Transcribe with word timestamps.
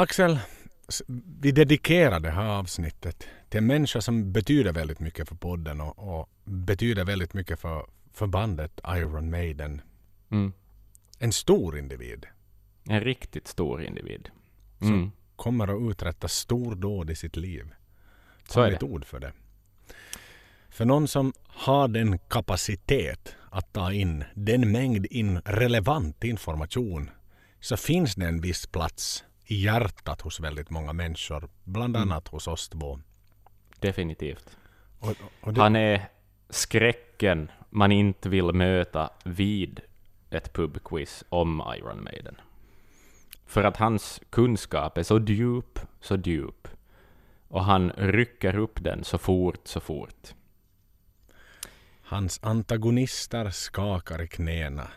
Axel, 0.00 0.38
vi 1.40 1.52
dedikerar 1.52 2.20
det 2.20 2.30
här 2.30 2.48
avsnittet 2.48 3.26
till 3.48 3.58
en 3.58 3.66
människa 3.66 4.00
som 4.00 4.32
betyder 4.32 4.72
väldigt 4.72 5.00
mycket 5.00 5.28
för 5.28 5.34
podden 5.34 5.80
och, 5.80 6.18
och 6.18 6.28
betyder 6.44 7.04
väldigt 7.04 7.34
mycket 7.34 7.60
för, 7.60 7.86
för 8.12 8.26
bandet 8.26 8.80
Iron 8.88 9.30
Maiden. 9.30 9.80
Mm. 10.30 10.52
En 11.18 11.32
stor 11.32 11.78
individ 11.78 12.26
En 12.84 13.00
riktigt 13.00 13.48
stor 13.48 13.82
individ. 13.82 14.30
Mm. 14.80 15.12
kommer 15.36 15.68
att 15.68 15.90
uträtta 15.90 16.28
stordåd 16.28 17.10
i 17.10 17.14
sitt 17.14 17.36
liv. 17.36 17.66
Så 18.48 18.60
är 18.60 18.68
vi 18.68 18.74
ett 18.74 18.80
det. 18.80 18.86
ord 18.86 19.04
för 19.04 19.20
det. 19.20 19.32
För 20.68 20.84
någon 20.84 21.08
som 21.08 21.32
har 21.46 21.88
den 21.88 22.18
kapacitet 22.18 23.36
att 23.50 23.72
ta 23.72 23.92
in 23.92 24.24
den 24.34 24.72
mängd 24.72 25.06
in 25.06 25.40
relevant 25.44 26.24
information 26.24 27.10
så 27.60 27.76
finns 27.76 28.14
det 28.14 28.26
en 28.26 28.40
viss 28.40 28.66
plats 28.66 29.24
i 29.50 29.54
hjärtat 29.54 30.20
hos 30.20 30.40
väldigt 30.40 30.70
många 30.70 30.92
människor. 30.92 31.48
Bland 31.64 31.96
Mm. 31.96 32.10
annat 32.10 32.28
hos 32.28 32.48
oss 32.48 32.68
två. 32.68 33.00
Definitivt. 33.80 34.56
Och, 34.98 35.16
och 35.40 35.54
det, 35.54 35.60
Han 35.60 35.76
är 35.76 36.08
skräcken 36.50 37.50
man 37.70 37.92
inte 37.92 38.28
vill 38.28 38.52
möta 38.52 39.10
vid 39.24 39.80
ett 40.30 40.52
pubquiz 40.52 41.24
om 41.28 41.62
Iron 41.78 42.04
Maiden. 42.04 42.36
För 43.46 43.64
att 43.64 43.76
hans 43.76 44.20
kunskap 44.30 44.98
är 44.98 45.02
så 45.02 45.18
djup, 45.18 45.78
så 46.00 46.16
djup. 46.16 46.68
Och 47.48 47.64
han 47.64 47.90
rycker 47.90 48.56
upp 48.56 48.84
den 48.84 49.04
så 49.04 49.18
fort, 49.18 49.60
så 49.64 49.80
fort. 49.80 50.34
Hans 52.02 52.40
antagonister 52.42 53.50
skakar 53.50 54.22
i 54.22 54.26
knäna. 54.28 54.88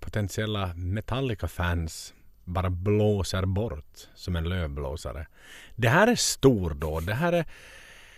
Potentiella 0.00 0.74
Metallica-fans 0.74 2.14
bara 2.48 2.70
blåser 2.70 3.44
bort 3.44 4.08
som 4.14 4.36
en 4.36 4.44
lövblåsare. 4.48 5.26
Det 5.76 5.88
här 5.88 6.06
är 6.06 6.14
stordåd. 6.14 7.06
Det 7.06 7.14
här 7.14 7.32
är 7.32 7.44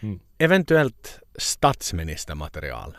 Mm. 0.02 0.20
eventuellt 0.38 1.20
statsministermaterial. 1.36 2.96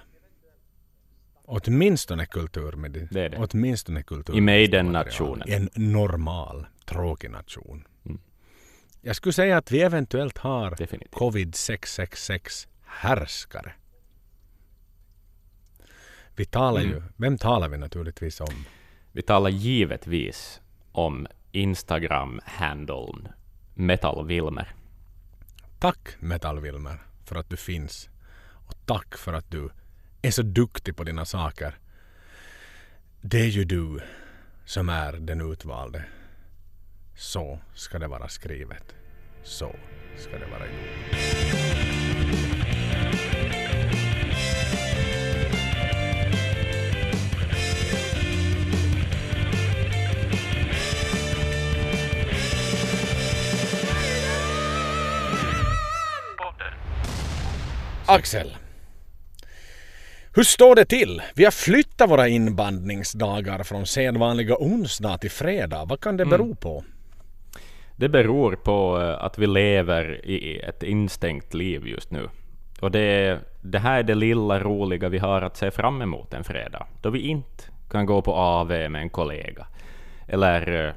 Åtminstone 1.45 2.25
kultur 2.25 2.71
Det 3.11 3.21
är 3.25 3.29
det. 3.29 3.37
Åtminstone 3.37 4.03
kultur. 4.03 4.37
I 4.37 4.41
Maiden-nationen. 4.41 5.47
En 5.49 5.69
normal, 5.75 6.65
tråkig 6.85 7.31
nation. 7.31 7.87
Mm. 8.05 8.21
Jag 9.01 9.15
skulle 9.15 9.33
säga 9.33 9.57
att 9.57 9.71
vi 9.71 9.81
eventuellt 9.81 10.37
har 10.37 10.75
Definitivt. 10.75 11.11
covid 11.13 11.55
666 11.55 12.67
härskare. 12.85 13.73
Vi 16.35 16.45
talar 16.45 16.81
ju, 16.81 16.91
Mm. 16.97 17.03
vem 17.17 17.37
talar 17.37 17.69
vi 17.69 17.77
naturligtvis 17.77 18.41
om? 18.41 18.65
Vi 19.11 19.21
talar 19.21 19.49
givetvis 19.49 20.60
om 20.91 21.27
Instagram-handeln 21.51 23.27
Metal 23.73 24.27
Wilmer. 24.27 24.75
Tack 25.79 26.09
Metal 26.19 26.59
Wilmer 26.59 26.97
för 27.25 27.35
att 27.35 27.49
du 27.49 27.57
finns. 27.57 28.09
Och 28.67 28.75
tack 28.85 29.17
för 29.17 29.33
att 29.33 29.51
du 29.51 29.69
är 30.21 30.31
så 30.31 30.41
duktig 30.41 30.95
på 30.95 31.03
dina 31.03 31.25
saker. 31.25 31.77
Det 33.21 33.39
är 33.39 33.47
ju 33.47 33.63
du 33.63 33.99
som 34.65 34.89
är 34.89 35.13
den 35.13 35.51
utvalde. 35.51 36.05
Så 37.15 37.59
ska 37.73 37.99
det 37.99 38.07
vara 38.07 38.27
skrivet. 38.27 38.95
Så 39.43 39.75
ska 40.17 40.39
det 40.39 40.45
vara 40.45 40.65
gjort. 40.65 41.80
Axel. 58.11 58.57
Hur 60.35 60.43
står 60.43 60.75
det 60.75 60.85
till? 60.85 61.21
Vi 61.35 61.43
har 61.43 61.51
flyttat 61.51 62.09
våra 62.09 62.27
inbandningsdagar 62.27 63.63
från 63.63 63.85
sedvanliga 63.85 64.55
onsdag 64.59 65.17
till 65.17 65.31
fredag. 65.31 65.85
Vad 65.85 65.99
kan 65.99 66.17
det 66.17 66.25
bero 66.25 66.55
på? 66.55 66.83
Det 67.95 68.09
beror 68.09 68.55
på 68.55 69.01
eh, 69.01 69.23
att 69.23 69.37
vi 69.37 69.47
lever 69.47 70.25
i 70.25 70.59
ett 70.59 70.83
instängt 70.83 71.53
liv 71.53 71.87
just 71.87 72.11
nu. 72.11 72.29
Och 72.81 72.91
det, 72.91 73.39
det 73.61 73.79
här 73.79 73.99
är 73.99 74.03
det 74.03 74.15
lilla 74.15 74.59
roliga 74.59 75.09
vi 75.09 75.17
har 75.17 75.41
att 75.41 75.57
se 75.57 75.71
fram 75.71 76.01
emot 76.01 76.33
en 76.33 76.43
fredag, 76.43 76.87
då 77.01 77.09
vi 77.09 77.19
inte 77.19 77.63
kan 77.91 78.05
gå 78.05 78.21
på 78.21 78.33
AV 78.33 78.67
med 78.67 78.95
en 78.95 79.09
kollega. 79.09 79.67
Eller, 80.27 80.87
eh, 80.87 80.93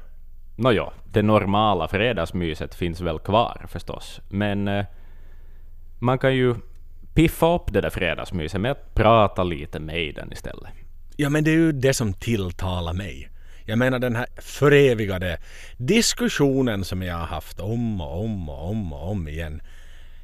nåja, 0.55 0.91
det 1.11 1.21
normala 1.21 1.87
fredagsmyset 1.87 2.75
finns 2.75 3.01
väl 3.01 3.19
kvar 3.19 3.65
förstås, 3.67 4.21
men 4.29 4.67
eh, 4.67 4.85
man 5.99 6.19
kan 6.19 6.35
ju 6.35 6.55
piffa 7.15 7.55
upp 7.55 7.73
det 7.73 7.81
där 7.81 7.89
fredagsmyset 7.89 8.61
med 8.61 8.71
att 8.71 8.93
prata 8.95 9.43
lite 9.43 9.79
med 9.79 10.15
den 10.15 10.31
istället. 10.31 10.69
Ja, 11.15 11.29
men 11.29 11.43
det 11.43 11.51
är 11.51 11.55
ju 11.55 11.71
det 11.71 11.93
som 11.93 12.13
tilltalar 12.13 12.93
mig. 12.93 13.29
Jag 13.65 13.77
menar 13.77 13.99
den 13.99 14.15
här 14.15 14.27
förevigade 14.37 15.37
diskussionen 15.77 16.83
som 16.83 17.01
jag 17.01 17.15
har 17.15 17.25
haft 17.25 17.59
om 17.59 18.01
och 18.01 18.23
om 18.23 18.49
och 18.49 18.69
om 18.69 18.93
och 18.93 19.11
om 19.11 19.27
igen. 19.27 19.61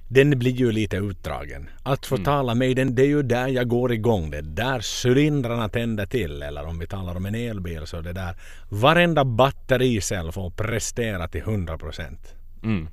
Den 0.07 0.39
blir 0.39 0.51
ju 0.51 0.71
lite 0.71 0.97
utdragen. 0.97 1.69
Att 1.83 2.05
få 2.05 2.17
tala 2.17 2.55
med 2.55 2.75
den, 2.75 2.95
det 2.95 3.01
är 3.01 3.07
ju 3.07 3.23
där 3.23 3.47
jag 3.47 3.67
går 3.67 3.93
igång. 3.93 4.31
Det 4.31 4.37
är 4.37 4.41
där 4.41 4.81
cylindrarna 5.05 5.69
tänder 5.69 6.05
till. 6.05 6.41
Eller 6.41 6.65
om 6.65 6.79
vi 6.79 6.87
talar 6.87 7.15
om 7.15 7.25
en 7.25 7.35
elbil 7.35 7.87
så 7.87 7.97
är 7.97 8.01
det 8.01 8.13
där 8.13 8.35
varenda 8.69 9.25
battericell 9.25 10.31
får 10.31 10.49
prestera 10.49 11.27
till 11.27 11.41
100 11.41 11.77
procent. 11.77 12.35
Mm. 12.63 12.87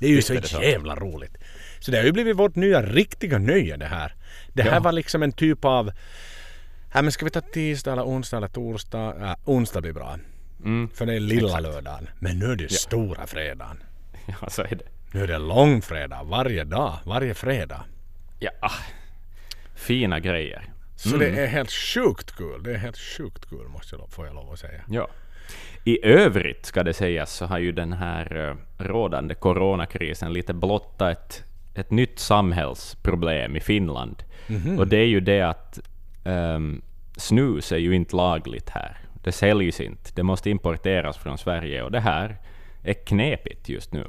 Det 0.00 0.06
är 0.06 0.10
ju 0.10 0.16
Visst 0.16 0.28
så 0.28 0.34
är 0.34 0.40
det 0.40 0.48
så. 0.48 0.62
jävla 0.62 0.94
roligt. 0.96 1.36
Så 1.86 1.92
det 1.92 1.98
har 1.98 2.04
ju 2.04 2.12
blivit 2.12 2.36
vårt 2.36 2.56
nya 2.56 2.82
riktiga 2.82 3.38
nöje 3.38 3.76
det 3.76 3.86
här. 3.86 4.14
Det 4.52 4.62
här 4.62 4.72
Ja. 4.74 4.80
var 4.80 4.92
liksom 4.92 5.22
en 5.22 5.32
typ 5.32 5.64
av... 5.64 5.92
Ja, 6.94 7.02
men 7.02 7.12
ska 7.12 7.24
vi 7.24 7.30
ta 7.30 7.40
tisdag 7.40 7.92
eller 7.92 8.02
onsdag 8.02 8.36
eller 8.36 8.48
torsdag? 8.48 9.14
Ja, 9.20 9.36
onsdag 9.44 9.80
blir 9.80 9.92
bra. 9.92 10.16
Mm. 10.64 10.88
För 10.94 11.06
det 11.06 11.14
är 11.14 11.20
lilla 11.20 11.46
Exakt. 11.46 11.62
lördagen. 11.62 12.08
Men 12.18 12.38
nu 12.38 12.52
är 12.52 12.56
det 12.56 12.72
stora 12.72 13.26
fredagen. 13.26 13.82
Ja, 14.40 14.50
så 14.50 14.62
är 14.62 14.68
det. 14.74 14.84
Nu 15.12 15.22
är 15.22 15.26
det 15.26 15.38
långfredag 15.38 16.24
varje 16.24 16.64
dag, 16.64 16.98
varje 17.04 17.34
fredag. 17.34 17.84
Ja, 18.38 18.50
ah. 18.60 18.70
fina 19.74 20.20
grejer. 20.20 20.64
Så 20.96 21.08
Mm. 21.08 21.20
det 21.20 21.42
är 21.42 21.46
helt 21.46 21.70
sjukt 21.70 22.36
kul. 22.36 22.62
Det 22.62 22.70
är 22.72 22.78
helt 22.78 22.98
sjukt 22.98 23.48
kul 23.50 23.68
måste 23.68 23.96
jag, 23.96 24.10
får 24.10 24.26
jag 24.26 24.34
lov 24.34 24.52
att 24.52 24.58
säga. 24.58 24.80
Ja. 24.88 25.08
I 25.84 26.06
övrigt 26.06 26.66
ska 26.66 26.82
det 26.82 26.94
sägas 26.94 27.32
så 27.32 27.46
har 27.46 27.58
ju 27.58 27.72
den 27.72 27.92
här 27.92 28.36
eh, 28.48 28.84
rådande 28.84 29.34
coronakrisen 29.34 30.32
lite 30.32 30.54
blottat 30.54 31.18
ett, 31.18 31.42
ett 31.78 31.90
nytt 31.90 32.18
samhällsproblem 32.18 33.56
i 33.56 33.60
Finland. 33.60 34.22
Och 34.78 34.88
det 34.88 34.96
är 34.96 35.06
ju 35.06 35.20
det 35.20 35.42
att 35.42 35.80
ehm, 36.24 36.82
snus 37.16 37.72
är 37.72 37.76
ju 37.76 37.94
inte 37.94 38.16
lagligt 38.16 38.70
här. 38.70 38.98
Det 39.22 39.32
säljs 39.32 39.80
inte. 39.80 40.10
Det 40.14 40.22
måste 40.22 40.50
importeras 40.50 41.16
från 41.16 41.38
Sverige 41.38 41.82
och 41.82 41.90
det 41.90 42.00
här 42.00 42.36
är 42.82 42.94
knepigt 42.94 43.68
just 43.68 43.92
nu. 43.92 44.04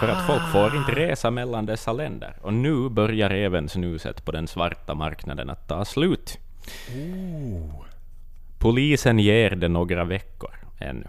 För 0.00 0.08
att 0.08 0.26
folk 0.26 0.52
får 0.52 0.76
inte 0.76 0.92
resa 0.92 1.30
mellan 1.30 1.66
dessa 1.66 1.92
länder. 1.92 2.36
Och 2.42 2.54
nu 2.54 2.88
börjar 2.88 3.30
även 3.30 3.68
snuset 3.68 4.24
på 4.24 4.32
den 4.32 4.48
svarta 4.48 4.94
marknaden 4.94 5.50
att 5.50 5.68
ta 5.68 5.84
slut. 5.84 6.38
Polisen 8.58 9.18
ger 9.18 9.50
det 9.50 9.68
några 9.68 10.04
veckor 10.04 10.54
ännu. 10.78 11.06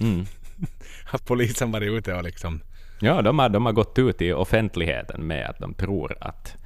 Mm. 0.00 0.26
Har 1.04 1.18
polisen 1.18 1.72
varit 1.72 1.90
ute 1.90 2.14
och 2.14 2.24
liksom... 2.24 2.60
Ja, 3.00 3.22
de 3.22 3.38
har, 3.38 3.48
de 3.48 3.66
har 3.66 3.72
gått 3.72 3.98
ut 3.98 4.22
i 4.22 4.32
offentligheten 4.32 5.26
med 5.26 5.50
att 5.50 5.58
de 5.58 5.74
tror 5.74 6.16
att 6.20 6.56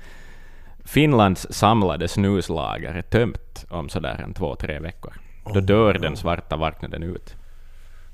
Finlands 0.84 1.46
samlade 1.50 2.08
snuslager 2.08 2.94
är 2.94 3.02
tömt 3.02 3.64
om 3.68 3.88
sådär 3.88 4.20
en 4.24 4.34
två, 4.34 4.56
tre 4.56 4.78
veckor. 4.78 5.14
Då 5.54 5.60
dör 5.60 5.94
den 5.94 6.16
svarta 6.16 6.56
marknaden 6.56 7.02
ut. 7.02 7.34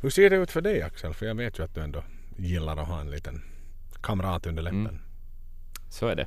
Hur 0.01 0.11
ser 0.11 0.31
det 0.31 0.37
ut 0.37 0.51
för 0.51 0.61
dig 0.61 0.83
Axel? 0.83 1.15
För 1.15 1.27
jag 1.27 1.35
vet 1.35 1.59
ju 1.59 1.65
att 1.65 1.75
du 1.75 1.81
ändå 1.81 2.03
gillar 2.37 2.77
att 2.77 2.89
ha 2.89 3.01
en 3.01 3.11
liten 3.11 3.43
kamrat 4.01 4.47
under 4.47 4.63
läppen. 4.63 4.87
Mm. 4.87 4.99
Så 5.89 6.07
är 6.07 6.17
det. 6.17 6.27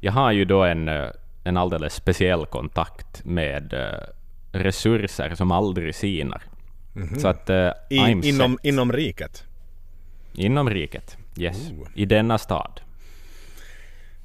Jag 0.00 0.12
har 0.12 0.32
ju 0.32 0.44
då 0.44 0.64
en, 0.64 0.88
eh, 0.88 1.08
en 1.44 1.56
alldeles 1.56 1.94
speciell 1.94 2.46
kontakt 2.46 3.24
med 3.24 3.72
eh, 3.72 4.58
resurser 4.58 5.34
som 5.34 5.50
aldrig 5.50 5.94
sinar. 5.94 6.42
Så 7.18 7.28
att, 7.28 7.50
eh, 7.50 7.70
I, 7.90 7.96
inom, 7.96 8.56
set. 8.56 8.64
inom 8.64 8.92
riket. 8.92 9.47
Inom 10.38 10.70
riket. 10.70 11.16
Yes. 11.36 11.70
Oh. 11.70 11.88
I 11.94 12.04
denna 12.04 12.38
stad. 12.38 12.80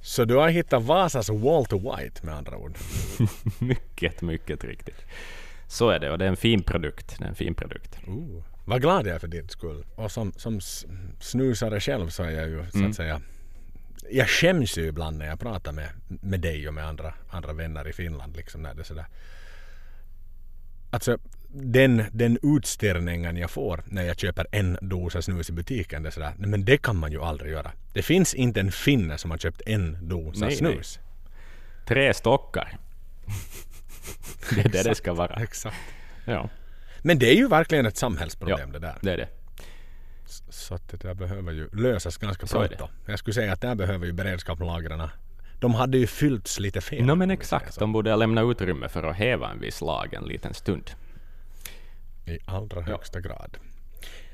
Så 0.01 0.25
du 0.25 0.35
har 0.35 0.49
hittat 0.49 0.83
Vasas 0.83 1.29
Walter 1.29 1.77
White 1.97 2.25
med 2.25 2.35
andra 2.35 2.57
ord. 2.57 2.77
mycket, 3.59 4.21
mycket 4.21 4.63
riktigt. 4.63 5.05
Så 5.67 5.89
är 5.89 5.99
det, 5.99 6.11
och 6.11 6.17
det 6.17 6.25
är 6.25 6.29
en 6.29 6.37
fin 6.37 6.63
produkt. 6.63 7.15
Det 7.19 7.25
är 7.25 7.29
en 7.29 7.35
fin 7.35 7.55
produkt. 7.55 7.97
Ooh. 8.07 8.43
Vad 8.65 8.81
glad 8.81 9.07
jag 9.07 9.15
är 9.15 9.19
för 9.19 9.27
din 9.27 9.49
skull. 9.49 9.85
Och 9.95 10.11
som, 10.11 10.31
som 10.33 10.59
snusare 11.19 11.79
själv 11.79 12.09
så 12.09 12.23
är 12.23 12.31
jag 12.31 12.49
ju 12.49 12.65
så 12.71 12.77
Mm. 12.77 12.89
att 12.89 12.95
säga 12.95 13.21
jag 14.11 14.29
skäms 14.29 14.77
ju 14.77 14.87
ibland 14.87 15.17
när 15.17 15.25
jag 15.25 15.39
pratar 15.39 15.71
med, 15.71 15.89
med 16.07 16.39
dig 16.39 16.67
och 16.67 16.73
med 16.73 16.85
andra, 16.87 17.13
andra 17.29 17.53
vänner 17.53 17.87
i 17.87 17.93
Finland. 17.93 18.35
Liksom 18.37 18.61
när 18.61 18.73
det 18.73 18.81
är 18.81 18.83
sådär. 18.83 19.05
alltså 20.91 21.17
den, 21.53 22.03
den 22.11 22.37
utställningen 22.43 23.37
jag 23.37 23.51
får 23.51 23.83
när 23.85 24.03
jag 24.03 24.19
köper 24.19 24.47
en 24.51 24.77
dosa 24.81 25.21
snus 25.21 25.49
i 25.49 25.53
butiken, 25.53 26.03
det 26.03 26.09
är 26.09 26.11
sådär, 26.11 26.33
nej 26.37 26.49
men 26.49 26.65
det 26.65 26.77
kan 26.77 26.95
man 26.95 27.11
ju 27.11 27.21
aldrig 27.21 27.51
göra. 27.51 27.71
Det 27.93 28.01
finns 28.01 28.33
inte 28.33 28.59
en 28.59 28.71
finne 28.71 29.17
som 29.17 29.31
har 29.31 29.37
köpt 29.37 29.61
en 29.65 29.97
dosa 30.09 30.45
Nej, 30.45 30.55
snus. 30.55 30.99
Tre 31.87 32.13
stockar. 32.13 32.77
det 34.55 34.65
är 34.65 34.69
det 34.69 34.83
det 34.83 34.95
ska 34.95 35.13
vara. 35.13 35.35
Exakt. 35.43 35.77
Ja, 36.25 36.49
Men 37.01 37.19
det 37.19 37.31
är 37.31 37.35
ju 37.35 37.47
verkligen 37.47 37.85
ett 37.85 37.97
samhällsproblem 37.97 38.69
Ja. 38.73 38.79
det 38.79 38.79
där. 38.79 38.97
det 39.01 39.13
är 39.13 39.17
det. 39.17 39.27
Så 40.49 40.75
att 40.75 40.89
det 40.89 40.97
där 40.97 41.13
behöver 41.13 41.51
ju 41.51 41.69
lösas 41.73 42.17
ganska 42.17 42.47
pronto. 42.47 42.87
Jag 43.05 43.19
skulle 43.19 43.33
säga 43.33 43.53
att 43.53 43.61
där 43.61 43.75
behöver 43.75 44.05
ju 44.05 44.11
beredskapslagren 44.11 45.09
de 45.59 45.73
hade 45.73 45.97
ju 45.97 46.07
fyllts 46.07 46.59
lite 46.59 46.81
fel. 46.81 47.05
No, 47.05 47.15
men 47.15 47.31
exakt, 47.31 47.79
de 47.79 47.91
borde 47.91 48.15
lämna 48.15 48.41
utrymme 48.41 48.89
för 48.89 49.03
att 49.03 49.15
häva 49.15 49.51
en 49.51 49.59
viss 49.59 49.81
lag 49.81 50.13
en 50.13 50.23
liten 50.23 50.53
stund. 50.53 50.91
I 52.25 52.39
allra 52.45 52.81
högsta 52.81 53.21
grad. 53.21 53.57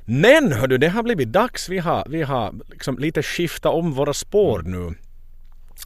Men 0.06 0.52
hördu, 0.52 0.78
det 0.78 0.90
har 0.90 1.04
blivit 1.04 1.32
dags. 1.32 1.70
Vi 1.70 1.78
har, 1.78 2.06
vi 2.10 2.22
har 2.22 2.54
liksom 2.70 2.98
lite 2.98 3.24
skiftat 3.24 3.74
om 3.74 3.94
våra 3.94 4.14
spår 4.14 4.62
nu. 4.62 4.96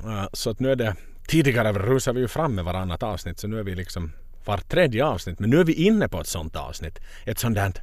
Uh, 0.05 0.25
så 0.33 0.49
att 0.49 0.59
nu 0.59 0.71
är 0.71 0.75
det... 0.75 0.95
Tidigare 1.27 1.73
rusade 1.73 2.15
vi 2.15 2.21
ju 2.21 2.27
fram 2.27 2.55
med 2.55 2.65
varannat 2.65 3.03
avsnitt 3.03 3.39
så 3.39 3.47
nu 3.47 3.59
är 3.59 3.63
vi 3.63 3.75
liksom 3.75 4.11
var 4.45 4.57
tredje 4.57 5.05
avsnitt. 5.05 5.39
Men 5.39 5.49
nu 5.49 5.59
är 5.59 5.63
vi 5.63 5.73
inne 5.73 6.09
på 6.09 6.21
ett 6.21 6.27
sånt 6.27 6.55
avsnitt. 6.55 6.99
Ett 7.25 7.39
sånt 7.39 7.55
där, 7.55 7.73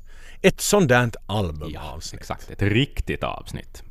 ett 0.42 0.60
sånt 0.60 0.88
där 0.88 1.10
albumavsnitt. 1.26 2.20
Exakt, 2.20 2.50
ett 2.50 2.62
riktigt 2.62 3.24
avsnitt. 3.24 3.82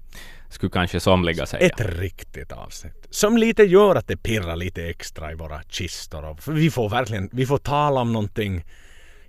Skulle 0.49 0.69
kanske 0.69 0.99
somliga 0.99 1.45
säga. 1.45 1.65
Ett 1.67 1.81
riktigt 1.81 2.51
avsnitt. 2.51 3.07
Som 3.09 3.37
lite 3.37 3.63
gör 3.63 3.95
att 3.95 4.07
det 4.07 4.17
pirrar 4.17 4.55
lite 4.55 4.83
extra 4.83 5.31
i 5.31 5.35
våra 5.35 5.61
kistor. 5.63 6.25
Och, 6.25 6.39
vi 6.47 6.71
får 6.71 6.89
verkligen, 6.89 7.29
vi 7.31 7.45
får 7.45 7.57
tala 7.57 8.01
om 8.01 8.13
någonting. 8.13 8.65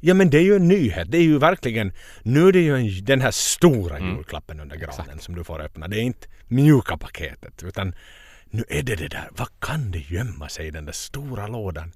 Ja 0.00 0.14
men 0.14 0.31
det 0.31 0.38
är 0.38 0.43
ju 0.43 0.56
en 0.56 0.69
nyhet. 0.69 1.11
Det 1.11 1.19
är 1.19 1.23
ju 1.23 1.38
verkligen, 1.38 1.93
nu 2.23 2.49
är 2.49 2.52
det 2.52 2.61
ju 2.61 2.76
en, 2.76 3.05
den 3.05 3.20
här 3.20 3.31
stora 3.31 4.00
julklappen 4.00 4.61
under 4.61 4.76
granen 4.76 5.19
som 5.19 5.35
du 5.35 5.44
får 5.44 5.61
öppna. 5.61 5.88
Det 5.88 5.97
är 5.97 6.02
inte 6.02 6.29
mjuka 6.49 6.97
paketet 6.97 7.62
utan 7.62 7.94
nu 8.44 8.64
är 8.69 8.82
det 8.82 8.97
det 8.97 9.08
där. 9.08 9.29
Vad 9.32 9.49
kan 9.61 9.91
det 9.91 9.99
gömma 9.99 10.49
sig 10.49 10.67
i 10.67 10.70
den 10.70 10.85
där 10.85 10.93
stora 10.93 11.47
lådan? 11.47 11.93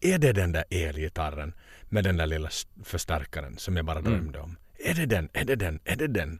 Är 0.00 0.18
det 0.18 0.32
den 0.32 0.52
där 0.52 0.64
elgitarren 0.70 1.54
med 1.82 2.04
den 2.04 2.16
där 2.16 2.26
lilla 2.26 2.48
förstärkaren 2.84 3.58
som 3.58 3.76
jag 3.76 3.84
bara 3.84 4.00
drömde 4.00 4.38
om? 4.40 4.56
Är 4.78 4.94
det 4.94 5.06
den? 5.06 5.28
Är 5.32 5.44
det 5.44 5.56
den? 5.56 5.80
Är 5.84 5.96
det 5.96 6.06
den? 6.06 6.38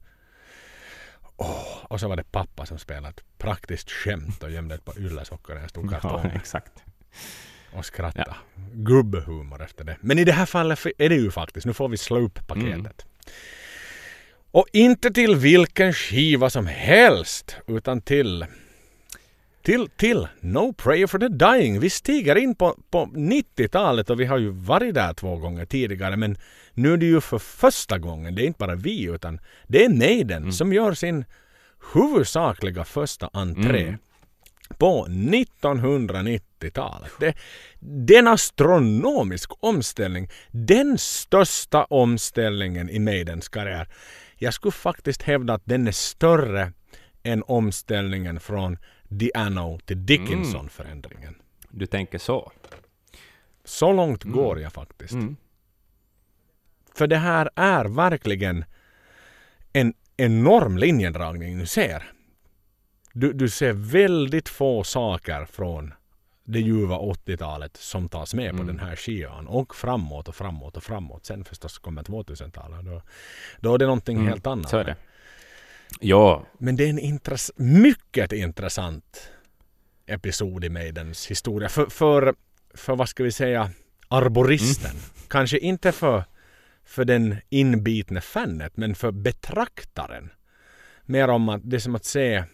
Och 1.89 2.01
så 2.01 2.09
var 2.09 2.17
det 2.17 2.33
pappa 2.33 2.67
som 2.67 2.79
spelade 2.79 3.09
ett 3.09 3.39
praktiskt 3.39 3.91
skämt 3.91 4.43
och 4.43 4.51
gömde 4.51 4.75
ett 4.75 4.85
par 4.85 4.99
yllesockor 4.99 5.57
i 5.57 5.61
en 5.61 5.69
stor 5.69 5.89
Ja, 5.93 6.01
kartong 6.01 6.31
exakt. 6.35 6.73
Och 7.75 7.87
skrattade. 7.87 8.35
Gubbehumor 8.73 9.63
efter 9.63 9.85
det. 9.85 9.97
Men 10.01 10.19
i 10.19 10.25
det 10.25 10.33
här 10.33 10.47
fallet 10.47 10.87
är 10.99 11.09
det 11.09 11.15
ju 11.15 11.31
faktiskt, 11.31 11.67
nu 11.67 11.73
får 11.73 11.89
vi 11.89 11.97
slå 11.97 12.19
upp 12.19 12.47
paketet. 12.47 13.07
Och 14.51 14.67
inte 14.73 15.11
till 15.11 15.37
vilken 15.37 15.93
skiva 15.93 16.51
som 16.51 16.67
helst 16.67 17.57
utan 17.67 18.01
till 18.01 18.47
till, 19.63 19.89
till 19.97 20.29
No 20.41 20.73
Prayer 20.73 21.07
for 21.07 21.19
the 21.19 21.29
Dying. 21.29 21.81
Vi 21.81 21.91
stiger 21.91 22.37
in 22.37 22.55
på, 22.55 22.77
på 22.91 23.07
90-talet 23.07 24.11
och 24.11 24.21
vi 24.21 24.25
har 24.25 24.39
ju 24.39 24.49
varit 24.51 24.95
där 24.95 25.15
två 25.15 25.37
gånger 25.37 25.65
tidigare 25.67 26.17
men 26.17 26.37
nu 26.75 26.93
är 26.93 26.97
det 26.97 27.07
ju 27.07 27.21
för 27.21 27.39
första 27.39 27.99
gången, 27.99 28.35
det 28.35 28.43
är 28.43 28.47
inte 28.47 28.59
bara 28.59 28.75
vi 28.75 29.05
utan 29.05 29.41
det 29.67 29.85
är 29.85 29.89
Maiden 29.89 30.53
som 30.53 30.73
gör 30.73 30.95
sin 30.95 31.25
huvudsakliga 31.95 32.85
första 32.85 33.31
entré 33.33 33.83
Mm. 33.83 33.99
på 34.79 35.07
1990-talet. 36.71 37.13
Det, 37.21 37.35
det 37.81 38.15
är 38.15 38.19
en 38.19 38.29
astronomisk 38.29 39.51
omställning. 39.61 40.29
Den 40.51 40.99
största 40.99 41.85
omställningen 41.85 42.91
i 42.91 42.99
Maidens 42.99 43.49
karriär. 43.49 43.89
Jag 44.37 44.55
skulle 44.55 44.73
faktiskt 44.73 45.23
hävda 45.23 45.55
att 45.55 45.63
den 45.65 45.89
är 45.89 45.93
större 45.93 46.73
än 47.23 47.43
omställningen 47.47 48.41
från 48.41 48.79
Diano 49.09 49.79
till 49.85 50.07
Dickinson-förändringen. 50.07 51.35
Du 51.71 51.87
tänker 51.87 52.19
så. 52.19 52.53
Så 53.65 53.93
långt 53.93 54.25
går 54.25 54.61
jag 54.61 54.73
faktiskt. 54.73 55.13
Mm. 55.13 55.37
För 56.95 57.07
det 57.07 57.17
här 57.17 57.51
är 57.57 57.85
verkligen 57.85 58.65
en 59.73 59.95
enorm 60.17 60.79
linjedragning 60.79 61.59
du 61.59 61.67
ser. 61.67 62.13
Du, 63.13 63.33
du 63.33 63.49
ser 63.49 63.73
väldigt 63.73 64.49
få 64.49 64.85
saker 64.85 65.45
från 65.45 65.95
det 66.45 66.61
ljuva 66.61 66.99
80-talet 66.99 67.77
som 67.77 68.09
tas 68.09 68.35
med 68.35 68.51
på 68.51 68.63
Mm. 68.63 68.67
den 68.67 68.79
här 68.79 68.97
skivan. 68.97 69.47
Och 69.47 69.75
framåt 69.77 70.29
och 70.29 70.35
framåt 70.37 70.77
och 70.77 70.83
framåt. 70.85 71.27
Sen 71.27 71.45
förstås 71.45 71.79
kommer 71.79 72.03
2000-talet. 72.03 72.85
Då, 72.85 73.03
då 73.61 73.75
är 73.75 73.79
det 73.79 73.85
någonting 73.87 74.17
Mm, 74.17 74.29
helt 74.29 74.47
annat. 74.47 74.69
Så 74.71 74.77
är 74.79 74.85
det. 74.85 74.97
Ja, 76.01 76.47
Men 76.59 76.77
det 76.77 76.85
är 76.85 76.89
en 76.91 76.99
intress- 77.01 77.51
mycket 77.57 78.33
intressant 78.33 79.31
episod 80.07 80.65
i 80.65 80.69
Maidens 80.69 81.27
historia. 81.27 81.69
För, 81.69 81.87
för, 81.87 82.35
för 82.75 82.97
vad 82.97 83.09
ska 83.09 83.25
vi 83.25 83.33
säga, 83.33 83.71
arboristen. 84.09 84.91
Mm. 84.91 85.03
Kanske 85.29 85.59
inte 85.59 85.93
för, 85.93 86.25
för 86.85 87.05
den 87.05 87.37
inbitne 87.49 88.21
fanet, 88.21 88.77
men 88.77 88.95
för 88.95 89.11
betraktaren. 89.11 90.31
Mer 91.03 91.29
om 91.29 91.49
att 91.49 91.61
det 91.65 91.77
är 91.77 91.81
som 91.81 91.95
att 91.95 92.05
se 92.05 92.45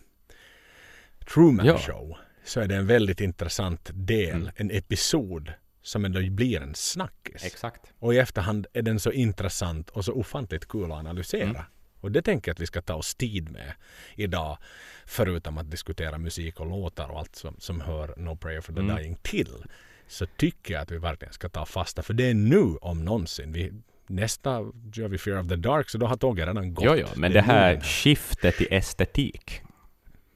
Truman 1.35 1.67
Ja. 1.67 1.79
Show. 1.79 2.17
Så 2.51 2.61
är 2.61 2.67
det 2.69 2.77
en 2.77 2.87
väldigt 2.87 3.21
intressant 3.21 3.91
del, 3.95 4.37
Mm. 4.43 4.51
en 4.57 4.71
episod 4.71 5.53
som 5.83 6.05
ändå 6.05 6.21
blir 6.31 6.61
en 6.63 6.75
snackis. 6.75 7.45
exakt. 7.45 7.81
Och 7.99 8.15
i 8.15 8.19
efterhand 8.19 8.67
är 8.73 8.83
den 8.83 9.01
så 9.01 9.13
intressant 9.13 9.91
och 9.91 10.05
så 10.05 10.13
ofantligt 10.13 10.69
kul 10.69 10.85
att 10.93 10.99
analysera. 10.99 11.49
Mm. 11.49 11.63
Och 12.01 12.13
det 12.13 12.23
tänker 12.23 12.49
jag 12.51 12.55
att 12.55 12.61
vi 12.61 12.67
ska 12.67 12.83
ta 12.83 12.95
oss 12.95 13.15
tid 13.15 13.51
med 13.51 13.73
idag. 14.15 14.59
Förutom 15.07 15.59
att 15.59 15.71
diskutera 15.71 16.19
musik 16.19 16.61
och 16.61 16.67
låtar 16.67 17.09
och 17.09 17.19
allt 17.19 17.37
som, 17.37 17.55
som 17.59 17.81
hör 17.81 18.15
No 18.17 18.37
Prayer 18.37 18.61
for 18.61 18.73
the 18.73 18.81
Mm. 18.81 18.97
Dying 18.97 19.17
till. 19.23 19.65
Så 20.09 20.27
tycker 20.27 20.75
jag 20.75 20.83
att 20.83 20.91
vi 20.91 20.99
verkligen 20.99 21.33
ska 21.35 21.49
ta 21.49 21.67
fasta. 21.67 22.03
För 22.03 22.15
det 22.15 22.25
är 22.31 22.35
nu 22.35 22.77
om 22.81 23.05
någonsin. 23.05 23.53
Vi, 23.53 23.73
nästa 24.07 24.51
gör 24.95 25.09
vi 25.09 25.19
Fear 25.19 25.41
of 25.41 25.49
the 25.49 25.57
Dark 25.57 25.91
så 25.91 25.99
då 25.99 26.07
har 26.07 26.17
tåget 26.17 26.47
redan 26.47 26.75
gått. 26.75 26.85
Jo, 26.85 26.95
jo, 26.97 27.07
men 27.17 27.33
det 27.33 27.41
nu 27.41 27.47
här 27.47 27.81
skiftet 27.81 28.61
i 28.61 28.67
estetik, 28.75 29.63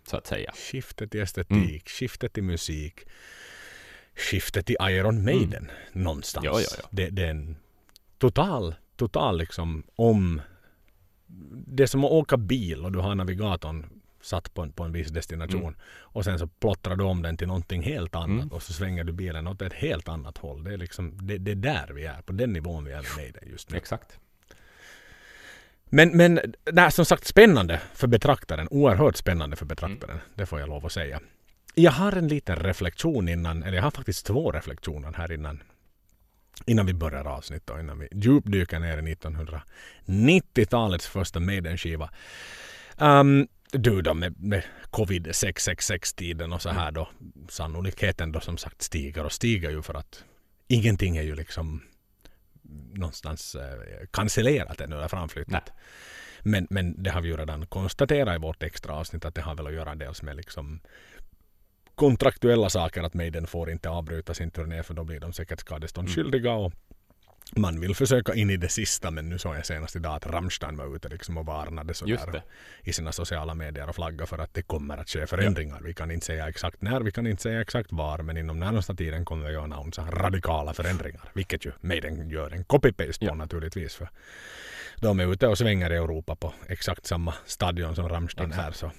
så 0.09 0.17
att 0.17 0.27
säga. 0.27 0.53
Skiftet 0.55 1.15
i 1.15 1.19
estetik, 1.21 1.51
Mm. 1.57 1.81
skiftet 1.87 2.39
i 2.39 2.43
musik. 2.43 3.01
Skiftet 4.17 4.71
i 4.71 4.77
Iron 4.81 5.25
Maiden 5.25 5.71
någonstans. 5.93 6.45
Ja, 6.45 6.61
ja, 6.61 6.67
ja. 6.83 6.89
Det, 6.91 7.11
det 7.11 7.23
är 7.23 7.31
en 7.31 7.57
total, 8.19 8.75
total 8.97 9.39
liksom 9.39 9.83
om... 9.97 10.41
Det 11.67 11.83
är 11.83 11.87
som 11.87 12.05
att 12.05 12.11
åka 12.11 12.37
bil 12.37 12.85
och 12.85 12.93
du 12.93 12.99
har 12.99 13.15
navigatorn 13.15 13.87
satt 14.21 14.55
på 14.55 14.63
en, 14.63 14.73
på 14.73 14.83
en 14.85 14.93
viss 14.93 15.09
destination. 15.09 15.61
Mm. 15.63 15.75
Och 15.87 16.25
sen 16.25 16.39
så 16.39 16.47
plottrar 16.47 16.97
du 16.97 17.05
om 17.05 17.23
den 17.23 17.37
till 17.37 17.47
någonting 17.47 17.83
helt 17.83 18.15
annat 18.15 18.29
Mm. 18.45 18.49
och 18.49 18.63
så 18.63 18.73
svänger 18.73 19.05
du 19.05 19.13
bilen 19.13 19.47
åt 19.47 19.63
ett 19.63 19.73
helt 19.73 20.09
annat 20.09 20.39
håll. 20.39 20.65
Det 20.65 20.73
är 20.73 20.77
liksom 20.77 21.27
det, 21.27 21.39
det 21.39 21.51
är 21.51 21.55
där 21.55 21.89
vi 21.95 22.05
är, 22.05 22.23
på 22.23 22.33
den 22.33 22.53
nivån 22.53 22.85
vi 22.85 22.93
är 22.93 23.03
med 23.03 23.11
Maiden 23.17 23.43
just 23.51 23.71
nu. 23.71 23.77
Exakt. 23.77 24.19
Men, 25.95 26.17
men 26.17 26.41
är 26.65 26.91
som 26.91 27.05
sagt 27.05 27.27
spännande 27.27 27.81
för 27.95 28.07
betraktaren. 28.07 28.69
Oerhört 28.71 29.17
spännande 29.17 29.57
för 29.57 29.67
betraktaren. 29.67 30.19
Det 30.35 30.47
får 30.47 30.61
jag 30.61 30.69
lov 30.69 30.87
att 30.87 30.93
säga. 30.93 31.21
Jag 31.75 31.93
har 31.93 32.13
en 32.13 32.29
liten 32.29 32.57
reflektion 32.57 33.29
innan, 33.29 33.63
eller 33.63 33.77
jag 33.77 33.83
har 33.83 33.91
faktiskt 33.91 34.27
två 34.27 34.53
reflektioner 34.53 35.13
här 35.17 35.33
innan. 35.33 35.63
Innan 36.67 36.87
vi 36.87 36.95
börjar 36.95 37.25
avsnittet 37.25 37.71
och 37.71 37.81
innan 37.81 37.99
vi 37.99 38.09
djupdyker 38.13 38.79
ner 38.79 38.99
i 38.99 39.15
1990-talets 40.07 41.07
första 41.07 41.41
Maiden-skiva. 41.41 42.11
Um, 42.99 43.49
du 43.73 44.03
då 44.03 44.15
med, 44.15 44.43
med 44.43 44.63
covid 44.91 45.27
666-tiden 45.27 46.53
och 46.53 46.63
så 46.63 46.71
här 46.71 46.91
då. 46.91 47.09
Sannolikheten 47.49 48.33
då 48.33 48.41
som 48.41 48.57
sagt 48.57 48.83
stiger 48.83 49.25
och 49.25 49.33
stiger 49.33 49.71
ju 49.71 49.83
för 49.83 49.95
att 49.95 50.25
ingenting 50.69 51.17
är 51.17 51.23
ju 51.23 51.35
liksom 51.35 51.83
någonstans 52.93 53.55
eh, 53.55 54.07
cancellerat 54.11 54.81
ännu 54.81 54.97
eller 54.97 55.09
framflyttat. 55.09 55.73
Men, 56.43 56.67
men 56.71 57.03
det 57.03 57.11
har 57.11 57.21
vi 57.21 57.29
ju 57.29 57.37
redan 57.37 57.67
konstaterat 57.67 58.37
i 58.37 58.39
vårt 58.39 58.63
extra 58.63 58.95
avsnitt 58.95 59.25
att 59.25 59.35
det 59.35 59.43
har 59.43 59.55
väl 59.55 59.67
att 59.67 59.73
göra 59.73 59.95
dels 59.95 60.23
med 60.23 60.37
liksom 60.37 60.81
kontraktuella 61.95 62.69
saker 62.69 63.03
att 63.03 63.15
Maiden 63.15 63.47
får 63.47 63.71
inte 63.71 63.89
avbryta 63.89 64.35
sin 64.35 64.51
turné 64.51 64.83
för 64.83 64.95
då 64.95 65.05
blir 65.05 65.21
de 65.21 65.33
säkert 65.33 65.61
skadeståndsskyldiga 65.61 66.53
och 66.53 66.73
man 67.53 67.81
vill 67.81 67.95
försöka 67.95 68.35
in 68.35 68.51
i 68.51 68.57
det 68.57 68.69
sista 68.69 69.11
men 69.11 69.29
nu 69.29 69.39
såg 69.39 69.57
jag 69.57 69.67
senast 69.67 69.97
idag 69.97 70.15
att 70.15 70.27
Rammstein 70.27 70.77
var 70.77 70.97
ute 70.97 71.09
liksom 71.09 71.39
och 71.39 71.47
varnade 71.47 71.95
sådär 71.95 72.43
i 72.83 72.93
sina 72.93 73.13
sociala 73.13 73.55
medier 73.55 73.89
och 73.89 73.95
flagga 73.95 74.27
för 74.27 74.39
att 74.39 74.55
det 74.55 74.63
kommer 74.63 74.97
att 74.97 75.09
ske 75.09 75.27
förändringar. 75.27 75.81
Vi 75.85 75.95
kan 75.95 76.11
inte 76.11 76.27
säga 76.27 76.49
exakt 76.49 76.83
när, 76.83 77.01
vi 77.01 77.13
kan 77.13 77.27
inte 77.27 77.43
säga 77.43 77.61
exakt 77.61 77.93
var 77.93 78.19
men 78.19 78.37
inom 78.37 78.61
närmsta 78.61 78.95
tiden 78.95 79.25
kommer 79.25 79.49
vi 79.49 79.57
att 79.57 79.65
annonsera 79.65 80.11
radikala 80.11 80.75
förändringar. 80.75 81.31
Vilket 81.35 81.67
ju 81.67 81.73
Maiden 81.81 82.31
gör 82.31 82.51
en 82.51 82.65
copy-paste 82.65 83.19
på 83.19 83.25
Ja. 83.25 83.35
naturligtvis. 83.35 83.95
För 83.95 84.09
de 84.97 85.21
är 85.21 85.33
ute 85.33 85.47
och 85.47 85.59
svänger 85.59 85.93
i 85.93 85.97
Europa 85.97 86.37
på 86.37 86.55
exakt 86.67 87.07
samma 87.07 87.35
stadion 87.47 87.97
som 87.97 88.09
Rammstein 88.09 88.53
är. 88.53 88.71
Så 88.73 88.91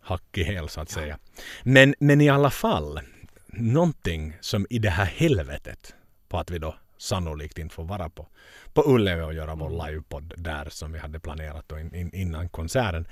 hack 0.00 0.38
i 0.38 0.42
häl 0.42 0.68
så 0.68 0.80
att 0.80 0.90
säga. 0.90 1.18
Men, 1.62 1.94
men 1.98 2.20
i 2.20 2.28
alla 2.28 2.50
fall, 2.50 3.00
någonting 3.46 4.36
som 4.40 4.66
i 4.70 4.78
det 4.78 4.90
här 4.90 5.04
helvetet 5.04 5.94
på 6.28 6.38
att 6.38 6.50
vi 6.50 6.58
då 6.58 6.76
sannolikt 6.98 7.58
inte 7.58 7.74
få 7.74 7.82
vara 7.82 8.08
på, 8.08 8.26
på 8.72 8.82
Ullevi 8.86 9.22
och 9.22 9.34
göra 9.34 9.54
vår 9.54 9.86
livepodd 9.88 10.32
där 10.36 10.68
som 10.70 10.92
vi 10.92 10.98
hade 10.98 11.20
planerat 11.20 11.64
då 11.68 11.78
in, 11.78 11.94
in, 11.94 12.14
innan 12.14 12.48
konserten. 12.48 13.06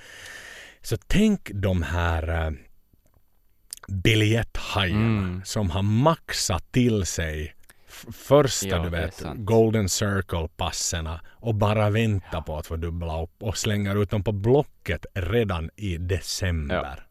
Så 0.80 0.96
tänk 1.06 1.50
de 1.54 1.82
här 1.82 2.46
äh, 2.46 2.50
biljetthajarna 3.88 5.02
Mm. 5.22 5.42
som 5.44 5.70
har 5.70 5.82
maxat 5.82 6.72
till 6.72 7.06
sig 7.06 7.54
första 8.12 8.68
Ja, 8.68 8.78
du 8.82 8.88
vet. 8.88 9.22
Golden 9.36 9.88
Circle-passerna 9.88 11.20
och 11.26 11.54
bara 11.54 11.90
väntar 11.90 12.40
på 12.40 12.56
att 12.58 12.66
få 12.66 12.76
dubbla 12.76 13.22
upp 13.22 13.42
och 13.42 13.58
slänger 13.58 14.02
ut 14.02 14.10
dem 14.10 14.24
på 14.24 14.32
Blocket 14.32 15.06
redan 15.14 15.70
i 15.76 15.96
december. 15.96 17.06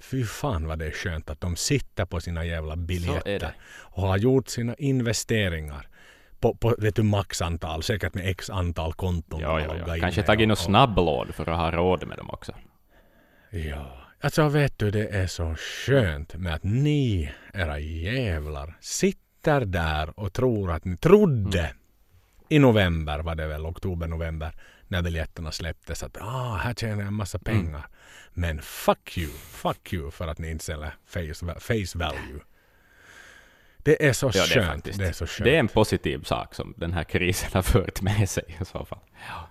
Fy 0.00 0.24
fan 0.24 0.66
vad 0.66 0.78
det 0.78 0.86
är 0.86 0.90
skönt 0.90 1.30
att 1.30 1.40
de 1.40 1.56
sitter 1.56 2.04
på 2.04 2.20
sina 2.20 2.44
jävla 2.44 2.76
biljetter 2.76 3.54
och 3.78 4.02
har 4.02 4.16
gjort 4.16 4.48
sina 4.48 4.74
investeringar 4.74 5.88
på, 6.40 6.54
på 6.54 6.74
vet 6.78 6.96
du, 6.96 7.02
maxantal, 7.02 7.82
säkert 7.82 8.14
med 8.14 8.28
x 8.28 8.50
antal 8.50 8.92
konton. 8.92 9.40
Ja, 9.40 9.60
ja, 9.60 9.76
ja. 9.86 9.96
Kanske 10.00 10.22
tagit 10.22 10.48
något 10.48 10.58
snabblån 10.58 11.32
för 11.32 11.48
att 11.48 11.58
ha 11.58 11.70
råd 11.70 12.06
med 12.06 12.18
dem 12.18 12.30
också. 12.30 12.52
Ja, 13.50 13.98
alltså 14.20 14.48
vet 14.48 14.78
du 14.78 14.90
det 14.90 15.08
är 15.08 15.26
så 15.26 15.54
skönt 15.54 16.34
med 16.34 16.54
att 16.54 16.62
ni, 16.62 17.32
era 17.54 17.78
jävlar, 17.78 18.76
sitter 18.80 19.60
där 19.60 20.20
och 20.20 20.32
tror 20.32 20.72
att 20.72 20.84
ni 20.84 20.96
trodde 20.96 21.60
Mm. 21.60 21.76
i 22.48 22.58
november 22.58 23.18
var 23.18 23.34
det 23.34 23.46
väl, 23.46 23.66
oktober, 23.66 24.06
november, 24.06 24.52
när 24.88 25.02
biljetterna 25.02 25.52
släpptes 25.52 26.02
att 26.02 26.16
ah, 26.20 26.56
här 26.62 26.74
tjänar 26.74 26.98
jag 26.98 27.06
en 27.06 27.14
massa 27.14 27.38
Mm. 27.46 27.82
Men 28.38 28.62
fuck 28.62 29.18
you, 29.18 29.30
fuck 29.50 29.92
you 29.92 30.10
för 30.10 30.28
att 30.28 30.38
ni 30.38 30.50
inte 30.50 30.64
säljer 30.64 30.94
face, 31.06 31.60
face 31.60 31.98
value. 31.98 32.40
Det 33.78 34.06
är 34.08 34.12
så 34.12 34.26
Ja, 34.26 34.32
det 34.32 34.38
är 34.54 34.60
skönt. 34.60 34.72
faktiskt. 34.72 34.98
Det 34.98 35.06
är 35.08 35.12
så 35.12 35.26
skönt. 35.26 35.44
Det 35.44 35.54
är 35.54 35.58
en 35.60 35.68
positiv 35.68 36.22
sak 36.22 36.54
som 36.54 36.74
den 36.76 36.92
här 36.92 37.04
krisen 37.04 37.50
har 37.52 37.62
fört 37.62 38.00
med 38.02 38.28
sig 38.30 38.44
i 38.60 38.64
så 38.64 38.84
fall. 38.84 38.98
Ja, 39.28 39.48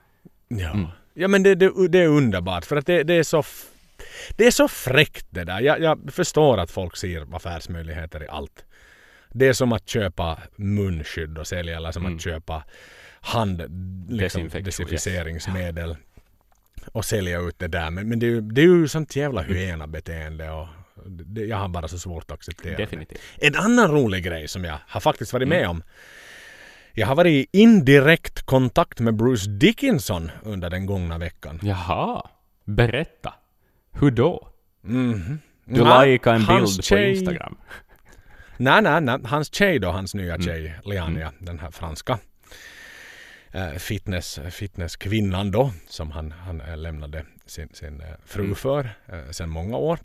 Mm. 0.50 0.88
ja 1.14 1.28
men 1.28 1.44
det, 1.44 1.56
det, 1.56 1.88
det 1.88 2.00
är 2.00 2.08
underbart 2.08 2.66
för 2.66 2.76
att 2.76 2.86
det, 2.86 3.04
det 3.04 3.14
är 3.14 3.24
så 3.24 3.44
det 4.38 4.48
är 4.48 4.52
så 4.52 4.68
fräckt 4.68 5.26
det 5.30 5.44
där. 5.44 5.62
Jag, 5.62 5.82
jag 5.82 6.14
förstår 6.14 6.58
att 6.58 6.72
folk 6.72 6.98
ser 6.98 7.36
affärsmöjligheter 7.36 8.24
i 8.24 8.28
allt. 8.28 8.66
Det 9.32 9.48
är 9.48 9.54
som 9.54 9.72
att 9.72 9.90
köpa 9.90 10.40
munskydd 10.56 11.38
och 11.38 11.48
sälja 11.48 11.78
eller 11.78 11.92
som 11.92 12.06
Mm. 12.06 12.16
att 12.16 12.22
köpa 12.22 12.64
hand, 13.22 13.62
liksom, 14.10 14.50
desinficeringsmedel 14.50 15.98
och 16.92 17.06
sälja 17.06 17.40
ut 17.40 17.60
det 17.60 17.68
där. 17.68 17.90
Men, 17.92 18.10
men 18.10 18.20
det, 18.20 18.26
är 18.26 18.30
ju, 18.30 18.42
det 18.42 18.62
är 18.62 18.66
ju 18.66 18.88
sånt 18.88 19.16
jävla 19.16 19.42
hyenabeteende 19.42 20.50
och 20.50 20.68
det, 21.06 21.42
jag 21.46 21.58
har 21.58 21.68
bara 21.68 21.88
så 21.88 22.00
svårt 22.00 22.24
att 22.24 22.38
acceptera 22.38 22.78
det. 22.78 22.84
Definitivt. 22.84 23.20
En 23.38 23.56
annan 23.56 23.92
rolig 23.92 24.24
grej 24.24 24.48
som 24.48 24.64
jag 24.66 24.78
har 24.88 25.00
faktiskt 25.00 25.34
varit 25.34 25.48
Mm. 25.48 25.60
med 25.60 25.70
om. 25.70 25.84
Jag 26.94 27.08
har 27.08 27.16
varit 27.16 27.32
i 27.54 27.60
indirekt 27.62 28.42
kontakt 28.42 29.00
med 29.00 29.16
Bruce 29.16 29.50
Dickinson 29.50 30.32
under 30.44 30.70
den 30.70 30.86
gångna 30.86 31.18
veckan. 31.18 31.60
Jaha, 31.64 32.30
berätta. 32.66 33.34
Hur 33.92 34.12
då? 34.12 34.50
Mhm. 34.82 35.40
Du 35.66 35.74
likade 36.06 36.36
en 36.36 36.46
bild 36.46 36.76
på 36.78 36.82
tjej- 36.82 37.12
Instagram. 37.12 37.58
Nej, 38.58 38.82
nej, 38.82 39.02
nej. 39.02 39.20
Hans 39.26 39.54
tjej 39.54 39.80
då, 39.80 39.90
hans 39.90 40.16
nya 40.16 40.34
Mm. 40.36 40.46
tjej, 40.46 40.80
Liania, 40.86 41.32
den 41.40 41.60
här 41.60 41.72
franska 41.72 42.20
fitness, 43.78 44.40
fitnesskvinnan 44.52 45.52
då, 45.52 45.72
som 45.88 46.12
han, 46.12 46.32
han 46.32 46.62
eh, 46.62 46.78
lämnade 46.78 47.26
sin, 47.46 47.70
sin 47.74 48.02
eh, 48.02 48.08
fru 48.26 48.44
Mm. 48.44 48.56
för 48.56 48.90
eh, 49.08 49.32
sedan 49.32 49.50
många 49.50 49.78
år. 49.78 50.00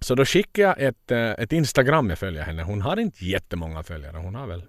Så 0.00 0.14
då 0.14 0.24
skickade 0.24 0.68
jag 0.68 0.88
ett, 0.88 1.10
eh, 1.10 1.30
ett 1.30 1.52
Instagram, 1.52 2.08
jag 2.10 2.18
följer 2.18 2.42
henne. 2.42 2.62
Hon 2.62 2.82
har 2.82 2.98
inte 2.98 3.24
jättemånga 3.24 3.82
följare, 3.82 4.16
hon 4.16 4.34
har 4.34 4.46
väl 4.46 4.62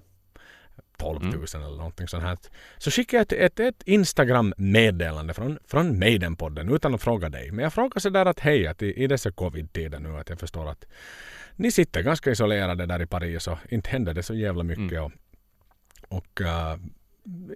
12 0.97 1.23
000 1.23 1.33
Mm. 1.33 1.65
eller 1.67 1.77
någonting 1.77 2.07
sånt 2.07 2.23
här. 2.23 2.37
Så 2.77 2.91
skickade 2.91 3.17
jag 3.35 3.45
ett, 3.45 3.59
ett, 3.59 3.59
ett 3.59 3.83
Instagram-meddelande 3.87 5.33
från, 5.33 5.59
från 5.67 5.99
Maiden-podden 5.99 6.75
utan 6.75 6.95
att 6.95 7.01
fråga 7.01 7.29
dig. 7.29 7.51
Men 7.51 7.63
jag 7.63 7.73
frågade 7.73 7.99
sådär 7.99 8.25
att 8.25 8.39
hej, 8.39 8.67
att 8.67 8.81
i, 8.81 9.03
i 9.03 9.07
dessa 9.07 9.31
covid-tider 9.31 9.99
nu 9.99 10.17
att 10.17 10.29
jag 10.29 10.39
förstår 10.39 10.69
att 10.69 10.85
ni 11.55 11.71
sitter 11.71 12.01
ganska 12.01 12.31
isolerade 12.31 12.85
där 12.85 13.01
i 13.01 13.05
Paris 13.07 13.47
och 13.47 13.57
inte 13.69 13.89
händer 13.89 14.13
det 14.13 14.23
så 14.23 14.33
jävla 14.35 14.63
mycket. 14.63 14.91
Mm. 14.91 15.03
Och, 15.03 15.11
och 16.17 16.41
uh, 16.41 16.75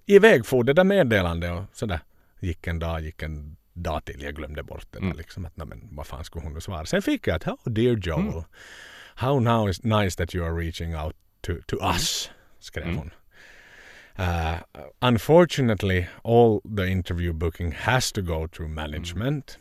iväg 0.06 0.46
for 0.46 0.64
det 0.64 0.74
där 0.74 0.84
meddelandet 0.84 1.52
och 1.52 1.64
sådär. 1.74 2.00
Gick 2.40 2.68
en 2.68 2.80
dag, 2.80 3.02
gick 3.02 3.22
en 3.22 3.58
dag 3.74 4.06
till. 4.06 4.22
Jag 4.22 4.36
glömde 4.36 4.64
bort 4.64 4.88
det 4.92 4.98
Mm. 5.00 5.18
liksom. 5.18 5.46
Att, 5.46 5.58
men 5.58 5.88
vad 5.92 6.08
fan 6.08 6.24
skulle 6.24 6.46
hon 6.46 6.62
svara? 6.62 6.86
Sen 6.86 7.02
fick 7.02 7.28
jag 7.28 7.36
att 7.36 7.48
oh 7.48 7.74
dear 7.74 7.98
Joel. 7.98 8.20
Mm. 8.28 8.44
How 9.16 9.40
now 9.40 9.70
is 9.70 9.84
nice 9.84 10.18
that 10.18 10.36
you 10.36 10.46
are 10.46 10.54
reaching 10.66 10.96
out 10.98 11.16
to, 11.42 11.54
to 11.68 11.76
us. 11.96 12.32
Skrev 12.60 12.84
Mm. 12.86 12.98
hon. 12.98 13.12
Uh, 14.20 14.58
unfortunately 15.02 16.06
all 16.24 16.62
the 16.78 16.88
interview 16.88 17.34
booking 17.34 17.72
has 17.72 18.12
to 18.12 18.22
go 18.22 18.48
through 18.48 18.70
management. 18.74 19.60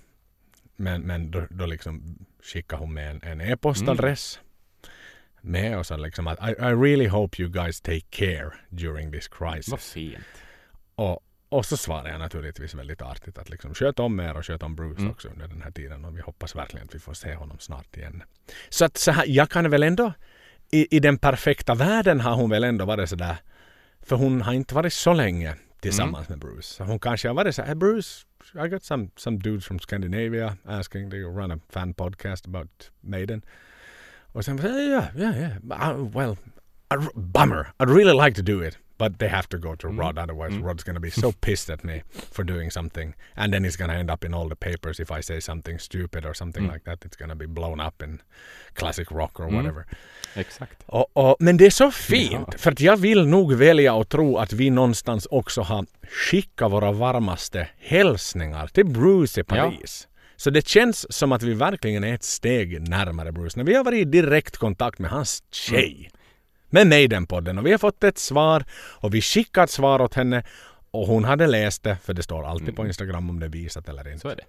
Men, 0.76 1.02
men 1.02 1.30
då, 1.30 1.46
då 1.50 1.66
liksom 1.66 2.18
skickade 2.42 2.80
hon 2.82 2.94
med 2.94 3.10
en, 3.10 3.22
en 3.22 3.40
e-postadress. 3.40 4.40
Med 5.44 5.78
och 5.78 5.86
så 5.86 5.96
liksom 5.96 6.26
att 6.26 6.38
I, 6.48 6.50
I 6.52 6.64
really 6.64 7.06
hope 7.08 7.42
you 7.42 7.50
guys 7.50 7.80
take 7.80 8.00
care 8.10 8.50
during 8.68 9.12
this 9.12 9.30
Vad 9.40 9.54
crisis. 9.54 9.92
fint. 9.92 10.18
Och, 10.94 11.20
och 11.48 11.66
så 11.66 11.76
svarade 11.76 12.10
jag 12.10 12.18
naturligtvis 12.18 12.74
väldigt 12.74 13.02
artigt 13.02 13.38
att 13.38 13.50
liksom 13.50 13.74
sköt 13.74 13.98
om 13.98 14.20
er 14.20 14.36
och 14.36 14.46
sköt 14.46 14.62
om 14.62 14.76
Bruce 14.76 15.00
Mm. 15.00 15.10
också 15.10 15.28
under 15.28 15.48
den 15.48 15.62
här 15.62 15.70
tiden. 15.70 16.04
Och 16.04 16.16
vi 16.16 16.20
hoppas 16.20 16.56
verkligen 16.56 16.86
att 16.86 16.94
vi 16.94 16.98
får 16.98 17.14
se 17.14 17.34
honom 17.34 17.58
snart 17.58 17.96
igen. 17.96 18.22
Så 18.68 18.84
att 18.84 18.96
så 18.96 19.10
här, 19.12 19.24
jag 19.28 19.50
kan 19.50 19.70
väl 19.70 19.82
ändå 19.82 20.12
i, 20.70 20.96
i 20.96 21.00
den 21.00 21.18
perfekta 21.18 21.74
världen 21.74 22.20
har 22.20 22.34
hon 22.34 22.50
väl 22.50 22.64
ändå 22.64 22.84
varit 22.84 23.08
sådär. 23.08 23.36
För 24.02 24.16
hon 24.16 24.42
har 24.42 24.52
inte 24.52 24.74
varit 24.74 24.92
så 24.92 25.12
länge 25.12 25.54
tillsammans 25.80 26.28
med 26.28 26.38
Bruce. 26.38 26.62
Så 26.62 26.84
hon 26.84 26.98
kanske 26.98 27.28
har 27.28 27.34
varit 27.34 27.54
så 27.54 27.62
här, 27.62 27.74
Bruce, 27.74 28.26
I 28.64 28.68
got 28.68 28.84
some, 28.84 29.08
some 29.16 29.38
dudes 29.38 29.64
from 29.66 29.78
Scandinavia 29.78 30.56
asking 30.64 31.12
you 31.12 31.38
run 31.40 31.50
a 31.52 31.58
fan 31.70 31.94
podcast 31.94 32.46
about 32.46 32.90
Maiden? 33.00 33.42
Och 34.32 34.44
sen, 34.44 34.58
yeah, 34.58 35.04
yeah, 35.16 35.38
yeah. 35.38 35.52
Uh, 35.98 36.08
well, 36.14 36.36
I, 36.90 36.96
bummer. 37.14 37.66
I'd 37.80 37.90
really 37.90 38.24
like 38.24 38.36
to 38.36 38.42
do 38.42 38.66
it. 38.66 38.78
But 38.98 39.18
they 39.18 39.28
have 39.28 39.48
to 39.48 39.58
go 39.58 39.76
to 39.76 39.86
Mm. 39.88 39.98
Rod, 40.00 40.18
otherwise 40.18 40.52
Mm. 40.54 40.64
Rod's 40.64 40.84
gonna 40.84 41.00
be 41.00 41.10
so 41.10 41.32
pissed 41.40 41.70
at 41.70 41.84
me 41.84 42.02
for 42.32 42.44
doing 42.44 42.70
something. 42.70 43.14
And 43.34 43.52
then 43.52 43.64
it's 43.64 43.76
gonna 43.78 43.94
end 43.98 44.10
up 44.10 44.24
in 44.24 44.34
all 44.34 44.48
the 44.48 44.56
papers 44.56 45.00
if 45.00 45.10
I 45.10 45.22
say 45.22 45.40
something 45.40 45.78
stupid 45.80 46.24
or 46.26 46.34
something 46.34 46.64
Mm. 46.66 46.72
like 46.72 46.84
that. 46.84 47.04
It's 47.04 47.16
gonna 47.18 47.34
be 47.34 47.46
blown 47.46 47.80
up 47.80 48.02
in 48.02 48.20
classic 48.74 49.10
rock 49.10 49.40
or 49.40 49.44
Mm. 49.48 49.54
whatever. 49.56 49.84
Exakt. 50.34 50.82
Och, 50.86 51.06
och, 51.16 51.36
men 51.40 51.56
det 51.56 51.66
är 51.66 51.70
så 51.70 51.90
fint. 51.90 52.48
Ja. 52.52 52.58
För 52.58 52.72
att 52.72 52.80
jag 52.80 52.96
vill 52.96 53.26
nog 53.26 53.52
välja 53.52 54.00
att 54.00 54.08
tro 54.08 54.36
att 54.38 54.52
vi 54.52 54.70
någonstans 54.70 55.26
också 55.30 55.60
har 55.62 55.86
skickat 56.30 56.72
våra 56.72 56.92
varmaste 56.92 57.68
hälsningar 57.78 58.66
till 58.66 58.86
Bruce 58.86 59.40
i 59.40 59.44
Paris. 59.44 60.08
Så 60.36 60.50
det 60.50 60.68
känns 60.68 61.12
som 61.16 61.32
att 61.32 61.42
vi 61.42 61.54
verkligen 61.54 62.04
är 62.04 62.14
ett 62.14 62.22
steg 62.22 62.88
närmare 62.88 63.32
Bruce. 63.32 63.58
När 63.58 63.64
vi 63.64 63.74
har 63.74 63.84
varit 63.84 63.98
i 64.00 64.04
direkt 64.04 64.56
kontakt 64.56 64.98
med 64.98 65.10
hans 65.10 65.42
tjej. 65.50 66.10
Med 66.70 66.86
Maiden-podden. 66.86 67.58
Och 67.58 67.66
vi 67.66 67.70
har 67.70 67.78
fått 67.78 68.04
ett 68.04 68.18
svar. 68.18 68.64
Och 68.74 69.14
vi 69.14 69.20
skickade 69.20 69.64
ett 69.64 69.70
svar 69.70 70.00
åt 70.02 70.14
henne. 70.14 70.42
Och 70.90 71.06
hon 71.06 71.24
hade 71.24 71.46
läst 71.46 71.82
det. 71.82 71.96
För 71.96 72.14
det 72.14 72.22
står 72.22 72.44
alltid 72.46 72.76
på 72.76 72.82
Mm. 72.82 72.88
Instagram 72.88 73.30
om 73.30 73.40
det 73.40 73.46
är 73.46 73.50
visat 73.50 73.88
eller 73.88 74.08
inte. 74.08 74.20
Så 74.20 74.28
är 74.28 74.36
det. 74.36 74.44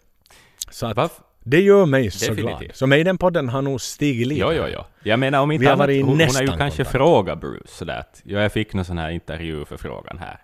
Så 0.69 0.85
att 0.85 1.21
det 1.45 1.61
gör 1.61 1.85
mig 1.85 2.11
så 2.11 2.19
Definitivt. 2.31 2.59
glad. 2.59 2.75
Så 2.75 2.85
Maiden-podden 2.87 3.49
har 3.49 3.61
nog 3.61 3.81
stigit 3.81 4.27
lite. 4.27 4.41
Jo, 4.41 4.51
jo, 4.53 4.63
jo. 4.73 4.83
Jag 5.03 5.19
menar 5.19 5.39
om 5.41 5.51
inte 5.51 5.73
annat, 5.73 5.89
hon, 5.89 6.03
hon 6.03 6.19
har 6.19 6.41
ju 6.41 6.47
kanske 6.47 6.57
kontakt. 6.83 6.91
frågat 6.91 7.39
Bruce 7.39 7.67
sådär 7.67 7.99
att 7.99 8.21
ja, 8.25 8.39
jag 8.41 8.51
fick 8.51 8.73
någon 8.73 8.85
sån 8.85 8.97
här 8.97 9.09
intervjuförfrågan 9.09 10.17
här. 10.17 10.37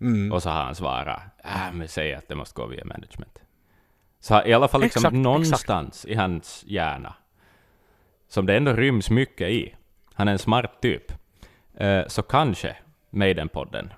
Mm. 0.00 0.32
Och 0.32 0.42
så 0.42 0.50
har 0.50 0.62
han 0.64 0.74
svarat, 0.74 1.20
äh, 1.44 1.72
men 1.72 1.88
säg 1.88 2.14
att 2.14 2.28
det 2.28 2.34
måste 2.34 2.54
gå 2.54 2.66
via 2.66 2.84
management. 2.84 3.38
Så 4.20 4.42
i 4.46 4.52
alla 4.52 4.68
fall 4.68 4.80
liksom 4.80 5.00
Exakt, 5.00 5.14
någonstans 5.16 6.04
i 6.04 6.14
hans 6.14 6.64
hjärna, 6.66 7.14
som 8.28 8.46
det 8.46 8.56
ändå 8.56 8.72
ryms 8.72 9.10
mycket 9.10 9.48
i, 9.48 9.74
han 10.14 10.28
är 10.28 10.32
en 10.32 10.38
smart 10.38 10.82
typ, 10.82 11.12
eh, 11.76 12.06
så 12.06 12.22
kanske 12.22 12.76
Maiden-podden 13.10 13.90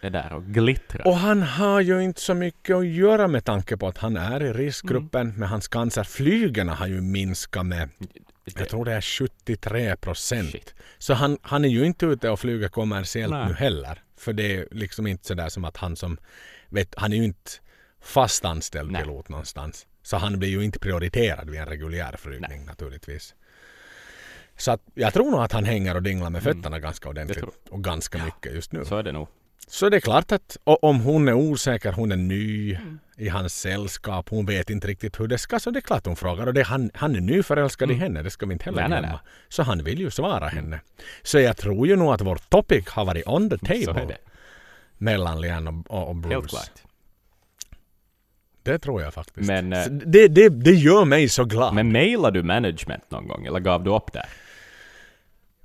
är 0.00 0.10
där 0.10 0.32
och 0.32 0.44
glittrar. 0.44 1.06
Och 1.06 1.16
han 1.16 1.42
har 1.42 1.80
ju 1.80 2.02
inte 2.02 2.20
så 2.20 2.34
mycket 2.34 2.76
att 2.76 2.86
göra 2.86 3.28
med 3.28 3.44
tanke 3.44 3.76
på 3.76 3.88
att 3.88 3.98
han 3.98 4.16
är 4.16 4.42
i 4.42 4.52
riskgruppen 4.52 5.20
Mm. 5.20 5.40
med 5.40 5.48
hans 5.48 5.68
cancer. 5.68 6.04
Flygerna 6.04 6.74
har 6.74 6.86
ju 6.86 7.00
minskat 7.00 7.66
med, 7.66 7.88
jag 8.44 8.68
tror 8.68 8.84
det 8.84 8.92
är 8.92 9.00
73 9.00 9.96
procent. 9.96 10.50
Shit. 10.50 10.74
Så 10.98 11.14
han, 11.14 11.38
han 11.42 11.64
är 11.64 11.68
ju 11.68 11.84
inte 11.86 12.06
ute 12.06 12.30
och 12.30 12.40
flyger 12.40 12.68
kommersiellt 12.68 13.32
Nej. 13.32 13.48
nu 13.48 13.54
heller. 13.54 14.02
För 14.18 14.32
det 14.32 14.56
är 14.56 14.68
liksom 14.70 15.06
inte 15.06 15.26
sådär 15.26 15.48
som 15.48 15.64
att 15.64 15.76
han 15.76 15.96
som, 15.96 16.18
vet, 16.68 16.94
han 16.96 17.12
är 17.12 17.16
ju 17.16 17.24
inte 17.24 17.50
fast 18.02 18.44
anställd 18.44 18.90
Nej. 18.92 19.02
pilot 19.02 19.28
någonstans. 19.28 19.86
Så 20.02 20.16
han 20.16 20.38
blir 20.38 20.48
ju 20.48 20.64
inte 20.64 20.78
prioriterad 20.78 21.50
vid 21.50 21.60
en 21.60 21.66
reguljär 21.66 22.16
flygning 22.18 22.64
naturligtvis. 22.66 23.34
Så 24.56 24.70
att 24.70 24.80
jag 24.94 25.12
tror 25.14 25.30
nog 25.30 25.40
att 25.40 25.52
han 25.52 25.64
hänger 25.64 25.94
och 25.94 26.02
dinglar 26.02 26.30
med 26.30 26.42
Mm. 26.42 26.54
fötterna 26.56 26.78
ganska 26.78 27.08
ordentligt. 27.08 27.44
Och 27.70 27.84
ganska 27.84 28.24
mycket 28.24 28.54
just 28.54 28.72
nu. 28.72 28.84
Så 28.84 28.96
är 28.96 29.02
det 29.02 29.12
nog. 29.12 29.28
Så 29.66 29.88
det 29.88 29.96
är 29.96 30.00
klart 30.00 30.32
att 30.32 30.56
om 30.64 31.00
hon 31.00 31.28
är 31.28 31.32
osäker, 31.32 31.92
hon 31.92 32.12
är 32.12 32.16
ny 32.16 32.78
i 33.16 33.28
hans 33.28 33.60
sällskap, 33.60 34.28
hon 34.28 34.46
vet 34.46 34.70
inte 34.70 34.86
riktigt 34.88 35.20
hur 35.20 35.26
det 35.28 35.38
ska, 35.38 35.60
så 35.60 35.70
det 35.70 35.78
är 35.78 35.80
klart 35.80 36.06
hon 36.06 36.16
frågar. 36.16 36.46
Och 36.46 36.54
det, 36.54 36.62
han, 36.62 36.90
han 36.94 37.16
är 37.16 37.20
nyförälskad 37.20 37.90
i 37.90 37.94
henne, 37.94 38.22
det 38.22 38.30
ska 38.30 38.46
vi 38.46 38.52
inte 38.52 38.64
heller 38.64 38.80
Nej, 38.80 38.88
nej, 38.90 39.00
glömma. 39.00 39.12
nej. 39.24 39.32
Så 39.48 39.62
han 39.62 39.84
vill 39.84 40.00
ju 40.00 40.10
svara 40.10 40.48
henne. 40.48 40.80
Så 41.22 41.38
jag 41.38 41.56
tror 41.56 41.86
ju 41.86 41.96
nog 41.96 42.12
att 42.12 42.20
vår 42.20 42.36
topic 42.48 42.88
har 42.88 43.04
varit 43.04 43.26
on 43.26 43.50
the 43.50 43.58
table 43.58 44.16
mellan 44.98 45.40
Lian 45.40 45.68
och, 45.68 45.90
och, 45.90 46.08
och 46.08 46.16
Bruce. 46.16 46.56
Det 48.72 48.78
tror 48.78 49.02
jag 49.02 49.14
faktiskt. 49.14 49.46
Men, 49.46 49.72
eh, 49.72 49.84
det, 49.86 50.28
det, 50.28 50.48
det 50.48 50.74
gör 50.74 51.04
mig 51.04 51.28
så 51.28 51.44
glad. 51.44 51.74
Men 51.74 51.92
mejlade 51.92 52.38
du 52.38 52.42
management 52.42 53.10
någon 53.10 53.28
gång, 53.28 53.46
eller 53.46 53.60
gav 53.60 53.84
du 53.84 53.90
upp 53.90 54.12
där? 54.12 54.26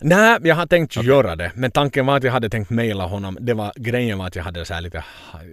Nej, 0.05 0.37
jag 0.43 0.55
har 0.55 0.65
tänkt 0.65 0.95
göra 1.03 1.35
det. 1.35 1.51
Men 1.55 1.71
tanken 1.71 2.05
var 2.05 2.17
att 2.17 2.23
jag 2.23 2.31
hade 2.31 2.49
tänkt 2.49 2.69
mejla 2.69 3.05
honom. 3.05 3.37
Det 3.41 3.53
var, 3.53 3.71
grejen 3.75 4.17
var 4.17 4.27
att 4.27 4.35
jag 4.35 4.43
hade 4.43 4.65
så 4.65 4.73
här 4.73 4.81
lite 4.81 5.03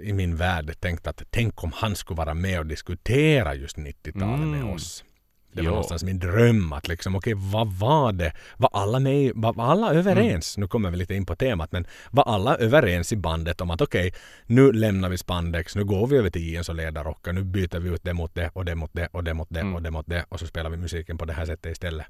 i 0.02 0.12
min 0.12 0.37
värld 0.37 0.75
tänkt 0.80 1.07
att 1.07 1.23
tänk 1.30 1.64
om 1.64 1.73
han 1.75 1.95
skulle 1.97 2.16
vara 2.19 2.35
med 2.35 2.59
och 2.59 2.66
diskutera 2.66 3.54
just 3.54 3.76
90-talet 3.76 4.38
med 4.47 4.61
Mm. 4.61 4.71
oss. 4.71 5.04
Det 5.52 5.61
var 5.61 5.64
Jo. 5.64 5.71
någonstans 5.71 6.04
min 6.04 6.19
dröm 6.19 6.73
att 6.73 6.88
liksom, 6.88 7.16
okej 7.16 7.35
vad 7.37 7.73
var 7.73 8.12
det? 8.12 8.33
Var 8.57 8.71
alla 8.73 8.99
med, 8.99 9.33
var, 9.35 9.52
var 9.52 9.64
alla 9.64 9.92
överens? 9.95 10.57
Mm. 10.57 10.64
Nu 10.64 10.69
kommer 10.69 10.90
vi 10.90 10.97
lite 10.97 11.14
in 11.14 11.26
på 11.26 11.37
temat 11.37 11.73
men 11.73 11.87
var 12.11 12.25
alla 12.25 12.57
överens 12.57 13.12
i 13.12 13.16
bandet 13.16 13.61
om 13.61 13.71
att 13.71 13.80
okej, 13.80 14.12
nu 14.47 14.73
lämnar 14.73 15.09
vi 15.09 15.19
spandex, 15.19 15.76
nu 15.76 15.85
går 15.85 16.07
vi 16.07 16.16
över 16.16 16.30
till 16.30 16.49
jeans 16.52 16.69
och 16.69 16.75
ledarrockar, 16.75 17.33
nu 17.33 17.45
byter 17.45 17.78
vi 17.80 17.88
ut 17.90 18.04
det 18.04 18.12
mot 18.14 18.35
det 18.35 18.50
och 18.52 18.64
det 18.64 18.75
mot 18.75 18.90
det 18.92 19.09
och 19.12 19.25
det 19.25 19.35
mot 19.35 19.49
det 19.50 19.61
Mm. 19.61 19.75
och 19.75 19.83
det 19.83 19.90
mot 19.90 20.07
det 20.07 20.25
och 20.28 20.40
så 20.40 20.47
spelar 20.47 20.71
vi 20.71 20.76
musiken 20.76 21.19
på 21.19 21.25
det 21.25 21.33
här 21.33 21.47
sättet 21.47 21.73
istället. 21.73 22.07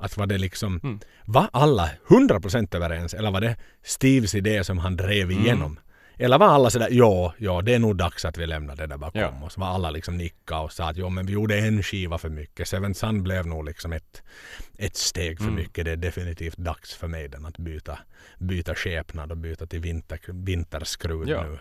Att 0.00 0.16
var 0.16 0.26
det 0.26 0.38
liksom, 0.38 0.80
Mm. 0.84 1.00
var 1.24 1.48
alla 1.52 1.90
100% 2.08 2.74
överens 2.74 3.14
eller 3.14 3.30
var 3.30 3.40
det 3.40 3.56
Steves 3.84 4.34
idé 4.34 4.64
som 4.64 4.78
han 4.78 4.96
drev 4.96 5.30
Mm. 5.30 5.42
igenom? 5.44 5.78
Eller 6.18 6.38
var 6.38 6.46
alla 6.46 6.70
sådär, 6.70 6.88
ja, 6.90 7.34
ja, 7.38 7.62
det 7.62 7.74
är 7.74 7.78
nog 7.78 7.96
dags 7.96 8.24
att 8.24 8.38
vi 8.38 8.46
lämnar 8.46 8.76
det 8.76 8.86
där 8.86 8.96
bakom 8.96 9.20
Ja. 9.20 9.42
oss. 9.44 9.58
Var 9.58 9.66
alla 9.66 9.90
liksom 9.90 10.16
nicka 10.16 10.58
och 10.58 10.72
sa 10.72 10.90
att 10.90 10.96
jo, 10.96 11.08
men 11.08 11.26
vi 11.26 11.32
gjorde 11.32 11.58
en 11.58 11.82
skiva 11.82 12.18
för 12.18 12.28
mycket. 12.28 12.68
Seven 12.68 12.94
Sun 12.94 13.22
blev 13.22 13.46
nog 13.46 13.64
liksom 13.64 13.92
ett, 13.92 14.22
ett 14.78 14.96
steg 14.96 15.38
för 15.38 15.44
Mm. 15.44 15.54
mycket. 15.56 15.84
Det 15.84 15.90
är 15.92 15.96
definitivt 15.96 16.56
dags 16.56 16.94
för 16.94 17.08
mig 17.08 17.28
den 17.28 17.46
att 17.46 17.58
byta, 17.58 17.98
byta 18.38 18.74
skepnad 18.74 19.30
och 19.30 19.36
byta 19.36 19.66
till 19.66 19.80
vinter, 19.80 20.20
vinterskrud 20.28 21.28
Ja. 21.28 21.42
nu. 21.44 21.58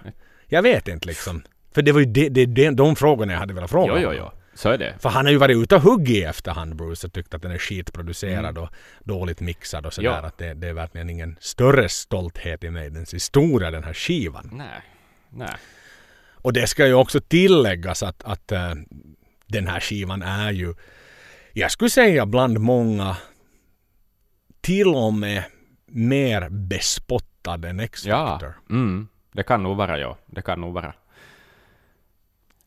Jag 0.48 0.62
vet 0.62 0.88
inte 0.88 1.08
liksom. 1.08 1.42
För 1.74 1.82
det 1.82 1.92
var 1.92 2.00
ju 2.00 2.06
det, 2.06 2.30
det, 2.30 2.46
det, 2.46 2.70
de 2.70 2.96
frågorna 2.96 3.34
jag 3.34 3.40
hade 3.40 3.54
velat 3.54 3.70
fråga 3.70 3.94
Jo, 4.02 4.10
jo, 4.14 4.14
jo. 4.18 4.32
Så 4.58 4.70
är 4.70 4.78
det. 4.78 4.96
För 5.00 5.10
han 5.10 5.26
har 5.26 5.32
ju 5.32 5.38
varit 5.38 5.58
ute 5.58 5.76
och 5.76 5.82
huggit 5.82 6.10
i 6.18 6.24
efterhand 6.24 6.76
Bruce 6.76 7.08
och 7.08 7.14
tyckt 7.14 7.34
att 7.34 7.42
den 7.42 7.52
är 7.52 7.58
skitproducerad 7.58 8.58
Mm. 8.58 8.64
och 8.64 8.70
dåligt 9.04 9.40
mixad 9.40 9.86
och 9.86 9.94
sådär. 9.94 10.10
Ja. 10.10 10.16
Att 10.26 10.38
det, 10.38 10.54
det 10.54 10.68
är 10.68 10.74
verkligen 10.74 11.10
ingen 11.10 11.38
större 11.40 11.90
stolthet 11.90 12.64
i 12.64 12.70
Maidens 12.70 13.14
historia 13.14 13.72
den 13.72 13.84
här 13.84 13.94
skivan. 13.94 14.50
Nej. 14.54 14.82
Nej. 15.30 15.56
Och 16.32 16.54
det 16.54 16.68
ska 16.68 16.88
ju 16.88 16.94
också 16.94 17.20
tilläggas 17.22 18.04
att, 18.04 18.24
att 18.24 18.52
äh, 18.52 18.74
den 19.48 19.68
här 19.68 19.80
skivan 19.80 20.22
är 20.22 20.52
ju, 20.52 20.74
jag 21.54 21.72
skulle 21.72 21.90
säga 21.90 22.26
bland 22.26 22.60
många, 22.60 23.18
till 24.62 24.88
och 24.88 25.14
med 25.14 25.44
mer 25.86 26.50
bespottad 26.50 27.66
än 27.66 27.78
Ja. 27.80 27.84
X-Factor. 27.84 28.54
Mm. 28.70 29.08
Det 29.34 29.44
kan 29.44 29.64
nog 29.64 29.78
vara, 29.78 30.00
ja. 30.00 30.18
Det 30.26 30.42
kan 30.42 30.62
nog 30.62 30.74
vara. 30.74 30.94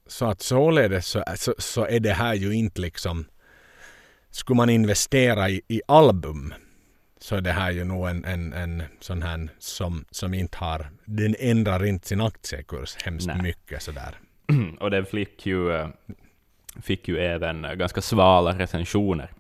Så 0.09 0.27
att 0.27 0.43
således 0.43 1.07
så, 1.07 1.25
så, 1.37 1.55
så 1.59 1.87
är 1.87 2.01
det 2.01 2.13
här 2.13 2.35
ju 2.35 2.53
inte 2.55 2.81
liksom, 2.81 3.25
skulle 4.31 4.57
man 4.57 4.71
investera 4.71 5.49
i, 5.49 5.63
i 5.69 5.81
album 5.89 6.55
så 7.21 7.37
är 7.37 7.41
det 7.41 7.53
här 7.53 7.71
ju 7.71 7.85
nog 7.85 8.09
en, 8.09 8.25
en, 8.25 8.53
en 8.53 8.83
sån 9.01 9.23
här 9.23 9.49
som, 9.59 10.05
som 10.11 10.35
inte 10.35 10.59
har, 10.59 10.91
den 11.05 11.35
ändrar 11.39 11.85
inte 11.85 12.09
sin 12.09 12.21
aktiekurs 12.21 12.97
hemskt 13.05 13.27
Nej. 13.27 13.43
mycket 13.43 13.83
sådär. 13.83 14.19
Och 14.81 14.91
den 14.91 15.07
fick 15.07 15.47
ju, 15.47 15.73
eh, 15.73 15.89
fick 16.83 17.09
ju 17.09 17.19
även 17.19 17.65
eh, 17.65 17.75
ganska 17.75 18.01
svala 18.01 18.59
recensioner 18.59 19.31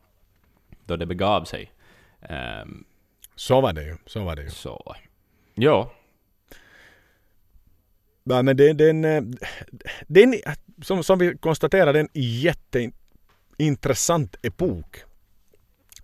då 0.86 0.96
det 0.96 1.06
begav 1.06 1.44
sig. 1.44 1.72
Ehm, 2.22 2.84
Så 3.34 3.60
var 3.60 3.72
det 3.72 3.84
ju, 3.84 3.96
så 4.06 4.24
var 4.24 4.36
det 4.36 4.42
ju. 4.42 4.50
så, 4.50 4.96
ja. 5.54 5.92
Ja, 8.28 8.42
men 8.42 8.56
det, 8.56 8.68
eh, 8.80 9.22
den, 10.06 10.34
som, 10.82 11.04
som 11.04 11.18
vi 11.18 11.36
konstaterar, 11.40 11.92
det 11.92 11.98
är 11.98 12.02
en 12.04 12.08
jätteintressant 12.14 14.36
epok 14.42 14.96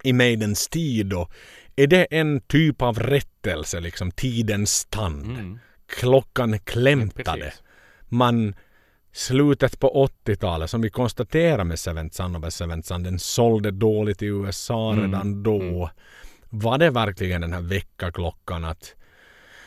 i 0.03 0.13
Maidens 0.13 0.69
tid. 0.69 1.13
Och 1.13 1.31
är 1.77 1.87
det 1.87 2.05
en 2.11 2.41
typ 2.41 2.83
av 2.83 2.99
rättelse, 2.99 3.81
liksom 3.81 4.11
tidens 4.11 4.85
tand? 4.85 5.25
Mm. 5.25 5.59
Klockan 5.87 6.59
klämtade. 6.59 7.41
Precis. 7.41 7.63
Man 8.09 8.55
slutet 9.13 9.81
på 9.81 10.09
80-talet 10.27 10.71
som 10.71 10.81
vi 10.81 10.91
konstaterar 10.91 11.65
med 11.65 11.79
Seventh 11.79 12.17
Son 12.17 12.45
och 12.45 12.53
Seventh 12.53 12.89
Son, 12.89 13.03
den 13.03 13.19
sålde 13.19 13.71
dåligt 13.71 14.23
i 14.23 14.27
USA 14.27 14.93
Mm, 14.93 15.05
redan 15.05 15.43
då. 15.43 15.61
mm. 15.63 15.89
Var 16.51 16.79
det 16.79 16.91
verkligen 16.91 17.41
den 17.41 17.53
här 17.53 17.61
väckarklockan 17.61 18.65
att 18.65 18.95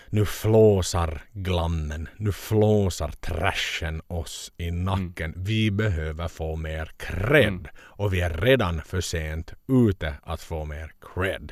nu 0.09 0.25
flåsar 0.25 1.21
glammen, 1.33 2.09
nu 2.17 2.31
flåsar 2.31 3.11
trashen 3.11 4.01
oss 4.07 4.51
i 4.57 4.71
nacken. 4.71 5.33
Vi 5.37 5.71
behöver 5.71 6.27
få 6.27 6.55
mer 6.55 6.91
cred. 6.97 7.47
Mm. 7.47 7.65
Och 7.79 8.13
vi 8.13 8.21
är 8.21 8.29
redan 8.29 8.81
för 8.81 9.01
sent 9.01 9.53
ute 9.67 10.13
att 10.23 10.41
få 10.41 10.65
mer 10.65 10.91
cred. 11.15 11.51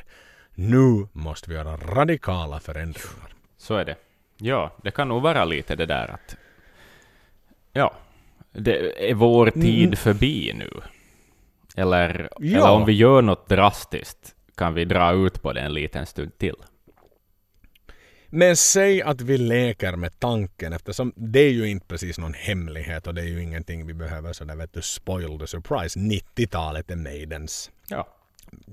Nu 0.54 1.08
måste 1.12 1.50
vi 1.50 1.56
göra 1.56 1.76
radikala 1.76 2.60
förändringar. 2.60 3.28
Så 3.56 3.74
är 3.74 3.84
det. 3.84 3.96
Ja, 4.38 4.72
det 4.82 4.90
kan 4.90 5.08
nog 5.08 5.22
vara 5.22 5.44
lite 5.44 5.76
det 5.76 5.86
där 5.86 6.08
att... 6.10 6.36
Ja, 7.72 7.94
det 8.52 9.10
är 9.10 9.14
vår 9.14 9.50
tid 9.50 9.84
Mm. 9.86 9.96
förbi 9.96 10.52
nu. 10.54 10.70
Eller, 11.76 12.28
Ja. 12.38 12.58
eller 12.58 12.70
om 12.70 12.84
vi 12.84 12.92
gör 12.92 13.22
något 13.22 13.48
drastiskt 13.48 14.34
kan 14.54 14.74
vi 14.74 14.84
dra 14.84 15.12
ut 15.12 15.42
på 15.42 15.52
det 15.52 15.60
en 15.60 15.74
liten 15.74 16.06
stund 16.06 16.38
till. 16.38 16.54
Men 18.36 18.56
säg 18.56 19.02
att 19.02 19.20
vi 19.20 19.38
leker 19.38 19.96
med 19.96 20.18
tanken 20.18 20.72
eftersom 20.72 21.12
det 21.16 21.40
är 21.40 21.50
ju 21.50 21.68
inte 21.68 21.86
precis 21.86 22.18
någon 22.18 22.34
hemlighet 22.34 23.06
och 23.06 23.14
det 23.14 23.20
är 23.20 23.26
ju 23.26 23.42
ingenting 23.42 23.86
vi 23.86 23.94
behöver 23.94 24.32
sådär 24.32 24.56
vet 24.56 24.72
du 24.72 24.82
spoil 24.82 25.38
the 25.38 25.46
surprise. 25.46 25.98
90-talet 25.98 26.90
är 26.90 26.96
Maidens 26.96 27.70
Ja. 27.88 28.08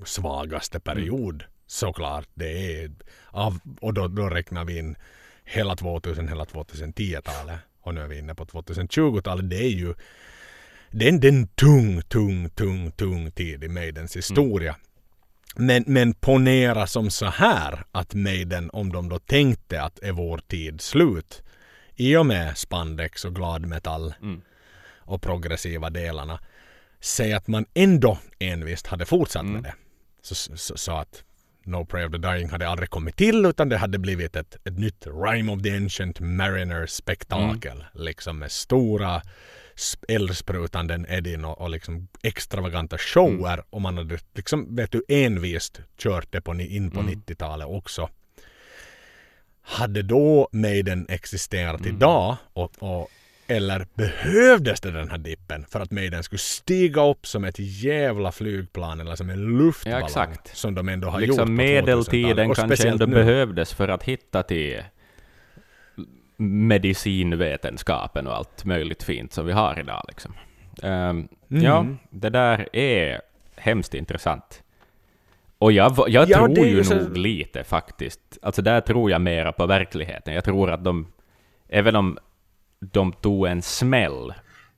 svagaste 0.04 0.80
period. 0.80 1.44
Såklart. 1.66 2.28
Det 2.34 2.82
är 2.82 2.90
av, 3.30 3.58
och 3.80 3.94
då, 3.94 4.08
då 4.08 4.28
räknar 4.28 4.64
vi 4.64 4.78
in 4.78 4.96
hela 5.44 5.76
2000, 5.76 6.28
hela 6.28 6.44
2010-talet. 6.44 7.58
Och 7.80 7.94
nu 7.94 8.00
är 8.00 8.06
vi 8.06 8.18
inne 8.18 8.34
på 8.34 8.44
2020-talet. 8.44 9.50
Det 9.50 9.56
är 9.64 9.70
ju 9.70 9.94
det 10.90 11.04
är 11.04 11.08
en, 11.08 11.20
det 11.20 11.28
är 11.28 11.32
en 11.32 11.46
tung, 11.46 12.02
tung, 12.02 12.50
tung, 12.50 12.90
tung 12.90 13.30
tid 13.30 13.64
i 13.64 13.68
Maidens 13.68 14.16
historia. 14.16 14.76
Men, 15.56 15.84
men 15.86 16.14
ponera 16.14 16.86
som 16.86 17.10
så 17.10 17.26
här 17.26 17.84
att 17.92 18.14
Maiden, 18.14 18.70
om 18.72 18.92
de 18.92 19.08
då 19.08 19.18
tänkte 19.18 19.82
att 19.82 19.98
är 19.98 20.12
vår 20.12 20.38
tid 20.38 20.80
slut 20.80 21.42
i 21.96 22.16
och 22.16 22.26
med 22.26 22.58
spandex 22.58 23.24
och 23.24 23.34
gladmetall 23.34 24.14
Mm. 24.22 24.40
och 24.98 25.22
progressiva 25.22 25.90
delarna. 25.90 26.40
Säg 27.00 27.32
att 27.32 27.46
man 27.46 27.66
ändå 27.74 28.18
envist 28.38 28.86
hade 28.86 29.06
fortsatt 29.06 29.42
Mm. 29.42 29.52
med 29.52 29.62
det. 29.62 29.74
Så, 30.22 30.34
så, 30.34 30.76
så 30.76 30.92
att 30.92 31.24
No 31.64 31.84
Prayer 31.84 32.06
of 32.06 32.12
the 32.12 32.18
Dying 32.18 32.50
hade 32.50 32.68
aldrig 32.68 32.90
kommit 32.90 33.16
till 33.16 33.46
utan 33.46 33.68
det 33.68 33.76
hade 33.76 33.98
blivit 33.98 34.36
ett, 34.36 34.56
ett 34.64 34.78
nytt 34.78 35.06
Rime 35.06 35.52
of 35.52 35.62
the 35.62 35.76
Ancient 35.76 36.20
Mariner 36.20 36.86
spektakel. 36.86 37.84
Liksom 37.94 38.38
med 38.38 38.52
stora 38.52 39.22
sp- 39.76 40.04
eldsprutanden 40.08 41.06
Edin 41.08 41.44
och, 41.44 41.60
och 41.60 41.70
liksom 41.70 42.08
extravaganta 42.22 42.98
shower 42.98 43.62
och 43.70 43.80
man 43.80 43.96
hade 43.98 44.18
liksom 44.34 44.76
vet 44.76 44.92
du 44.92 45.02
envist 45.08 45.80
kört 45.98 46.32
det 46.32 46.40
på, 46.40 46.54
in 46.54 46.90
på 46.90 47.00
Mm. 47.00 47.14
90-talet 47.14 47.66
också. 47.68 48.08
Hade 49.62 50.02
då 50.02 50.48
Maiden 50.52 51.06
existerat 51.08 51.80
Mm. 51.80 51.96
idag 51.96 52.36
och, 52.52 52.72
och 52.78 53.08
eller 53.46 53.86
behövdes 53.94 54.80
det 54.80 54.90
den 54.90 55.10
här 55.10 55.18
dippen 55.18 55.66
för 55.70 55.80
att 55.80 55.90
Maiden 55.90 56.22
skulle 56.22 56.38
stiga 56.38 57.02
upp 57.10 57.26
som 57.26 57.44
ett 57.44 57.58
jävla 57.58 58.32
flygplan 58.32 59.00
eller 59.00 59.16
som 59.16 59.30
en 59.30 59.58
luftballong 59.58 60.08
Ja, 60.14 60.34
som 60.52 60.74
de 60.74 60.88
ändå 60.88 61.08
har 61.08 61.20
gjort 61.20 61.28
Liksom 61.28 61.46
på 61.46 61.52
medeltiden 61.52 62.28
2000-talet. 62.50 62.50
Och 62.50 62.56
kanske 62.56 62.88
ändå 62.88 63.06
nu. 63.06 63.14
behövdes 63.14 63.72
för 63.74 63.88
att 63.88 64.02
hitta 64.02 64.42
till 64.42 64.82
medicinvetenskapen 66.36 68.26
och 68.26 68.36
allt 68.36 68.64
möjligt 68.64 69.02
fint 69.02 69.32
som 69.32 69.46
vi 69.46 69.52
har 69.52 69.78
idag. 69.80 70.04
Liksom. 70.08 70.34
Ja, 71.48 71.78
Mm. 71.78 71.98
det 72.10 72.30
där 72.30 72.68
är 72.76 73.20
hemskt 73.56 73.94
intressant. 73.94 74.62
Och 75.58 75.72
jag, 75.72 75.94
jag 76.08 76.28
Ja, 76.28 76.36
tror 76.38 76.48
det 76.54 76.60
ju 76.60 76.84
så- 76.84 76.94
nog 76.94 77.16
lite 77.16 77.64
faktiskt. 77.64 78.38
Alltså 78.42 78.62
där 78.62 78.80
tror 78.80 79.10
jag 79.10 79.20
mera 79.20 79.52
på 79.52 79.66
verkligheten. 79.66 80.34
Jag 80.34 80.44
tror 80.44 80.70
att 80.70 80.84
de, 80.84 81.12
även 81.68 81.96
om 81.96 82.18
de 82.80 83.12
tog 83.12 83.46
en 83.46 83.62
smäll, 83.62 84.34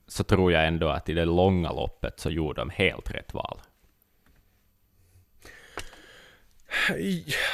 så 0.07 0.23
tror 0.23 0.51
jag 0.51 0.67
ändå 0.67 0.89
att 0.89 1.09
i 1.09 1.13
det 1.13 1.25
långa 1.25 1.71
loppet 1.71 2.19
så 2.19 2.29
gjorde 2.29 2.61
de 2.61 2.69
helt 2.69 3.11
rätt 3.11 3.33
val. 3.33 3.59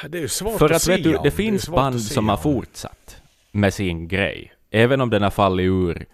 Det 0.08 0.20
är 0.20 0.28
svårt 0.28 0.58
För 0.60 0.66
att 0.66 0.72
att 0.72 0.76
vet 0.76 0.82
säga 0.82 0.98
du, 0.98 1.16
om. 1.16 1.24
det 1.24 1.32
finns 1.32 1.64
svårt 1.64 1.76
band 1.76 2.02
som 2.02 2.30
har 2.30 2.38
fortsatt. 2.38 3.22
Med 3.54 3.74
sin 3.74 4.08
grej, 4.08 4.54
även 4.72 5.02
om 5.02 5.10
den 5.10 5.22
har 5.22 5.30
fallit 5.30 5.66
ur, 5.66 6.06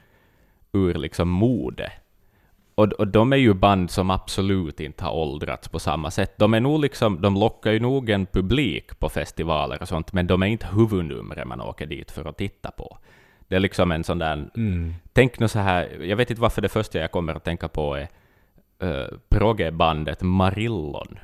ur 0.74 0.94
liksom 0.94 1.30
mode. 1.30 1.92
Och, 2.76 2.94
och 2.94 3.08
de 3.08 3.34
är 3.34 3.38
ju 3.38 3.54
band 3.54 3.92
som 3.92 4.10
absolut 4.10 4.80
inte 4.80 5.04
har 5.04 5.12
åldrats 5.12 5.68
på 5.68 5.80
samma 5.80 6.12
sätt. 6.12 6.38
De, 6.38 6.54
är 6.54 6.60
nog 6.60 6.80
liksom, 6.80 7.22
de 7.22 7.36
lockar 7.36 7.72
ju 7.72 7.80
nog 7.80 8.10
en 8.10 8.26
publik 8.26 9.00
på 9.00 9.10
festivaler 9.10 9.82
och 9.82 9.88
sånt, 9.88 10.14
men 10.14 10.28
de 10.28 10.44
är 10.44 10.48
inte 10.48 10.68
huvudnumret 10.74 11.48
man 11.48 11.62
åker 11.62 11.86
dit 11.86 12.12
för 12.12 12.26
att 12.26 12.38
titta 12.38 12.72
på. 12.72 12.98
Det 13.48 13.56
är 13.56 13.60
liksom 13.60 13.92
en 13.92 14.04
sån 14.04 14.20
där... 14.20 14.50
Mm. 14.56 14.94
Tänk 15.14 15.40
nu 15.40 15.48
så 15.48 15.60
här, 15.60 16.04
jag 16.04 16.18
vet 16.18 16.30
inte 16.30 16.42
varför 16.42 16.62
det 16.62 16.70
första 16.70 17.00
jag 17.00 17.12
kommer 17.12 17.36
att 17.36 17.44
tänka 17.44 17.68
på 17.68 17.96
är 17.96 18.08
uh, 18.84 19.08
proggebandet 19.30 20.22
Marillon. 20.22 21.20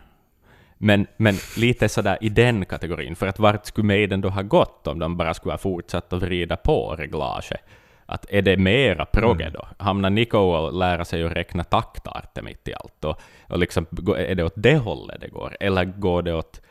Men, 0.77 1.07
men 1.17 1.35
lite 1.57 1.89
sådär 1.89 2.17
i 2.21 2.29
den 2.29 2.65
kategorin, 2.65 3.15
för 3.15 3.27
att 3.27 3.39
vart 3.39 3.65
skulle 3.65 3.87
Maiden 3.87 4.21
då 4.21 4.29
ha 4.29 4.41
gått 4.41 4.87
om 4.87 4.99
de 4.99 5.17
bara 5.17 5.33
skulle 5.33 5.53
ha 5.53 5.57
fortsatt 5.57 6.13
att 6.13 6.21
vrida 6.21 6.55
på 6.57 6.95
reglaget? 6.95 7.59
Att 8.05 8.25
är 8.29 8.41
det 8.41 8.57
mera 8.57 9.05
progge 9.05 9.43
Mm. 9.43 9.53
då? 9.53 9.67
Hamnar 9.83 10.09
Nico 10.09 10.37
och 10.37 10.73
lära 10.73 11.05
sig 11.05 11.23
att 11.23 11.31
räkna 11.31 11.63
taktarter 11.63 12.41
mitt 12.41 12.67
i 12.67 12.73
allt? 12.73 13.05
Och, 13.05 13.21
och 13.49 13.59
liksom, 13.59 13.85
är 14.17 14.35
det 14.35 14.43
åt 14.43 14.53
det 14.55 14.77
hållet 14.77 15.21
det 15.21 15.27
går? 15.27 15.57
Eller 15.59 15.85
går 15.85 16.21
det 16.21 16.33
åt, 16.33 16.61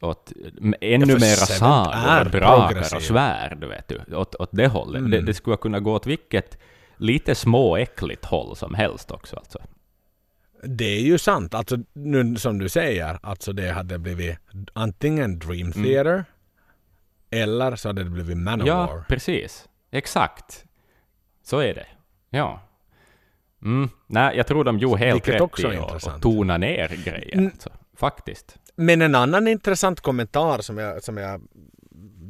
åt 0.00 0.32
ännu 0.80 1.06
Ja, 1.12 1.18
mera 1.18 1.46
sagor 1.46 2.30
drakar 2.30 2.96
och 2.96 3.02
svärd, 3.02 3.64
vet 3.64 3.88
du? 3.88 4.16
Åt, 4.16 4.34
åt 4.34 4.48
det 4.52 4.66
hållet. 4.66 4.98
Mm. 4.98 5.10
Det, 5.10 5.20
det 5.20 5.34
skulle 5.34 5.56
kunna 5.56 5.80
gå 5.80 5.94
åt 5.94 6.06
vilket 6.06 6.58
lite 6.96 7.34
småäckligt 7.34 8.24
håll 8.24 8.56
som 8.56 8.74
helst 8.74 9.10
också. 9.10 9.36
Alltså. 9.36 9.58
Det 10.66 10.84
är 10.84 11.00
ju 11.00 11.18
sant. 11.18 11.54
Alltså 11.54 11.78
nu 11.92 12.36
som 12.36 12.58
du 12.58 12.68
säger, 12.68 13.18
alltså 13.22 13.52
det 13.52 13.70
hade 13.70 13.98
blivit 13.98 14.38
antingen 14.72 15.38
Dream 15.38 15.72
Mm. 15.72 15.72
Theater 15.72 16.24
eller 17.30 17.76
så 17.76 17.88
hade 17.88 18.04
det 18.04 18.10
blivit 18.10 18.36
Manowar. 18.36 18.68
Ja, 18.68 19.04
precis. 19.08 19.68
Exakt. 19.90 20.64
Så 21.42 21.58
är 21.58 21.74
det. 21.74 21.86
Ja. 22.30 22.60
Mm. 23.62 23.88
Nej, 24.06 24.36
jag 24.36 24.46
tror 24.46 24.64
de 24.64 24.78
gjorde 24.78 24.98
helt 24.98 25.16
Vilket 25.16 25.34
rätt 25.34 25.40
också 25.40 25.72
i 25.72 25.76
att 25.76 26.22
tona 26.22 26.58
ner 26.58 26.88
grejen. 27.04 27.38
Mm. 27.38 27.50
Alltså. 27.54 27.70
Faktiskt. 27.96 28.56
Men 28.76 29.02
en 29.02 29.14
annan 29.14 29.48
intressant 29.48 30.00
kommentar 30.00 30.58
som 30.58 30.78
jag, 30.78 31.02
som 31.02 31.16
jag 31.16 31.42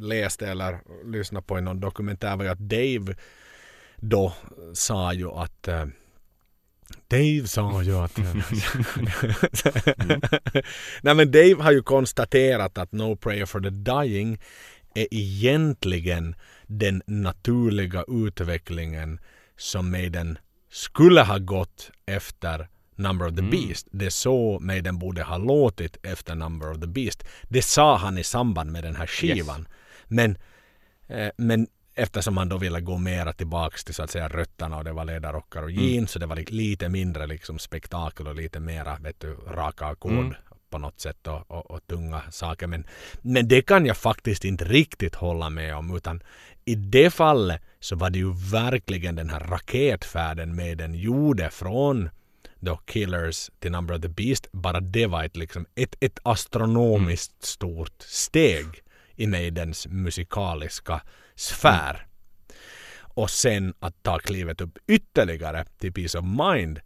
läste 0.00 0.46
eller 0.46 0.78
lyssnade 1.04 1.46
på 1.46 1.58
i 1.58 1.60
någon 1.60 1.80
dokumentär 1.80 2.36
var 2.36 2.44
ju 2.44 2.50
att 2.50 2.58
Dave 2.58 3.16
då 3.96 4.32
sa 4.72 5.12
ju 5.12 5.30
att 5.30 5.68
eh, 5.68 5.86
Dave 7.08 7.46
sa 7.46 7.82
ju 7.82 7.96
att... 7.96 8.18
Nej 11.02 11.14
men 11.14 11.30
Dave 11.30 11.56
har 11.58 11.72
ju 11.72 11.82
konstaterat 11.82 12.78
att 12.78 12.92
No 12.92 13.16
Prayer 13.16 13.46
for 13.46 13.60
the 13.60 13.70
Dying 13.70 14.38
är 14.94 15.06
egentligen 15.10 16.34
den 16.66 17.02
naturliga 17.06 18.04
utvecklingen 18.08 19.20
som 19.56 19.90
Maiden 19.90 20.38
skulle 20.70 21.20
ha 21.20 21.38
gått 21.38 21.90
efter 22.06 22.68
Number 22.96 23.26
of 23.26 23.34
the 23.34 23.40
Mm. 23.40 23.50
Beast. 23.50 23.88
Det 23.90 24.06
är 24.06 24.10
så 24.10 24.58
Maiden 24.60 24.98
borde 24.98 25.22
ha 25.22 25.38
låtit 25.38 25.96
efter 26.02 26.34
Number 26.34 26.70
of 26.70 26.80
the 26.80 26.86
Beast. 26.86 27.24
Det 27.42 27.62
sa 27.62 27.96
han 27.96 28.18
i 28.18 28.24
samband 28.24 28.72
med 28.72 28.84
den 28.84 28.96
här 28.96 29.06
skivan. 29.06 29.68
Men, 30.08 30.38
eh, 31.08 31.28
men 31.36 31.66
eftersom 31.94 32.36
han 32.36 32.48
då 32.48 32.58
ville 32.58 32.80
gå 32.80 32.98
mera 32.98 33.32
tillbaks 33.32 33.84
till 33.84 33.94
så 33.94 34.02
att 34.02 34.10
säga 34.10 34.28
rötterna 34.28 34.76
och 34.76 34.84
det 34.84 34.92
var 34.92 35.04
ledarrockar 35.04 35.62
och 35.62 35.70
jeans 35.70 35.94
Mm. 35.96 36.06
så 36.06 36.18
det 36.18 36.26
var 36.26 36.36
li- 36.36 36.44
lite 36.48 36.88
mindre 36.88 37.26
liksom 37.26 37.58
spektakel 37.58 38.26
och 38.28 38.34
lite 38.34 38.60
mera 38.60 38.96
vet 39.00 39.20
du, 39.20 39.34
raka 39.34 39.86
ackord 39.86 40.12
Mm. 40.12 40.34
på 40.70 40.78
något 40.78 41.00
sätt 41.00 41.26
och, 41.26 41.50
och, 41.50 41.70
och 41.70 41.86
tunga 41.86 42.22
saker. 42.30 42.66
Men, 42.66 42.86
men 43.22 43.48
det 43.48 43.62
kan 43.62 43.86
jag 43.86 43.96
faktiskt 43.96 44.44
inte 44.44 44.64
riktigt 44.64 45.14
hålla 45.14 45.50
med 45.50 45.76
om 45.76 45.96
utan 45.96 46.22
i 46.64 46.74
det 46.74 47.10
fallet 47.10 47.62
så 47.80 47.96
var 47.96 48.10
det 48.10 48.18
ju 48.18 48.32
verkligen 48.52 49.16
den 49.16 49.30
här 49.30 49.40
raketfärden 49.40 50.54
med 50.54 50.78
den 50.78 50.94
gjorde 50.94 51.50
från 51.50 52.10
då 52.60 52.76
Killers 52.76 53.50
till 53.58 53.70
Number 53.72 53.94
of 53.94 54.00
the 54.02 54.08
Beast. 54.08 54.48
Bara 54.52 54.80
det 54.80 55.06
var 55.06 55.24
ett, 55.24 55.36
liksom, 55.36 55.66
ett, 55.74 55.94
ett 56.00 56.18
astronomiskt 56.22 57.44
stort 57.44 58.02
steg 58.02 58.66
i 59.16 59.26
Maidens 59.26 59.86
musikaliska 59.86 61.00
sfär. 61.36 62.06
Och 63.16 63.30
sen 63.30 63.74
att 63.78 64.02
ta 64.02 64.18
klivet 64.18 64.60
upp 64.60 64.78
ytterligare 64.88 65.64
till 65.78 65.92
Peace 65.92 66.18
of 66.18 66.24
Mind 66.24 66.80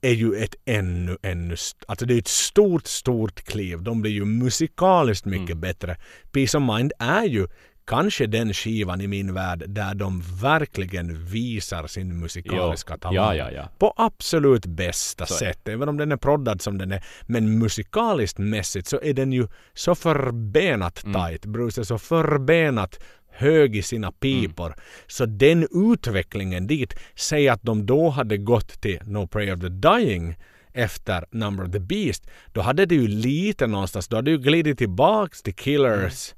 är 0.00 0.12
ju 0.12 0.34
ett 0.34 0.54
ännu, 0.64 1.16
ännu, 1.22 1.56
alltså 1.88 2.06
det 2.06 2.14
är 2.14 2.18
ett 2.18 2.28
stort, 2.28 2.86
stort 2.86 3.42
kliv. 3.44 3.82
De 3.82 4.02
blir 4.02 4.12
ju 4.12 4.24
musikaliskt 4.24 5.26
mycket 5.26 5.56
bättre. 5.56 5.96
Peace 6.32 6.58
of 6.58 6.76
Mind 6.76 6.92
är 6.98 7.24
ju 7.24 7.48
kanske 7.84 8.26
den 8.26 8.54
skivan 8.54 9.00
i 9.00 9.06
min 9.06 9.34
värld 9.34 9.64
där 9.68 9.94
de 9.94 10.22
verkligen 10.42 11.24
visar 11.24 11.86
sin 11.86 12.18
musikaliska 12.20 12.98
talang. 12.98 13.14
Ja, 13.14 13.34
ja, 13.34 13.50
ja. 13.50 13.68
På 13.78 13.94
absolut 13.96 14.66
bästa 14.66 15.26
Så 15.26 15.34
sätt. 15.34 15.68
Även 15.68 15.88
om 15.88 15.96
den 15.96 16.12
är 16.12 16.16
proddad 16.16 16.62
som 16.62 16.78
den 16.78 16.92
är. 16.92 17.04
Men 17.22 17.58
musikaliskt 17.58 18.38
mässigt 18.38 18.86
så 18.88 19.00
är 19.02 19.14
den 19.14 19.32
ju 19.32 19.48
så 19.74 19.94
förbenat 19.94 21.04
Mm. 21.04 21.14
tight. 21.14 21.46
Bruce 21.46 21.80
är 21.80 21.84
så 21.84 21.98
förbenat 21.98 23.00
hög 23.40 23.76
i 23.76 23.82
sina 23.82 24.12
pipor. 24.12 24.66
Mm. 24.66 24.78
Så 25.06 25.26
den 25.26 25.68
utvecklingen 25.92 26.66
dit, 26.66 26.94
säg 27.14 27.48
att 27.48 27.62
de 27.62 27.86
då 27.86 28.08
hade 28.08 28.36
gått 28.36 28.80
till 28.80 28.98
No 29.04 29.26
Prayer 29.26 29.54
of 29.54 29.60
the 29.60 29.68
Dying 29.68 30.36
efter 30.72 31.24
Number 31.30 31.64
of 31.64 31.72
the 31.72 31.80
Beast, 31.80 32.30
då 32.52 32.60
hade 32.60 32.86
det 32.86 32.94
ju 32.94 33.08
lite 33.08 33.66
någonstans, 33.66 34.08
då 34.08 34.16
hade 34.16 34.30
det 34.30 34.36
ju 34.36 34.38
glidit 34.38 34.78
tillbaks 34.78 35.42
till 35.42 35.54
Killers. 35.54 36.34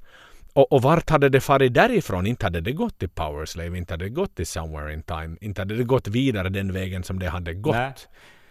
Och, 0.53 0.71
och 0.71 0.81
vart 0.81 1.09
hade 1.09 1.29
det 1.29 1.41
farit 1.41 1.73
därifrån? 1.73 2.27
Inte 2.27 2.45
hade 2.45 2.61
det 2.61 2.71
gått 2.71 2.99
till 2.99 3.09
Powerslave, 3.09 3.77
inte 3.77 3.93
hade 3.93 4.05
det 4.05 4.09
gått 4.09 4.35
till 4.35 4.47
Somewhere 4.47 4.93
in 4.93 5.03
Time, 5.03 5.37
inte 5.41 5.61
hade 5.61 5.75
det 5.75 5.83
gått 5.83 6.07
vidare 6.07 6.49
den 6.49 6.73
vägen 6.73 7.03
som 7.03 7.19
det 7.19 7.29
hade 7.29 7.53
gått. 7.53 7.75
Nej. 7.75 7.93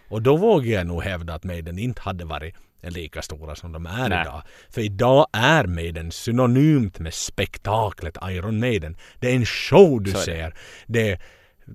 Och 0.09 0.21
då 0.21 0.37
vågar 0.37 0.71
jag 0.71 0.87
nog 0.87 1.03
hävda 1.03 1.33
att 1.33 1.43
Maiden 1.43 1.79
inte 1.79 2.01
hade 2.01 2.25
varit 2.25 2.55
lika 2.91 3.21
stora 3.21 3.55
som 3.55 3.71
de 3.71 3.85
är 3.85 4.09
Nej. 4.09 4.21
idag. 4.21 4.41
För 4.69 4.81
idag 4.81 5.27
är 5.33 5.67
Maiden 5.67 6.11
synonymt 6.11 6.99
med 6.99 7.13
spektaklet 7.13 8.17
Iron 8.29 8.59
Maiden. 8.59 8.97
Det 9.19 9.31
är 9.31 9.35
en 9.35 9.45
show 9.45 10.01
du 10.01 10.11
Så 10.11 10.17
är 10.17 10.19
det. 10.19 10.25
ser. 10.25 10.53
Det 10.87 11.11
är 11.11 11.19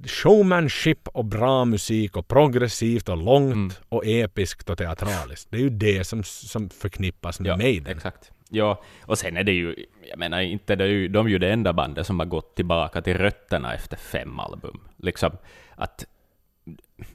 showmanship 0.06 1.08
och 1.08 1.24
bra 1.24 1.64
musik 1.64 2.16
och 2.16 2.28
progressivt 2.28 3.08
och 3.08 3.16
långt 3.16 3.52
Mm. 3.54 3.70
och 3.88 4.06
episkt 4.06 4.70
och 4.70 4.78
teatraliskt. 4.78 5.50
Det 5.50 5.56
är 5.56 5.60
ju 5.60 5.70
det 5.70 6.04
som, 6.06 6.22
som 6.24 6.70
förknippas 6.70 7.40
med 7.40 7.48
Ja, 7.50 7.56
Maiden. 7.56 7.96
exakt. 7.96 8.32
Ja, 8.50 8.82
och 9.02 9.18
sen 9.18 9.36
är 9.36 9.44
det 9.44 9.52
ju, 9.52 9.76
jag 10.10 10.18
menar 10.18 10.40
inte 10.40 10.76
det 10.76 10.84
är 10.84 10.88
ju, 10.88 11.08
de 11.08 11.26
är 11.26 11.30
ju 11.30 11.38
det 11.38 11.52
enda 11.52 11.72
bandet 11.72 12.06
som 12.06 12.18
har 12.18 12.26
gått 12.26 12.56
tillbaka 12.56 13.02
till 13.02 13.16
rötterna 13.18 13.74
efter 13.74 13.96
fem 13.96 14.38
album. 14.40 14.80
Liksom 14.96 15.30
att 15.74 16.04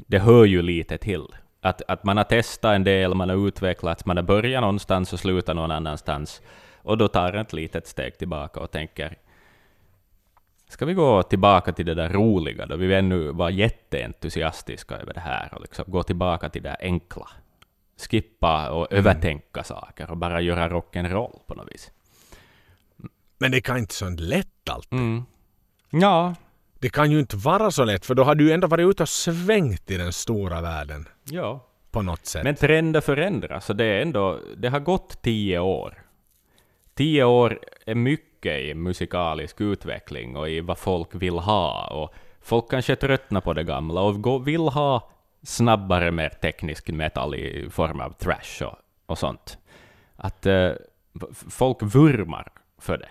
det 0.07 0.19
hör 0.19 0.45
ju 0.45 0.61
lite 0.61 0.97
till. 0.97 1.25
Att, 1.63 1.81
att 1.87 2.03
man 2.03 2.17
har 2.17 2.23
testat 2.23 2.75
en 2.75 2.83
del, 2.83 3.13
man 3.13 3.29
har 3.29 3.47
utvecklats, 3.47 4.05
man 4.05 4.17
har 4.17 4.23
börjat 4.23 4.61
någonstans 4.61 5.13
och 5.13 5.19
slutat 5.19 5.55
någon 5.55 5.71
annanstans. 5.71 6.41
Och 6.81 6.97
då 6.97 7.07
tar 7.07 7.33
ett 7.33 7.53
litet 7.53 7.87
steg 7.87 8.17
tillbaka 8.17 8.59
och 8.59 8.71
tänker 8.71 9.17
Ska 10.67 10.85
vi 10.85 10.93
gå 10.93 11.23
tillbaka 11.23 11.73
till 11.73 11.85
det 11.85 11.93
där 11.93 12.09
roliga, 12.09 12.65
då 12.65 12.75
vi 12.75 12.95
ännu 12.95 13.31
var 13.31 13.49
jätteentusiastiska 13.49 14.95
över 14.95 15.13
det 15.13 15.19
här, 15.19 15.53
och 15.53 15.61
liksom 15.61 15.85
gå 15.87 16.03
tillbaka 16.03 16.49
till 16.49 16.63
det 16.63 16.77
enkla? 16.79 17.29
Skippa 18.09 18.69
och 18.69 18.93
övertänka 18.93 19.63
saker 19.63 20.11
och 20.11 20.17
bara 20.17 20.41
göra 20.41 20.69
rock'n'roll 20.69 21.39
på 21.47 21.53
något 21.53 21.71
vis. 21.71 21.91
Men 23.37 23.51
det 23.51 23.61
kan 23.61 23.77
inte 23.77 23.93
så 23.93 24.09
lätt 24.09 24.69
alltid. 24.69 24.99
Mm. 24.99 25.23
Ja, 25.89 26.35
Det 26.83 26.89
kan 26.89 27.11
ju 27.11 27.19
inte 27.19 27.37
vara 27.37 27.71
så 27.71 27.85
lätt 27.85 28.05
för 28.05 28.15
då 28.15 28.23
har 28.23 28.35
du 28.35 28.47
ju 28.47 28.51
ändå 28.51 28.67
varit 28.67 28.89
ute 28.89 29.03
och 29.03 29.09
svängt 29.09 29.91
i 29.91 29.97
den 29.97 30.13
stora 30.13 30.61
världen 30.61 31.07
ja. 31.23 31.59
på 31.91 32.01
något 32.01 32.25
sätt. 32.25 32.43
Men 32.43 32.55
trender 32.55 33.01
förändras, 33.01 33.65
så 33.65 33.73
det 33.73 33.85
är 33.85 34.01
ändå, 34.01 34.39
det 34.57 34.69
har 34.69 34.79
gått 34.79 35.21
tio 35.21 35.59
år. 35.59 36.03
Tio 36.93 37.23
år 37.23 37.59
är 37.85 37.95
mycket 37.95 38.59
i 38.61 38.73
musikalisk 38.73 39.61
utveckling 39.61 40.35
och 40.35 40.49
i 40.49 40.61
vad 40.61 40.77
folk 40.77 41.09
vill 41.11 41.39
ha. 41.39 41.87
Och 41.87 42.13
folk 42.41 42.69
kanske 42.69 42.95
tröttnar 42.95 43.41
på 43.41 43.53
det 43.53 43.63
gamla 43.63 44.01
och 44.01 44.47
vill 44.47 44.67
ha 44.67 45.11
snabbare, 45.43 46.11
mer 46.11 46.29
teknisk 46.29 46.89
metal 46.89 47.35
i 47.35 47.69
form 47.69 47.99
av 47.99 48.13
thrash 48.13 48.63
och, 48.63 48.75
och 49.05 49.17
sånt. 49.17 49.57
Att 50.15 50.45
eh, 50.45 50.71
folk 51.49 51.77
vurmar 51.81 52.47
för 52.77 52.97
det. 52.97 53.09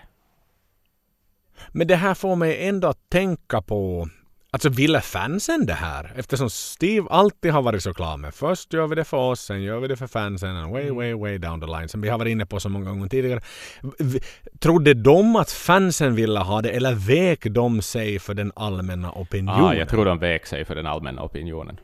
Men 1.72 1.86
det 1.86 1.96
här 1.96 2.14
får 2.14 2.36
mig 2.36 2.68
ändå 2.68 2.88
att 2.88 3.10
tänka 3.10 3.62
på 3.62 4.08
Alltså 4.54 4.68
ville 4.68 5.00
fansen 5.00 5.66
det 5.66 5.72
här? 5.74 6.12
Eftersom 6.16 6.50
Steve 6.50 7.06
alltid 7.10 7.52
har 7.52 7.62
varit 7.62 7.82
så 7.82 7.94
klar 7.94 8.16
med 8.16 8.34
först 8.34 8.72
gör 8.72 8.86
vi 8.86 8.94
det 8.94 9.04
för 9.04 9.16
oss, 9.16 9.40
sen 9.40 9.62
gör 9.62 9.80
vi 9.80 9.88
det 9.88 9.96
för 9.96 10.06
fansen 10.06 10.56
and 10.56 10.72
way, 10.72 10.90
way, 10.90 11.14
way 11.14 11.38
down 11.38 11.60
the 11.60 11.66
line 11.66 11.88
som 11.88 12.00
vi 12.00 12.08
har 12.08 12.18
varit 12.18 12.30
inne 12.30 12.46
på 12.46 12.60
så 12.60 12.68
många 12.68 12.90
gånger 12.90 13.08
tidigare. 13.08 13.40
Trodde 14.60 14.94
de 14.94 15.36
att 15.36 15.50
fansen 15.50 16.14
ville 16.14 16.40
ha 16.40 16.62
det 16.62 16.70
eller 16.70 16.94
vek 16.94 17.44
de 17.44 17.82
sig 17.82 18.18
för 18.18 18.34
den 18.34 18.52
allmänna 18.56 19.12
opinionen? 19.12 19.64
Ah, 19.64 19.74
jag 19.74 19.88
tror 19.88 20.04
de 20.04 20.18
vek 20.18 20.46
sig 20.46 20.64
för 20.64 20.74
den 20.74 20.86
allmänna 20.86 21.22
opinionen. 21.22 21.80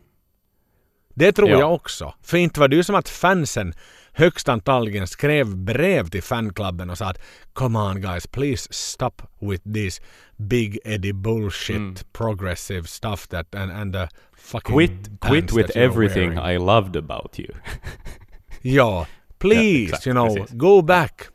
Det 1.14 1.32
tror 1.32 1.50
Ja. 1.50 1.58
jag 1.58 1.74
också. 1.74 2.14
För 2.22 2.38
inte 2.38 2.60
var 2.60 2.68
det 2.68 2.76
ju 2.76 2.84
som 2.84 2.94
att 2.94 3.08
fansen 3.08 3.72
högst 4.18 4.48
antagligen 4.48 5.06
skrev 5.06 5.56
brev 5.56 6.08
till 6.08 6.22
fanklubben 6.22 6.90
och 6.90 6.98
sa 6.98 7.06
att 7.10 7.18
Come 7.52 7.78
on 7.78 8.00
guys, 8.00 8.26
please 8.26 8.68
stop 8.70 9.22
with 9.40 9.62
this 9.74 10.00
big 10.36 10.78
Eddie 10.84 11.12
bullshit 11.12 11.76
Mm. 11.76 11.94
progressive 12.12 12.88
stuff 12.88 13.26
that 13.28 13.54
and, 13.54 13.72
and 13.72 13.92
the 13.92 14.08
fucking 14.36 14.74
Quit, 14.74 15.10
quit 15.20 15.52
with 15.52 15.76
everything 15.76 16.34
wearing." 16.34 16.54
I 16.54 16.58
loved 16.58 16.96
about 16.96 17.38
you. 17.38 17.54
Ja, 18.62 19.06
please, 19.38 19.82
exakt, 19.84 20.06
you 20.06 20.12
know, 20.14 20.34
precis. 20.34 20.56
go 20.56 20.82
back. 20.82 21.28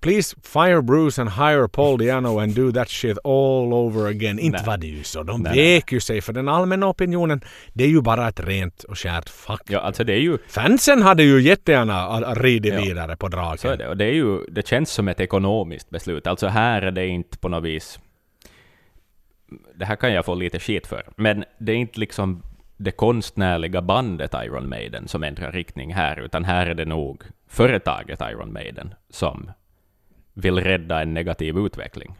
Please 0.00 0.36
fire 0.42 0.82
Bruce 0.82 1.22
and 1.22 1.30
hire 1.30 1.68
Paul 1.68 1.98
Diano 1.98 2.38
and 2.38 2.54
do 2.54 2.72
that 2.72 2.88
shit 2.88 3.18
all 3.24 3.74
over 3.74 4.06
again. 4.08 4.38
Inte 4.38 4.62
var 4.66 4.76
det 4.76 4.86
ju 4.86 5.02
så. 5.04 5.22
De 5.22 5.42
Nej, 5.42 5.56
vek 5.74 5.92
ju 5.92 6.00
sig 6.00 6.20
för 6.20 6.32
den 6.32 6.48
allmänna 6.48 6.86
opinionen. 6.88 7.40
Det 7.72 7.84
är 7.84 7.88
ju 7.88 8.02
bara 8.02 8.28
ett 8.28 8.40
rent 8.40 8.82
och 8.84 8.98
skärt 8.98 9.28
fuck. 9.28 9.62
ja, 9.68 9.78
alltså 9.80 10.04
det 10.04 10.12
är 10.12 10.20
ju 10.20 10.38
Fansen 10.48 11.02
hade 11.02 11.22
ju 11.22 11.40
jättegärna 11.40 12.20
ridit 12.34 12.74
Ja. 12.74 12.80
vidare 12.80 13.16
på 13.16 13.28
draken. 13.28 13.58
Så 13.58 13.68
är 13.68 13.76
det. 13.76 13.88
Och 13.88 13.96
det, 13.96 14.04
är 14.04 14.12
ju, 14.12 14.38
det 14.48 14.68
känns 14.68 14.90
som 14.90 15.08
ett 15.08 15.20
ekonomiskt 15.20 15.90
beslut. 15.90 16.26
Alltså 16.26 16.46
här 16.46 16.82
är 16.82 16.90
det 16.90 17.06
inte 17.06 17.38
på 17.38 17.48
något 17.48 17.64
vis... 17.64 17.98
Det 19.74 19.84
här 19.84 19.96
kan 19.96 20.12
jag 20.12 20.24
få 20.24 20.34
lite 20.34 20.58
skit 20.58 20.86
för. 20.86 21.02
Men 21.16 21.44
det 21.58 21.72
är 21.72 21.76
inte 21.76 22.00
liksom 22.00 22.42
det 22.76 22.90
konstnärliga 22.90 23.82
bandet 23.82 24.34
Iron 24.34 24.68
Maiden 24.68 25.08
som 25.08 25.22
ändrar 25.22 25.52
riktning 25.52 25.94
här, 25.94 26.20
utan 26.20 26.44
här 26.44 26.66
är 26.66 26.74
det 26.74 26.84
nog 26.84 27.22
företaget 27.48 28.20
Iron 28.20 28.52
Maiden 28.52 28.94
som 29.10 29.50
vill 30.38 30.58
rädda 30.60 31.02
en 31.02 31.14
negativ 31.14 31.58
utveckling. 31.58 32.14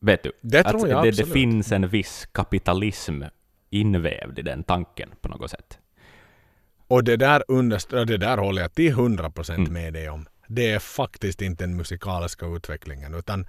Vet 0.00 0.22
du? 0.22 0.32
Det 0.40 0.62
tror 0.62 0.84
Att 0.84 0.90
jag 0.90 0.98
det, 0.98 1.02
det 1.02 1.08
absolut. 1.08 1.32
finns 1.32 1.72
en 1.72 1.88
viss 1.88 2.28
kapitalism 2.32 3.22
invävd 3.70 4.38
i 4.38 4.42
den 4.42 4.62
tanken 4.64 5.08
på 5.20 5.28
något 5.28 5.50
sätt. 5.50 5.78
Och 6.88 7.04
det 7.04 7.16
där, 7.16 7.42
underst- 7.48 8.04
det 8.04 8.16
där 8.16 8.38
håller 8.38 8.62
jag 8.62 8.74
till 8.74 8.92
100% 8.94 9.54
Mm. 9.54 9.72
med 9.72 9.92
dig 9.92 10.08
om. 10.10 10.26
Det 10.48 10.70
är 10.72 10.78
faktiskt 10.78 11.42
inte 11.42 11.64
den 11.64 11.76
musikaliska 11.76 12.46
utvecklingen 12.46 13.14
utan 13.14 13.46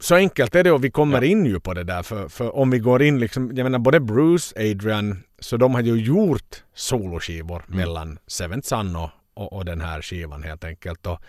så 0.00 0.14
enkelt 0.14 0.54
är 0.54 0.64
det 0.64 0.72
och 0.72 0.84
vi 0.84 0.90
kommer 0.90 1.22
Ja. 1.22 1.28
in 1.28 1.46
ju 1.46 1.60
på 1.60 1.74
det 1.74 1.84
där 1.84 2.02
för, 2.02 2.28
för 2.28 2.56
om 2.56 2.70
vi 2.70 2.78
går 2.78 3.02
in 3.02 3.20
liksom, 3.20 3.52
jag 3.56 3.64
menar 3.64 3.78
både 3.78 4.00
Bruce, 4.00 4.54
Adrian, 4.70 5.22
så 5.38 5.56
de 5.56 5.74
har 5.74 5.82
ju 5.82 5.96
gjort 5.96 6.64
soloskivor 6.74 7.64
Mm. 7.68 7.78
mellan 7.78 8.18
Seventh 8.26 8.68
Son 8.68 8.96
och, 8.96 9.10
och, 9.34 9.52
och 9.52 9.64
den 9.64 9.80
här 9.80 10.02
skivan 10.02 10.42
helt 10.42 10.64
enkelt. 10.64 11.06
Och, 11.06 11.20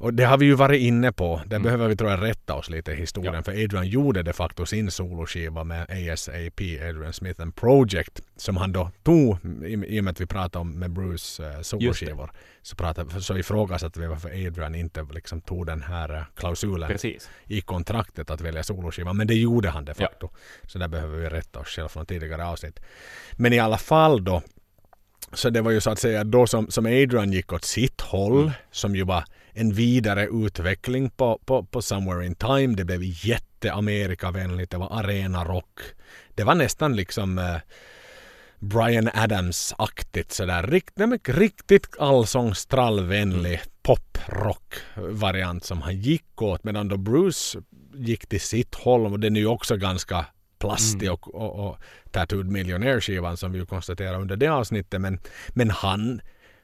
och 0.00 0.14
det 0.14 0.24
har 0.24 0.38
vi 0.38 0.46
ju 0.46 0.54
varit 0.54 0.80
inne 0.80 1.12
på. 1.12 1.40
Där 1.46 1.58
behöver 1.58 1.88
vi 1.88 1.96
tror 1.96 2.10
jag 2.10 2.22
rätta 2.22 2.54
oss 2.54 2.70
lite 2.70 2.92
i 2.92 2.94
historien. 2.94 3.34
Mm. 3.34 3.42
Ja. 3.46 3.52
För 3.52 3.64
Adrian 3.64 3.86
gjorde 3.88 4.22
de 4.22 4.32
facto 4.32 4.66
sin 4.66 4.90
soloskiva 4.90 5.64
med 5.64 5.82
ASAP, 6.12 6.60
Adrian 6.88 7.12
Smith 7.12 7.42
and 7.42 7.56
Project. 7.56 8.20
Som 8.36 8.56
han 8.56 8.72
då 8.72 8.90
tog, 9.02 9.36
i, 9.64 9.96
i 9.96 10.00
och 10.00 10.04
med 10.04 10.10
att 10.10 10.20
vi 10.20 10.26
pratade 10.26 10.58
om 10.58 10.78
med 10.78 10.90
Bruce 10.90 11.46
eh, 11.48 11.60
soloskivor. 11.60 12.30
Så, 12.62 12.76
pratade, 12.76 13.20
så 13.20 13.36
ifrågasatte 13.36 14.00
vi 14.00 14.06
varför 14.06 14.28
Adrian 14.46 14.74
inte 14.74 15.06
liksom 15.10 15.40
tog 15.40 15.66
den 15.66 15.82
här 15.82 16.14
eh, 16.14 16.22
klausulen 16.34 16.88
Precis. 16.88 17.30
i 17.46 17.60
kontraktet 17.60 18.30
att 18.30 18.40
välja 18.40 18.62
soloskiva. 18.62 19.12
Men 19.12 19.26
det 19.26 19.34
gjorde 19.34 19.70
han 19.70 19.84
de 19.84 19.94
Ja. 19.98 20.06
facto. 20.06 20.28
Så 20.66 20.78
där 20.78 20.88
behöver 20.88 21.18
vi 21.18 21.28
rätta 21.28 21.58
oss 21.58 21.68
själva 21.68 21.88
från 21.88 22.06
tidigare 22.06 22.46
avsnitt. 22.46 22.80
Men 23.32 23.52
i 23.52 23.58
alla 23.58 23.78
fall 23.78 24.24
då. 24.24 24.42
Så 25.32 25.50
det 25.50 25.60
var 25.60 25.70
ju 25.70 25.80
så 25.80 25.90
att 25.90 25.98
säga 25.98 26.24
då 26.24 26.46
som, 26.46 26.70
som 26.70 26.86
Adrian 26.86 27.32
gick 27.32 27.52
åt 27.52 27.64
sitt 27.64 28.00
håll. 28.00 28.42
Mm. 28.42 28.52
Som 28.70 28.96
ju 28.96 29.04
var 29.04 29.24
en 29.52 29.72
vidare 29.72 30.26
utveckling 30.26 31.10
på, 31.10 31.40
på, 31.44 31.64
på 31.64 31.82
Somewhere 31.82 32.26
in 32.26 32.34
Time. 32.34 32.74
Det 32.74 32.84
blev 32.84 33.00
jätte-Amerikavänligt. 33.02 34.70
Det 34.70 34.78
var 34.78 34.98
arena 34.98 35.44
rock. 35.44 35.80
Det 36.34 36.44
var 36.44 36.54
nästan 36.54 36.96
liksom 36.96 37.38
eh, 37.38 37.56
Brian 38.58 39.08
Adams-aktigt 39.08 40.32
sådär. 40.32 40.62
Rikt, 40.62 40.92
nej, 40.94 41.18
riktigt 41.24 41.88
allsångstrallvänlig 41.98 43.60
poprock-variant 43.82 45.64
som 45.64 45.82
han 45.82 45.96
gick 45.96 46.42
åt. 46.42 46.64
Medan 46.64 46.88
då 46.88 46.96
Bruce 46.96 47.62
gick 47.94 48.26
till 48.26 48.40
sitt 48.40 48.74
håll 48.74 49.06
och 49.06 49.20
den 49.20 49.36
är 49.36 49.40
ju 49.40 49.46
också 49.46 49.76
ganska 49.76 50.26
plastig 50.58 51.12
och, 51.12 51.34
och, 51.34 51.66
och 51.66 51.78
Tattooed 52.10 52.46
Millionaire-skivan 52.46 53.36
som 53.36 53.52
vi 53.52 53.58
ju 53.58 53.66
konstaterade 53.66 54.18
under 54.18 54.36
det 54.36 54.48
avsnittet. 54.48 55.00
Men, 55.00 55.18
men 55.48 55.70
han, 55.70 56.20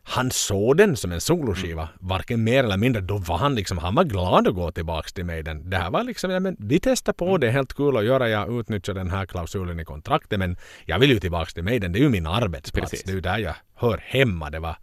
han 0.09 0.31
såg 0.31 0.77
den 0.77 0.97
som 0.97 1.13
en 1.13 1.21
soloskiva. 1.21 1.89
Varken 2.01 2.45
mer 2.45 2.65
eller 2.65 2.77
mindre. 2.77 3.03
Då 3.03 3.17
var 3.19 3.37
han 3.39 3.55
liksom, 3.55 3.79
han 3.79 3.95
var 3.95 4.05
glad 4.05 4.49
att 4.49 4.55
gå 4.55 4.73
tillbaks 4.73 5.13
till 5.13 5.25
mig. 5.25 5.43
Den. 5.43 5.71
Det 5.71 5.77
här 5.77 5.91
var 5.91 6.05
liksom, 6.05 6.31
ja, 6.31 6.41
men 6.41 6.57
vi 6.59 6.81
testar 6.81 7.13
på 7.13 7.39
det, 7.39 7.51
helt 7.51 7.75
kul 7.75 7.97
att 7.97 8.05
göra. 8.05 8.29
Jag 8.29 8.61
utnyttjar 8.61 8.95
den 8.95 9.11
här 9.11 9.27
klausulen 9.27 9.81
i 9.81 9.85
kontraktet. 9.85 10.39
Men 10.39 10.57
jag 10.85 10.99
vill 10.99 11.11
ju 11.11 11.21
tillbaks 11.21 11.55
till 11.55 11.63
mig. 11.65 11.79
Den. 11.81 11.93
Det 11.93 11.99
är 11.99 12.01
ju 12.01 12.09
min 12.09 12.27
arbetsplats. 12.27 12.91
Precis. 12.91 13.05
Det 13.07 13.11
är 13.13 13.15
ju 13.15 13.21
där 13.21 13.39
jag 13.39 13.55
hör 13.75 14.01
hemma. 14.05 14.51
Det 14.51 14.59
var, 14.59 14.77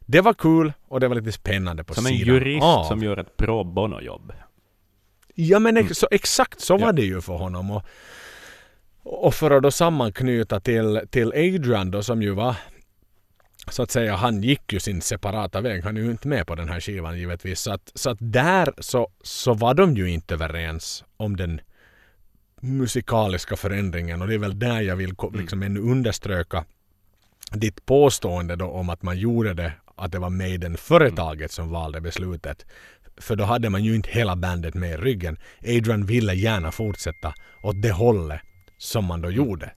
det 0.00 0.20
var 0.20 0.34
kul 0.34 0.72
och 0.88 1.00
det 1.00 1.08
var 1.08 1.14
lite 1.16 1.32
spännande 1.32 1.84
på 1.84 1.94
Som 1.94 2.06
en 2.06 2.12
sidan 2.12 2.34
jurist 2.34 2.64
av. 2.64 2.84
som 2.84 3.02
gör 3.02 3.16
ett 3.16 3.36
pro 3.36 3.64
bono-jobb. 3.64 4.32
Ja 5.34 5.58
men 5.58 5.76
ex- 5.76 5.98
så, 5.98 6.08
exakt 6.10 6.60
så 6.60 6.74
Ja. 6.74 6.78
var 6.86 6.92
det 6.92 7.02
ju 7.02 7.20
för 7.20 7.32
honom. 7.36 7.70
Och, 7.70 7.82
och 9.02 9.34
för 9.34 9.50
att 9.50 9.62
då 9.62 9.70
sammanknyta 9.70 10.60
till, 10.60 11.00
till 11.10 11.28
Adrian 11.28 11.90
då 11.90 12.02
som 12.02 12.22
ju 12.22 12.30
var 12.30 12.56
så 13.68 13.82
att 13.82 13.90
säga, 13.90 14.16
han 14.16 14.42
gick 14.42 14.72
ju 14.72 14.80
sin 14.80 15.02
separata 15.02 15.60
väg. 15.60 15.84
Han 15.84 15.96
är 15.96 16.00
ju 16.00 16.10
inte 16.10 16.28
med 16.28 16.46
på 16.46 16.54
den 16.54 16.68
här 16.68 16.80
skivan 16.80 17.18
givetvis. 17.18 17.60
Så 17.60 17.72
att, 17.72 17.92
så 17.94 18.10
att 18.10 18.18
där 18.20 18.72
så, 18.78 19.08
så 19.22 19.54
var 19.54 19.74
de 19.74 19.96
ju 19.96 20.10
inte 20.10 20.34
överens 20.34 21.04
om 21.16 21.36
den 21.36 21.60
musikaliska 22.60 23.56
förändringen. 23.56 24.22
Och 24.22 24.28
det 24.28 24.34
är 24.34 24.38
väl 24.38 24.58
där 24.58 24.80
jag 24.80 24.96
vill 24.96 25.14
ko- 25.14 25.30
liksom 25.30 25.62
ännu 25.62 25.80
underströka 25.80 26.64
ditt 27.52 27.86
påstående 27.86 28.56
då 28.56 28.66
om 28.66 28.90
att 28.90 29.02
man 29.02 29.18
gjorde 29.18 29.54
det, 29.54 29.72
att 29.96 30.12
det 30.12 30.18
var 30.18 30.30
Maiden-företaget 30.30 31.52
som 31.52 31.70
valde 31.70 32.00
beslutet. 32.00 32.66
För 33.16 33.36
då 33.36 33.44
hade 33.44 33.70
man 33.70 33.84
ju 33.84 33.94
inte 33.94 34.10
hela 34.10 34.36
bandet 34.36 34.74
med 34.74 34.90
i 34.90 34.96
ryggen. 34.96 35.38
Adrian 35.60 36.06
ville 36.06 36.34
gärna 36.34 36.72
fortsätta 36.72 37.34
åt 37.62 37.82
det 37.82 37.92
hållet 37.92 38.40
som 38.78 39.04
man 39.04 39.20
då 39.20 39.30
gjorde. 39.30 39.72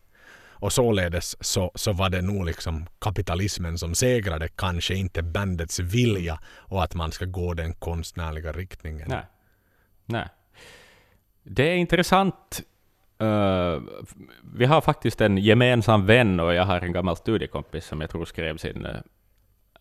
Och 0.59 0.73
således 0.73 1.43
så, 1.43 1.71
så 1.75 1.93
var 1.93 2.09
det 2.09 2.21
nog 2.21 2.45
liksom 2.45 2.87
kapitalismen 2.99 3.77
som 3.77 3.95
segrade, 3.95 4.47
kanske 4.47 4.95
inte 4.95 5.23
bandets 5.23 5.79
vilja 5.79 6.39
och 6.57 6.83
att 6.83 6.95
man 6.95 7.11
ska 7.11 7.25
gå 7.25 7.53
den 7.53 7.73
konstnärliga 7.73 8.51
riktningen. 8.51 9.07
Nej. 9.09 9.25
Nej. 10.05 10.27
Det 11.43 11.63
är 11.63 11.75
intressant. 11.75 12.61
Uh, 13.23 13.81
vi 14.53 14.65
har 14.65 14.81
faktiskt 14.81 15.21
en 15.21 15.37
gemensam 15.37 16.05
vän 16.05 16.39
och 16.39 16.53
jag 16.53 16.65
har 16.65 16.81
en 16.81 16.93
gammal 16.93 17.15
studiekompis 17.15 17.85
som 17.85 18.01
jag 18.01 18.09
tror 18.09 18.25
skrev 18.25 18.57
sin 18.57 18.85
eh, 18.85 18.95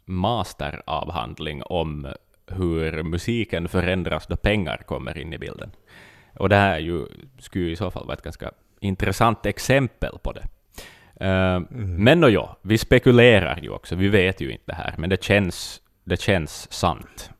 masteravhandling 0.04 1.62
om 1.62 2.14
hur 2.46 3.02
musiken 3.02 3.68
förändras 3.68 4.26
då 4.26 4.36
pengar 4.36 4.76
kommer 4.86 5.18
in 5.18 5.32
i 5.32 5.38
bilden. 5.38 5.70
Och 6.38 6.48
det 6.48 6.56
här 6.56 6.74
är 6.74 6.78
ju, 6.78 7.06
skulle 7.38 7.64
ju 7.64 7.70
i 7.70 7.76
så 7.76 7.90
fall 7.90 8.06
vara 8.06 8.14
ett 8.16 8.22
ganska 8.22 8.50
intressant 8.80 9.46
exempel 9.46 10.18
på 10.22 10.32
det. 10.32 10.48
Uh, 11.20 11.60
Men 11.70 12.24
och 12.24 12.30
ja, 12.30 12.58
vi 12.62 12.78
spekulerar 12.78 13.60
ju 13.62 13.70
också, 13.70 13.96
vi 13.96 14.08
vet 14.08 14.40
ju 14.40 14.52
inte 14.52 14.64
det 14.66 14.74
här, 14.74 14.94
men 14.98 15.10
det 15.10 15.22
känns, 15.22 15.80
det 16.04 16.20
känns 16.20 16.72
sant. 16.72 17.30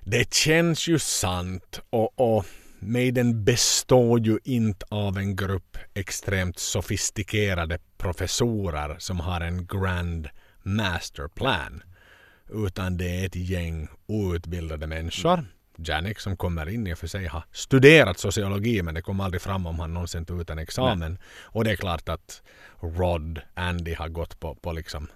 Det 0.00 0.34
känns 0.34 0.88
ju 0.88 0.98
sant 0.98 1.80
och, 1.90 2.36
och 2.36 2.44
Maiden 2.82 3.44
består 3.44 4.20
ju 4.20 4.38
inte 4.44 4.86
av 4.88 5.18
en 5.18 5.36
grupp 5.36 5.76
extremt 5.94 6.58
sofistikerade 6.58 7.78
professorer 7.98 8.96
som 8.98 9.20
har 9.20 9.40
en 9.40 9.66
grand 9.66 10.28
masterplan. 10.62 11.82
Utan 12.48 12.96
det 12.96 13.20
är 13.20 13.26
ett 13.26 13.36
gäng 13.36 13.88
outbildade 14.06 14.86
människor. 14.86 15.44
Janik 15.88 16.20
som 16.20 16.36
kommer 16.36 16.68
in 16.68 16.86
i 16.86 16.94
och 16.94 16.98
för 16.98 17.06
sig 17.06 17.26
har 17.26 17.42
studerat 17.52 18.18
sociologi 18.18 18.82
men 18.82 18.94
det 18.94 19.02
kom 19.02 19.20
aldrig 19.20 19.42
fram 19.42 19.66
om 19.66 19.78
han 19.80 19.94
någonsin 19.94 20.24
tog 20.24 20.40
ut 20.40 20.50
en 20.50 20.58
examen. 20.58 21.18
Och 21.42 21.64
det 21.64 21.70
är 21.70 21.76
klart 21.76 22.08
att 22.08 22.42
Rod, 22.80 23.40
Andy 23.54 23.94
har 23.94 24.08
gått 24.08 24.40
på, 24.40 24.54
på 24.54 24.72
liksom 24.72 25.08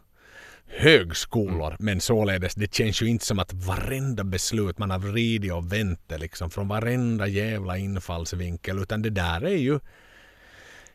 högskolor. 0.66 1.76
Men 1.78 2.00
således, 2.00 2.54
det 2.54 2.74
känns 2.74 3.02
ju 3.02 3.06
inte 3.06 3.24
som 3.24 3.38
att 3.38 3.52
varenda 3.52 4.24
beslut 4.24 4.78
man 4.78 4.90
har 4.90 4.98
vridit 4.98 5.52
och 5.52 5.72
vänt 5.72 6.12
liksom 6.18 6.50
från 6.50 6.68
varenda 6.68 7.26
jävla 7.26 7.78
infallsvinkel. 7.78 8.78
Utan 8.78 9.02
det 9.02 9.10
där 9.10 9.44
är 9.44 9.56
ju 9.56 9.80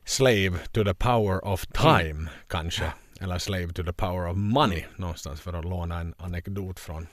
slave 0.04 0.58
to 0.72 0.84
the 0.84 0.94
power 0.94 1.46
of 1.46 1.68
time 1.68 2.30
kanske. 2.48 2.94
Eller 3.22 3.38
slave 3.38 3.74
to 3.74 3.84
the 3.84 3.94
power 3.94 4.30
of 4.30 4.38
money 4.38 4.86
någonstans 4.96 5.42
för 5.42 5.54
att 5.54 5.66
låna 5.66 6.00
en 6.00 6.14
anekdot 6.18 6.80
från 6.80 7.08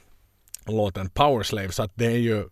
låten 0.72 1.11
Power 1.11 1.42
Slave. 1.42 1.70
Så 1.72 1.83
att 1.83 1.92
det 1.94 2.07
är 2.07 2.18
ju 2.18 2.48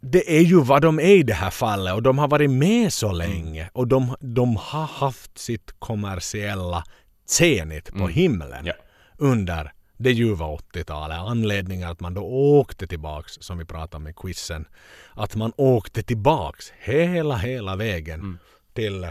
det 0.00 0.36
är 0.38 0.42
ju 0.42 0.60
vad 0.60 0.82
de 0.82 0.98
är 1.00 1.16
i 1.16 1.22
det 1.22 1.34
här 1.34 1.50
fallet 1.50 1.94
och 1.94 2.02
de 2.02 2.18
har 2.18 2.28
varit 2.28 2.50
med 2.50 2.92
så 2.92 3.12
länge 3.12 3.70
och 3.72 3.88
de, 3.88 4.16
de 4.20 4.56
har 4.56 4.86
haft 4.86 5.38
sitt 5.38 5.74
kommersiella 5.78 6.84
zenit 7.26 7.92
på 7.92 8.08
himlen 8.08 8.66
Ja. 8.66 8.72
under 9.18 9.72
det 9.96 10.12
ljuva 10.12 10.46
80-talet. 10.46 11.18
Anledningen 11.18 11.90
att 11.90 12.00
man 12.00 12.14
då 12.14 12.22
åkte 12.58 12.86
tillbaks, 12.86 13.32
som 13.40 13.58
vi 13.58 13.64
pratade 13.64 13.96
om 13.96 14.08
i 14.08 14.12
quizen, 14.12 14.64
att 15.14 15.36
man 15.36 15.52
åkte 15.56 16.02
tillbaks 16.02 16.72
hela, 16.78 17.36
hela 17.36 17.76
vägen 17.76 18.38
till 18.74 19.06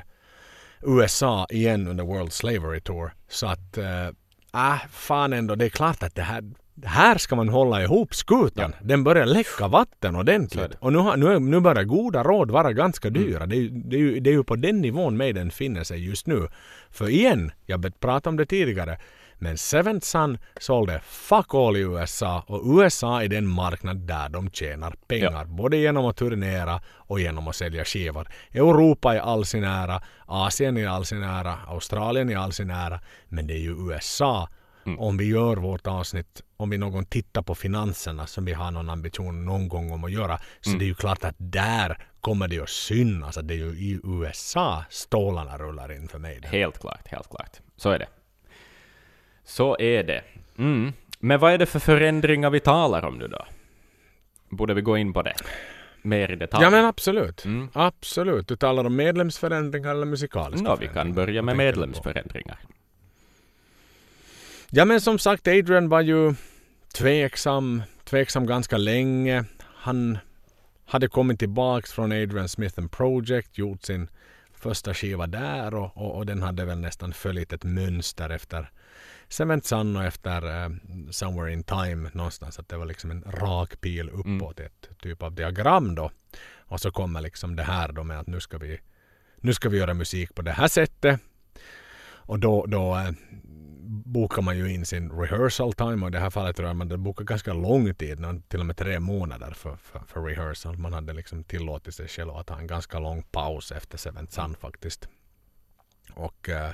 USA 0.82 1.48
igen 1.50 1.88
under 1.88 2.04
World 2.04 2.34
Slavery 2.34 2.82
Tour. 2.82 3.14
Så 3.28 3.48
att 3.48 3.78
eh, 3.78 4.08
äh, 4.54 4.80
fan 4.92 5.34
ändå, 5.34 5.56
det 5.56 5.66
är 5.66 5.70
klart 5.70 6.04
att 6.04 6.16
det 6.16 6.22
här, 6.22 6.44
här 6.86 7.18
ska 7.18 7.36
man 7.36 7.50
hålla 7.50 7.84
ihop 7.84 8.16
skutan. 8.16 8.76
Den 8.82 9.04
börjar 9.04 9.26
läcka 9.26 9.68
vatten 9.68 10.16
är 10.16 10.20
ordentligt. 10.20 10.72
Och 10.80 10.94
nu, 10.94 11.00
har, 11.00 11.18
nu, 11.18 11.28
är- 11.34 11.40
nu 11.40 11.60
börjar 11.60 11.84
goda 11.84 12.24
råd 12.24 12.52
vara 12.52 12.74
ganska 12.74 13.10
dyra. 13.10 13.46
Det, 13.46 13.56
är, 13.56 13.70
det, 13.72 13.96
är 13.96 14.00
ju, 14.00 14.20
det 14.20 14.30
är 14.30 14.34
ju 14.34 14.44
på 14.44 14.56
den 14.56 14.82
nivån 14.82 15.18
Maiden 15.18 15.52
finner 15.52 15.84
sig 15.84 16.06
just 16.06 16.28
nu. 16.28 16.48
För 16.90 17.10
igen, 17.10 17.52
jag 17.66 18.00
pratade 18.00 18.30
om 18.30 18.38
det 18.38 18.46
tidigare, 18.46 18.98
men 19.42 19.58
Seventh 19.58 20.06
Son 20.06 20.38
sålde 20.60 21.00
fuck 21.06 21.54
all 21.54 21.78
i 21.78 21.80
USA 21.80 22.44
och 22.48 22.62
USA 22.80 23.24
är 23.24 23.28
den 23.28 23.48
marknad 23.48 23.98
där 23.98 24.30
de 24.30 24.50
tjänar 24.52 24.96
pengar. 25.08 25.46
Både 25.46 25.78
genom 25.78 26.06
att 26.06 26.18
turnera 26.18 26.82
och 26.96 27.20
genom 27.20 27.48
att 27.48 27.56
sälja 27.56 27.86
skivor. 27.86 28.28
Europa 28.54 29.16
i 29.16 29.20
all 29.20 29.46
sin 29.46 29.64
ära, 29.64 30.02
Asien 30.26 30.78
i 30.78 30.86
all 30.88 31.06
sin 31.06 31.24
ära, 31.24 31.56
Australien 31.68 32.30
i 32.30 32.36
all 32.36 32.52
sin 32.52 32.70
ära. 32.70 33.00
Men 33.28 33.48
det 33.48 33.54
är 33.54 33.58
ju 33.60 33.92
USA 33.92 34.50
om 34.98 35.18
vi 35.18 35.26
gör 35.26 35.56
vårt 35.58 35.88
avsnitt, 35.88 36.42
om 36.60 36.70
vi 36.70 36.78
någon 36.78 37.06
tittar 37.06 37.42
på 37.42 37.56
finanserna 37.56 38.28
som 38.28 38.46
vi 38.46 38.54
har 38.54 38.72
någon 38.72 38.90
ambition 38.90 39.46
någon 39.46 39.68
gång 39.68 39.92
om 39.92 40.04
att 40.04 40.12
göra, 40.12 40.40
så 40.62 40.70
det 40.70 40.86
är 40.86 40.88
ju 40.88 40.96
klart 40.96 41.24
att 41.24 41.36
där 41.38 41.98
kommer 42.22 42.48
det 42.48 42.60
att 42.60 42.70
synas 42.70 43.38
att 43.38 43.48
det 43.48 43.54
är 43.54 43.58
ju 43.58 43.70
i 43.70 44.00
USA 44.04 44.84
stålarna 44.90 45.58
rullar 45.58 45.92
in 45.92 46.08
för 46.08 46.20
mig. 46.20 46.42
Helt 46.44 46.80
klart, 46.80 47.08
helt 47.08 47.30
klart. 47.30 47.58
Så 47.76 47.90
är 47.90 48.00
det. 48.00 48.08
Så 49.44 49.78
är 49.80 50.04
det. 50.04 50.24
Mm. 50.58 50.94
Men 51.20 51.40
vad 51.40 51.54
är 51.54 51.58
det 51.58 51.66
för 51.66 51.80
förändringar 51.80 52.50
vi 52.50 52.60
talar 52.60 53.06
om 53.06 53.18
nu 53.18 53.28
då? 53.28 53.46
Borde 54.50 54.74
vi 54.74 54.82
gå 54.82 54.98
in 54.98 55.14
på 55.14 55.22
det? 55.22 55.36
Mer 56.02 56.32
i 56.32 56.36
detalj? 56.36 56.64
Ja 56.64 56.70
men 56.70 56.86
absolut. 56.86 57.46
Mm. 57.46 57.70
Absolut. 57.74 58.48
Du 58.48 58.56
talar 58.56 58.84
om 58.84 58.96
medlemsförändringar 58.96 59.92
eller 59.92 60.06
musikaliska 60.06 60.64
Nå, 60.64 60.76
vi 60.76 60.88
förändringar? 60.88 61.06
kan 61.06 61.14
börja 61.14 61.42
med 61.42 61.58
medlemsförändringar. 61.58 62.60
Ja 64.70 64.86
men 64.86 65.02
som 65.02 65.20
sagt, 65.20 65.48
Adrian 65.48 65.90
var 65.90 66.02
ju 66.02 66.34
tveksam, 66.94 67.84
tveksam 68.04 68.46
ganska 68.46 68.78
länge. 68.78 69.46
Han 69.64 70.18
hade 70.86 71.08
kommit 71.08 71.40
tillbaks 71.40 71.92
från 71.92 72.12
Adrian 72.12 72.50
Smith 72.50 72.80
and 72.80 72.92
Project, 72.92 73.58
gjort 73.58 73.84
sin 73.84 74.10
första 74.54 74.94
skiva 74.94 75.28
där 75.28 75.74
och, 75.74 75.98
och, 75.98 76.16
och 76.16 76.26
den 76.26 76.42
hade 76.42 76.66
väl 76.66 76.80
nästan 76.80 77.14
följt 77.14 77.54
ett 77.54 77.64
mönster 77.64 78.30
efter 78.30 78.70
Seventh 79.28 79.68
Son 79.68 79.96
och 79.96 80.04
efter 80.04 80.64
eh, 80.64 80.70
Somewhere 81.10 81.54
in 81.54 81.64
Time 81.64 82.10
någonstans. 82.14 82.60
Att 82.60 82.70
det 82.70 82.78
var 82.78 82.86
liksom 82.86 83.12
en 83.12 83.24
rak 83.28 83.82
pil 83.82 84.10
uppåt, 84.10 84.60
ett 84.60 84.90
typ 85.02 85.24
av 85.24 85.36
diagram 85.36 85.96
då. 85.96 86.12
Och 86.58 86.80
så 86.80 86.92
kommer 86.92 87.22
liksom 87.22 87.56
det 87.56 87.64
här 87.64 87.92
då 87.92 88.04
med 88.04 88.20
att 88.20 88.28
nu 88.28 88.40
ska 88.40 88.58
vi, 88.58 88.80
nu 89.38 89.54
ska 89.54 89.70
vi 89.70 89.78
göra 89.78 89.94
musik 89.94 90.36
på 90.36 90.42
det 90.42 90.52
här 90.52 90.68
sättet. 90.68 91.20
Och 92.30 92.40
då, 92.40 92.66
då 92.66 92.96
eh, 92.96 93.12
bokar 93.90 94.42
man 94.42 94.58
ju 94.58 94.74
in 94.74 94.86
sin 94.86 95.12
rehearsal 95.12 95.74
time 95.74 96.06
och 96.06 96.10
i 96.10 96.12
det 96.12 96.20
här 96.20 96.30
fallet 96.30 96.56
tror 96.56 96.68
jag 96.68 96.76
man 96.76 96.92
hade 96.92 97.24
ganska 97.24 97.54
lång 97.54 97.94
tid, 97.96 98.20
till 98.48 98.60
och 98.60 98.66
med 98.66 98.78
tre 98.78 99.00
månader 99.00 99.52
för, 99.52 99.76
för, 99.76 100.02
för 100.08 100.22
rehearsal. 100.22 100.78
Man 100.78 100.94
hade 100.94 101.14
liksom 101.14 101.44
tillåtit 101.44 101.96
sig 101.96 102.08
själv 102.08 102.30
att 102.30 102.50
ha 102.50 102.60
en 102.60 102.68
ganska 102.68 103.00
lång 103.00 103.24
paus 103.24 103.72
efter 103.72 103.98
Seventh 103.98 104.34
Sun 104.34 104.56
faktiskt. 104.56 105.08
Och 106.14 106.50
eh, 106.50 106.72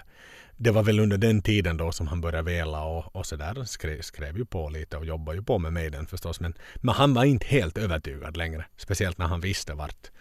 det 0.57 0.71
var 0.71 0.83
väl 0.83 0.99
under 0.99 1.17
den 1.17 1.41
tiden 1.41 1.77
då 1.77 1.91
som 1.91 2.07
han 2.07 2.21
började 2.21 2.51
vela 2.51 2.83
och, 2.83 3.15
och 3.15 3.25
sådär. 3.25 3.63
Skrev, 3.63 4.01
skrev 4.01 4.37
ju 4.37 4.45
på 4.45 4.69
lite 4.69 4.97
och 4.97 5.05
jobbade 5.05 5.37
ju 5.37 5.43
på 5.43 5.59
med 5.59 5.73
Maiden 5.73 6.07
förstås. 6.07 6.39
Men, 6.39 6.53
men 6.75 6.95
han 6.95 7.13
var 7.13 7.23
inte 7.23 7.45
helt 7.45 7.77
övertygad 7.77 8.37
längre. 8.37 8.65
Speciellt 8.77 9.17
när 9.17 9.27
han 9.27 9.41
visste 9.41 9.73
vart 9.73 10.11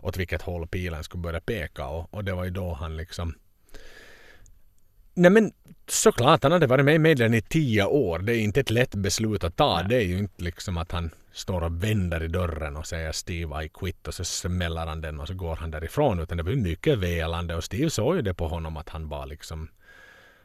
åt 0.00 0.16
vilket 0.16 0.42
håll 0.42 0.66
pilen 0.66 1.04
skulle 1.04 1.22
börja 1.22 1.40
peka. 1.40 1.86
Och, 1.86 2.14
och 2.14 2.24
det 2.24 2.32
var 2.32 2.44
ju 2.44 2.50
då 2.50 2.72
han 2.74 2.96
liksom 2.96 3.34
Nej 5.14 5.30
men 5.30 5.52
såklart, 5.86 6.42
han 6.42 6.52
hade 6.52 6.66
varit 6.66 6.84
med 6.84 6.94
i 6.94 6.98
Maiden 6.98 7.34
i 7.34 7.42
tio 7.42 7.84
år. 7.84 8.18
Det 8.18 8.36
är 8.36 8.40
inte 8.40 8.60
ett 8.60 8.70
lätt 8.70 8.94
beslut 8.94 9.44
att 9.44 9.56
ta. 9.56 9.76
Nej. 9.76 9.86
Det 9.88 9.96
är 9.96 10.06
ju 10.06 10.18
inte 10.18 10.44
liksom 10.44 10.76
att 10.76 10.92
han 10.92 11.10
står 11.32 11.62
och 11.62 11.84
vänder 11.84 12.22
i 12.22 12.28
dörren 12.28 12.76
och 12.76 12.86
säger 12.86 13.12
Steve 13.12 13.64
I 13.64 13.68
quit 13.68 14.08
och 14.08 14.14
så 14.14 14.24
smäller 14.24 14.86
han 14.86 15.00
den 15.00 15.20
och 15.20 15.28
så 15.28 15.34
går 15.34 15.56
han 15.56 15.70
därifrån. 15.70 16.20
Utan 16.20 16.36
det 16.36 16.50
ju 16.50 16.56
mycket 16.56 16.98
velande 16.98 17.54
och 17.54 17.64
Steve 17.64 17.90
såg 17.90 18.16
ju 18.16 18.22
det 18.22 18.34
på 18.34 18.48
honom 18.48 18.76
att 18.76 18.88
han 18.88 19.08
bara 19.08 19.24
liksom 19.24 19.68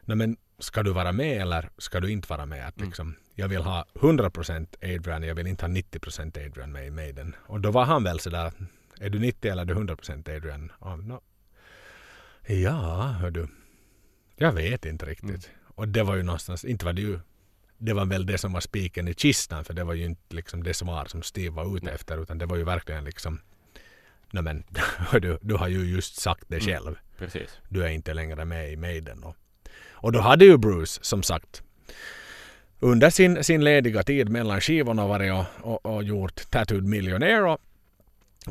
Nej 0.08 0.16
men 0.16 0.36
ska 0.58 0.82
du 0.82 0.92
vara 0.92 1.12
med 1.12 1.42
eller 1.42 1.70
ska 1.78 2.00
du 2.00 2.10
inte 2.10 2.28
vara 2.30 2.46
med? 2.46 2.68
Att 2.68 2.80
liksom, 2.80 3.14
Jag 3.34 3.48
vill 3.48 3.62
ha 3.62 3.84
100% 3.94 4.96
Adrian, 4.96 5.22
jag 5.22 5.34
vill 5.34 5.46
inte 5.46 5.64
ha 5.64 5.72
90% 5.72 6.46
Adrian 6.46 6.72
med 6.72 6.86
i 6.86 6.90
Maiden. 6.90 7.34
Och 7.46 7.60
då 7.60 7.70
var 7.70 7.84
han 7.84 8.04
väl 8.04 8.20
sådär, 8.20 8.52
är 9.00 9.10
du 9.10 9.18
90 9.18 9.50
eller 9.52 9.62
är 9.62 9.66
du 9.66 9.74
100% 9.74 10.36
Adrian? 10.36 10.72
Och, 10.78 10.98
no. 10.98 11.20
Ja, 12.46 13.02
hör 13.02 13.30
du. 13.30 13.48
Jag 14.38 14.52
vet 14.52 14.84
inte 14.84 15.06
riktigt. 15.06 15.50
Och 15.74 15.88
det 15.88 16.02
var 16.02 16.16
ju 16.16 16.22
någonstans, 16.22 16.64
inte 16.64 16.84
var 16.84 16.92
det 16.92 17.02
ju 17.02 17.18
det 17.78 17.92
var 17.92 18.06
väl 18.06 18.26
det 18.26 18.38
som 18.38 18.52
var 18.52 18.60
spiken 18.60 19.08
i 19.08 19.14
kistan 19.14 19.64
för 19.64 19.74
det 19.74 19.84
var 19.84 19.94
ju 19.94 20.04
inte 20.04 20.36
liksom 20.36 20.62
det 20.62 20.74
svar 20.74 21.04
som 21.04 21.22
Steve 21.22 21.50
var 21.50 21.76
ute 21.76 21.90
efter 21.90 22.22
utan 22.22 22.38
det 22.38 22.46
var 22.46 22.56
ju 22.56 22.64
verkligen 22.64 23.04
liksom 23.04 23.40
Nej 24.30 24.42
men 24.42 24.64
du, 25.22 25.38
du 25.40 25.54
har 25.54 25.68
ju 25.68 25.84
just 25.84 26.20
sagt 26.20 26.44
det 26.48 26.60
själv. 26.60 26.94
Precis. 27.18 27.58
Du 27.68 27.84
är 27.84 27.88
inte 27.88 28.14
längre 28.14 28.44
med 28.44 28.72
i 28.72 28.76
Maiden. 28.76 29.24
Och, 29.24 29.36
och 29.90 30.12
då 30.12 30.20
hade 30.20 30.44
ju 30.44 30.56
Bruce 30.56 30.98
som 31.02 31.22
sagt 31.22 31.62
under 32.80 33.10
sin, 33.10 33.44
sin 33.44 33.64
lediga 33.64 34.02
tid 34.02 34.28
mellan 34.28 34.60
skivorna 34.60 35.06
varit 35.06 35.32
och, 35.32 35.46
och, 35.60 35.94
och 35.94 36.02
gjort 36.02 36.50
Tattooed 36.50 36.84
Millionaire 36.84 37.42
och, 37.42 37.60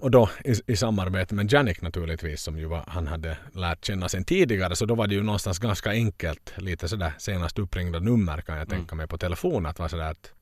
och 0.01 0.11
då 0.11 0.29
i, 0.45 0.53
i 0.67 0.75
samarbete 0.75 1.35
med 1.35 1.53
Janik 1.53 1.81
naturligtvis 1.81 2.41
som 2.41 2.57
ju 2.57 2.65
var, 2.65 2.83
han 2.87 3.07
hade 3.07 3.37
lärt 3.51 3.85
känna 3.85 4.09
sen 4.09 4.23
tidigare 4.23 4.75
så 4.75 4.85
då 4.85 4.95
var 4.95 5.07
det 5.07 5.15
ju 5.15 5.23
någonstans 5.23 5.59
ganska 5.59 5.89
enkelt 5.89 6.53
lite 6.57 6.87
sådär 6.87 7.13
senast 7.17 7.59
uppringda 7.59 7.99
nummer 7.99 8.41
kan 8.41 8.57
jag 8.57 8.69
tänka 8.69 8.95
mig 8.95 9.07
på 9.07 9.17
telefon 9.17 9.65
att 9.65 9.79
vara 9.79 9.89
sådär 9.89 10.11
att 10.11 10.33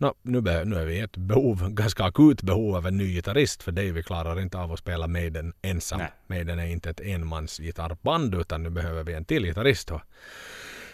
Nå, 0.00 0.14
nu, 0.22 0.40
be, 0.40 0.64
nu 0.64 0.76
är 0.76 0.84
vi 0.84 0.94
i 0.94 1.00
ett 1.00 1.16
behov, 1.16 1.68
ganska 1.70 2.04
akut 2.04 2.42
behov 2.42 2.76
av 2.76 2.86
en 2.86 2.96
ny 2.96 3.14
gitarrist 3.14 3.62
för 3.62 3.72
Davy 3.72 4.02
klarar 4.02 4.40
inte 4.40 4.58
av 4.58 4.72
att 4.72 4.78
spela 4.78 5.06
Maiden 5.06 5.52
ensam. 5.62 5.98
Nej. 5.98 6.12
Maiden 6.26 6.58
är 6.58 6.66
inte 6.66 6.90
ett 6.90 7.00
enmans 7.00 7.58
gitarrband 7.58 8.34
utan 8.34 8.62
nu 8.62 8.70
behöver 8.70 9.04
vi 9.04 9.14
en 9.14 9.24
till 9.24 9.44
gitarrist. 9.44 9.90
Och, 9.90 10.00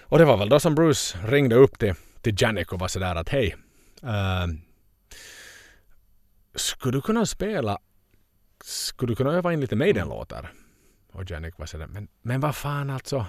och 0.00 0.18
det 0.18 0.24
var 0.24 0.36
väl 0.36 0.48
då 0.48 0.60
som 0.60 0.74
Bruce 0.74 1.18
ringde 1.26 1.54
upp 1.54 1.78
till, 1.78 1.94
till 2.20 2.34
Janik 2.38 2.72
och 2.72 2.78
var 2.78 2.88
sådär 2.88 3.14
att 3.14 3.28
hej. 3.28 3.56
Uh, 4.02 4.54
skulle 6.54 6.96
du 6.96 7.02
kunna 7.02 7.26
spela, 7.26 7.78
skulle 8.66 9.12
du 9.12 9.16
kunna 9.16 9.32
öva 9.32 9.52
in 9.52 9.60
lite 9.60 9.76
Maiden-låtar? 9.76 10.52
Och 11.12 11.30
Janik 11.30 11.58
var 11.58 11.66
sådär, 11.66 11.86
men, 11.86 12.08
men 12.22 12.40
vad 12.40 12.56
fan 12.56 12.90
alltså. 12.90 13.26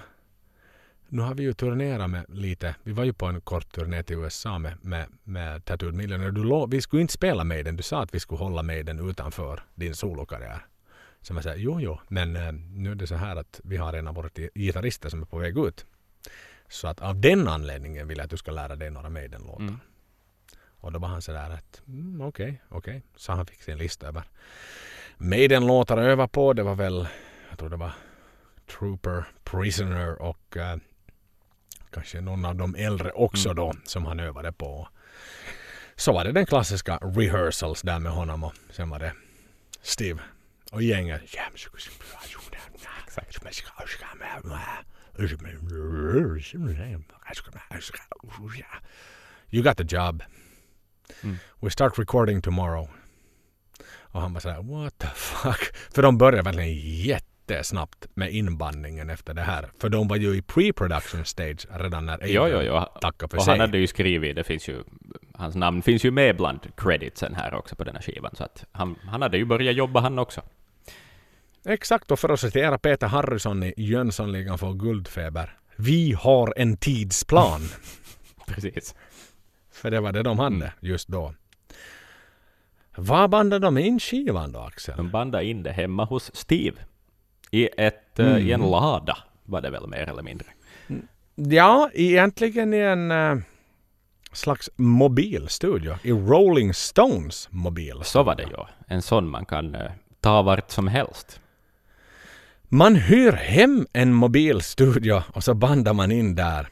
Nu 1.08 1.22
har 1.22 1.34
vi 1.34 1.42
ju 1.42 1.52
turnerat 1.52 2.10
med 2.10 2.24
lite. 2.28 2.74
Vi 2.82 2.92
var 2.92 3.04
ju 3.04 3.12
på 3.12 3.26
en 3.26 3.40
kort 3.40 3.72
turné 3.72 4.02
till 4.02 4.16
USA 4.16 4.58
med, 4.58 4.84
med, 4.84 5.06
med 5.22 5.64
Tattooed 5.64 5.94
Millionaire. 5.94 6.30
Du 6.30 6.44
lo, 6.44 6.66
vi 6.66 6.80
skulle 6.80 7.02
inte 7.02 7.14
spela 7.14 7.44
Maiden. 7.44 7.76
Du 7.76 7.82
sa 7.82 8.02
att 8.02 8.14
vi 8.14 8.20
skulle 8.20 8.38
hålla 8.38 8.62
Maiden 8.62 9.10
utanför 9.10 9.62
din 9.74 9.94
solokarriär. 9.94 10.66
Så 11.20 11.34
jag 11.34 11.42
säger, 11.42 11.56
jo, 11.56 11.80
jo, 11.80 11.98
men 12.08 12.36
eh, 12.36 12.52
nu 12.52 12.90
är 12.90 12.94
det 12.94 13.06
så 13.06 13.14
här 13.14 13.36
att 13.36 13.60
vi 13.64 13.76
har 13.76 13.92
en 13.92 14.08
av 14.08 14.14
våra 14.14 14.28
gitarrister 14.54 15.08
som 15.08 15.22
är 15.22 15.26
på 15.26 15.38
väg 15.38 15.58
ut. 15.58 15.86
Så 16.68 16.88
att 16.88 17.00
av 17.00 17.20
den 17.20 17.48
anledningen 17.48 18.08
vill 18.08 18.18
jag 18.18 18.24
att 18.24 18.30
du 18.30 18.36
ska 18.36 18.50
lära 18.50 18.76
dig 18.76 18.90
några 18.90 19.10
Maiden-låtar. 19.10 19.62
Mm. 19.62 19.80
Och 20.80 20.92
då 20.92 20.98
var 20.98 21.08
han 21.08 21.22
sådär 21.22 21.50
att 21.50 21.82
mm, 21.86 22.20
okej, 22.20 22.62
okej. 22.68 23.02
Så 23.16 23.32
han 23.32 23.46
fick 23.46 23.62
sin 23.62 23.78
lista 23.78 24.06
över 24.06 24.22
Maiden-låtar 25.18 25.96
att 25.96 26.04
öva 26.04 26.28
på. 26.28 26.52
Det 26.52 26.62
var 26.62 26.74
väl, 26.74 27.08
jag 27.48 27.58
tror 27.58 27.70
det 27.70 27.76
var 27.76 27.92
Trooper, 28.78 29.24
Prisoner 29.44 30.22
och 30.22 30.56
eh, 30.56 30.76
kanske 31.90 32.20
någon 32.20 32.44
av 32.44 32.56
de 32.56 32.74
äldre 32.74 33.10
också 33.10 33.54
då 33.54 33.72
som 33.84 34.04
han 34.04 34.20
övade 34.20 34.52
på. 34.52 34.88
Så 35.96 36.12
var 36.12 36.24
det 36.24 36.32
den 36.32 36.46
klassiska 36.46 36.96
rehearsals 36.96 37.82
där 37.82 37.98
med 37.98 38.12
honom 38.12 38.44
och 38.44 38.52
sen 38.70 38.90
var 38.90 38.98
det 38.98 39.12
Steve 39.82 40.20
och 40.72 40.82
gänget. 40.82 41.22
You 49.50 49.62
got 49.62 49.76
the 49.76 49.96
job. 49.96 50.22
Mm. 51.22 51.36
We 51.60 51.70
start 51.70 51.98
recording 51.98 52.42
tomorrow. 52.42 52.88
Och 54.10 54.20
han 54.20 54.32
bara 54.32 54.40
såhär, 54.40 54.62
what 54.62 54.98
the 54.98 55.06
fuck? 55.06 55.76
För 55.94 56.02
de 56.02 56.18
började 56.18 56.42
verkligen 56.42 56.74
jättesnabbt 56.78 58.06
med 58.14 58.30
inbandningen 58.34 59.10
efter 59.10 59.34
det 59.34 59.42
här. 59.42 59.68
För 59.80 59.88
de 59.88 60.08
var 60.08 60.16
ju 60.16 60.36
i 60.36 60.40
pre-production 60.40 61.24
stage 61.24 61.66
redan 61.70 62.06
när 62.06 62.18
Jo, 62.26 62.28
jo, 62.48 62.56
Adrian 62.58 62.64
jo. 62.94 63.00
tackade 63.00 63.30
för 63.30 63.36
Och 63.38 63.44
sig. 63.44 63.50
han 63.52 63.60
hade 63.60 63.78
ju 63.78 63.86
skrivit, 63.86 64.36
det 64.36 64.44
finns 64.44 64.68
ju, 64.68 64.82
hans 65.34 65.54
namn 65.54 65.82
finns 65.82 66.04
ju 66.04 66.10
med 66.10 66.36
bland 66.36 66.60
creditsen 66.76 67.34
här 67.34 67.54
också 67.54 67.76
på 67.76 67.84
den 67.84 67.94
här 67.94 68.02
skivan, 68.02 68.30
så 68.34 68.44
att 68.44 68.64
han, 68.72 68.96
han 69.06 69.22
hade 69.22 69.38
ju 69.38 69.44
börjat 69.44 69.76
jobba 69.76 70.00
han 70.00 70.18
också. 70.18 70.42
Exakt, 71.66 72.10
och 72.10 72.18
för 72.18 72.28
att 72.28 72.40
citera 72.40 72.78
Peter 72.78 73.06
Harrison 73.06 73.62
i 73.62 73.74
Jönssonligan 73.76 74.58
för 74.58 74.72
guldfeber. 74.72 75.56
Vi 75.76 76.12
har 76.12 76.54
en 76.56 76.76
tidsplan. 76.76 77.60
Precis. 78.46 78.94
för 79.72 79.90
det 79.90 80.00
var 80.00 80.12
det 80.12 80.22
de 80.22 80.38
hade 80.38 80.56
Mm. 80.56 80.68
just 80.80 81.08
då. 81.08 81.34
Var 83.00 83.28
bandade 83.28 83.66
de 83.66 83.78
in 83.78 84.00
skivan 84.00 84.52
då 84.52 84.58
Axel? 84.60 84.96
De 84.96 85.10
bandade 85.10 85.44
in 85.44 85.62
det 85.62 85.72
hemma 85.72 86.04
hos 86.04 86.30
Steve. 86.36 86.76
I, 87.50 87.68
ett, 87.76 88.18
eh, 88.18 88.36
I 88.38 88.52
en 88.52 88.60
Mm. 88.60 88.70
lada 88.70 89.18
var 89.44 89.60
det 89.60 89.70
väl 89.70 89.86
mer 89.86 90.08
eller 90.08 90.22
mindre. 90.22 90.46
Ja, 91.34 91.90
egentligen 91.94 92.74
i 92.74 92.78
en 92.78 93.10
eh, 93.10 93.36
slags 94.32 94.70
mobilstudio. 94.76 95.94
I 96.02 96.12
Rolling 96.12 96.74
Stones 96.74 97.48
mobil. 97.50 98.00
Så 98.02 98.22
var 98.22 98.34
det 98.34 98.42
ju. 98.42 98.56
En 98.86 99.02
sån 99.02 99.28
man 99.30 99.44
kan 99.46 99.74
eh, 99.74 99.90
ta 100.20 100.42
vart 100.42 100.70
som 100.70 100.88
helst. 100.88 101.40
Man 102.68 102.96
hyr 102.96 103.32
hem 103.32 103.86
en 103.92 104.12
mobilstudio 104.12 105.22
och 105.34 105.44
så 105.44 105.54
bandar 105.54 105.92
man 105.92 106.12
in 106.12 106.34
där. 106.34 106.68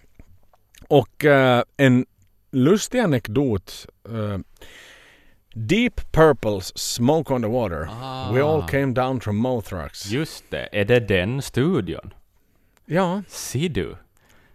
Och 0.89 1.25
eh, 1.25 1.63
en 1.77 2.07
lustig 2.53 2.99
anekdot. 2.99 3.87
Deep 5.59 6.13
Purples 6.13 6.73
Smoke 6.79 7.35
on 7.35 7.43
the 7.43 7.49
Water. 7.49 7.89
We 8.35 8.41
all 8.43 8.61
Ah. 8.63 8.67
came 8.67 8.93
down 8.95 9.21
from 9.21 9.37
Mothrax. 9.37 10.07
Just 10.07 10.45
det, 10.51 10.69
är 10.73 10.85
det 10.85 11.01
den 11.01 11.43
studion? 11.43 12.15
Ja. 12.87 13.23
Ser 13.29 13.69
du? 13.69 13.97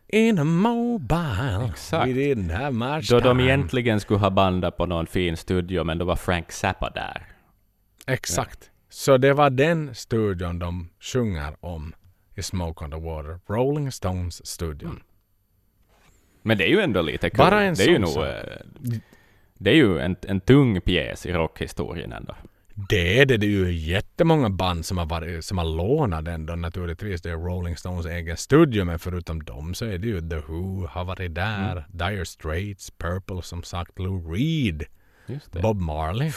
In 0.07 0.39
a 0.39 0.43
mobile. 0.43 1.69
Exakt. 1.71 2.07
We 2.07 2.13
didn't 2.13 2.51
have 2.57 2.71
much 2.71 3.09
Då 3.09 3.19
de 3.19 3.23
time. 3.37 3.43
egentligen 3.43 3.99
skulle 3.99 4.19
ha 4.19 4.29
bandat 4.29 4.77
på 4.77 4.85
någon 4.85 5.07
fin 5.07 5.37
studio, 5.37 5.83
men 5.83 5.97
då 5.97 6.05
var 6.05 6.15
Frank 6.15 6.51
Zappa 6.51 6.89
där. 6.89 7.23
Exakt. 8.07 8.69
Så 8.89 9.17
det 9.17 9.33
var 9.33 9.49
den 9.49 9.95
studion 9.95 10.59
de 10.59 10.89
sjunger 10.99 11.55
om 11.59 11.93
i 12.35 12.41
Smoke 12.43 12.85
on 12.85 12.91
the 12.91 12.97
Water. 12.97 13.39
Rolling 13.47 13.91
Stones 13.91 14.45
studion. 14.47 15.03
Men 16.41 16.57
det 16.57 16.63
är 16.63 16.69
ju 16.69 16.79
ändå 16.81 17.01
lite 17.01 17.29
kul. 17.29 17.37
Bara 17.37 17.61
en 17.63 17.73
det 17.73 17.83
är 17.83 17.87
ju 17.89 17.99
nog... 17.99 18.17
Det 19.63 19.69
är 19.69 19.75
ju 19.75 19.99
en, 19.99 20.15
en 20.21 20.41
tung 20.41 20.81
pjäs 20.81 21.25
i 21.25 21.33
rockhistorien 21.33 22.11
ändå. 22.11 22.35
Det 22.89 23.19
är 23.19 23.25
det. 23.25 23.37
Det 23.37 23.45
är 23.45 23.49
ju 23.49 23.71
jättemånga 23.71 24.49
band 24.49 24.85
som 24.85 24.97
har, 24.97 25.05
varit, 25.05 25.45
som 25.45 25.57
har 25.57 25.65
lånat 25.65 26.25
den 26.25 26.45
då 26.45 26.55
naturligtvis. 26.55 27.21
Det 27.21 27.29
är 27.29 27.37
Rolling 27.37 27.77
Stones 27.77 28.05
egen 28.05 28.37
studio 28.37 28.85
men 28.85 28.99
förutom 28.99 29.43
dem 29.43 29.73
så 29.73 29.85
är 29.85 29.97
det 29.97 30.07
ju 30.07 30.29
The 30.29 30.35
Who 30.35 30.87
har 30.87 31.05
varit 31.05 31.35
där. 31.35 31.71
Mm. 31.71 31.83
Dire 31.87 32.25
Straits, 32.25 32.91
Purple 32.91 33.41
som 33.41 33.63
sagt, 33.63 33.99
Lou 33.99 34.33
Reed. 34.33 34.85
Bob 35.61 35.81
Marley, 35.81 36.31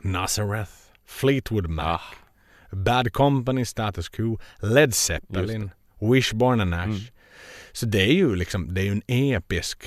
Nazareth, 0.00 0.72
Fleetwood 1.06 1.66
Mac, 1.68 1.84
Ah, 1.84 2.76
Bad 2.76 3.12
Company, 3.12 3.64
Status 3.64 4.08
Quo, 4.08 4.38
Led 4.62 4.94
Zeppelin, 4.94 5.70
Wishbone 6.00 6.62
and 6.62 6.70
Nash. 6.70 6.84
Mm. 6.84 7.00
Så 7.72 7.86
det 7.86 8.02
är 8.02 8.12
ju 8.12 8.36
liksom, 8.36 8.74
det 8.74 8.80
är 8.80 8.84
ju 8.84 8.92
en 8.92 9.02
episk 9.06 9.84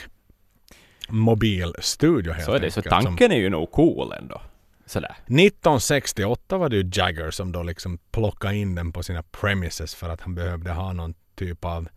mobilstudio 1.10 2.34
helt 2.34 2.46
så 2.46 2.54
är 2.54 2.60
det. 2.60 2.72
Så 2.72 2.80
enkelt, 2.80 2.96
som- 2.96 3.06
tanken 3.06 3.32
är 3.32 3.36
ju 3.38 3.50
nog 3.50 3.72
cool 3.72 4.12
ändå. 4.14 4.42
Sådär. 4.86 5.16
1968 5.28 6.58
var 6.58 6.70
det 6.70 6.76
ju 6.76 6.90
Jagger 6.94 7.32
som 7.32 7.52
då 7.52 7.64
liksom 7.64 7.98
plockade 8.12 8.56
in 8.56 8.76
den 8.76 8.92
på 8.92 9.04
sina 9.04 9.24
premises 9.24 9.96
för 9.96 10.10
att 10.10 10.22
han 10.22 10.36
behövde 10.36 10.72
ha 10.72 10.94
någon 10.94 11.14
typ 11.36 11.66
av 11.66 11.88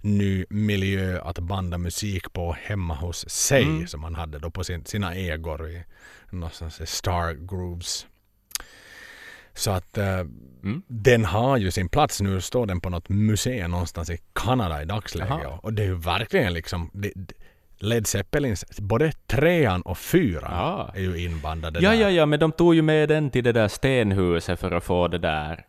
ny 0.00 0.44
miljö 0.50 1.20
att 1.22 1.38
banda 1.38 1.78
musik 1.78 2.32
på 2.32 2.52
hemma 2.52 2.94
hos 2.94 3.28
sig 3.28 3.62
Mm. 3.62 3.86
som 3.86 4.04
han 4.04 4.14
hade 4.14 4.38
då 4.38 4.50
på 4.50 4.64
sin, 4.64 4.84
sina 4.84 5.16
egor 5.16 5.68
i 5.70 5.84
någonstans 6.30 6.80
i 6.80 6.86
Star 6.86 7.32
Grooves. 7.32 8.06
Så 9.54 9.70
att 9.70 9.98
eh, 9.98 10.18
Mm. 10.62 10.82
den 10.86 11.24
har 11.24 11.56
ju 11.56 11.70
sin 11.70 11.88
plats. 11.88 12.20
Nu 12.20 12.40
står 12.40 12.66
den 12.66 12.80
på 12.80 12.90
något 12.90 13.08
museum 13.08 13.70
någonstans 13.70 14.10
i 14.10 14.18
Kanada 14.32 14.82
i 14.82 14.84
dagsläget. 14.84 15.46
Och 15.62 15.72
det 15.72 15.82
är 15.82 15.86
ju 15.86 15.94
verkligen 15.98 16.52
liksom 16.52 16.90
det- 16.92 17.12
Led 17.82 18.06
Zeppelins, 18.06 18.64
både 18.78 19.12
trean 19.26 19.82
och 19.82 19.98
fyran 19.98 20.52
Ja. 20.52 20.90
är 20.94 21.00
ju 21.00 21.24
inbandade 21.24 21.80
Ja, 21.80 21.90
där. 21.90 21.96
ja, 21.96 22.10
ja, 22.10 22.26
men 22.26 22.40
de 22.40 22.52
tog 22.52 22.74
ju 22.74 22.82
med 22.82 23.08
den 23.08 23.30
till 23.30 23.44
det 23.44 23.52
där 23.52 23.68
stenhuset 23.68 24.60
för 24.60 24.70
att 24.70 24.84
få 24.84 25.08
det 25.08 25.18
där... 25.18 25.64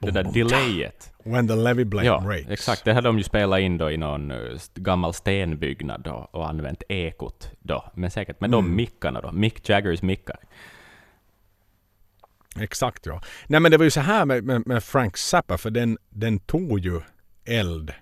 Det 0.00 0.10
där 0.10 0.32
delayet. 0.32 1.12
When 1.24 1.48
the 1.48 1.54
levy 1.56 1.84
blade 1.84 2.06
Ja, 2.06 2.20
breaks. 2.20 2.48
exakt. 2.50 2.84
Det 2.84 2.92
hade 2.92 3.08
de 3.08 3.18
ju 3.18 3.24
spelat 3.24 3.60
in 3.60 3.78
då 3.78 3.90
i 3.90 3.96
någon 3.96 4.30
eh, 4.30 4.38
gammal 4.74 5.14
stenbyggnad 5.14 6.02
då, 6.02 6.28
och 6.32 6.48
använt 6.48 6.82
ekot 6.88 7.50
då. 7.60 7.90
Men 7.94 8.10
säkert 8.10 8.40
med 8.40 8.50
de 8.50 8.64
Mm. 8.64 8.76
mickarna 8.76 9.20
då. 9.20 9.32
Mick 9.32 9.68
Jaggers 9.68 10.02
mickar. 10.02 10.36
Exakt 12.60 13.06
ja. 13.06 13.20
Nej 13.46 13.60
men 13.60 13.70
det 13.70 13.76
var 13.76 13.84
ju 13.84 13.90
så 13.90 14.00
här 14.00 14.24
med, 14.24 14.44
med, 14.44 14.66
med 14.66 14.84
Frank 14.84 15.16
Zappa 15.16 15.58
för 15.58 15.70
den, 15.70 15.98
den 16.10 16.38
tog 16.38 16.78
ju 16.78 17.00
eld 17.44 17.92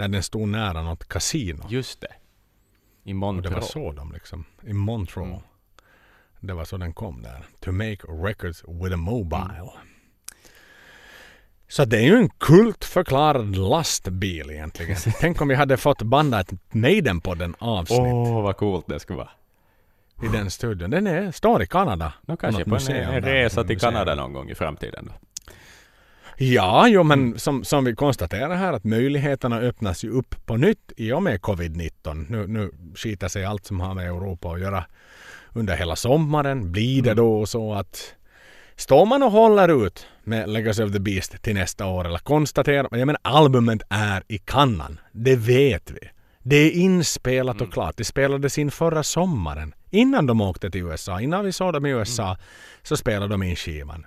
när 0.00 0.08
den 0.08 0.22
stod 0.22 0.48
nära 0.48 0.82
något 0.82 1.08
kasino. 1.08 1.66
Just 1.68 2.00
det. 2.00 2.06
I 2.06 2.12
Och 2.12 3.04
det 3.04 3.14
Montreal. 3.14 3.54
var 3.54 3.60
så 3.60 3.92
de 3.92 4.12
liksom, 4.12 4.44
i 4.62 4.72
Montreal. 4.72 5.28
Mm. 5.28 5.40
Det 6.40 6.52
var 6.52 6.64
så 6.64 6.76
den 6.76 6.92
kom 6.92 7.22
där. 7.22 7.46
To 7.60 7.72
make 7.72 7.98
records 8.08 8.64
with 8.68 8.94
a 8.94 8.96
mobile. 8.96 9.46
Mm. 9.46 9.86
Så 11.68 11.84
det 11.84 11.96
är 11.96 12.02
ju 12.02 12.16
en 12.16 12.28
kultförklarad 12.28 13.56
lastbil 13.56 14.50
egentligen. 14.50 14.96
Tänk 15.20 15.40
om 15.40 15.48
vi 15.48 15.54
hade 15.54 15.76
fått 15.76 16.02
banda 16.02 16.40
ett 16.40 16.52
Maiden-podden 16.70 17.54
avsnitt 17.58 18.00
Åh, 18.00 18.42
vad 18.42 18.56
coolt 18.56 18.86
det 18.88 19.00
skulle 19.00 19.16
vara. 19.16 19.30
i 20.22 20.28
den 20.28 20.50
studion. 20.50 20.90
Den 20.90 21.06
är, 21.06 21.30
står 21.32 21.62
i 21.62 21.66
Kanada. 21.66 22.12
Nå, 22.26 22.36
kanske 22.36 22.64
något 22.64 22.86
på 22.86 22.92
en, 22.92 22.96
en 22.96 23.22
resa 23.22 23.64
till. 23.64 23.80
Kanada 23.80 24.14
någon 24.14 24.32
gång 24.32 24.50
i 24.50 24.54
framtiden. 24.54 25.06
Då. 25.06 25.12
Ja, 26.42 26.88
jo, 26.88 27.02
men 27.02 27.38
som, 27.38 27.64
som 27.64 27.84
vi 27.84 27.94
konstaterar 27.94 28.54
här 28.54 28.72
att 28.72 28.84
möjligheterna 28.84 29.58
öppnas 29.58 30.04
ju 30.04 30.10
upp 30.10 30.46
på 30.46 30.56
nytt 30.56 30.92
i 30.96 31.12
och 31.12 31.22
med 31.22 31.40
covid-19. 31.40 32.26
Nu, 32.28 32.46
nu 32.46 32.70
skiter 32.94 33.28
sig 33.28 33.44
allt 33.44 33.66
som 33.66 33.80
har 33.80 33.94
med 33.94 34.06
Europa 34.06 34.48
att 34.48 34.60
göra 34.60 34.84
under 35.52 35.76
hela 35.76 35.96
sommaren. 35.96 36.72
Blir 36.72 37.02
det 37.02 37.14
då 37.14 37.46
så 37.46 37.74
att 37.74 38.14
står 38.76 39.06
man 39.06 39.22
och 39.22 39.30
håller 39.30 39.86
ut 39.86 40.06
med 40.24 40.48
Legacy 40.48 40.82
of 40.82 40.92
the 40.92 41.00
Beast 41.00 41.42
till 41.42 41.54
nästa 41.54 41.86
år 41.86 42.06
eller 42.06 42.18
konstaterar 42.18 42.88
jag 42.90 43.06
menar 43.06 43.20
albumet 43.22 43.82
är 43.88 44.22
i 44.28 44.38
kannan. 44.38 45.00
Det 45.12 45.36
vet 45.36 45.90
vi. 45.90 46.08
Det 46.42 46.56
är 46.56 46.70
inspelat 46.70 47.60
och 47.60 47.72
klart. 47.72 47.96
Det 47.96 48.04
spelades 48.04 48.58
in 48.58 48.70
förra 48.70 49.02
sommaren. 49.02 49.74
Innan 49.90 50.26
de 50.26 50.40
åkte 50.40 50.70
till 50.70 50.80
USA. 50.80 51.20
Innan 51.20 51.44
vi 51.44 51.52
såg 51.52 51.72
dem 51.72 51.86
i 51.86 51.90
USA 51.90 52.36
så 52.82 52.96
spelade 52.96 53.34
de 53.34 53.42
in 53.42 53.56
skivan. 53.56 54.06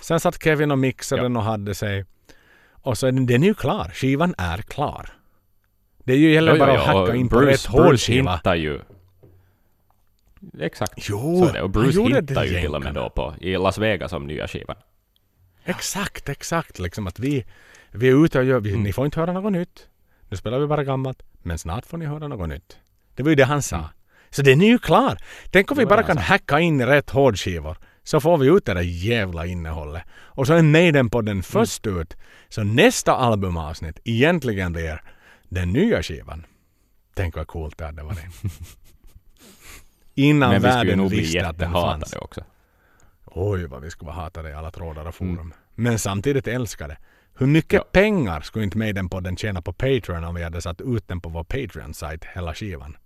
Sen 0.00 0.20
satt 0.20 0.42
Kevin 0.44 0.70
och 0.70 0.78
mixade 0.78 1.22
den 1.22 1.36
och 1.36 1.42
hade 1.42 1.74
sig. 1.74 2.04
Och 2.82 2.98
så 2.98 3.06
är 3.06 3.12
den, 3.12 3.26
den 3.26 3.42
är 3.42 3.46
ju 3.46 3.54
klar. 3.54 3.90
Skivan 3.94 4.34
är 4.38 4.58
klar. 4.58 5.10
Det 6.04 6.12
är 6.12 6.16
ju 6.16 6.32
gäller 6.32 6.58
bara 6.58 6.72
att 6.72 6.86
hacka 6.86 7.14
in 7.14 7.28
på 7.28 7.40
rätt 7.40 7.66
hårdskiva. 7.66 8.40
ju... 8.54 8.80
Exakt. 10.60 10.92
Jo, 11.08 11.46
så 11.46 11.52
det. 11.52 11.62
Och 11.62 11.70
Bruce 11.70 12.20
det 12.20 12.46
ju 12.46 12.60
till 12.60 12.74
och 12.74 12.82
med 12.82 12.94
då 12.94 13.10
på 13.10 13.34
i 13.40 13.56
Las 13.56 13.78
Vegas 13.78 14.12
om 14.12 14.26
nya 14.26 14.48
skivan. 14.48 14.76
Exakt, 15.64 16.28
exakt. 16.28 16.78
Liksom 16.78 17.06
att 17.06 17.18
vi, 17.18 17.44
vi 17.90 18.08
är 18.08 18.24
ute 18.24 18.38
och 18.38 18.44
gör, 18.44 18.60
vi, 18.60 18.70
Mm. 18.70 18.82
ni 18.82 18.92
får 18.92 19.04
inte 19.04 19.20
höra 19.20 19.32
något 19.32 19.52
nytt. 19.52 19.88
Nu 20.28 20.36
spelar 20.36 20.58
vi 20.58 20.66
bara 20.66 20.84
gammalt. 20.84 21.22
Men 21.42 21.58
snart 21.58 21.86
får 21.86 21.98
ni 21.98 22.06
höra 22.06 22.28
något 22.28 22.48
nytt. 22.48 22.78
Det 23.14 23.22
var 23.22 23.30
ju 23.30 23.34
det 23.36 23.44
han 23.44 23.62
sa. 23.62 23.76
Mm. 23.76 23.88
Så 24.30 24.42
den 24.42 24.62
är 24.62 24.66
ju 24.66 24.78
klar. 24.78 25.18
Tänk 25.50 25.70
om 25.70 25.76
vi 25.78 25.86
bara 25.86 26.02
kan 26.02 26.18
hacka 26.18 26.60
in 26.60 26.86
rätt 26.86 27.10
hårdskivor. 27.10 27.76
Så 28.04 28.20
får 28.20 28.38
vi 28.38 28.46
ut 28.46 28.64
det 28.66 28.74
där 28.74 28.80
jävla 28.80 29.46
innehållet. 29.46 30.02
Och 30.12 30.46
så 30.46 30.52
är 30.54 30.62
Maiden 30.62 31.10
på 31.10 31.18
Mm. 31.18 31.24
den 31.34 31.42
först 31.42 31.86
ut. 31.86 32.16
Så 32.48 32.62
nästa 32.62 33.12
albumavsnitt 33.16 33.98
egentligen 34.04 34.72
blir 34.72 35.02
den 35.48 35.72
nya 35.72 36.02
skivan. 36.02 36.46
Tänk 37.14 37.36
vad 37.36 37.46
coolt 37.46 37.78
det 37.78 37.84
hade 37.84 38.02
varit. 38.02 38.18
Innan 40.14 40.50
Men 40.52 40.62
vi 40.62 40.68
skulle 40.72 40.96
nog 40.96 41.08
bli 41.08 41.18
visste 41.20 41.48
att 41.48 41.58
den 41.58 41.72
fanns. 41.72 41.84
jättehatade 42.00 42.24
också. 42.24 42.44
Oj, 43.24 43.66
vad 43.66 43.82
vi 43.82 43.90
skulle 43.90 44.06
vara 44.06 44.16
hatade 44.16 44.50
i 44.50 44.52
alla 44.54 44.70
trådar 44.70 45.04
och 45.06 45.14
forum. 45.14 45.30
Mm. 45.38 45.52
Men 45.74 45.98
samtidigt 45.98 46.46
älskade. 46.48 46.96
Hur 47.38 47.46
mycket 47.46 47.72
Ja. 47.72 47.84
pengar 47.92 48.40
skulle 48.40 48.64
inte 48.64 48.78
Maiden 48.78 49.08
på 49.08 49.20
den 49.20 49.36
tjäna 49.36 49.62
på 49.62 49.72
Patreon 49.72 50.24
om 50.24 50.34
vi 50.34 50.42
hade 50.42 50.60
satt 50.62 50.80
ut 50.80 51.08
den 51.08 51.20
på 51.20 51.28
vår 51.28 51.44
Patreon-sajt, 51.44 52.24
hela 52.34 52.54
skivan? 52.54 52.96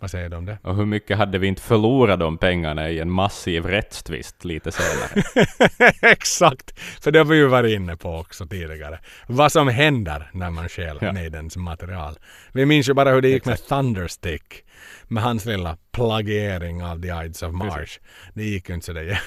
Vad 0.00 0.10
säger 0.10 0.28
du 0.28 0.36
om 0.36 0.44
det? 0.44 0.58
Och 0.62 0.76
hur 0.76 0.86
mycket 0.86 1.18
hade 1.18 1.38
vi 1.38 1.46
inte 1.46 1.62
förlorat 1.62 2.20
de 2.20 2.38
pengarna 2.38 2.90
i 2.90 2.98
en 2.98 3.10
massiv 3.10 3.66
rättstvist 3.66 4.44
lite 4.44 4.72
senare? 4.72 5.22
Exakt! 6.12 6.80
För 6.80 7.10
det 7.10 7.18
har 7.18 7.26
vi 7.26 7.36
ju 7.36 7.46
varit 7.46 7.76
inne 7.76 7.96
på 7.96 8.16
också 8.16 8.46
tidigare. 8.46 8.98
Vad 9.26 9.52
som 9.52 9.68
händer 9.68 10.30
när 10.32 10.50
man 10.50 10.68
stjäl 10.68 10.98
Ja. 11.00 11.12
Maidens 11.12 11.56
material. 11.56 12.18
Vi 12.52 12.66
minns 12.66 12.88
ju 12.88 12.94
bara 12.94 13.10
hur 13.10 13.20
det 13.20 13.28
gick 13.28 13.44
med 13.44 13.68
Thunderstick. 13.68 14.64
Med 15.08 15.22
hans 15.22 15.44
lilla 15.44 15.76
plagiering 15.92 16.82
av 16.82 17.02
The 17.02 17.08
Ides 17.24 17.42
of 17.42 17.52
March. 17.52 17.98
Det 18.34 18.44
gick 18.44 18.68
ju 18.68 18.74
inte 18.74 18.86
sådär. 18.86 19.20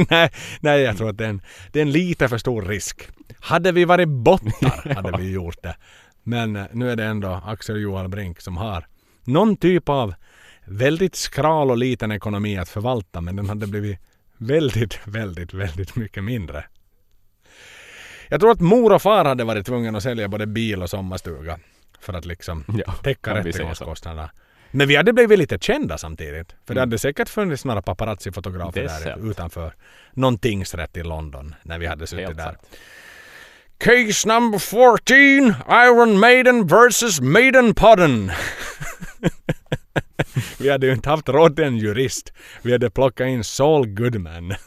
nej, 0.10 0.30
nej, 0.60 0.80
jag 0.80 0.96
tror 0.96 1.10
att 1.10 1.18
det 1.18 1.24
är, 1.24 1.28
en, 1.28 1.42
det 1.72 1.78
är 1.78 1.82
en 1.82 1.92
lite 1.92 2.28
för 2.28 2.38
stor 2.38 2.62
risk. 2.62 3.08
Hade 3.40 3.72
vi 3.72 3.84
varit 3.84 4.08
bottar 4.08 4.94
hade 4.94 5.18
vi 5.18 5.32
gjort 5.32 5.62
det. 5.62 5.76
Men 6.22 6.56
eh, 6.56 6.64
nu 6.72 6.90
är 6.90 6.96
det 6.96 7.04
ändå 7.04 7.42
Axel 7.46 7.80
Johan 7.80 8.10
Brink 8.10 8.40
som 8.40 8.56
har 8.56 8.86
någon 9.30 9.56
typ 9.56 9.88
av 9.88 10.14
väldigt 10.64 11.14
skral 11.14 11.70
och 11.70 11.76
liten 11.76 12.12
ekonomi 12.12 12.58
att 12.58 12.68
förvalta. 12.68 13.20
Men 13.20 13.36
den 13.36 13.48
hade 13.48 13.66
blivit 13.66 13.98
väldigt, 14.36 14.98
väldigt, 15.06 15.54
väldigt 15.54 15.96
mycket 15.96 16.24
mindre. 16.24 16.64
Jag 18.28 18.40
tror 18.40 18.50
att 18.50 18.60
mor 18.60 18.92
och 18.92 19.02
far 19.02 19.24
hade 19.24 19.44
varit 19.44 19.66
tvungna 19.66 19.96
att 19.98 20.02
sälja 20.02 20.28
både 20.28 20.46
bil 20.46 20.82
och 20.82 20.90
sommarstuga. 20.90 21.58
För 22.00 22.12
att 22.12 22.24
liksom 22.24 22.64
ja, 22.86 22.92
täcka 22.92 23.34
rättegångskostnaderna. 23.34 24.30
Men 24.70 24.88
vi 24.88 24.96
hade 24.96 25.12
blivit 25.12 25.38
lite 25.38 25.58
kända 25.60 25.98
samtidigt. 25.98 26.48
För 26.66 26.74
det 26.74 26.80
Mm. 26.80 26.88
hade 26.90 26.98
säkert 26.98 27.28
funnits 27.28 27.64
några 27.64 27.82
paparazzi-fotografer 27.82 28.82
där 28.82 28.88
sant. 28.88 29.24
utanför 29.24 29.74
någon 30.12 30.38
tingsrätt 30.38 30.96
i 30.96 31.02
London 31.02 31.54
när 31.62 31.78
vi 31.78 31.86
hade 31.86 32.06
suttit 32.06 32.24
Helt 32.26 32.36
där. 32.38 32.44
sant. 32.44 32.58
Case 33.80 34.26
number 34.26 34.58
14, 34.58 35.56
Iron 35.66 36.20
Maiden 36.20 36.66
versus 36.66 37.18
Maiden 37.20 37.74
Podden. 37.74 38.30
vi 40.58 40.68
hade 40.68 40.86
ju 40.86 40.92
inte 40.92 41.10
haft 41.10 41.28
råd 41.28 41.56
till 41.56 41.64
en 41.64 41.78
jurist. 41.78 42.32
Vi 42.62 42.72
hade 42.72 42.90
plockat 42.90 43.26
in 43.26 43.44
Saul 43.44 43.86
Goodman. 43.86 44.54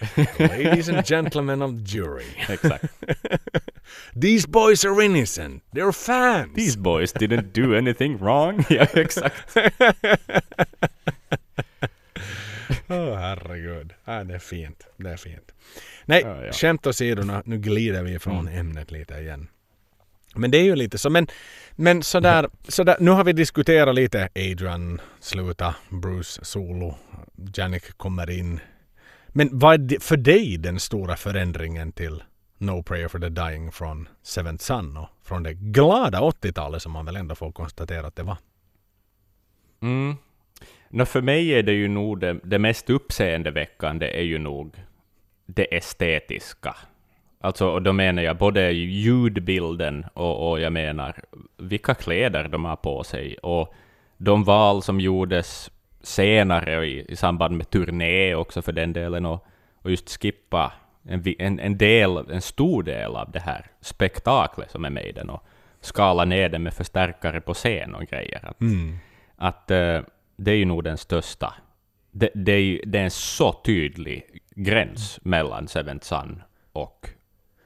Ladies 0.38 0.88
and 0.88 1.04
gentlemen 1.04 1.62
of 1.62 1.82
jury. 1.82 2.24
exakt. 2.48 2.84
These 4.14 4.46
boys 4.46 4.84
are 4.84 5.00
innocent. 5.02 5.62
They're 5.74 5.92
fans. 5.92 6.54
These 6.54 6.76
boys 6.76 7.12
didn't 7.12 7.52
do 7.52 7.74
anything 7.74 8.16
wrong. 8.18 8.64
ja, 8.70 8.86
exakt. 8.94 9.34
Åh 12.90 13.14
herregud. 13.18 13.92
Ja, 14.04 14.24
det 14.24 14.34
är 14.34 14.38
fint. 14.38 14.86
Det 14.96 15.10
är 15.10 15.16
fint. 15.16 15.52
Nej, 16.04 16.22
Ja, 16.24 16.44
ja. 16.44 16.52
skämt 16.52 16.86
åsido, 16.86 17.42
nu- 17.44 17.58
glider 17.58 18.02
vi 18.02 18.14
ifrån 18.14 18.48
ämnet 18.48 18.90
lite 18.90 19.14
igen. 19.14 19.48
Men 20.34 20.50
det 20.50 20.58
är 20.58 20.62
ju 20.62 20.76
lite 20.76 20.98
så. 20.98 21.10
Men, 21.10 21.26
men 21.72 22.02
sådär, 22.02 22.48
sådär, 22.68 22.96
nu 23.00 23.10
har 23.10 23.24
vi 23.24 23.32
diskuterat 23.32 23.94
lite 23.94 24.28
Adrian 24.34 25.00
sluta, 25.20 25.74
Bruce 25.88 26.44
solo, 26.44 26.94
Janik 27.56 27.98
kommer 27.98 28.30
in. 28.30 28.60
Men 29.28 29.48
vad 29.58 29.74
är 29.74 29.78
det 29.78 30.02
för 30.02 30.16
dig 30.16 30.56
den 30.58 30.80
stora 30.80 31.16
förändringen 31.16 31.92
till 31.92 32.22
No 32.58 32.82
Prayer 32.82 33.08
for 33.08 33.18
the 33.18 33.28
Dying 33.28 33.72
från 33.72 34.08
Seventh 34.22 34.64
Son 34.64 34.96
och 34.96 35.08
från 35.24 35.42
det 35.42 35.54
glada 35.54 36.20
80-talet 36.20 36.82
som 36.82 36.92
man 36.92 37.04
väl 37.06 37.16
ändå 37.16 37.34
får 37.34 37.52
konstatera 37.52 38.06
att 38.06 38.16
det 38.16 38.22
var? 38.22 38.36
Mm. 39.82 40.16
Nå, 40.92 41.04
för 41.04 41.22
mig 41.22 41.54
är 41.54 41.62
det 41.62 41.72
ju 41.72 41.88
nog 41.88 42.20
det, 42.20 42.38
det 42.42 42.58
mest 42.58 42.90
uppseendeväckande 42.90 44.18
är 44.18 44.22
ju 44.22 44.38
nog 44.38 44.76
det 45.46 45.76
estetiska. 45.76 46.76
Alltså, 47.40 47.68
och 47.68 47.82
då 47.82 47.92
menar 47.92 48.22
jag 48.22 48.36
både 48.36 48.70
ljudbilden 48.70 50.06
och, 50.14 50.50
och 50.50 50.60
jag 50.60 50.72
menar 50.72 51.16
vilka 51.56 51.94
kläder 51.94 52.48
de 52.48 52.64
har 52.64 52.76
på 52.76 53.04
sig 53.04 53.36
och 53.36 53.74
de 54.16 54.44
val 54.44 54.82
som 54.82 55.00
gjordes 55.00 55.70
senare 56.00 56.86
i, 56.86 57.04
i 57.08 57.16
samband 57.16 57.56
med 57.56 57.70
turné 57.70 58.34
också 58.34 58.62
för 58.62 58.72
den 58.72 58.92
delen 58.92 59.26
och, 59.26 59.46
och 59.82 59.90
just 59.90 60.22
skippa 60.22 60.72
en, 61.02 61.34
en, 61.38 61.60
en, 61.60 61.78
del, 61.78 62.16
en 62.30 62.42
stor 62.42 62.82
del 62.82 63.16
av 63.16 63.30
det 63.30 63.40
här 63.40 63.66
spektaklet 63.80 64.70
som 64.70 64.84
är 64.84 64.90
med 64.90 65.06
i 65.06 65.12
den 65.12 65.30
och 65.30 65.44
skala 65.80 66.24
ner 66.24 66.48
det 66.48 66.58
med 66.58 66.74
förstärkare 66.74 67.40
på 67.40 67.54
scen 67.54 67.94
och 67.94 68.02
grejer. 68.02 68.40
Att, 68.42 68.56
att 69.36 69.70
eh, 69.70 70.00
det 70.44 70.50
är 70.50 70.56
ju 70.56 70.64
nog 70.64 70.84
den 70.84 70.98
största. 70.98 71.54
Det, 72.12 72.30
det, 72.34 72.52
är, 72.52 72.58
ju- 72.60 72.82
det 72.86 72.98
är 72.98 73.04
en 73.04 73.10
så 73.10 73.52
tydlig 73.64 74.22
gräns 74.56 75.18
mellan 75.22 75.68
Seventh 75.68 76.06
Son 76.06 76.42
och 76.72 77.08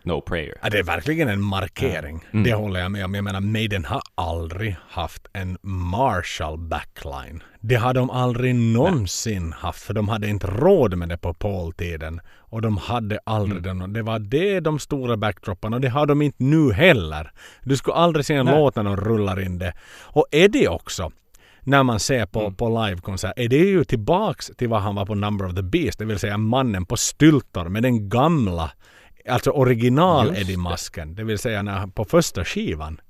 No 0.02 0.20
Prayer. 0.20 0.54
Ja, 0.62 0.70
det 0.70 0.78
är 0.78 0.82
verkligen 0.82 1.28
en 1.28 1.42
markering. 1.42 2.20
Mm. 2.32 2.44
Det 2.44 2.54
håller 2.54 2.80
jag 2.80 2.90
med 2.92 3.04
om. 3.04 3.14
Jag 3.14 3.24
menar, 3.24 3.40
Maiden 3.40 3.84
har 3.84 4.02
aldrig 4.14 4.76
haft 4.88 5.26
en 5.32 5.58
Marshall 5.62 6.58
backline. 6.58 7.42
Det 7.60 7.74
har 7.74 7.94
de 7.94 8.10
aldrig 8.10 8.54
någonsin 8.54 9.52
haft. 9.52 9.82
För 9.82 9.94
de 9.94 10.08
hade 10.08 10.28
inte 10.28 10.46
råd 10.46 10.98
med 10.98 11.08
det 11.08 11.18
på 11.18 11.34
Paul-tiden. 11.34 12.20
Och 12.36 12.62
de 12.62 12.76
hade 12.76 13.18
aldrig 13.26 13.66
Mm. 13.66 13.78
den. 13.78 13.92
Det 13.92 14.02
var 14.02 14.18
det 14.18 14.60
de 14.60 14.78
stora 14.78 15.16
backdropparna. 15.16 15.76
Och 15.76 15.80
det 15.80 15.88
har 15.88 16.06
de 16.06 16.22
inte 16.22 16.42
nu 16.44 16.72
heller. 16.72 17.30
Du 17.62 17.76
skulle 17.76 17.94
aldrig 17.94 18.26
se 18.26 18.34
en 18.34 18.46
Nej. 18.46 18.54
låt 18.58 18.76
när 18.76 18.84
de 18.84 18.96
rullar 18.96 19.40
in 19.40 19.58
det. 19.58 19.72
Och 20.02 20.26
Eddie 20.30 20.68
också. 20.68 21.12
När 21.64 21.82
man 21.82 22.00
ser 22.00 22.26
på, 22.26 22.40
Mm. 22.40 22.54
på 22.54 22.68
livekonsert 22.86 23.32
är 23.36 23.48
det 23.48 23.56
ju 23.56 23.84
tillbaks 23.84 24.50
till 24.56 24.68
vad 24.68 24.80
han 24.82 24.94
var 24.94 25.06
på 25.06 25.14
Number 25.14 25.46
of 25.46 25.54
the 25.54 25.62
Beast. 25.62 25.98
Det 25.98 26.04
vill 26.04 26.18
säga 26.18 26.38
mannen 26.38 26.86
på 26.86 26.96
styltor 26.96 27.68
med 27.68 27.82
den 27.82 28.08
gamla 28.08 28.70
Alltså 29.28 29.50
original 29.50 30.26
Just 30.26 30.36
det. 30.36 30.40
Eddie-masken. 30.42 31.14
Det 31.14 31.24
vill 31.24 31.38
säga 31.38 31.62
när, 31.62 31.86
på 31.86 32.04
första 32.04 32.44
skivan. 32.44 33.00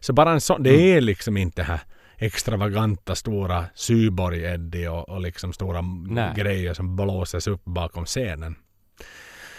Så 0.00 0.12
bara 0.12 0.32
en 0.32 0.40
sån, 0.40 0.56
Mm. 0.56 0.72
det 0.72 0.92
är 0.92 1.00
liksom 1.00 1.36
inte 1.36 1.62
här 1.62 1.80
extravaganta 2.18 3.14
stora 3.14 3.64
Syborg-Eddie 3.74 4.88
och, 4.88 5.08
och 5.08 5.20
liksom 5.20 5.52
stora 5.52 5.80
Nej. 6.08 6.32
grejer 6.36 6.74
som 6.74 6.96
blåses 6.96 7.46
upp 7.46 7.64
bakom 7.64 8.04
scenen. 8.04 8.56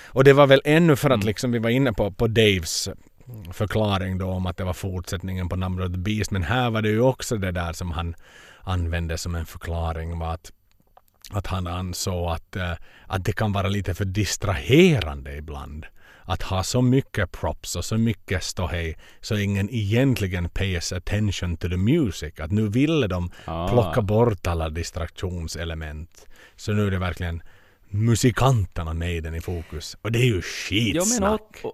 Och 0.08 0.24
det 0.24 0.34
var 0.34 0.48
väl 0.48 0.62
ännu 0.66 0.96
för 0.96 1.10
att 1.10 1.16
Mm. 1.16 1.28
liksom 1.28 1.52
vi 1.52 1.60
var 1.60 1.70
inne 1.70 1.94
på, 1.94 2.12
på 2.12 2.28
Daves 2.28 2.90
förklaring 3.54 4.18
då 4.18 4.28
om 4.30 4.46
att 4.46 4.58
det 4.58 4.64
var 4.64 4.74
fortsättningen 4.74 5.50
på 5.50 5.56
Number 5.56 5.86
of 5.86 5.92
the 5.92 5.98
Beast. 5.98 6.32
Men 6.32 6.44
här 6.44 6.70
var 6.70 6.82
det 6.82 6.90
ju 6.90 7.02
också 7.02 7.38
det 7.38 7.52
där 7.52 7.74
som 7.74 7.92
han 7.92 8.16
använde 8.62 9.18
som 9.18 9.36
en 9.36 9.46
förklaring 9.46 10.20
var 10.20 10.34
att 10.34 10.52
att 11.32 11.48
han 11.48 11.68
ansåg 11.68 12.30
att, 12.32 12.56
eh, 12.56 12.72
att 13.08 13.26
det 13.26 13.34
kan 13.34 13.52
vara 13.52 13.68
lite 13.68 13.94
för 13.94 14.06
distraherande 14.06 15.36
ibland. 15.38 15.86
Att 16.24 16.42
ha 16.42 16.64
så 16.64 16.82
mycket 16.82 17.32
props 17.32 17.76
och 17.76 17.86
så 17.86 17.98
mycket 17.98 18.44
ståhej 18.44 18.98
så 19.22 19.38
ingen 19.38 19.70
egentligen 19.70 20.50
pays 20.50 20.94
attention 20.94 21.58
to 21.58 21.70
the 21.70 21.78
music. 21.78 22.40
Att 22.40 22.52
nu 22.52 22.68
ville 22.70 23.08
de 23.08 23.32
Ah. 23.46 23.68
plocka 23.68 24.02
bort 24.02 24.48
alla 24.48 24.70
distraktionselement. 24.70 26.28
Så 26.56 26.74
nu 26.74 26.88
är 26.88 26.92
det 26.92 26.98
verkligen 27.00 27.42
musikanterna 27.90 28.94
med 28.94 29.24
den 29.24 29.36
i 29.36 29.42
fokus. 29.42 29.98
Och 30.02 30.12
det 30.12 30.20
är 30.20 30.26
ju 30.26 30.42
skitsnack. 30.42 31.42
men 31.62 31.72
å- 31.72 31.74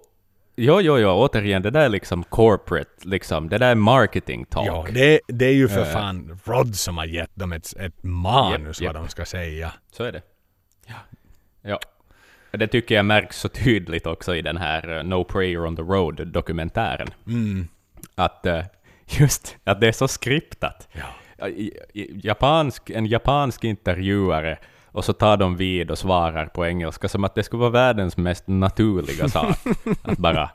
jo, 0.56 0.80
jo, 0.80 0.98
jo, 0.98 1.08
återigen, 1.08 1.62
det 1.62 1.70
där 1.70 1.80
är 1.80 1.88
liksom 1.88 2.24
corporate, 2.24 2.90
liksom, 3.08 3.48
det 3.48 3.58
där 3.58 3.70
är 3.70 3.74
marketing 3.74 4.44
talk. 4.44 4.66
Ja, 4.66 4.86
det, 4.92 5.20
det 5.28 5.44
är 5.46 5.52
ju 5.54 5.68
för 5.68 5.80
Eh. 5.80 5.86
fan 5.92 6.38
Rod 6.44 6.74
som 6.76 6.98
har 6.98 7.04
gett 7.04 7.30
dem 7.34 7.52
ett, 7.52 7.76
ett 7.76 8.02
manus 8.02 8.80
Japp, 8.80 8.94
vad 8.94 9.02
japp. 9.02 9.08
de 9.08 9.10
ska 9.10 9.24
säga. 9.24 9.72
Så 9.92 10.04
är 10.04 10.12
det. 10.12 10.22
Ja. 10.86 10.94
ja. 11.62 11.80
Det 12.50 12.66
tycker 12.66 12.94
jag 12.94 13.04
märks 13.04 13.40
så 13.40 13.48
tydligt 13.48 14.06
också 14.06 14.34
i 14.36 14.42
den 14.42 14.56
här 14.56 14.96
eh, 14.98 15.04
No 15.04 15.24
Prayer 15.24 15.66
on 15.66 15.76
the 15.76 15.82
Road-dokumentären. 15.82 17.08
Mm. 17.26 17.68
Att 18.14 18.46
eh, 18.46 18.64
just 19.06 19.56
att 19.64 19.80
det 19.80 19.88
är 19.88 19.92
så 19.92 20.08
skriptat. 20.08 20.88
Ja. 20.92 21.48
Japansk, 22.22 22.90
en 22.90 23.06
japansk 23.06 23.64
intervjuare 23.64 24.58
och 24.92 25.04
så 25.04 25.12
tar 25.12 25.36
de 25.36 25.56
vid 25.56 25.90
och 25.90 25.98
svarar 25.98 26.46
på 26.46 26.66
engelska 26.66 27.08
som 27.08 27.24
att 27.24 27.34
det 27.34 27.42
skulle 27.42 27.60
vara 27.60 27.70
världens 27.70 28.16
mest 28.16 28.44
naturliga 28.46 29.28
sak. 29.28 29.56
att 30.02 30.18
bara... 30.18 30.50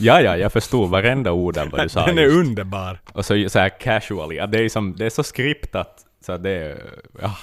Ja, 0.00 0.20
ja, 0.20 0.36
jag 0.36 0.52
förstod 0.52 0.90
varenda 0.90 1.32
ord 1.32 1.58
av 1.58 1.70
vad 1.70 1.80
du 1.80 1.88
sa. 1.88 2.06
Den 2.06 2.18
är 2.18 2.22
just. 2.22 2.36
underbar. 2.36 3.00
Och 3.12 3.24
så, 3.24 3.48
så 3.48 3.58
här 3.58 3.80
casually, 3.80 4.38
att 4.38 4.52
det 4.52 4.64
är, 4.64 4.68
som, 4.68 4.96
det 4.96 5.06
är 5.06 5.10
så 5.10 5.22
skriptat 5.22 6.04
så 6.20 6.36
det 6.36 6.50
är 6.50 7.00
ja, 7.20 7.36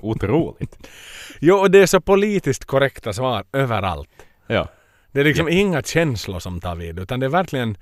otroligt. 0.00 0.88
Jo, 1.40 1.56
och 1.56 1.70
det 1.70 1.78
är 1.78 1.86
så 1.86 2.00
politiskt 2.00 2.64
korrekta 2.64 3.12
svar 3.12 3.44
överallt. 3.52 4.26
Ja. 4.46 4.68
Det 5.12 5.20
är 5.20 5.24
liksom 5.24 5.48
inga 5.48 5.82
känslor 5.82 6.38
som 6.38 6.60
tar 6.60 6.74
vid, 6.74 6.98
utan 6.98 7.20
det 7.20 7.26
är 7.26 7.30
verkligen... 7.30 7.76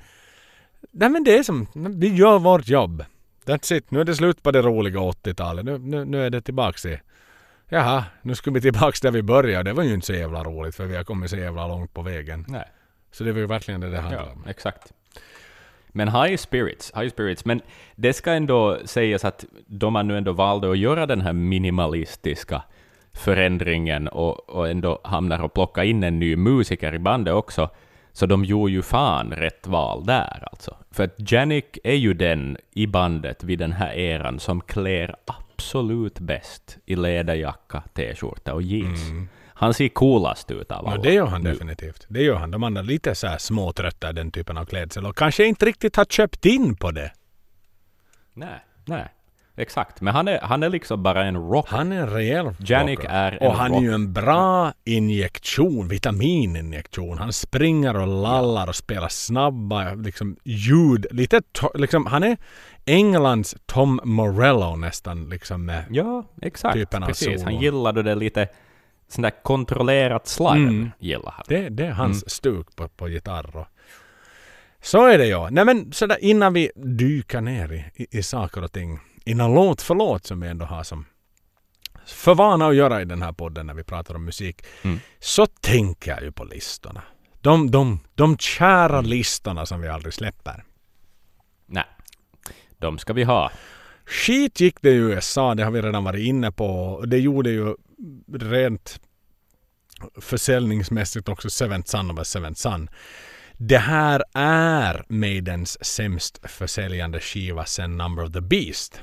Nej 0.90 1.08
men 1.08 1.24
det 1.24 1.38
är 1.38 1.42
som, 1.42 1.66
vi 1.74 2.14
gör 2.14 2.38
vårt 2.38 2.68
jobb. 2.68 3.04
That's 3.44 3.74
it. 3.74 3.90
Nu 3.90 4.00
är 4.00 4.04
det 4.04 4.14
slut 4.14 4.42
på 4.42 4.50
det 4.50 4.62
roliga 4.62 4.98
80-talet. 4.98 5.64
Nu, 5.64 5.78
nu, 5.78 6.04
nu 6.04 6.26
är 6.26 6.30
det 6.30 6.40
tillbaks 6.40 6.86
i... 6.86 7.00
Jaha, 7.72 8.04
nu 8.22 8.34
ska 8.34 8.50
vi 8.50 8.60
tillbaks 8.60 9.00
där 9.00 9.10
vi 9.10 9.22
började. 9.22 9.70
Det 9.70 9.74
var 9.74 9.82
ju 9.82 9.94
inte 9.94 10.06
så 10.06 10.12
jävla 10.12 10.44
roligt 10.44 10.74
för 10.74 10.86
vi 10.86 10.96
har 10.96 11.04
kommit 11.04 11.30
så 11.30 11.36
jävla 11.36 11.68
långt 11.68 11.94
på 11.94 12.02
vägen. 12.02 12.44
Nej. 12.48 12.64
Så 13.12 13.24
det 13.24 13.32
var 13.32 13.40
ju 13.40 13.46
verkligen 13.46 13.80
det 13.80 13.90
det 13.90 14.00
handlar 14.00 14.22
Ja, 14.26 14.32
om. 14.32 14.44
exakt. 14.48 14.92
Men 15.88 16.08
high 16.08 16.36
spirits, 16.36 16.92
high 16.96 17.08
spirits. 17.10 17.44
Men 17.44 17.60
det 17.96 18.12
ska 18.12 18.32
ändå 18.32 18.78
sägas 18.84 19.24
att 19.24 19.44
de 19.66 19.94
har 19.94 20.02
nu 20.02 20.18
ändå 20.18 20.32
valde 20.32 20.70
att 20.70 20.78
göra 20.78 21.06
den 21.06 21.20
här 21.20 21.32
minimalistiska 21.32 22.62
förändringen 23.12 24.08
och, 24.08 24.50
och 24.50 24.68
ändå 24.68 25.00
hamnar 25.04 25.42
och 25.42 25.54
plocka 25.54 25.84
in 25.84 26.02
en 26.04 26.18
ny 26.18 26.36
musiker 26.36 26.94
i 26.94 26.98
bandet 26.98 27.34
också, 27.34 27.70
så 28.12 28.26
de 28.26 28.44
gjorde 28.44 28.72
ju 28.72 28.82
fan 28.82 29.30
rätt 29.32 29.66
val 29.66 30.06
där 30.06 30.48
alltså. 30.52 30.76
För 30.90 31.04
att 31.04 31.32
Janik 31.32 31.78
är 31.84 31.94
ju 31.94 32.14
den 32.14 32.56
i 32.74 32.86
bandet 32.86 33.44
vid 33.44 33.58
den 33.58 33.72
här 33.72 33.92
eran 33.94 34.40
som 34.40 34.60
klär 34.60 35.14
absolut 35.60 36.18
bäst 36.20 36.78
i 36.86 36.96
läderjacka, 36.96 37.82
t-skjorta 37.94 38.54
och 38.54 38.62
jeans. 38.62 39.00
Han 39.46 39.74
ser 39.74 39.88
coolast 39.88 40.50
ut 40.50 40.70
av 40.70 40.86
alla. 40.88 41.02
det 41.02 41.12
gör 41.12 41.26
han 41.26 41.42
nu. 41.42 41.52
definitivt. 41.52 42.06
Det 42.08 42.22
gör 42.22 42.34
han. 42.36 42.50
De 42.50 42.62
andra 42.62 42.82
lite 42.82 43.14
så 43.14 43.26
här 43.26 43.38
småtrötta 43.38 44.12
den 44.12 44.30
typen 44.30 44.58
av 44.58 44.64
klädsel 44.64 45.06
och 45.06 45.16
kanske 45.16 45.46
inte 45.46 45.66
riktigt 45.66 45.96
har 45.96 46.04
köpt 46.04 46.46
in 46.46 46.76
på 46.76 46.90
det. 46.90 47.12
Nej, 48.32 48.64
nej. 48.84 49.08
Exakt. 49.60 50.00
Men 50.00 50.14
han 50.14 50.28
är, 50.28 50.38
han 50.40 50.62
är 50.62 50.68
liksom 50.68 51.02
bara 51.02 51.24
en 51.24 51.36
rock. 51.36 51.66
Han 51.68 51.92
är 51.92 52.00
en 52.00 52.10
rejäl 52.10 52.50
Janik 52.58 52.98
rocker. 52.98 53.10
är 53.10 53.32
en 53.40 53.48
Och 53.48 53.54
han 53.54 53.74
är 53.74 53.80
ju 53.80 53.92
en 53.92 54.12
bra 54.12 54.72
injektion, 54.84 55.88
vitamininjektion. 55.88 57.18
Han 57.18 57.32
springer 57.32 57.96
och 57.96 58.06
lallar 58.06 58.68
och 58.68 58.76
spelar 58.76 59.08
snabba 59.08 59.94
liksom, 59.94 60.36
ljud. 60.44 61.06
Lite 61.10 61.42
liksom, 61.74 62.06
han 62.06 62.22
är 62.22 62.36
Englands 62.86 63.56
Tom 63.66 64.00
Morello 64.04 64.76
nästan 64.76 65.28
liksom 65.28 65.64
med 65.64 65.84
Ja, 65.90 66.24
exakt. 66.42 66.74
Typen 66.74 67.02
av 67.02 67.06
Precis. 67.06 67.42
Han 67.42 67.56
gillade 67.60 68.02
det 68.02 68.14
lite 68.14 68.48
sån 69.08 69.22
där 69.22 69.42
kontrollerat 69.42 70.26
slarv. 70.28 70.56
Mm. 70.58 70.90
Gillar 70.98 71.32
han. 71.36 71.44
det, 71.48 71.68
det 71.68 71.86
är 71.86 71.90
hans 71.92 72.22
Mm. 72.22 72.28
stuk 72.28 72.76
på, 72.76 72.88
på 72.88 73.08
gitarr. 73.08 73.56
Och, 73.56 73.66
Så 74.82 75.06
är 75.06 75.18
det 75.18 75.26
ja. 75.26 75.48
Nej 75.50 75.64
men 75.64 75.92
sådär 75.92 76.18
innan 76.20 76.52
vi 76.52 76.70
dyker 76.74 77.40
ner 77.40 77.72
i, 77.72 77.84
i, 78.02 78.18
i 78.18 78.22
saker 78.22 78.64
och 78.64 78.72
ting. 78.72 79.00
Innan 79.30 79.54
låt 79.54 79.82
för 79.82 79.94
låt 79.94 80.26
som 80.26 80.40
vi 80.40 80.48
ändå 80.48 80.64
har 80.64 80.82
som 80.82 81.06
för 82.06 82.34
vana 82.34 82.66
att 82.66 82.74
göra 82.74 83.02
i 83.02 83.04
den 83.04 83.22
här 83.22 83.32
podden 83.32 83.66
när 83.66 83.74
vi 83.74 83.84
pratar 83.84 84.14
om 84.14 84.24
musik. 84.24 84.62
Mm. 84.82 85.00
Så 85.18 85.46
tänker 85.46 86.10
jag 86.10 86.22
ju 86.22 86.32
på 86.32 86.44
listorna. 86.44 87.02
De, 87.40 87.70
de, 87.70 88.00
de 88.14 88.38
kära 88.38 89.00
listorna 89.00 89.66
som 89.66 89.80
vi 89.80 89.88
aldrig 89.88 90.14
släpper. 90.14 90.64
Nej, 91.66 91.84
de 92.78 92.98
ska 92.98 93.12
vi 93.12 93.24
ha. 93.24 93.50
Skit 94.06 94.60
gick 94.60 94.82
det 94.82 94.90
i 94.90 94.94
USA, 94.94 95.54
det 95.54 95.64
har 95.64 95.70
vi 95.70 95.82
redan 95.82 96.04
varit 96.04 96.26
inne 96.26 96.52
på. 96.52 97.02
Det 97.06 97.18
gjorde 97.18 97.50
ju 97.50 97.74
rent 98.32 99.00
försäljningsmässigt 100.20 101.28
också 101.28 101.50
Seventh 101.50 101.90
Son 101.90 102.10
of 102.10 102.18
a 102.18 102.24
Seventh 102.24 102.60
Son. 102.60 102.90
Det 103.56 103.78
här 103.78 104.24
är 104.34 105.04
Maidens 105.08 105.84
sämst 105.84 106.40
försäljande 106.42 107.20
skiva 107.20 107.64
sen 107.64 107.96
Number 107.96 108.24
of 108.24 108.32
the 108.32 108.40
Beast. 108.40 109.00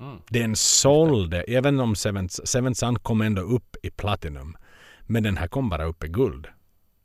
Mm. 0.00 0.16
Den 0.28 0.56
sålde, 0.56 1.42
även 1.42 1.80
om 1.80 1.94
Seventh, 1.96 2.34
Seventh 2.44 2.78
Son 2.78 2.98
kom 2.98 3.20
ändå 3.20 3.42
upp 3.42 3.76
i 3.82 3.90
Platinum. 3.90 4.56
Men 5.00 5.22
den 5.22 5.36
här 5.36 5.48
kom 5.48 5.68
bara 5.68 5.84
upp 5.84 6.04
i 6.04 6.08
guld. 6.08 6.46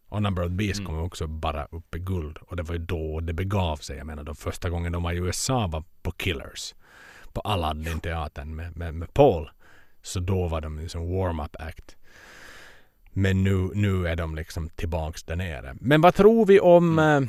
Och 0.09 0.21
Number 0.21 0.45
of 0.45 0.51
Beast 0.51 0.79
Mm. 0.79 0.91
kom 0.91 0.99
också 1.05 1.27
bara 1.27 1.65
upp 1.65 1.95
i 1.95 1.99
guld. 1.99 2.37
Och 2.37 2.55
det 2.55 2.63
var 2.63 2.73
ju 2.75 2.79
då 2.85 3.19
det 3.19 3.33
begav 3.33 3.77
sig. 3.77 3.97
Jag 3.97 4.07
menar, 4.07 4.23
de 4.23 4.35
första 4.35 4.69
gången 4.69 4.91
de 4.91 5.03
var 5.03 5.11
i 5.11 5.17
USA 5.17 5.67
var 5.67 5.83
på 6.01 6.11
Killers. 6.11 6.75
På 7.33 7.41
Aladdin-teatern 7.41 8.55
med, 8.55 8.77
med, 8.77 8.93
med 8.93 9.13
Paul. 9.13 9.49
Så 10.01 10.19
då 10.19 10.47
var 10.47 10.61
de 10.61 10.79
liksom 10.79 11.01
warm-up 11.11 11.55
act. 11.59 11.95
Men 13.13 13.43
nu, 13.43 13.69
nu 13.73 14.07
är 14.07 14.15
de 14.15 14.35
liksom 14.35 14.69
tillbaks 14.69 15.23
där 15.23 15.35
nere. 15.35 15.75
Men 15.81 16.01
vad 16.01 16.15
tror 16.15 16.45
vi 16.45 16.59
om 16.59 16.99
eh, 16.99 17.21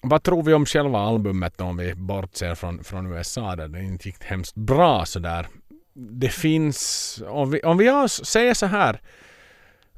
vad 0.00 0.22
tror 0.22 0.42
vi 0.42 0.54
om 0.54 0.66
själva 0.66 0.98
albumet 0.98 1.58
då, 1.58 1.64
om 1.64 1.76
vi 1.76 1.94
bortser 1.94 2.54
från, 2.54 2.84
från 2.84 3.12
USA 3.12 3.56
där 3.56 3.68
det 3.68 3.82
inte 3.82 4.08
gick 4.08 4.24
hemskt 4.24 4.54
bra 4.54 5.04
sådär. 5.04 5.46
Det 5.92 6.28
finns, 6.28 7.22
om 7.28 7.50
vi, 7.50 7.60
om 7.62 7.76
vi 7.78 8.08
säger 8.08 8.54
så 8.54 8.66
här. 8.66 9.00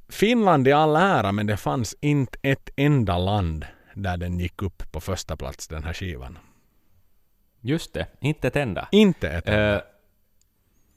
Finland 0.09 0.69
i 0.69 0.73
all 0.73 0.97
ära 0.97 1.33
men 1.33 1.47
det 1.47 1.57
fanns 1.57 1.97
inte 2.01 2.39
ett 2.43 2.71
enda 2.77 3.19
land 3.19 3.67
där 3.95 4.17
den 4.17 4.39
gick 4.41 4.63
upp 4.63 4.93
på 4.93 5.01
första 5.01 5.37
plats 5.37 5.69
den 5.69 5.85
här 5.85 5.93
skivan. 5.93 6.39
Just 7.61 7.93
det, 7.95 8.07
inte 8.21 8.49
ett 8.49 8.57
enda. 8.57 8.89
Inte 8.91 9.29
ett 9.31 9.49
enda. 9.49 9.75
Eh, 9.75 9.83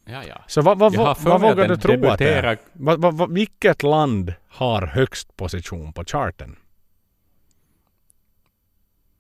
ja, 0.06 0.24
ja. 0.30 0.41
Så 0.47 0.62
vad, 0.62 0.80
vad, 0.80 0.95
vad, 0.95 1.18
vad 1.22 1.41
vågar 1.41 1.68
du 1.68 1.78
tro 1.78 2.08
att 2.08 2.20
det 2.20 2.34
är? 2.34 2.43
debuterar- 2.43 2.58
Vad, 2.74 3.01
vad, 3.01 3.18
vad, 3.18 3.34
vilket 3.34 3.84
land 3.84 4.34
har 4.49 4.82
högst 4.88 5.36
position 5.38 5.93
på 5.93 6.03
charten? 6.06 6.56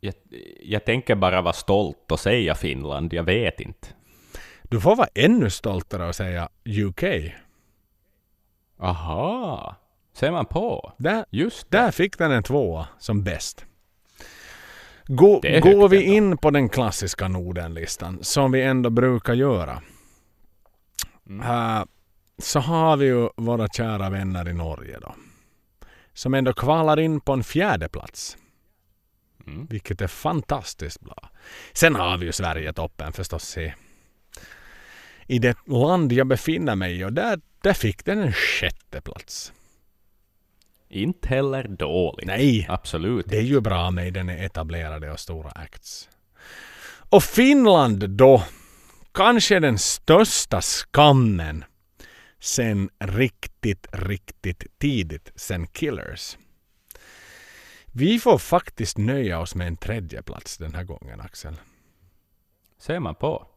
Jag, 0.05 0.13
jag 0.63 0.85
tänker 0.85 1.15
bara 1.15 1.41
vara 1.41 1.53
stolt 1.53 2.11
och 2.11 2.19
säga 2.19 2.55
Finland, 2.55 3.13
jag 3.13 3.23
vet 3.23 3.59
inte. 3.59 3.87
Du 4.63 4.81
får 4.81 4.95
vara 4.95 5.07
ännu 5.15 5.49
stoltare 5.49 6.07
och 6.07 6.15
säga 6.15 6.49
UK. 6.65 7.03
Aha, 8.79 9.75
ser 10.13 10.31
man 10.31 10.45
på. 10.45 10.93
Där, 10.97 11.25
Just 11.29 11.71
det. 11.71 11.77
där 11.77 11.91
fick 11.91 12.17
den 12.17 12.31
en 12.31 12.43
tvåa 12.43 12.87
som 12.99 13.23
bäst. 13.23 13.65
Gå, 15.07 15.39
går 15.39 15.89
vi 15.89 16.03
in 16.03 16.37
på 16.37 16.49
den 16.51 16.69
klassiska 16.69 17.27
Nordenlistan, 17.27 18.19
som 18.21 18.51
vi 18.51 18.61
ändå 18.61 18.89
brukar 18.89 19.33
göra, 19.33 19.81
Mm. 21.29 21.41
äh, 21.79 21.85
så 22.37 22.59
har 22.59 22.97
vi 22.97 23.05
ju 23.05 23.29
våra 23.37 23.67
kära 23.67 24.09
vänner 24.09 24.49
i 24.49 24.53
Norge 24.53 24.99
då. 25.01 25.15
Som 26.13 26.33
ändå 26.33 26.53
kvalar 26.53 26.99
in 26.99 27.19
på 27.21 27.33
en 27.33 27.43
fjärde 27.43 27.89
plats. 27.89 28.37
Mm. 29.47 29.65
Vilket 29.65 30.01
är 30.01 30.07
fantastiskt 30.07 31.01
bra. 31.01 31.29
Sen 31.73 31.95
har 31.95 32.17
vi 32.17 32.25
ju 32.25 32.31
Sverige-toppen 32.31 33.13
förstås 33.13 33.57
i, 33.57 33.73
i 35.27 35.39
det 35.39 35.57
land 35.67 36.13
jag 36.13 36.27
befinner 36.27 36.75
mig 36.75 36.99
i 36.99 37.03
och 37.03 37.13
där, 37.13 37.39
där 37.61 37.73
fick 37.73 38.05
den 38.05 38.19
en 38.19 38.33
sjätte 38.33 39.01
plats. 39.01 39.53
Inte 40.89 41.27
heller 41.27 41.67
dåligt. 41.67 42.27
Nej, 42.27 42.65
Absolut. 42.69 43.25
det 43.29 43.37
är 43.37 43.41
ju 43.41 43.61
bra 43.61 43.91
med 43.91 44.13
den 44.13 44.29
är 44.29 44.45
etablerade 44.45 45.11
och 45.11 45.19
stora 45.19 45.49
acts. 45.49 46.09
Och 47.09 47.23
Finland 47.23 48.09
då, 48.09 48.43
kanske 49.11 49.59
den 49.59 49.77
största 49.77 50.61
skammen 50.61 51.63
sen 52.39 52.89
riktigt, 52.99 53.87
riktigt 53.91 54.63
tidigt, 54.79 55.31
sen 55.35 55.67
Killers. 55.67 56.37
Vi 57.97 58.19
får 58.19 58.37
faktiskt 58.37 58.97
nöja 58.97 59.39
oss 59.39 59.55
med 59.55 59.67
en 59.67 59.77
tredje 59.77 60.21
plats 60.21 60.57
den 60.57 60.75
här 60.75 60.83
gången 60.83 61.21
Axel. 61.21 61.55
Ser 62.77 62.99
man 62.99 63.15
på. 63.15 63.47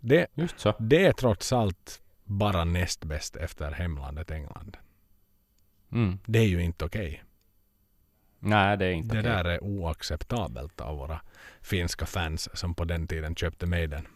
Det, 0.00 0.26
Just 0.34 0.60
så. 0.60 0.74
det 0.78 1.06
är 1.06 1.12
trots 1.12 1.52
allt 1.52 2.02
bara 2.24 2.64
näst 2.64 3.04
bäst 3.04 3.36
efter 3.36 3.70
hemlandet 3.72 4.30
England. 4.30 4.76
Mm. 5.92 6.18
Det 6.26 6.38
är 6.38 6.46
ju 6.46 6.62
inte 6.62 6.84
okej. 6.84 7.22
Nej, 8.38 8.76
det 8.76 8.86
är 8.86 8.90
inte 8.92 9.14
Det 9.14 9.20
okej. 9.20 9.32
där 9.32 9.44
är 9.44 9.64
oacceptabelt 9.64 10.80
av 10.80 10.96
våra 10.98 11.20
finska 11.60 12.06
fans 12.06 12.48
som 12.58 12.74
på 12.74 12.84
den 12.84 13.06
tiden 13.06 13.34
köpte 13.36 13.66
Maiden. 13.66 14.06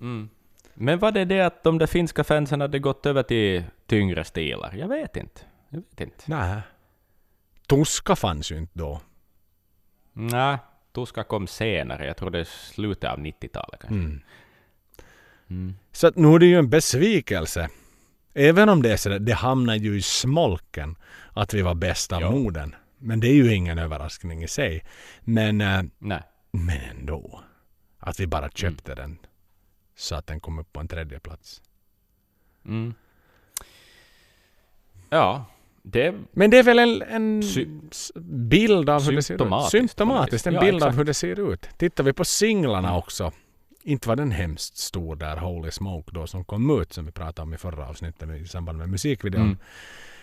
Mm. 0.00 0.28
Men 0.74 0.98
var 0.98 1.12
det 1.12 1.24
det 1.24 1.40
att 1.40 1.62
de 1.62 1.78
där 1.78 1.86
finska 1.86 2.24
fansen 2.24 2.60
hade 2.60 2.78
gått 2.78 3.06
över 3.06 3.22
till 3.22 3.64
tyngre 3.86 4.24
stilar? 4.24 4.74
Jag 4.76 4.88
vet 4.88 5.16
inte. 5.16 5.40
Jag 5.68 5.78
vet 5.90 6.00
inte. 6.00 6.24
Nej. 6.26 6.60
Tuska 7.70 8.16
fanns 8.16 8.52
ju 8.52 8.58
inte 8.58 8.78
då. 8.78 9.00
Nej, 10.12 10.58
Tuska 10.92 11.24
kom 11.24 11.46
senare. 11.46 12.06
Jag 12.06 12.16
tror 12.16 12.30
det 12.30 12.40
är 12.40 12.44
slutet 12.44 13.10
av 13.10 13.18
90-talet 13.18 13.80
kanske. 13.80 13.94
Mm. 13.94 14.20
Mm. 15.50 15.74
Så 15.92 16.06
att 16.06 16.16
nu 16.16 16.34
är 16.34 16.38
det 16.38 16.46
ju 16.46 16.58
en 16.58 16.70
besvikelse. 16.70 17.68
Även 18.34 18.68
om 18.68 18.82
det 18.82 18.92
är 18.92 18.96
så 18.96 19.08
där, 19.08 19.18
det 19.18 19.32
hamnar 19.32 19.74
ju 19.74 19.96
i 19.96 20.02
smolken 20.02 20.96
att 21.32 21.54
vi 21.54 21.62
var 21.62 21.74
bäst 21.74 22.12
av. 22.12 22.20
Norden. 22.20 22.74
Men 22.98 23.20
det 23.20 23.28
är 23.28 23.34
ju 23.34 23.54
ingen 23.54 23.78
överraskning 23.78 24.42
i 24.42 24.48
sig. 24.48 24.84
Men, 25.20 25.60
eh, 25.60 25.82
Nej. 25.98 26.22
men 26.50 26.80
ändå. 26.80 27.42
Att 27.98 28.20
vi 28.20 28.26
bara 28.26 28.50
köpte 28.50 28.94
den. 28.94 29.18
Så 29.96 30.14
att 30.14 30.26
den 30.26 30.40
kom 30.40 30.58
upp 30.58 30.72
på 30.72 30.80
en 30.80 30.88
tredje 30.88 31.20
plats. 31.20 31.62
Mm. 32.64 32.94
Ja, 35.10 35.44
det... 35.82 36.14
Men 36.32 36.50
det 36.50 36.58
är 36.58 36.62
väl 36.62 36.78
en, 36.78 37.02
en 37.02 37.42
bild 38.48 38.90
av 38.90 39.02
hur 39.04 39.12
det 39.16 39.22
ser 39.22 39.34
ut. 39.34 39.70
Symptomatiskt. 39.70 40.46
En 40.46 40.54
Ja, 40.54 40.60
bild 40.60 40.74
av 40.74 40.88
exakt. 40.88 40.98
hur 40.98 41.04
det 41.04 41.14
ser 41.14 41.52
ut. 41.52 41.68
Tittar 41.76 42.04
vi 42.04 42.12
på 42.12 42.24
singlarna 42.24 42.88
Mm. 42.88 42.98
också. 42.98 43.32
Inte 43.82 44.08
var 44.08 44.16
den 44.16 44.30
hemskt 44.30 44.76
stor 44.76 45.16
där, 45.16 45.36
Holy 45.36 45.70
Smoke 45.70 46.10
då, 46.14 46.26
som 46.26 46.44
kom 46.44 46.80
ut 46.82 46.92
som 46.92 47.06
vi 47.06 47.12
pratade 47.12 47.42
om 47.42 47.54
i 47.54 47.58
förra 47.58 47.88
avsnittet 47.88 48.28
i 48.30 48.46
samband 48.48 48.78
med 48.78 48.88
musikvideon. 48.88 49.42
Mm. 49.42 49.58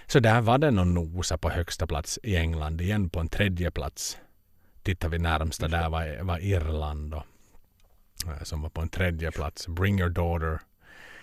Så 0.07 0.19
där 0.19 0.41
var 0.41 0.57
den 0.57 0.79
och 0.79 0.87
nosa 0.87 1.37
på 1.37 1.49
högsta 1.49 1.87
plats 1.87 2.19
i 2.23 2.35
England. 2.35 2.81
Igen 2.81 3.09
på 3.09 3.19
en 3.19 3.27
tredje 3.29 3.71
plats. 3.71 4.17
Tittar 4.83 5.09
vi 5.09 5.19
närmsta 5.19 5.67
där 5.67 5.89
var, 5.89 6.23
var 6.23 6.39
Irland 6.39 7.11
då. 7.11 7.23
eh, 8.27 8.43
Som 8.43 8.61
var 8.61 8.69
på 8.69 8.81
en 8.81 8.89
tredje 8.89 9.31
plats. 9.31 9.67
Bring 9.67 9.99
your 9.99 10.09
daughter. 10.09 10.59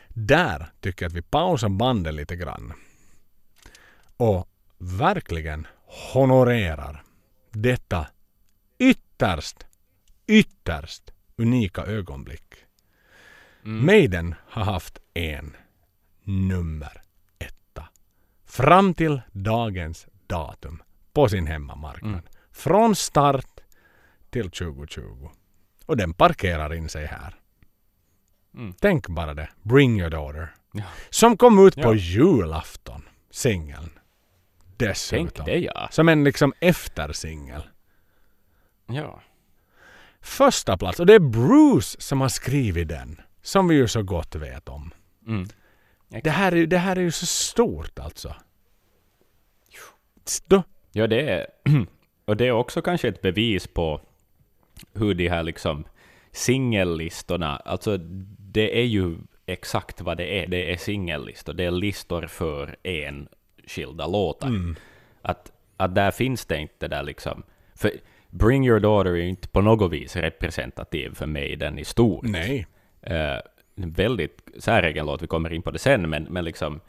Där 0.09 0.67
tycker 0.81 1.05
jag 1.05 1.11
att 1.11 1.17
vi 1.17 1.23
pausar 1.23 1.69
bandet 1.69 2.15
lite 2.15 2.37
grann. 2.37 2.73
Och 4.17 4.49
verkligen 4.79 5.67
honorerar 6.13 7.03
detta 7.51 8.07
ytterst, 8.79 9.67
ytterst 10.27 11.13
unika 11.37 11.83
ögonblick. 11.85 12.55
Mm. 13.65 13.87
Maiden 13.87 14.35
har 14.49 14.65
haft 14.65 14.99
en 15.15 15.57
nummer 16.23 17.03
etta. 17.39 17.89
Fram 18.45 18.95
till 18.95 19.21
dagens 19.33 20.07
datum 20.27 20.83
på 21.13 21.29
sin 21.29 21.47
hemmamarknad. 21.47 22.13
Mm. 22.13 22.25
Från 22.53 22.97
start 22.97 23.61
till 24.31 24.51
2020. 24.51 25.31
Och 25.87 25.97
den 25.97 26.15
parkerar 26.15 26.75
in 26.75 26.89
sig 26.89 27.07
här. 27.07 27.35
Mm. 28.55 28.75
Tänk 28.81 29.09
bara 29.09 29.35
det. 29.35 29.49
Bring 29.63 30.01
your 30.01 30.11
daughter. 30.11 30.55
Ja. 30.73 30.85
Som 31.11 31.37
kom 31.37 31.67
ut 31.67 31.75
på 31.75 31.81
Ja. 31.81 31.95
julafton. 31.95 33.03
Singeln. 33.31 33.91
Tänk 34.79 34.91
Dessutom. 34.91 35.47
det 35.47 35.59
ja. 35.59 35.89
Som 35.91 36.09
en 36.09 36.25
liksom 36.25 36.53
eftersingel. 36.61 37.63
Ja. 38.87 39.21
Första 40.21 40.77
plats. 40.77 41.01
Och 41.01 41.07
det 41.07 41.15
är 41.15 41.19
Bruce 41.19 42.01
som 42.01 42.21
har 42.21 42.29
skrivit 42.29 42.89
den. 42.89 43.21
Som 43.43 43.69
vi 43.69 43.75
ju 43.75 43.89
så 43.89 44.03
gott 44.03 44.35
vet 44.35 44.69
om. 44.69 44.91
Mm. 45.27 45.49
Det 46.23 46.31
här 46.31 46.53
är, 46.53 46.67
det 46.67 46.79
här 46.79 46.97
är 46.97 47.01
ju 47.01 47.11
så 47.11 47.27
stort 47.27 47.99
alltså. 47.99 48.35
Då, 50.47 50.63
Ja, 50.97 51.07
det 51.07 51.31
är... 51.31 51.47
Och 52.25 52.37
det 52.37 52.47
är 52.47 52.53
också 52.53 52.83
kanske 52.83 53.09
ett 53.09 53.23
bevis 53.23 53.67
på 53.67 54.01
hur 54.93 55.15
de 55.15 55.29
här 55.29 55.43
liksom 55.43 55.85
singellistorna, 56.33 57.57
alltså 57.57 57.97
det 58.39 58.79
är 58.81 58.85
ju 58.85 59.17
exakt 59.47 60.01
vad 60.01 60.17
det 60.17 60.43
är. 60.43 60.47
Det 60.47 60.73
är 60.73 60.77
singellistor. 60.77 61.53
Det 61.53 61.65
är 61.65 61.71
listor 61.71 62.27
för 62.27 62.77
en 62.83 63.29
skilda 63.67 64.07
låtar. 64.07 64.49
mm, 64.49 64.77
Att, 65.23 65.53
att 65.77 65.95
där 65.95 66.11
finns 66.11 66.47
det 66.47 66.59
inte 66.59 66.89
där 66.89 67.03
liksom... 67.03 67.43
För 67.75 67.91
Bring 68.31 68.67
Your 68.67 68.81
Daughter 68.81 69.11
är 69.11 69.15
ju 69.15 69.29
inte 69.29 69.49
på 69.49 69.61
något 69.61 69.93
vis 69.93 70.17
representativ 70.17 71.15
för 71.15 71.27
mig, 71.27 71.57
den 71.57 71.79
i 71.79 71.85
stort. 71.85 72.25
Nej. 72.25 72.67
Eh, 73.03 73.39
en 73.77 73.91
väldigt 73.93 74.49
säregen 74.59 75.07
låt, 75.07 75.23
vi 75.23 75.27
kommer 75.27 75.53
in 75.53 75.63
på 75.63 75.71
det 75.71 75.79
sen, 75.79 76.11
men, 76.11 76.23
men 76.23 76.45
liksom... 76.45 76.81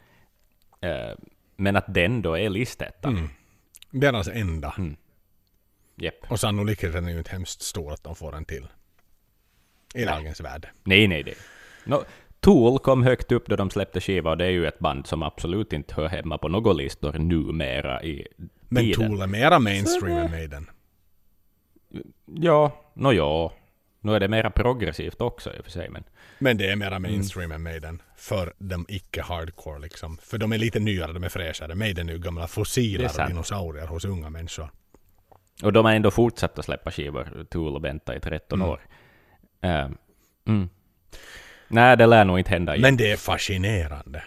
eh, 0.80 1.10
men 1.56 1.76
att 1.76 1.94
den 1.94 2.22
då 2.22 2.38
är 2.38 2.48
listetta. 2.50 3.08
Mm. 3.08 3.28
Deras 3.90 4.28
enda. 4.28 4.74
Mm. 4.78 4.96
Japp. 5.94 6.30
Och 6.30 6.40
sannolikheten 6.40 7.06
är 7.06 7.10
ju 7.10 7.18
inte 7.18 7.30
hemskt 7.30 7.62
stor 7.62 7.92
att 7.92 8.04
de 8.04 8.16
får 8.16 8.36
en 8.36 8.44
till. 8.44 8.66
I 9.94 10.04
Nej. 10.04 10.06
dagens 10.06 10.40
värld. 10.40 10.68
Nej, 10.84 11.08
nej, 11.08 11.22
nej. 11.24 11.36
No, 11.84 12.04
Tool 12.40 12.78
kom 12.78 13.02
högt 13.02 13.32
upp 13.32 13.48
då 13.48 13.56
de 13.56 13.70
släppte 13.70 14.00
skiva, 14.00 14.30
och 14.30 14.36
det 14.38 14.44
är 14.44 14.50
ju 14.50 14.66
ett 14.66 14.78
band 14.78 15.06
som 15.06 15.22
absolut 15.22 15.72
inte 15.72 15.94
hör 15.94 16.08
hemma 16.08 16.38
på 16.38 16.48
några 16.48 16.72
listor 16.72 17.12
numera 17.12 18.02
i 18.02 18.26
Men 18.68 18.82
tiden. 18.84 19.08
Tool 19.10 19.20
är 19.22 19.26
mera 19.26 19.58
mainstream 19.58 20.18
än 20.18 20.30
Maiden. 20.30 20.70
Ja, 22.26 22.72
nå 22.94 23.12
ja. 23.12 23.52
Nu 24.00 24.14
är 24.14 24.20
det 24.20 24.28
mera 24.28 24.50
progressivt 24.50 25.20
också 25.20 25.54
i 25.54 25.60
och 25.60 25.64
för 25.64 25.70
sig, 25.70 25.90
men... 25.90 26.04
Men 26.38 26.56
det 26.56 26.64
är 26.64 26.72
Mm. 26.72 26.78
mera 26.78 26.98
mainstream 26.98 27.52
än 27.52 27.62
Maiden. 27.62 28.02
För 28.16 28.52
de 28.58 28.86
icke-hardcore 28.88 29.78
liksom. 29.78 30.16
För 30.22 30.38
de 30.38 30.52
är 30.52 30.58
lite 30.58 30.80
nyare, 30.80 31.12
de 31.12 31.24
är 31.24 31.28
fräschare. 31.28 31.74
Maiden 31.74 32.08
är 32.08 32.12
ju 32.12 32.18
gamla 32.18 32.46
fossiler 32.46 33.10
och 33.22 33.28
dinosaurier 33.28 33.86
hos 33.86 34.04
unga 34.04 34.30
människor. 34.30 34.70
Och 35.62 35.72
de 35.72 35.84
har 35.84 35.92
ändå 35.92 36.10
fortsatt 36.10 36.58
att 36.58 36.64
släppa 36.64 36.90
skivor, 36.90 37.46
Tool 37.50 37.74
och 37.74 37.80
Benta 37.80 38.16
i 38.16 38.20
13 38.20 38.58
Mm. 38.60 38.70
år. 38.70 38.80
Eh, 39.60 39.88
mm. 40.46 40.68
Nej, 41.68 41.96
det 41.96 42.06
lär 42.06 42.24
nog 42.24 42.38
inte 42.38 42.50
hända 42.50 42.72
igen. 42.72 42.82
Men 42.82 42.96
det 42.96 43.12
är 43.12 43.16
fascinerande. 43.16 44.22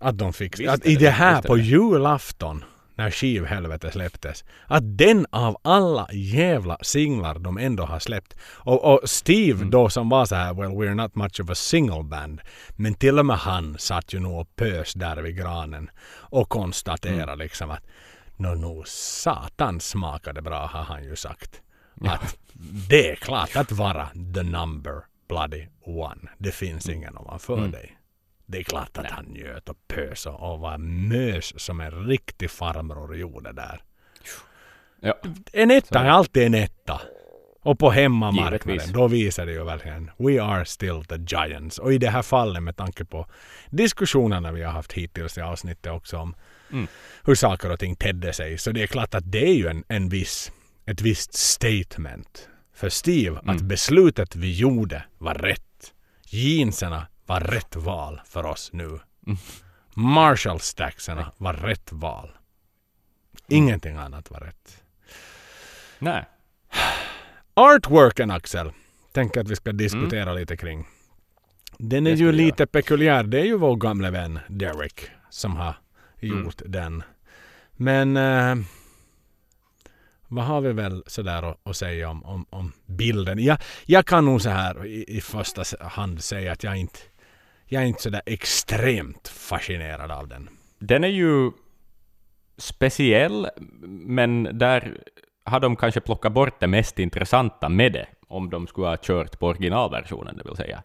Att 0.00 0.18
de 0.18 0.32
fick... 0.32 0.60
Visst 0.60 0.72
att 0.72 0.84
är 0.86 0.90
i 0.90 0.94
det, 0.94 1.04
det 1.04 1.10
här 1.10 1.42
på 1.42 1.56
det. 1.56 1.62
julafton 1.62 2.64
när 2.94 3.10
skivhelvete 3.10 3.90
släpptes. 3.90 4.44
Att 4.66 4.98
den 4.98 5.26
av 5.30 5.56
alla 5.62 6.08
jävla 6.12 6.78
singlar 6.82 7.38
de 7.38 7.58
ändå 7.58 7.84
har 7.84 7.98
släppt. 7.98 8.34
Och, 8.42 8.84
och 8.92 9.00
Steve 9.10 9.58
Mm. 9.58 9.70
då 9.70 9.88
som 9.88 10.08
var 10.08 10.24
så 10.26 10.34
här 10.34 10.54
well 10.54 10.70
we're 10.70 10.94
not 10.94 11.14
much 11.14 11.40
of 11.40 11.50
a 11.50 11.54
single 11.54 12.02
band. 12.02 12.40
Men 12.76 12.94
till 12.94 13.18
och 13.18 13.26
med 13.26 13.36
han 13.36 13.78
satt 13.78 14.14
ju 14.14 14.20
nog 14.20 14.40
och 14.40 14.56
pös 14.56 14.94
där 14.94 15.16
vid 15.16 15.36
granen. 15.36 15.90
Och 16.10 16.48
konstaterade 16.48 17.22
Mm. 17.22 17.38
liksom 17.38 17.70
att 17.70 17.86
Nå 18.36 18.54
nog 18.54 18.88
satan 18.88 19.80
smakade 19.80 20.42
bra 20.42 20.66
har 20.66 20.82
han 20.82 21.04
ju 21.04 21.16
sagt. 21.16 21.60
Att 22.04 22.36
det 22.88 23.10
är 23.10 23.16
klart 23.16 23.56
att 23.56 23.72
vara 23.72 24.08
the 24.34 24.42
number 24.42 24.94
bloody 25.28 25.66
one. 25.84 26.30
Det 26.38 26.52
finns 26.52 26.88
ingen 26.88 27.18
ovanför 27.18 27.58
Mm. 27.58 27.70
dig. 27.70 27.94
Det 28.46 28.58
är 28.58 28.62
klart 28.62 28.98
att 28.98 29.10
han 29.10 29.24
njöt 29.24 29.68
och 29.68 29.76
pös 29.88 30.26
och 30.26 30.52
och 30.52 30.60
var 30.60 30.78
mös 30.78 31.60
som 31.60 31.80
en 31.80 32.06
riktig 32.06 32.50
farbror 32.50 33.16
gjorde 33.16 33.52
där. 33.52 33.82
Ja. 35.00 35.14
En 35.52 35.70
etta 35.70 35.98
är 36.00 36.08
alltid 36.08 36.42
en 36.42 36.54
etta. 36.54 37.00
Och 37.62 37.78
på 37.78 37.90
hemmamarknaden, 37.90 38.60
Givetvis. 38.74 38.92
då 38.92 39.08
visar 39.08 39.46
det 39.46 39.52
ju 39.52 39.64
verkligen 39.64 40.10
We 40.18 40.42
are 40.42 40.64
still 40.64 41.04
the 41.04 41.16
giants. 41.36 41.78
Och 41.78 41.92
i 41.92 41.98
det 41.98 42.10
här 42.10 42.22
fallet 42.22 42.62
med 42.62 42.76
tanke 42.76 43.04
på 43.04 43.26
diskussionerna 43.70 44.52
vi 44.52 44.62
har 44.62 44.72
haft 44.72 44.92
hittills 44.92 45.38
i 45.38 45.40
avsnittet 45.40 45.92
också 45.92 46.16
om 46.16 46.34
Mm. 46.70 46.86
hur 47.24 47.34
saker 47.34 47.70
och 47.72 47.78
ting 47.78 47.96
tedde 47.96 48.32
sig. 48.32 48.58
Så 48.58 48.72
det 48.72 48.82
är 48.82 48.86
klart 48.86 49.14
att 49.14 49.32
det 49.32 49.48
är 49.48 49.54
ju 49.54 49.66
en, 49.66 49.84
en 49.88 50.08
viss, 50.08 50.52
ett 50.86 51.00
visst 51.00 51.34
statement 51.34 52.48
för 52.78 52.88
Steve 52.88 53.38
att 53.38 53.44
Mm. 53.44 53.68
beslutet 53.68 54.36
vi 54.36 54.52
gjorde 54.58 55.04
var 55.18 55.34
rätt. 55.34 55.94
Jeanserna 56.26 57.06
var 57.26 57.40
rätt 57.40 57.76
val 57.76 58.20
för 58.24 58.46
oss 58.46 58.70
nu. 58.72 58.84
Mm. 59.26 59.38
Marshall 59.94 60.60
stackserna 60.60 61.32
var 61.36 61.52
rätt 61.54 61.92
val. 61.92 62.30
Ingenting 63.48 63.96
annat 63.96 64.30
var 64.30 64.40
rätt. 64.40 64.82
Nej. 65.98 66.24
Artworken 67.54 68.30
Axel. 68.30 68.72
Tänk 69.12 69.36
att 69.36 69.48
vi 69.48 69.56
ska 69.56 69.72
diskutera 69.72 70.32
lite 70.32 70.56
kring. 70.56 70.86
Den 71.78 72.06
är 72.06 72.14
ju 72.14 72.32
lite 72.32 72.66
peculiär. 72.66 73.22
Det 73.24 73.40
är 73.40 73.44
ju 73.44 73.56
vår 73.56 73.76
gamle 73.76 74.10
vän 74.10 74.38
Derek 74.48 75.10
som 75.30 75.56
har 75.56 75.74
gjort 76.20 76.62
den. 76.66 77.02
Men 77.72 78.16
eh, 78.16 78.54
vad 80.28 80.44
har 80.44 80.60
vi 80.60 80.72
väl 80.72 81.02
sådär 81.06 81.42
att, 81.42 81.68
att 81.68 81.76
säga 81.76 82.10
om, 82.10 82.24
om, 82.24 82.46
om 82.50 82.72
bilden? 82.86 83.38
Jag, 83.38 83.58
jag 83.86 84.06
kan 84.06 84.24
nog 84.24 84.42
så 84.42 84.50
här 84.50 84.86
i, 84.86 85.04
i 85.16 85.20
första 85.20 85.62
hand 85.80 86.24
säga 86.24 86.52
att 86.52 86.64
jag 86.64 86.76
inte 86.76 86.98
jag 87.70 87.82
är 87.82 87.86
inte 87.86 88.02
sådär 88.02 88.22
extremt 88.26 89.28
fascinerad 89.28 90.10
av 90.10 90.28
den. 90.28 90.48
Den 90.78 91.04
är 91.04 91.08
ju 91.08 91.50
speciell, 92.56 93.48
men 93.88 94.58
där 94.58 94.98
har 95.44 95.60
de 95.60 95.76
kanske 95.76 96.00
plockat 96.00 96.32
bort 96.32 96.60
det 96.60 96.66
mest 96.66 96.98
intressanta 96.98 97.68
med 97.68 97.92
det, 97.92 98.06
om 98.28 98.50
de 98.50 98.66
skulle 98.66 98.86
ha 98.86 98.96
kört 99.02 99.38
på 99.38 99.46
originalversionen, 99.46 100.36
det 100.36 100.44
vill 100.44 100.56
säga. 100.56 100.82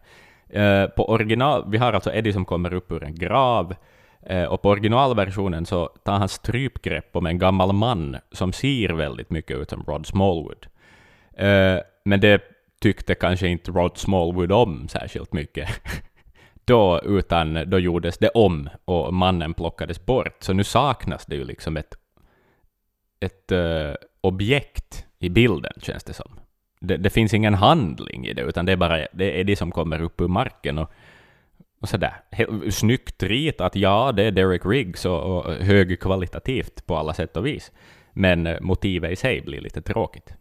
Eh, 0.48 0.86
på 0.86 1.10
original, 1.10 1.64
vi 1.70 1.78
har 1.78 1.92
alltså 1.92 2.12
Eddie 2.12 2.32
som 2.32 2.44
kommer 2.44 2.74
upp 2.74 2.92
ur 2.92 3.04
en 3.04 3.14
grav, 3.14 3.70
eh, 3.70 3.76
Eh, 4.26 4.44
och 4.44 4.62
på 4.62 4.68
originalversionen 4.68 5.66
så 5.66 5.86
tar 5.86 6.18
han 6.18 6.28
strypgrepp 6.28 7.16
om 7.16 7.26
en 7.26 7.38
gammal 7.38 7.72
man 7.72 8.16
som 8.32 8.52
ser 8.52 8.88
väldigt 8.88 9.30
mycket 9.30 9.56
ut 9.56 9.70
som 9.70 9.82
Rod 9.82 10.06
Smallwood. 10.06 10.66
Eh, 11.36 11.78
men 12.04 12.20
det 12.20 12.42
tyckte 12.80 13.14
kanske 13.14 13.48
inte 13.48 13.70
Rod 13.70 13.98
Smallwood 13.98 14.52
om 14.52 14.88
särskilt 14.88 15.32
mycket. 15.32 15.68
då, 16.64 17.00
utan 17.04 17.70
då 17.70 17.78
gjordes 17.78 18.18
det 18.18 18.28
om 18.28 18.68
och 18.84 19.14
mannen 19.14 19.54
plockades 19.54 20.06
bort. 20.06 20.36
Så 20.40 20.52
nu 20.52 20.64
saknas 20.64 21.26
det 21.26 21.36
ju 21.36 21.44
liksom 21.44 21.76
ett, 21.76 21.94
ett 23.20 23.52
uh, 23.52 23.94
objekt 24.20 25.06
i 25.18 25.28
bilden, 25.28 25.72
känns 25.82 26.04
det 26.04 26.12
som. 26.12 26.40
Det, 26.80 26.96
det 26.96 27.10
finns 27.10 27.34
ingen 27.34 27.54
handling 27.54 28.26
i 28.26 28.32
det, 28.32 28.42
utan 28.42 28.66
det 28.66 28.72
är 28.72 28.76
bara 28.76 29.06
det 29.12 29.40
är 29.40 29.44
det 29.44 29.56
som 29.56 29.70
kommer 29.70 30.02
upp 30.02 30.20
ur 30.20 30.28
marken. 30.28 30.78
Och, 30.78 30.90
och 31.84 31.88
sådär. 31.88 32.14
Snyggt 32.70 33.22
ritat, 33.22 33.76
ja, 33.76 34.12
det 34.12 34.22
är 34.22 34.30
Derek 34.30 34.62
Riggs 34.66 35.04
och, 35.04 35.36
och 35.38 35.52
högkvalitativt 35.54 36.86
på 36.86 36.96
alla 36.96 37.14
sätt 37.14 37.36
och 37.36 37.46
vis. 37.46 37.72
Men 38.12 38.46
eh, 38.46 38.60
motivet 38.60 39.12
i 39.12 39.16
sig 39.16 39.40
blir 39.40 39.60
lite 39.60 39.82
tråkigt. 39.82 40.34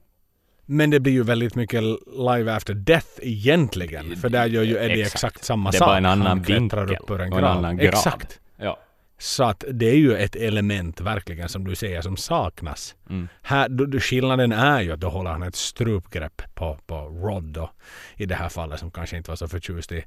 Men 0.66 0.90
det 0.90 1.00
blir 1.00 1.14
ju 1.14 1.24
väldigt 1.24 1.56
mycket 1.56 1.84
live 2.18 2.54
after 2.54 2.74
death 2.74 3.08
egentligen. 3.22 4.16
För 4.16 4.30
där 4.30 4.46
gör 4.46 4.64
ju 4.64 4.76
Eddie 4.76 5.02
exakt, 5.02 5.16
Exakt. 5.16 5.44
samma 5.44 5.72
Det 5.72 5.78
sak. 5.78 5.88
bara 5.88 5.98
en 5.98 6.06
annan 6.06 6.28
Han 6.28 6.42
vinkel 6.42 6.80
upp 6.80 7.12
ur 7.12 7.22
en 7.22 7.34
och 7.34 7.40
grav. 7.40 7.52
en 7.52 7.58
annan 7.58 7.78
grav. 7.78 7.88
Exakt. 7.88 8.40
Ja. 8.58 8.80
Så 9.18 9.44
att 9.44 9.64
det 9.72 9.86
är 9.90 9.96
ju 9.96 10.16
ett 10.16 10.36
element 10.36 11.02
verkligen 11.02 11.50
som 11.50 11.68
du 11.68 11.76
säger 11.76 12.02
som 12.02 12.18
saknas. 12.18 12.96
Mm. 13.10 13.28
Här, 13.42 13.70
då, 13.70 14.00
skillnaden 14.00 14.52
är 14.52 14.82
ju 14.82 14.92
att 14.92 15.00
då 15.00 15.10
håller 15.10 15.32
han 15.32 15.44
ett 15.44 15.56
strupgrepp 15.56 16.42
på, 16.56 16.78
på 16.86 16.96
Rod 16.96 17.44
då, 17.44 17.70
i 18.16 18.26
det 18.26 18.36
här 18.36 18.50
fallet 18.50 18.80
som 18.80 18.92
kanske 18.92 19.18
inte 19.18 19.32
var 19.32 19.36
så 19.36 19.48
förtjust 19.48 19.92
i 19.92 20.04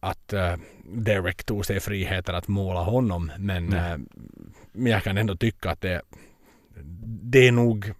att 0.00 0.32
uh, 0.32 0.54
Derek 0.84 1.44
tog 1.44 1.66
sig 1.66 1.80
friheter 1.80 2.32
att 2.32 2.48
måla 2.48 2.80
honom. 2.80 3.32
Men, 3.38 3.66
Nej. 3.66 3.92
eh, 3.92 3.98
men 4.72 4.92
jag 4.92 5.02
kan 5.02 5.18
ändå 5.18 5.36
tycka 5.36 5.70
att 5.70 5.80
det, 5.80 6.02
det 7.22 7.48
är 7.48 7.52
nog 7.52 7.92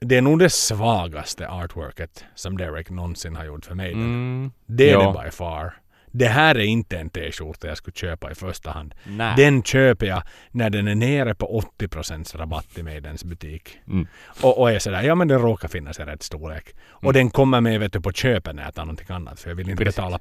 det 0.00 0.16
är 0.16 0.22
nog 0.22 0.38
det 0.38 0.50
svagaste 0.50 1.48
artworket 1.48 2.24
som 2.34 2.56
Derek 2.58 2.90
någonsin 2.90 3.36
har 3.36 3.44
gjort 3.44 3.64
för 3.64 3.74
mig. 3.74 3.92
Mm. 3.92 4.52
Det 4.66 4.88
är 4.90 4.92
Ja. 4.92 5.12
det 5.18 5.24
by 5.24 5.30
far. 5.30 5.74
Det 6.16 6.26
här 6.28 6.54
är 6.54 6.64
inte 6.64 6.98
en 6.98 7.10
t-skjorta 7.10 7.66
jag 7.68 7.76
skulle 7.76 7.94
köpa 7.94 8.30
i 8.30 8.34
första 8.34 8.70
hand. 8.70 8.94
Nej. 9.04 9.34
Den 9.36 9.62
köper 9.62 10.06
jag 10.06 10.22
när 10.50 10.70
den 10.70 10.88
är 10.88 10.94
nere 10.94 11.34
på 11.34 11.62
80% 11.78 12.36
rabatt 12.36 12.78
i 12.78 12.82
Maidens 12.82 13.24
butik. 13.24 13.78
Mm. 13.86 14.06
Och, 14.42 14.60
och 14.60 14.70
är 14.70 14.78
sådär, 14.78 15.02
ja 15.02 15.14
men 15.14 15.28
den 15.28 15.38
råkar 15.38 15.68
finnas 15.68 15.98
i 15.98 16.02
rätt 16.02 16.22
storlek. 16.22 16.74
Och 16.88 17.02
Mm. 17.02 17.12
den 17.14 17.30
kommer 17.30 17.60
med 17.60 17.80
vet 17.80 17.92
du, 17.92 18.00
på 18.00 18.12
köpet 18.12 18.54
när 18.56 18.64
jag 18.64 18.74
tar 18.74 18.84
någonting 18.84 19.06
annat. 19.10 19.40
För 19.40 19.50
jag 19.50 19.56
vill 19.56 19.70
inte 19.70 19.84
Precis. 19.84 19.96
betala 19.96 20.18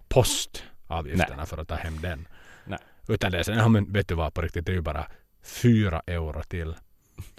postavgifterna 1.02 1.46
för 1.46 1.58
att 1.58 1.68
ta 1.68 1.76
hem 1.76 2.02
den. 2.02 2.28
Nej. 2.66 2.80
Utan 3.08 3.32
det 3.32 3.40
är 3.40 3.44
så, 3.44 3.52
ja 3.52 3.68
men 3.68 3.94
vet 3.94 4.08
du 4.08 4.16
vad 4.16 4.34
på 4.34 4.42
riktigt, 4.42 4.66
det 4.66 4.72
är 4.72 4.76
ju 4.76 4.82
bara 4.82 5.06
fyra 5.44 6.02
euro 6.08 6.44
till. 6.44 6.76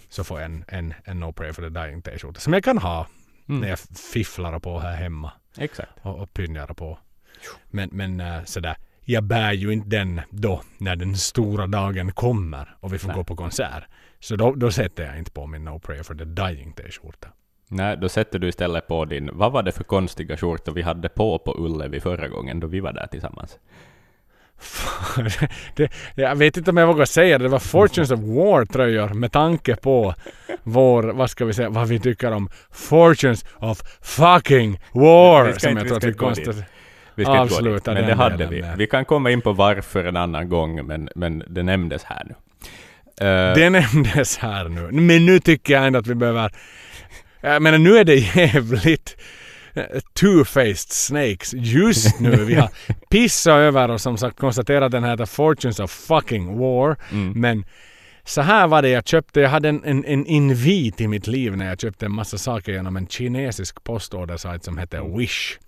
Så 0.08 0.24
får 0.24 0.40
jag 0.40 0.46
en, 0.46 0.64
en, 0.68 0.94
en 1.04 1.20
No 1.20 1.32
Pray 1.32 1.52
for 1.52 1.62
the 1.62 1.68
Dying 1.68 2.02
t-skjorta. 2.02 2.40
Som 2.40 2.52
jag 2.52 2.64
kan 2.64 2.78
ha 2.78 3.06
Mm. 3.48 3.60
när 3.60 3.68
jag 3.68 3.78
fifflar 4.12 4.58
på 4.58 4.78
här 4.78 4.96
hemma 4.96 5.32
Exakt. 5.58 5.92
och, 6.02 6.18
och 6.18 6.34
pynjar 6.34 6.66
på. 6.66 6.98
Men, 7.70 7.88
men 7.92 8.20
äh, 8.20 8.44
sådär, 8.44 8.76
jag 9.00 9.24
bär 9.24 9.52
ju 9.52 9.72
inte 9.72 9.88
den 9.88 10.20
då 10.30 10.62
när 10.78 10.96
den 10.96 11.16
stora 11.16 11.66
dagen 11.66 12.12
kommer 12.12 12.76
och 12.80 12.92
vi 12.92 12.98
får 12.98 13.08
Nej. 13.08 13.16
gå 13.16 13.24
på 13.24 13.36
konsert. 13.36 13.84
Så 14.20 14.36
då, 14.36 14.54
då 14.54 14.70
sätter 14.70 15.04
jag 15.06 15.18
inte 15.18 15.30
på 15.30 15.46
min 15.46 15.64
No 15.64 15.78
Prayer 15.78 16.02
for 16.02 16.14
the 16.14 16.24
Dying 16.24 16.72
t-skjorta. 16.72 17.28
Nej, 17.74 17.96
då 17.96 18.08
sätter 18.08 18.38
du 18.38 18.48
istället 18.48 18.88
på 18.88 19.04
din... 19.04 19.30
Vad 19.32 19.52
var 19.52 19.62
det 19.62 19.72
för 19.72 19.84
konstiga 19.84 20.36
skjortor 20.36 20.72
vi 20.72 20.82
hade 20.82 21.08
på 21.08 21.38
på 21.38 21.54
Ullevi 21.58 22.00
förra 22.00 22.28
gången 22.28 22.60
då 22.60 22.66
vi 22.66 22.80
var 22.80 22.92
där 22.92 23.06
tillsammans? 23.06 23.58
det, 25.76 25.90
jag 26.14 26.36
vet 26.36 26.56
inte 26.56 26.70
om 26.70 26.76
jag 26.76 26.86
vågar 26.86 27.04
säga 27.04 27.38
det. 27.38 27.44
Det 27.44 27.48
var 27.48 27.58
Fortunes 27.58 28.10
of 28.10 28.20
War 28.20 28.64
tröjor 28.64 29.08
med 29.08 29.32
tanke 29.32 29.76
på 29.76 30.14
vår, 30.62 31.02
vad 31.02 31.30
ska 31.30 31.44
vi 31.44 31.52
säga, 31.52 31.68
vad 31.68 31.88
vi 31.88 32.00
tycker 32.00 32.32
om 32.32 32.48
Fortunes 32.70 33.44
of 33.58 33.78
fucking 34.02 34.80
War. 34.92 35.44
Vi 35.44 35.52
ska 35.52 35.60
som 35.60 35.70
inte- 35.70 35.80
jag 35.80 35.88
tror 35.88 35.96
att 35.96 36.04
vi 36.04 36.12
konstigt... 36.18 36.64
Vi 37.14 37.24
ska 37.24 37.42
inte 37.42 37.62
gå 37.62 37.74
dit, 37.74 37.86
men 37.86 38.06
det 38.06 38.14
hade 38.14 38.46
vi. 38.46 38.64
Vi 38.76 38.86
kan 38.86 39.04
komma 39.04 39.30
in 39.30 39.40
på 39.40 39.52
varför 39.52 40.04
en 40.04 40.16
annan 40.16 40.48
gång, 40.48 40.86
men, 40.86 41.08
men 41.14 41.42
det 41.48 41.62
nämndes 41.62 42.04
här 42.04 42.22
nu. 42.24 42.34
Eh, 43.26 43.54
Det 43.54 43.70
nämndes 43.70 44.38
här 44.38 44.68
nu. 44.68 44.88
Men 44.92 45.26
nu 45.26 45.40
tycker 45.40 45.74
jag 45.74 45.86
ändå 45.86 45.98
att 45.98 46.06
vi 46.06 46.14
behöver 46.14 46.50
Jag 47.44 47.62
menar 47.62 47.78
nu 47.78 47.96
är 47.96 48.04
det 48.04 48.14
jävligt 48.36 49.16
eh, 49.74 49.82
two-faced 50.20 50.92
snakes 50.92 51.54
just 51.54 52.20
nu. 52.20 52.44
Vi 52.44 52.54
har 52.54 52.68
pissat 53.10 53.52
över 53.52 53.90
och 53.90 54.00
som 54.00 54.18
sagt 54.18 54.38
konstaterat 54.38 54.92
den 54.92 55.04
heter 55.04 55.26
Fortunes 55.26 55.80
of 55.80 55.90
fucking 55.90 56.58
war. 56.58 56.96
Mm. 57.10 57.32
Men 57.40 57.64
så 58.24 58.40
här 58.40 58.66
var 58.66 58.82
det 58.82 58.88
jag 58.88 59.08
köpte. 59.08 59.40
Jag 59.40 59.50
hade 59.50 59.68
en, 59.68 59.84
en, 59.84 60.04
en 60.04 60.26
invit 60.26 61.00
i 61.00 61.08
mitt 61.08 61.26
liv 61.26 61.56
när 61.56 61.68
jag 61.68 61.80
köpte 61.80 62.06
en 62.06 62.12
massa 62.12 62.38
saker 62.38 62.72
genom 62.72 62.96
en 62.96 63.06
kinesisk 63.06 63.84
postordersajt 63.84 64.64
som 64.64 64.78
heter 64.78 64.98
Mm. 64.98 65.18
Wish. 65.18 65.58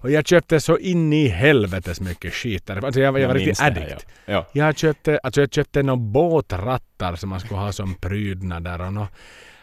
Och 0.00 0.10
jag 0.10 0.26
köpte 0.26 0.60
så 0.60 0.78
in 0.78 1.12
i 1.12 1.28
helvetes 1.28 2.00
mycket 2.00 2.34
skit 2.34 2.66
där. 2.66 2.84
Alltså 2.84 3.00
jag, 3.00 3.20
jag 3.20 3.28
var 3.28 3.34
riktigt 3.34 3.60
här, 3.60 3.70
addict. 3.70 4.06
Ja. 4.26 4.32
ja. 4.32 4.46
Jag 4.52 4.78
köpte, 4.78 5.20
alltså 5.22 5.40
jag 5.40 5.52
köpte 5.52 5.82
några 5.82 5.96
båtrattar 5.96 7.16
som 7.16 7.30
man 7.30 7.40
skulle 7.40 7.60
ha 7.60 7.72
som 7.72 7.94
prydnader 7.94 8.80
och 8.80 8.92
nå, 8.92 9.08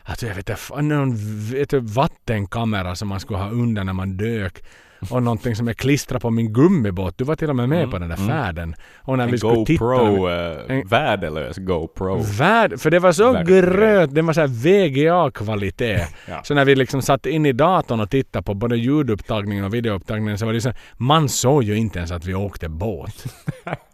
alltså 0.10 0.28
jag 0.28 0.36
vet 0.36 0.49
inte, 0.49 0.62
fan, 0.62 0.88
någon 0.88 1.16
vet 1.51 1.70
du, 1.70 1.80
vattenkamera 1.80 2.95
som 2.95 3.07
man 3.07 3.20
skulle 3.20 3.39
ha 3.39 3.49
under 3.49 3.84
när 3.84 3.93
man 3.93 4.18
dök. 4.18 4.64
Och 5.10 5.24
någonting 5.24 5.56
som 5.56 5.68
är 5.68 5.74
klistrat 5.74 6.22
på 6.22 6.30
min 6.30 6.54
gummibåt. 6.54 7.18
Du 7.18 7.24
var 7.24 7.36
till 7.36 7.50
och 7.50 7.56
med 7.56 7.70
med 7.70 7.91
på 7.91 8.00
den 8.00 8.10
där 8.10 8.16
färden. 8.16 8.76
Och 8.97 9.18
när 9.18 9.24
En 9.24 9.32
vi 9.32 9.38
skulle 9.38 9.66
titta... 9.66 9.86
GoPro, 9.86 10.30
eh, 10.30 10.78
En- 10.78 10.88
värdelös 10.88 11.58
GoPro. 11.58 12.22
Värd, 12.38 12.80
för 12.80 12.91
det 12.91 13.00
var 13.00 13.12
så 13.12 13.43
gröt, 13.43 14.16
det 14.16 14.22
var 14.22 14.34
så 14.34 14.47
VGA-kvalitet. 14.47 16.08
Ja. 16.28 16.41
Så 16.43 16.54
när 16.54 16.66
vi 16.66 16.76
liksom 16.76 17.02
satt 17.02 17.26
in 17.26 17.45
i 17.45 17.52
datorn 17.52 18.00
och 18.00 18.10
tittade 18.10 18.43
på 18.43 18.54
både 18.54 18.78
ljudupptagningen 18.78 19.66
och 19.66 19.74
videoupptagningen 19.74 20.38
så 20.38 20.45
var 20.45 20.54
det 20.54 20.62
så 20.62 20.74
man 20.97 21.30
såg 21.30 21.64
ju 21.64 21.76
inte 21.76 22.00
ens 22.00 22.12
att 22.12 22.26
vi 22.26 22.34
åkte 22.36 22.70
båt. 22.70 23.26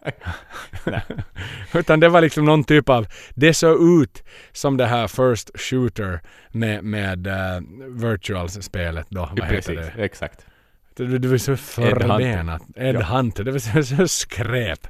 Utan 1.74 2.00
det 2.00 2.10
var 2.10 2.22
liksom 2.22 2.46
någon 2.46 2.64
typ 2.64 2.90
av, 2.90 3.08
det 3.36 3.54
såg 3.54 4.02
ut 4.02 4.24
som 4.52 4.78
det 4.78 4.86
här 4.86 5.08
First 5.08 5.52
Shooter 5.60 6.22
med, 6.52 6.84
med 6.84 7.28
uh, 7.28 7.34
Virtual-spelet 7.88 9.08
då. 9.10 9.20
Vad 9.20 9.30
heter 9.30 9.56
Precis, 9.56 9.94
det? 9.96 10.04
exakt. 10.04 10.46
Det, 10.96 11.20
det 11.20 11.28
var 11.28 11.38
så 11.38 11.52
Hunter. 11.52 12.00
förbenat. 12.00 12.62
Ed 12.76 12.96
Ja. 12.96 13.02
Hunter. 13.04 13.44
Det 13.44 13.52
var 13.52 13.60
så, 13.60 13.84
så 13.84 14.08
skräp. 14.08 14.88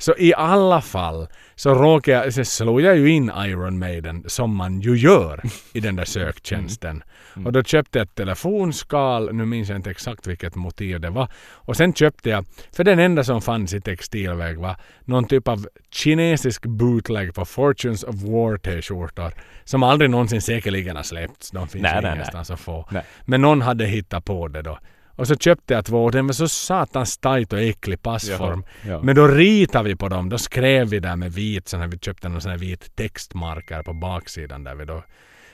Så 0.00 0.14
i 0.18 0.34
alla 0.34 0.80
fall 0.80 1.28
så 1.54 1.74
råkade 1.74 2.24
jag, 2.24 2.34
så 2.34 2.44
slog 2.44 2.80
jag 2.80 2.96
ju 2.96 3.08
in 3.10 3.32
Iron 3.36 3.78
Maiden 3.78 4.24
som 4.26 4.56
man 4.56 4.80
ju 4.80 4.96
gör 4.96 5.42
i 5.72 5.80
den 5.80 5.96
där 5.96 6.04
söktjänsten. 6.18 7.02
Och 7.44 7.52
då 7.52 7.62
köpte 7.62 7.98
jag 7.98 8.04
ett 8.06 8.14
telefonskal, 8.14 9.34
nu 9.34 9.44
minns 9.44 9.68
jag 9.68 9.76
inte 9.78 9.90
exakt 9.90 10.26
vilket 10.26 10.54
motiv 10.54 11.00
det 11.00 11.10
var. 11.10 11.28
Och 11.52 11.76
sen 11.76 11.92
köpte 11.94 12.30
jag, 12.30 12.44
för 12.72 12.84
den 12.84 12.98
enda 12.98 13.24
som 13.24 13.42
fanns 13.42 13.74
i 13.74 13.80
textilväg 13.80 14.58
var 14.58 14.76
någon 15.04 15.24
typ 15.24 15.48
av 15.48 15.66
kinesisk 15.90 16.66
bootleg 16.66 17.34
på 17.34 17.44
Fortunes 17.44 18.04
of 18.04 18.14
War 18.22 18.56
t-skjortor. 18.58 19.32
Som 19.64 19.82
aldrig 19.82 20.10
någonsin 20.10 20.42
säkerligen 20.42 20.96
har 20.96 21.02
släppts. 21.02 21.50
De 21.50 21.68
finns 21.68 21.82
Nej, 21.82 21.90
ju 21.94 21.94
nej, 21.94 22.02
nej. 22.02 22.12
ingenstans 22.14 22.50
att 22.50 22.60
få. 22.60 22.88
Nej. 22.90 23.02
Men 23.24 23.42
någon 23.42 23.62
hade 23.62 23.84
hittat 23.86 24.24
på 24.24 24.48
det 24.48 24.62
då. 24.62 24.78
Och 25.18 25.26
så 25.28 25.36
köpte 25.36 25.74
jag 25.74 25.84
två 25.84 26.04
och 26.04 26.12
den 26.12 26.26
var 26.26 26.32
så 26.32 26.48
satans 26.48 27.18
tajt 27.18 27.52
och 27.52 27.60
äcklig 27.60 28.02
passform. 28.02 28.64
Jaha, 28.82 28.92
ja. 28.92 29.00
Men 29.02 29.16
då 29.16 29.26
ritade 29.28 29.84
vi 29.88 29.96
på 29.96 30.08
dem. 30.08 30.28
Då 30.28 30.38
skrev 30.38 30.88
vi 30.88 31.00
där 31.00 31.16
med 31.16 31.32
vit, 31.32 31.68
sån 31.68 31.80
här, 31.80 31.86
vi 31.88 31.98
köpte 31.98 32.28
någon 32.28 32.40
sån 32.40 32.50
här 32.50 32.58
vit 32.58 32.96
textmarker 32.96 33.82
på 33.82 33.92
baksidan 33.92 34.64
där 34.64 34.74
vi 34.74 34.84
då 34.84 35.02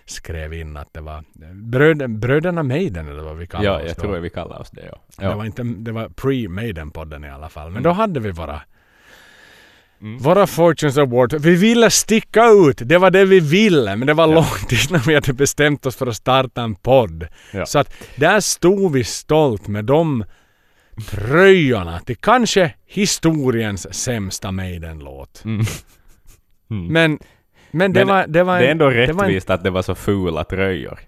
skrev 0.07 0.55
in 0.55 0.77
att 0.77 0.89
det 0.93 1.01
var 1.01 1.25
bröd, 1.55 2.11
Bröderna 2.11 2.63
Maiden 2.63 3.09
eller 3.09 3.23
vad 3.23 3.37
vi 3.37 3.47
kallar 3.47 3.65
ja, 3.65 3.77
oss 3.77 3.83
jag 3.87 3.97
då. 3.97 4.03
tror 4.03 4.19
vi 4.19 4.31
kallar 4.31 4.61
oss 4.61 4.71
det. 4.71 4.87
Ja. 4.91 4.99
Det 5.19 5.25
Ja. 5.25 5.37
var, 5.37 5.45
inte, 5.45 5.63
det 5.63 5.93
var 5.93 6.09
pre-Maiden-podden 6.09 7.27
i 7.27 7.31
alla 7.31 7.49
fall. 7.49 7.65
Men 7.67 7.73
Mm. 7.73 7.83
då 7.83 7.91
hade 7.91 8.21
vi 8.21 8.31
våra 8.31 8.61
Mm. 10.05 10.19
Våra 10.19 10.47
Fortunes 10.47 10.99
Award. 10.99 11.35
Vi 11.35 11.57
ville 11.57 11.91
sticka 11.91 12.47
ut. 12.47 12.79
Det 12.85 12.99
var 12.99 13.11
det 13.11 13.25
vi 13.25 13.41
ville. 13.41 13.97
Men 13.97 14.07
det 14.07 14.15
var 14.15 14.29
Ja. 14.29 14.35
långt 14.35 14.73
innan 14.91 15.01
vi 15.07 15.15
hade 15.15 15.33
bestämt 15.33 15.87
oss 15.87 15.97
för 15.97 16.07
att 16.07 16.17
starta 16.17 16.63
en 16.63 16.75
podd. 16.75 17.27
Ja. 17.53 17.67
Så 17.67 17.79
att 17.79 17.95
där 18.17 18.41
stod 18.41 18.93
vi 18.93 19.05
stolt 19.05 19.69
med 19.69 19.85
de 19.85 20.25
tröjorna 21.11 21.99
till 22.01 22.17
kanske 22.17 22.75
historiens 22.87 23.95
sämsta 23.95 24.53
Maiden-låt. 24.53 25.43
Mm. 25.45 25.67
Mm. 26.71 26.87
Men, 26.93 27.19
men 27.71 27.93
det 27.93 28.01
Men 28.01 28.09
var... 28.09 28.27
Det, 28.27 28.43
var 28.43 28.59
det 28.61 28.67
är 28.67 28.71
ändå 28.71 28.85
var 28.85 28.93
en- 28.93 28.99
rättvist 29.07 29.51
att 29.51 29.65
det 29.65 29.71
var 29.71 29.83
så 29.83 29.95
fula 29.95 30.45
tröjor. 30.45 30.99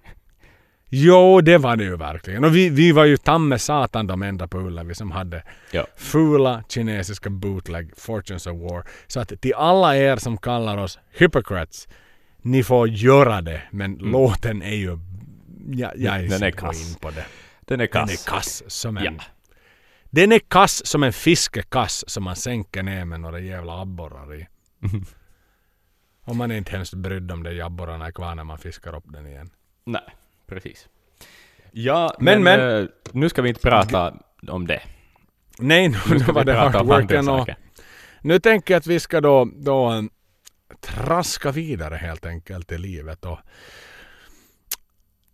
Jo, 0.89 1.41
det 1.41 1.57
var 1.57 1.75
det 1.75 1.83
ju 1.83 1.97
verkligen. 1.97 2.43
Och 2.43 2.55
vi, 2.55 2.69
vi 2.69 2.91
var 2.91 3.05
ju 3.05 3.17
tamme 3.17 3.59
satan 3.59 4.07
de 4.07 4.21
enda 4.21 4.47
på 4.47 4.59
Ullevi 4.59 4.95
som 4.95 5.11
hade 5.11 5.43
Ja. 5.71 5.87
fula 5.97 6.63
kinesiska 6.69 7.29
bootleg 7.29 7.91
Fortunes 7.97 8.47
of 8.47 8.53
War. 8.71 8.83
Så 9.07 9.19
att 9.19 9.41
till 9.41 9.53
alla 9.53 9.95
er 9.97 10.15
som 10.17 10.37
kallar 10.37 10.77
oss 10.77 10.99
hypocrites, 11.11 11.87
ni 12.41 12.63
får 12.63 12.87
göra 12.89 13.41
det. 13.41 13.61
Men 13.71 13.93
låten 13.95 14.61
är 14.61 14.75
ju... 14.75 14.97
Ja, 15.69 15.91
jag 15.95 16.15
Mm. 16.15 16.29
Den 16.29 16.43
är 16.43 16.51
kass. 16.51 16.89
in 16.89 16.95
på 16.95 17.09
det. 17.11 17.25
Den 17.61 17.79
är 17.81 17.87
Den 17.93 18.07
kass. 18.07 18.27
är 18.27 18.31
kass 18.31 18.63
som 18.67 18.97
en... 18.97 19.03
Ja. 19.03 19.11
Den 20.09 20.31
är 20.31 20.39
kass 20.39 20.85
som 20.85 21.03
en 21.03 21.13
fiskekass 21.13 22.09
som 22.09 22.23
man 22.23 22.35
sänker 22.35 22.83
ner 22.83 23.05
med 23.05 23.19
några 23.19 23.39
jävla 23.39 23.81
abborrar 23.81 24.35
i. 24.35 24.47
Och 26.25 26.35
man 26.35 26.51
är 26.51 26.55
inte 26.57 26.71
hemskt 26.71 26.93
brydd 26.93 27.31
om 27.31 27.43
det 27.43 27.61
abborrarna 27.61 28.05
är 28.07 28.11
kvar 28.11 28.35
när 28.35 28.43
man 28.43 28.57
fiskar 28.57 28.95
upp 28.95 29.03
den 29.07 29.27
igen. 29.27 29.49
Nej, 29.85 30.01
precis. 30.47 30.87
Ja, 31.71 32.15
Men- 32.19 32.43
men, 32.43 32.59
men- 32.59 32.89
nu 33.11 33.29
ska 33.29 33.41
vi 33.41 33.49
inte 33.49 33.61
prata 33.61 34.13
om 34.47 34.67
det. 34.67 34.81
Nej, 35.59 35.87
nu, 35.89 35.97
Nu 36.09 36.17
var 36.17 36.33
vi 36.33 36.51
det 36.51 36.53
prata 36.53 36.53
hard 36.59 36.75
om 36.75 36.81
andra 36.81 36.95
worken 37.01 37.19
och 37.19 37.39
saker. 37.39 37.57
Nu 38.21 38.39
tänker 38.39 38.73
jag 38.73 38.79
att 38.79 38.87
vi 38.87 38.99
ska 38.99 39.21
då, 39.21 39.45
då 39.55 39.91
eh, 39.93 40.01
traska 40.81 41.51
vidare 41.51 41.95
helt 41.95 42.25
enkelt 42.25 42.71
i 42.71 42.77
livet. 42.77 43.25
Och 43.25 43.39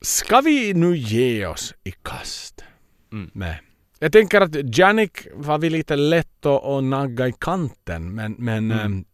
ska 0.01 0.41
vi 0.41 0.73
nu 0.73 0.95
ge 0.97 1.45
oss 1.45 1.73
i 1.83 1.91
kast 1.91 2.63
Mm. 3.11 3.29
med... 3.33 3.55
Jag 3.99 4.11
tänker 4.11 4.41
att 4.41 4.77
Janik 4.77 5.27
var 5.33 5.57
vi 5.57 5.69
lite 5.69 5.95
lätt 5.95 6.45
att, 6.45 6.63
att 6.65 6.83
nagga 6.83 7.27
i 7.27 7.33
kanten 7.39 8.15
men, 8.15 8.35
men 8.39 8.71
Mm. 8.71 9.05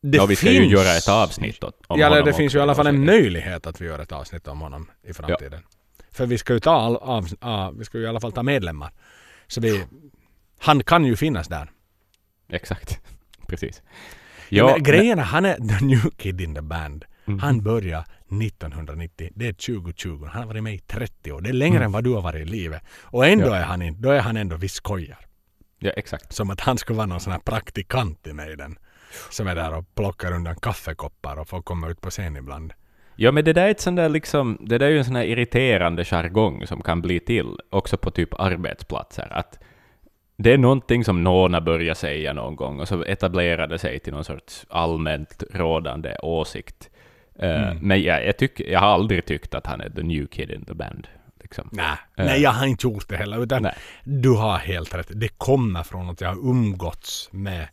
Det 0.00 0.16
Ja, 0.16 0.26
vi 0.26 0.36
ska 0.36 0.46
finns, 0.46 0.56
ju 0.58 0.66
göra 0.66 0.96
ett 0.96 1.08
avsnitt 1.08 1.64
om 1.64 1.72
Ja, 2.00 2.08
honom 2.08 2.24
det 2.24 2.32
finns 2.32 2.54
ju 2.54 2.58
i 2.58 2.62
alla 2.62 2.74
fall 2.74 2.86
en 2.86 3.04
möjlighet 3.04 3.66
att 3.66 3.80
vi 3.80 3.86
gör 3.86 3.98
ett 3.98 4.12
avsnitt 4.12 4.48
om 4.48 4.60
honom 4.60 4.90
i 5.02 5.12
framtiden. 5.12 5.60
För 6.12 6.26
vi 6.26 6.38
ska 6.38 6.52
ju 6.52 6.60
ta 6.60 6.70
all, 6.72 6.96
av, 6.96 7.28
ah, 7.40 7.70
vi 7.70 7.84
ska 7.84 7.98
ju 7.98 8.04
i 8.04 8.06
alla 8.06 8.20
fall 8.20 8.32
ta 8.32 8.42
medlemmar. 8.42 8.90
Så 9.46 9.60
vi, 9.60 9.84
han 10.58 10.82
kan 10.84 11.04
ju 11.04 11.16
finnas 11.16 11.48
där. 11.48 11.70
Exakt. 12.48 13.00
Precis. 13.48 13.82
Ja, 14.48 14.66
men 14.72 14.82
grejen 14.82 15.18
är, 15.18 15.22
han 15.22 15.44
är 15.44 15.54
the 15.54 15.84
new 15.84 16.10
kid 16.16 16.40
in 16.40 16.54
the 16.54 16.62
band. 16.62 17.04
Mhm. 17.24 17.38
Han 17.38 17.62
började 17.62 18.04
1990. 18.42 19.30
Det 19.34 19.48
är 19.48 19.52
2020. 19.52 20.24
Han 20.32 20.42
har 20.42 20.48
varit 20.48 20.62
med 20.62 20.74
i 20.74 20.78
30 20.78 21.32
år. 21.32 21.40
Det 21.40 21.48
är 21.48 21.52
längre 21.52 21.76
Mm. 21.76 21.86
än 21.86 21.92
vad 21.92 22.04
du 22.04 22.10
har 22.10 22.22
varit 22.22 22.42
i 22.42 22.50
livet. 22.50 22.82
Och 23.02 23.26
ändå 23.26 23.46
Ja. 23.46 23.56
är 23.56 23.62
han 23.62 23.82
in, 23.82 24.00
då 24.00 24.10
är 24.10 24.20
han 24.20 24.36
ändå 24.36 24.56
vi 24.56 24.68
skojar. 24.68 25.18
Ja, 25.78 25.90
exakt. 25.90 26.32
Som 26.32 26.50
att 26.50 26.60
han 26.60 26.78
skulle 26.78 26.96
vara 26.96 27.06
någon 27.06 27.20
sån 27.20 27.32
här 27.32 27.40
praktikant 27.40 28.26
i 28.26 28.32
mig 28.32 28.56
den. 28.56 28.78
Som 29.30 29.46
är 29.46 29.54
där 29.54 29.74
och 29.76 29.94
plockar 29.94 30.32
undan 30.32 30.56
kaffekoppar 30.56 31.38
och 31.38 31.48
får 31.48 31.62
komma 31.62 31.88
ut 31.88 32.00
på 32.00 32.10
scen 32.10 32.36
ibland. 32.36 32.72
Ja, 33.16 33.32
men 33.32 33.44
det 33.44 33.52
där 33.52 33.66
är 33.66 33.70
ett 33.70 33.80
sånt 33.80 33.96
där 33.96 34.08
liksom, 34.08 34.58
det 34.60 34.78
där 34.78 34.86
är 34.86 34.90
ju 34.90 34.98
en 34.98 35.04
sån 35.04 35.16
här 35.16 35.24
irriterande 35.24 36.04
jargong 36.04 36.66
som 36.66 36.82
kan 36.82 37.02
bli 37.02 37.20
till 37.20 37.56
också 37.70 37.96
på 37.96 38.10
typ 38.10 38.40
arbetsplatser. 38.40 39.28
Att 39.30 39.58
det 40.36 40.52
är 40.52 40.58
någonting 40.58 41.04
som 41.04 41.24
någon 41.24 41.54
har 41.54 41.60
börjat 41.60 41.98
säga 41.98 42.32
någon 42.32 42.56
gång 42.56 42.80
och 42.80 42.88
så 42.88 43.02
etablerade 43.04 43.78
sig 43.78 43.98
till 43.98 44.12
någon 44.12 44.24
sorts 44.24 44.66
allmänt 44.68 45.42
rådande 45.50 46.16
åsikt. 46.22 46.90
Eh, 47.38 47.62
Mm. 47.62 47.78
Men 47.78 48.02
jag, 48.02 48.26
jag, 48.26 48.36
tycker, 48.38 48.64
jag 48.72 48.80
har 48.80 48.86
aldrig 48.88 49.26
tyckt 49.26 49.54
att 49.54 49.66
han 49.66 49.80
är 49.80 49.90
the 49.90 50.02
new 50.02 50.26
kid 50.26 50.50
in 50.50 50.64
the 50.64 50.74
band. 50.74 51.08
Liksom. 51.42 51.68
Nej, 51.72 51.86
Eh. 52.16 52.24
nej 52.26 52.40
jag 52.42 52.50
har 52.50 52.66
inte 52.66 52.86
gjort 52.86 53.08
det 53.08 53.16
heller. 53.16 53.42
Utan 53.42 53.62
Nej. 53.62 53.74
du 54.04 54.30
har 54.30 54.56
helt 54.58 54.94
rätt. 54.94 55.08
Det 55.10 55.28
kommer 55.28 55.82
från 55.82 56.08
att 56.10 56.20
jag 56.20 56.28
har 56.28 56.36
umgåtts 56.50 57.28
med 57.32 57.68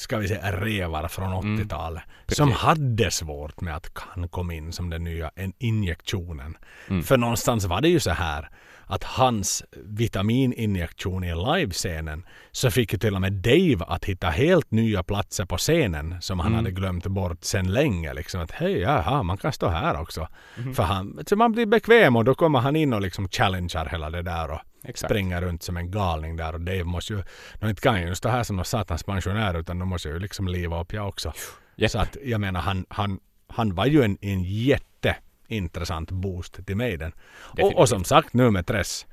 ska 0.00 0.18
vi 0.18 0.28
säga 0.28 0.52
revar 0.52 1.08
från 1.08 1.32
80-talet. 1.58 2.02
som 2.28 2.42
Mm. 2.48 2.52
precis. 2.54 2.62
hade 2.66 3.10
svårt 3.10 3.60
med 3.60 3.76
att 3.76 3.90
han 3.94 4.28
kom 4.28 4.50
in 4.50 4.72
som 4.72 4.90
den 4.90 5.04
nya 5.04 5.30
en- 5.36 5.52
injektionen. 5.58 6.56
Mm. 6.88 7.02
För 7.02 7.16
någonstans 7.16 7.64
var 7.64 7.80
det 7.80 7.88
ju 7.88 8.00
så 8.00 8.10
här 8.10 8.50
att 8.86 9.04
hans 9.04 9.64
vitamininjektion 9.74 11.24
i 11.24 11.34
livescenen 11.34 12.26
så 12.52 12.70
fick 12.70 12.92
ju 12.92 12.98
till 12.98 13.14
och 13.14 13.20
med 13.20 13.32
Dave 13.32 13.84
att 13.88 14.04
hitta 14.04 14.30
helt 14.30 14.70
nya 14.70 15.02
platser 15.02 15.44
på 15.44 15.56
scenen 15.56 16.16
som 16.20 16.38
han 16.38 16.46
Mm. 16.52 16.56
hade 16.58 16.70
glömt 16.70 17.06
bort 17.06 17.38
sen 17.44 17.72
länge. 17.72 18.14
Liksom 18.14 18.40
att 18.40 18.50
hej, 18.50 18.78
jaha, 18.78 19.22
man 19.22 19.36
kan 19.36 19.52
stå 19.52 19.68
här 19.68 20.00
också. 20.00 20.28
Mhm. 20.58 20.74
För 20.74 20.82
han, 20.82 21.18
så 21.26 21.36
man 21.36 21.52
blir 21.52 21.66
bekväm 21.66 22.16
och 22.16 22.24
då 22.24 22.34
kommer 22.34 22.58
han 22.58 22.76
in 22.76 22.92
och 22.92 23.00
liksom 23.00 23.28
challengear 23.28 23.86
hela 23.86 24.10
det 24.10 24.22
där 24.22 24.50
och 24.50 24.60
Exakt. 24.84 25.10
springer 25.10 25.40
runt 25.40 25.62
som 25.62 25.76
en 25.76 25.90
galning 25.90 26.36
där 26.36 26.52
och 26.52 26.60
Dave 26.60 26.84
måste 26.84 27.12
ju, 27.12 27.22
de 27.54 27.68
inte 27.68 27.82
kan 27.82 28.02
ju 28.02 28.14
stå 28.14 28.28
här 28.28 28.42
som 28.42 28.56
någon 28.56 28.64
satans 28.64 29.02
pensionär 29.02 29.58
utan 29.58 29.78
de 29.78 29.88
måste 29.88 30.08
ju 30.08 30.18
liksom 30.18 30.48
liva 30.48 30.80
upp 30.80 30.92
jag 30.92 31.08
också. 31.08 31.32
Japp. 31.76 31.90
Så 31.90 31.98
att 31.98 32.16
jag 32.24 32.40
menar 32.40 32.60
han, 32.60 32.86
han, 32.88 33.20
han 33.46 33.74
var 33.74 33.86
ju 33.86 34.02
en, 34.02 34.18
en 34.20 34.42
jätteintressant 34.42 36.10
boost 36.10 36.66
till 36.66 36.76
mig 36.76 36.96
den. 36.96 37.12
Och, 37.60 37.78
och 37.78 37.88
som 37.88 38.04
sagt 38.04 38.34
nu 38.34 38.50
med 38.50 38.66
Tres, 38.66 39.06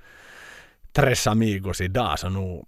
Tres 0.91 1.28
Amigos 1.28 1.82
idag 1.82 2.20
så 2.20 2.30
nu 2.30 2.63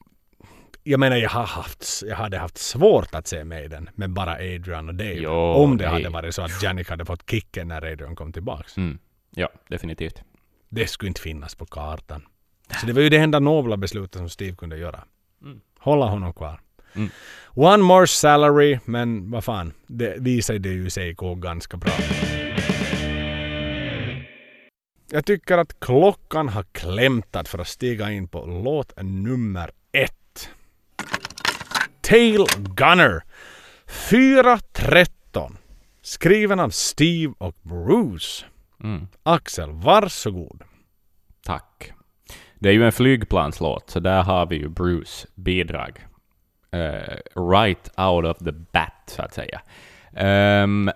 jag 0.84 1.00
menar 1.00 1.18
jag, 1.18 1.30
har 1.30 1.45
haft, 1.45 2.04
jag 2.08 2.16
hade 2.16 2.38
haft 2.38 2.58
svårt 2.58 3.16
att 3.16 3.28
se 3.28 3.43
mig 3.43 3.70
den 3.70 3.89
med 3.95 4.10
bara 4.10 4.34
Adrian 4.34 4.89
och 4.89 4.95
Dave. 4.95 5.14
Jo, 5.14 5.32
om 5.32 5.78
det 5.78 5.84
nej. 5.84 5.93
hade 5.93 6.10
varit 6.10 6.36
så 6.36 6.41
att 6.41 6.64
Janik 6.64 6.89
hade 6.89 7.06
fått 7.06 7.30
kicken 7.30 7.68
när 7.68 7.91
Adrian 7.91 8.16
kom 8.16 8.34
tillbaks. 8.34 8.78
Mm. 8.78 9.00
Ja, 9.36 9.50
definitivt. 9.68 10.24
Det 10.70 10.88
skulle 10.88 11.08
inte 11.08 11.22
finnas 11.22 11.56
på 11.56 11.66
kartan. 11.66 12.26
Så 12.80 12.86
det 12.86 12.93
var 12.93 13.01
ju 13.01 13.09
det 13.09 13.17
enda 13.17 13.39
nobla 13.39 13.78
beslutet 13.78 14.20
som 14.20 14.30
Steve 14.30 14.55
kunde 14.55 14.78
göra. 14.78 15.03
Mm. 15.41 15.61
Hålla 15.80 16.05
honom 16.05 16.34
kvar. 16.34 16.61
Mm. 16.93 17.09
One 17.47 17.84
more 17.84 18.07
salary, 18.07 18.80
men 18.86 19.32
vad 19.32 19.43
fan, 19.43 19.74
det 19.88 20.15
visar 20.20 20.53
det 20.53 20.70
ju 20.70 20.89
sig 20.89 21.13
gå 21.13 21.36
ganska 21.36 21.78
bra. 21.78 21.91
Jag 25.11 25.26
tycker 25.26 25.57
att 25.57 25.80
klockan 25.80 26.49
har 26.49 26.63
klämtat 26.63 27.47
för 27.47 27.59
att 27.59 27.67
stiga 27.67 28.11
in 28.11 28.28
på 28.28 28.45
låt 28.45 28.93
nummer 29.01 29.72
ett. 29.91 30.49
Tail 32.01 32.45
Gunner 32.57 33.24
4.13 33.88 35.55
Skriven 36.01 36.59
av 36.59 36.70
Steve 36.70 37.34
och 37.38 37.55
Bruce. 37.61 38.45
Mm. 38.84 39.07
Axel, 39.24 39.72
varsågod. 39.72 40.63
Tack. 41.43 41.93
Det 42.60 42.70
är 42.70 42.74
ju 42.74 42.86
en 42.86 42.91
flygplanslåt, 42.91 43.89
så 43.89 43.99
där 43.99 44.24
har 44.24 44.45
vi 44.45 44.55
ju 44.55 44.70
Bruce 44.70 45.28
bidrag. 45.36 45.99
Uh, 46.76 47.49
right 47.51 47.99
out 47.99 48.26
of 48.26 48.38
the 48.38 48.51
bat, 48.51 49.03
så 49.05 49.22
att 49.22 49.34
säga. 49.34 49.62
Um, 50.64 50.91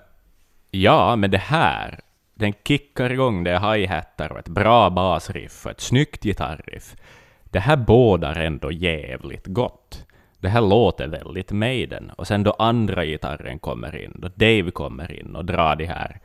ja, 0.71 1.15
men 1.15 1.31
det 1.31 1.37
här, 1.37 1.99
den 2.33 2.53
kickar 2.67 3.11
igång, 3.11 3.43
det 3.43 3.51
är 3.51 3.59
hi-hattar 3.59 4.31
och 4.31 4.39
ett 4.39 4.47
bra 4.47 4.89
basriff 4.89 5.65
och 5.65 5.71
ett 5.71 5.81
snyggt 5.81 6.23
gitarriff. 6.23 6.95
Det 7.43 7.59
här 7.59 7.77
bådar 7.77 8.35
ändå 8.35 8.71
jävligt 8.71 9.47
gott. 9.47 10.05
Det 10.39 10.49
här 10.49 10.61
låter 10.61 11.07
väldigt 11.07 11.51
Maiden. 11.51 12.09
Och 12.09 12.27
sen 12.27 12.43
då 12.43 12.51
andra 12.51 13.05
gitarren 13.05 13.59
kommer 13.59 13.95
in, 13.95 14.13
då 14.15 14.27
Dave 14.27 14.71
kommer 14.71 15.19
in 15.19 15.35
och 15.35 15.45
drar 15.45 15.75
de 15.75 15.85
här 15.85 16.19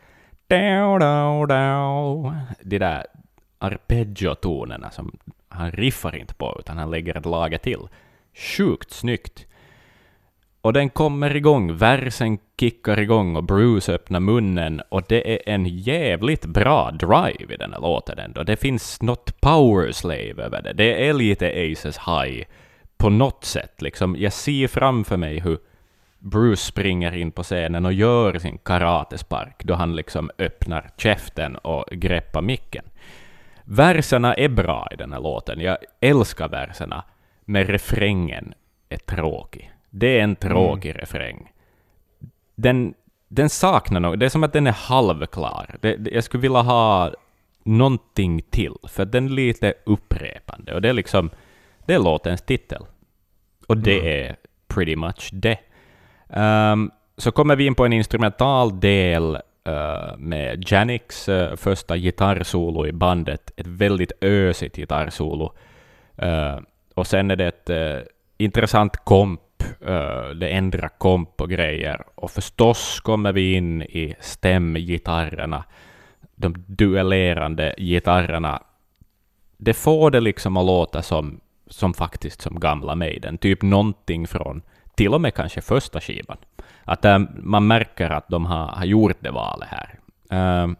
de 2.60 2.78
där 2.78 3.06
Arpeggiotonerna 3.58 4.90
som 4.90 5.18
han 5.48 5.72
riffar 5.72 6.16
inte 6.16 6.34
på, 6.34 6.56
utan 6.58 6.78
han 6.78 6.90
lägger 6.90 7.16
ett 7.16 7.26
lager 7.26 7.58
till. 7.58 7.88
Sjukt 8.34 8.90
snyggt. 8.90 9.46
Och 10.60 10.72
den 10.72 10.90
kommer 10.90 11.36
igång, 11.36 11.76
versen 11.76 12.38
kickar 12.60 12.98
igång 12.98 13.36
och 13.36 13.44
Bruce 13.44 13.92
öppnar 13.92 14.20
munnen 14.20 14.82
och 14.88 15.02
det 15.08 15.32
är 15.32 15.54
en 15.54 15.66
jävligt 15.66 16.46
bra 16.46 16.90
drive 16.90 17.54
i 17.54 17.56
den 17.56 17.72
här 17.72 17.80
låten 17.80 18.18
ändå. 18.18 18.42
Det 18.42 18.56
finns 18.56 19.02
något 19.02 19.40
power 19.40 19.92
slave 19.92 20.42
över 20.42 20.62
det. 20.62 20.72
Det 20.72 21.08
är 21.08 21.12
lite 21.12 21.46
Aces 21.48 21.98
High 21.98 22.46
på 22.96 23.10
något 23.10 23.44
sätt. 23.44 23.82
Liksom, 23.82 24.16
jag 24.18 24.32
ser 24.32 24.68
framför 24.68 25.16
mig 25.16 25.40
hur 25.40 25.58
Bruce 26.18 26.62
springer 26.62 27.16
in 27.16 27.30
på 27.30 27.42
scenen 27.42 27.86
och 27.86 27.92
gör 27.92 28.38
sin 28.38 28.58
karatespark 28.58 29.64
då 29.64 29.74
han 29.74 29.96
liksom 29.96 30.30
öppnar 30.38 30.90
käften 30.96 31.56
och 31.56 31.84
greppar 31.90 32.42
micken. 32.42 32.84
Verserna 33.70 34.34
är 34.34 34.48
bra 34.48 34.88
i 34.90 34.96
den 34.96 35.12
här 35.12 35.20
låten. 35.20 35.60
Jag 35.60 35.76
älskar 36.00 36.48
verserna, 36.48 37.04
men 37.44 37.64
refrängen 37.64 38.54
är 38.88 38.96
tråkig. 38.96 39.72
Det 39.90 40.18
är 40.18 40.24
en 40.24 40.36
tråkig 40.36 40.90
mm. 40.90 41.00
refräng. 41.00 41.52
Den, 42.54 42.94
den 43.28 43.50
saknar 43.50 44.00
något. 44.00 44.20
Det 44.20 44.26
är 44.26 44.30
som 44.30 44.44
att 44.44 44.52
den 44.52 44.66
är 44.66 44.72
halvklar. 44.72 45.76
Det, 45.80 45.96
det, 45.96 46.10
jag 46.10 46.24
skulle 46.24 46.40
vilja 46.40 46.62
ha 46.62 47.12
någonting 47.62 48.42
till, 48.42 48.74
för 48.88 49.04
den 49.04 49.24
är 49.24 49.30
lite 49.30 49.74
upprepande. 49.84 50.74
Och 50.74 50.82
det 50.82 50.88
är 50.88 50.92
liksom, 50.92 51.30
det 51.86 51.94
är 51.94 51.98
låtens 51.98 52.42
titel. 52.42 52.82
Och 53.66 53.76
det 53.76 54.00
mm. 54.00 54.06
är 54.06 54.36
pretty 54.68 54.96
much 54.96 55.30
det. 55.32 55.58
Um, 56.28 56.90
så 57.16 57.32
kommer 57.32 57.56
vi 57.56 57.66
in 57.66 57.74
på 57.74 57.84
en 57.84 57.92
instrumental 57.92 58.80
del 58.80 59.38
Eh, 59.68 60.16
med 60.18 60.64
Janix 60.66 61.28
uh, 61.28 61.34
eh, 61.34 61.56
första 61.56 61.96
gitarrsolo 61.96 62.86
i 62.86 62.92
bandet. 62.92 63.50
Ett 63.56 63.66
väldigt 63.66 64.12
ösigt 64.20 64.76
gitarrsolo. 64.76 65.52
Uh, 66.22 66.58
och 66.94 67.06
sen 67.06 67.30
är 67.30 67.36
det 67.36 67.46
ett 67.46 67.70
intressant 68.38 68.96
komp. 68.96 69.40
det 70.40 70.48
ändrar 70.48 70.88
komp 70.98 71.40
och 71.40 71.50
grejer. 71.50 72.02
Och 72.14 72.30
förstås 72.30 73.00
kommer 73.00 73.32
vi 73.32 73.52
in 73.52 73.82
i 73.82 74.14
stämgitarrerna. 74.20 75.64
De 76.34 76.54
duellerande 76.66 77.74
gitarrerna. 77.78 78.62
Det 79.56 79.74
får 79.74 80.10
det 80.10 80.20
liksom 80.20 80.56
att 80.56 80.66
låta 80.66 81.02
som 81.02 81.40
som 81.66 81.94
faktiskt 81.94 82.42
som 82.42 82.60
gamla 82.60 82.94
Maiden. 82.94 83.38
Typ 83.38 83.62
någonting 83.62 84.26
från 84.26 84.62
till 84.94 85.14
och 85.14 85.20
med 85.20 85.34
kanske 85.34 85.60
första 85.60 86.00
skivan. 86.00 86.36
Att 86.88 87.04
äh, 87.04 87.18
man 87.36 87.66
märker 87.66 88.10
att 88.10 88.28
de 88.28 88.46
har, 88.46 88.66
har 88.66 88.84
gjort 88.84 89.16
det 89.20 89.30
valet 89.30 89.68
här. 89.70 89.98
Uh, 90.32 90.74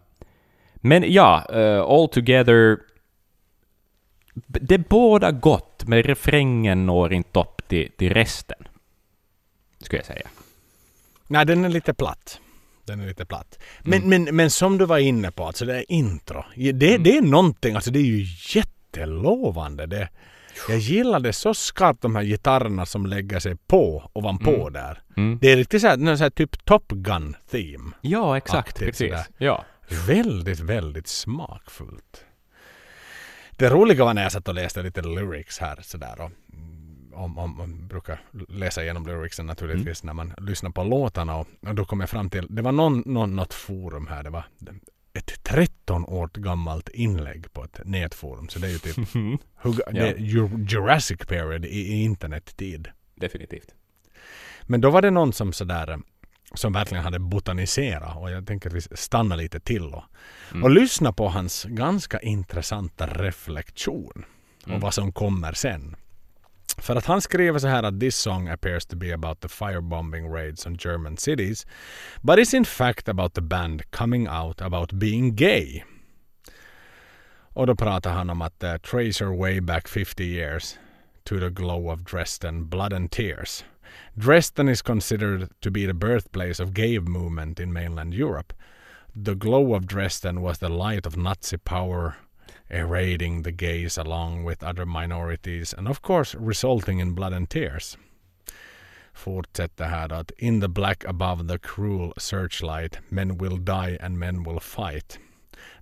men 0.75 1.13
ja, 1.13 1.47
uh, 1.55 1.81
all 1.81 2.09
together. 2.09 2.79
Det 4.45 4.79
båda 4.79 5.31
gott, 5.31 5.85
men 5.87 6.03
refrängen 6.03 6.87
når 6.87 7.13
inte 7.13 7.41
upp 7.41 7.69
till, 7.69 7.93
till 7.97 8.15
resten. 8.15 8.59
Skulle 9.81 9.99
jag 9.99 10.07
säga. 10.07 10.29
Nej, 11.27 11.47
den 11.47 11.65
är 11.65 11.69
lite 11.69 11.95
platt. 11.95 12.41
Den 12.85 13.01
är 13.01 13.07
lite 13.07 13.25
platt. 13.25 13.59
Men, 13.83 14.03
mm. 14.03 14.25
men, 14.25 14.37
men 14.37 14.51
som 14.51 14.79
du 14.79 14.87
var 14.87 14.99
inne 14.99 15.31
på, 15.31 15.45
alltså 15.47 15.65
det 15.65 15.77
är 15.77 15.93
intro. 15.93 16.45
Det, 16.55 16.91
mm. 16.91 17.03
det 17.03 17.17
är 17.17 17.23
någonting, 17.23 17.75
alltså 17.75 17.91
det 17.91 17.99
är 17.99 18.03
ju 18.03 18.27
jättelovande. 18.55 19.87
Det, 19.87 20.09
jag 20.69 20.79
gillade 20.79 21.33
så 21.33 21.55
skarpt 21.55 22.03
de 22.03 22.17
här 22.17 22.23
gitarrerna 22.23 22.87
som 22.87 23.07
lägger 23.07 23.39
sig 23.39 23.57
på 23.57 24.11
ovanpå 24.13 24.55
mm. 24.61 24.73
där. 24.73 25.03
Mm. 25.17 25.39
Det 25.41 25.53
är 25.53 25.57
riktigt 25.57 25.81
såhär, 25.81 26.17
såhär 26.17 26.31
typ 26.31 26.65
Top 26.65 26.89
Gun 26.89 27.37
theme. 27.51 27.93
Ja, 28.01 28.37
exakt. 28.37 28.79
Precis. 28.79 29.15
Ja. 29.39 29.65
Väldigt, 30.07 30.61
väldigt 30.61 31.07
smakfullt. 31.07 32.25
Det 33.51 33.69
roliga 33.69 34.05
var 34.05 34.15
när 34.15 34.23
jag 34.23 34.33
satt 34.33 34.49
och 34.49 34.55
läste 34.55 34.83
lite 34.83 35.03
lyrics 35.03 35.59
här 35.59 35.79
sådär. 35.83 36.21
Och, 36.21 36.31
mm, 36.53 37.13
om, 37.15 37.39
om, 37.39 37.57
man 37.57 37.89
brukar 37.89 38.21
läsa 38.49 38.83
igenom 38.83 39.07
lyricsen 39.07 39.47
naturligtvis 39.47 40.03
mm. 40.03 40.17
när 40.17 40.25
man 40.25 40.49
lyssnar 40.49 40.71
på 40.71 40.85
låtarna. 40.85 41.37
Och, 41.37 41.47
och, 41.67 41.75
då 41.75 41.85
kom 41.85 42.01
jag 42.01 42.11
fram 42.11 42.31
till, 42.31 42.47
det 42.51 42.63
var 42.63 42.73
någon, 42.73 43.03
någon, 43.07 43.37
något 43.37 43.55
forum 43.55 44.07
här. 44.07 44.23
Det 44.23 44.31
var 44.31 44.45
ett 45.15 45.43
13 45.43 46.05
år 46.05 46.31
gammalt 46.35 46.89
inlägg 46.89 47.53
på 47.53 47.65
ett 47.65 47.81
nätforum. 47.85 48.49
Så 48.49 48.59
det 48.59 48.67
är 48.67 48.71
ju 48.71 48.79
typ 48.79 48.97
det 49.91 50.01
är 50.01 50.17
Jurassic 50.73 51.19
period 51.19 51.65
i, 51.65 51.69
i 51.69 52.03
internettid. 52.03 52.89
Definitivt. 53.15 53.75
Men 54.63 54.81
då 54.81 54.91
var 54.91 55.03
det 55.03 55.11
någon 55.11 55.33
som 55.33 55.53
sådär 55.53 55.99
som 56.55 56.73
verkligen 56.73 57.05
hade 57.05 57.19
botaniserat 57.19 58.17
och 58.17 58.31
jag 58.31 58.47
tänker 58.47 58.69
att 58.69 58.77
vi 58.77 58.81
stannar 58.81 59.37
lite 59.37 59.61
till 59.61 59.95
och, 59.95 60.05
mm. 60.51 60.65
och 60.65 60.71
lyssna 60.71 61.13
på 61.13 61.29
hans 61.29 61.65
ganska 61.65 62.21
intressanta 62.21 63.07
reflektion 63.07 64.25
och 64.63 64.69
mm. 64.69 64.81
vad 64.81 64.95
som 64.95 65.13
kommer 65.13 65.53
sen. 65.53 65.97
För 66.79 66.97
att 66.97 67.07
han 67.07 67.23
skriver 67.23 67.59
så 67.59 67.69
här 67.69 67.83
att 67.83 68.01
this 68.01 68.17
song 68.17 68.49
appears 68.49 68.87
to 68.87 68.97
be 68.97 69.15
about 69.15 69.41
the 69.41 69.49
firebombing 69.49 70.33
raids 70.33 70.67
on 70.67 70.77
German 70.79 71.17
cities 71.17 71.67
but 72.23 72.39
is 72.39 72.55
in 72.55 72.65
fact 72.65 73.09
about 73.09 73.35
the 73.35 73.41
band 73.41 73.91
coming 73.91 74.29
out 74.29 74.61
about 74.61 74.93
being 74.93 75.35
gay. 75.35 75.85
Och 77.53 77.67
då 77.67 77.77
pratar 77.77 78.13
han 78.13 78.31
om 78.31 78.43
att 78.43 78.63
eh, 78.63 78.71
uh, 78.71 78.77
trace 78.77 79.25
her 79.25 79.39
way 79.39 79.61
back 79.61 79.89
50 79.89 80.25
years 80.25 80.79
to 81.25 81.39
the 81.39 81.51
glow 81.51 81.91
of 81.91 82.05
Dresden, 82.05 82.69
blood 82.69 82.93
and 82.93 83.11
tears. 83.11 83.65
Dresden 84.15 84.69
is 84.69 84.83
considered 84.83 85.49
to 85.61 85.71
be 85.71 85.87
the 85.87 85.95
birthplace 85.95 86.63
of 86.63 86.73
gay 86.73 86.99
movement 87.01 87.61
in 87.61 87.73
mainland 87.73 88.15
Europe. 88.15 88.53
The 89.25 89.35
glow 89.35 89.75
of 89.75 89.87
Dresden 89.87 90.41
was 90.41 90.59
the 90.59 90.69
light 90.69 91.07
of 91.07 91.17
Nazi 91.17 91.57
power 91.57 92.17
erading 92.71 93.43
the 93.43 93.53
gays 93.53 93.99
along 93.99 94.45
with 94.45 94.63
other 94.63 94.87
minorities 94.87 95.73
and 95.73 95.89
of 95.89 96.03
course 96.03 96.35
resulting 96.35 96.99
in 96.99 97.15
blood 97.15 97.33
and 97.33 97.49
tears. 97.51 97.97
Fortsätter 99.15 99.89
här 99.89 100.13
att 100.13 100.33
in 100.39 100.61
the 100.61 100.69
black 100.69 101.05
above 101.05 101.49
the 101.49 101.59
cruel 101.59 102.13
searchlight 102.19 102.99
men 103.11 103.39
will 103.39 103.57
die 103.57 103.97
and 104.01 104.19
men 104.19 104.45
will 104.45 104.61
fight. 104.61 105.19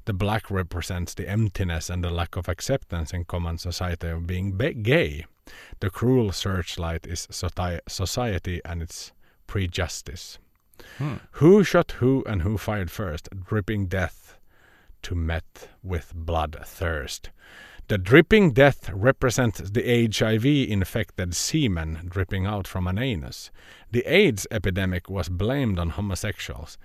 The 0.05 0.13
black 0.13 0.51
represents 0.51 1.15
the 1.15 1.29
emptiness 1.29 1.91
and 1.91 2.03
the 2.03 2.11
lack 2.11 2.37
of 2.37 2.49
acceptance 2.49 3.13
in 3.13 3.25
common 3.25 3.59
society 3.59 4.09
of 4.09 4.27
being 4.27 4.57
gay. 4.83 5.27
The 5.81 5.91
cruel 5.91 6.33
searchlight 6.33 7.07
is 7.07 7.29
society 7.31 8.61
and 8.65 8.83
its 8.83 9.13
prejudice. 9.47 10.39
Hmm. 10.99 11.15
Who 11.33 11.65
shot 11.65 11.93
who 12.01 12.25
and 12.27 12.43
who 12.43 12.57
fired 12.57 12.91
first? 12.91 13.29
Dripping 13.49 13.87
death 13.87 14.36
to 15.07 15.15
met 15.15 15.69
with 15.85 16.13
blood 16.17 16.57
thirst. 16.65 17.31
The 17.87 17.97
dripping 17.97 18.51
death 18.51 18.91
represents 18.93 19.61
the 19.61 20.11
HIV 20.13 20.45
infected 20.45 21.37
semen 21.37 22.09
dripping 22.09 22.45
out 22.45 22.67
from 22.67 22.89
an 22.89 22.99
anus. 22.99 23.53
The 23.93 24.03
AIDS 24.03 24.49
epidemic 24.51 25.09
was 25.09 25.29
blamed 25.29 25.79
on 25.79 25.91
homosexuals. 25.91 26.77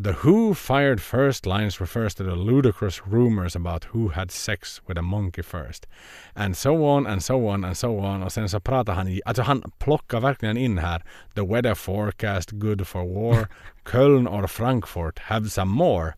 The 0.00 0.12
Who 0.12 0.54
fired 0.54 1.00
first 1.00 1.46
lines 1.46 1.80
refers 1.80 2.14
to 2.14 2.24
the 2.24 2.34
ludicrous 2.34 3.06
rumors 3.06 3.54
about 3.54 3.84
who 3.84 4.08
had 4.08 4.30
sex 4.30 4.80
with 4.86 4.98
a 4.98 5.02
monkey 5.02 5.42
first. 5.42 5.86
And 6.34 6.56
so 6.56 6.84
on 6.84 7.06
and 7.06 7.22
so 7.22 7.46
on 7.46 7.64
and 7.64 7.76
so 7.76 8.00
on. 8.00 8.22
Och 8.22 8.32
sen 8.32 8.48
så 8.48 8.60
pratar 8.60 8.94
han, 8.94 9.08
i, 9.08 9.20
alltså 9.24 9.42
han 9.42 9.62
plockar 9.78 10.20
verkligen 10.20 10.56
in 10.56 10.78
här. 10.78 11.02
The 11.34 11.44
weather 11.44 11.74
forecast 11.74 12.50
good 12.50 12.86
for 12.86 13.04
war. 13.04 13.48
Köln 13.84 14.26
or 14.26 14.46
Frankfurt 14.46 15.18
have 15.18 15.50
some 15.50 15.70
more. 15.70 16.14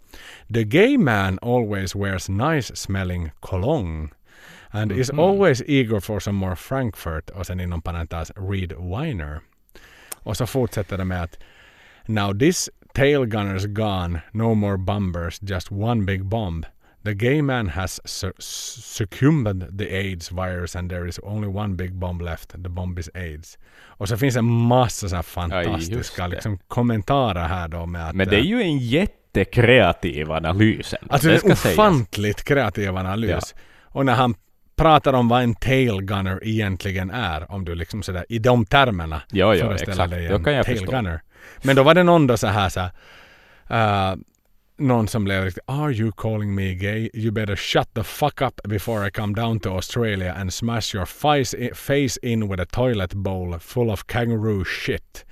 The 0.54 0.64
gay 0.64 0.96
man 0.96 1.38
always 1.42 1.94
wears 1.94 2.28
nice 2.28 2.76
smelling 2.76 3.30
cologne. 3.40 4.08
And 4.70 4.92
is 4.92 5.10
always 5.10 5.62
eager 5.66 6.00
for 6.00 6.20
some 6.20 6.38
more 6.38 6.56
Frankfurt. 6.56 7.30
Och 7.30 7.46
sen 7.46 7.60
inom 7.60 7.82
parentes 7.82 8.32
Reed 8.36 8.72
Weiner. 8.78 9.40
Och 10.22 10.36
så 10.36 10.46
fortsätter 10.46 10.98
det 10.98 11.04
med 11.04 11.22
att 11.22 11.38
Now 12.06 12.38
this 12.38 12.70
tail 12.94 13.24
gunner's 13.26 13.66
gone, 13.66 14.20
no 14.32 14.54
more 14.54 14.76
bombers, 14.76 15.38
just 15.42 15.72
one 15.72 16.04
big 16.04 16.24
bomb. 16.24 16.64
The 17.04 17.14
gay 17.14 17.42
man 17.42 17.68
has 17.68 18.00
su- 18.04 18.32
succumbed 18.38 19.78
the 19.78 19.84
AIDS 19.96 20.30
virus 20.30 20.76
and 20.76 20.90
there 20.90 21.08
is 21.08 21.20
only 21.22 21.48
one 21.48 21.74
big 21.76 21.92
bomb 21.92 22.20
left. 22.20 22.48
The 22.50 22.68
bomb 22.68 22.98
is 22.98 23.10
AIDS. 23.14 23.58
Och 23.84 24.08
så 24.08 24.16
finns 24.16 24.36
en 24.36 24.44
massa 24.44 25.08
så 25.08 25.16
här 25.16 25.22
fantastiska 25.22 26.22
det. 26.22 26.28
liksom, 26.34 26.58
kommentarer 26.68 27.48
här 27.48 27.68
då 27.68 27.86
med 27.86 28.08
att... 28.08 28.14
Men 28.14 28.28
det 28.28 28.36
är 28.36 28.40
ju 28.44 28.62
en 28.62 28.78
jättekreativ 28.78 30.30
analys 30.32 30.94
Alltså 31.08 31.28
det 31.28 31.34
det 31.34 31.46
är 31.46 31.50
en 31.50 31.56
sägas. 31.56 31.78
ofantligt 31.78 32.44
kreativ 32.44 32.96
analys. 32.96 33.54
Och 33.82 34.06
när 34.06 34.14
han 34.14 34.34
pratar 34.76 35.12
om 35.12 35.28
vad 35.28 35.42
en 35.42 35.54
tail 35.54 36.02
gunner 36.02 36.40
egentligen 36.42 37.10
är, 37.10 37.52
om 37.52 37.64
du 37.64 37.74
liksom 37.74 38.02
sådär 38.02 38.24
i 38.28 38.38
de 38.38 38.66
termerna 38.66 39.22
Ja, 39.32 39.54
ja, 39.54 39.66
föreställer 39.66 39.92
exakt. 39.92 40.10
dig 40.10 40.26
en 40.26 40.44
kan 40.44 40.54
men 41.62 41.76
då 41.76 41.82
var 41.82 41.94
det 41.94 42.02
någon 42.02 42.26
då 42.26 42.36
så 42.36 42.46
här 42.46 42.68
så 42.68 42.80
här, 42.80 44.12
uh, 44.12 44.16
någon 44.76 45.08
som 45.08 45.24
blev 45.24 45.44
riktigt 45.44 45.64
Are 45.66 45.92
you 45.92 46.12
calling 46.12 46.54
me 46.54 46.74
gay? 46.74 47.10
You 47.14 47.30
better 47.30 47.56
shut 47.56 47.94
the 47.94 48.04
fuck 48.04 48.42
up 48.42 48.60
before 48.68 49.06
I 49.06 49.10
come 49.10 49.34
down 49.34 49.60
to 49.60 49.70
Australia 49.70 50.34
and 50.36 50.52
smash 50.52 50.94
your 50.94 51.06
face 51.74 52.16
in 52.22 52.48
with 52.48 52.60
a 52.60 52.66
toilet 52.66 53.14
bowl 53.14 53.58
full 53.58 53.90
of 53.90 54.06
kangaroo 54.06 54.64
shit. 54.64 55.24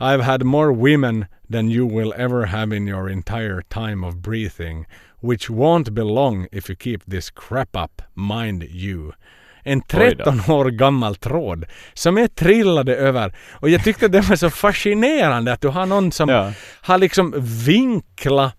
I've 0.00 0.24
had 0.24 0.44
more 0.44 0.72
women 0.72 1.26
than 1.48 1.70
you 1.70 1.86
will 1.86 2.14
ever 2.16 2.46
have 2.46 2.72
in 2.72 2.86
your 2.86 3.08
entire 3.08 3.62
time 3.62 4.04
of 4.04 4.22
breathing, 4.22 4.86
which 5.20 5.50
won't 5.50 5.94
be 5.94 6.02
long 6.02 6.46
if 6.52 6.68
you 6.68 6.76
keep 6.76 7.04
this 7.06 7.30
crap 7.30 7.76
up, 7.76 8.02
mind 8.14 8.66
you. 8.70 9.12
En 9.66 9.78
Oj 9.78 9.84
då. 10.18 10.24
13 10.24 10.40
år 10.48 10.70
gammal 10.70 11.16
tråd 11.16 11.64
som 11.94 12.16
jag 12.16 12.34
trillade 12.34 12.96
över. 12.96 13.34
Och 13.52 13.68
jag 13.70 13.84
tyckte 13.84 14.08
det 14.08 14.20
var 14.20 14.36
så 14.36 14.50
fascinerande 14.50 15.52
att 15.52 15.60
du 15.60 15.68
har 15.68 15.86
någon 15.86 16.12
som 16.12 16.28
Ja. 16.28 16.52
har 16.82 16.98
liksom 16.98 17.34
vinklat 17.66 18.54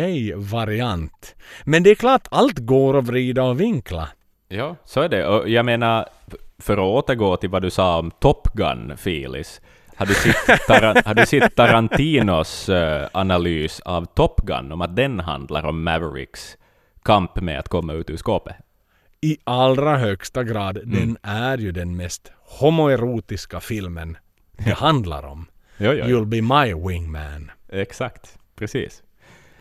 YMCA-variant. 0.06 1.34
Men 1.64 1.82
det 1.82 1.90
är 1.90 1.94
klart, 1.94 2.28
allt 2.30 2.58
går 2.58 2.98
att 2.98 3.04
vrida 3.04 3.42
och 3.42 3.60
vinkla. 3.60 4.08
Ja, 4.48 4.76
så 4.84 5.00
är 5.00 5.08
det. 5.08 5.26
Och 5.26 5.48
jag 5.48 5.64
menar, 5.64 6.06
för 6.58 6.72
att 6.72 6.78
återgå 7.08 7.36
till 7.36 7.50
vad 7.50 7.62
du 7.62 7.70
sa 7.70 7.98
om 7.98 8.10
Top 8.10 8.48
Gun, 8.54 8.92
Filis. 8.96 9.60
Har 9.96 10.06
du 10.06 10.14
sett, 10.14 10.36
Taran- 10.68 11.02
har 11.06 11.14
du 11.14 11.26
sett 11.26 11.54
Tarantinos 11.56 12.68
eh, 12.68 13.06
analys 13.12 13.80
av 13.80 14.04
Top 14.14 14.40
Gun, 14.46 14.72
om 14.72 14.80
att 14.80 14.96
den 14.96 15.20
handlar 15.20 15.64
om 15.66 15.82
Mavericks 15.84 16.56
kamp 17.06 17.40
med 17.40 17.58
att 17.58 17.68
komma 17.68 17.92
ut 17.92 18.10
ur 18.10 18.16
skåpet? 18.16 18.56
I 19.20 19.36
allra 19.44 19.96
högsta 19.96 20.44
grad, 20.44 20.78
Mm. 20.78 20.90
den 20.90 21.16
är 21.22 21.58
ju 21.58 21.72
den 21.72 21.96
mest 21.96 22.32
homoerotiska 22.60 23.60
filmen 23.60 24.16
det 24.64 24.72
handlar 24.74 25.22
om. 25.22 25.46
Jo, 25.78 25.92
jo, 25.92 26.04
You'll 26.04 26.24
be 26.26 26.42
my 26.42 26.74
wingman. 26.88 27.50
Exakt, 27.68 28.38
precis. 28.56 29.02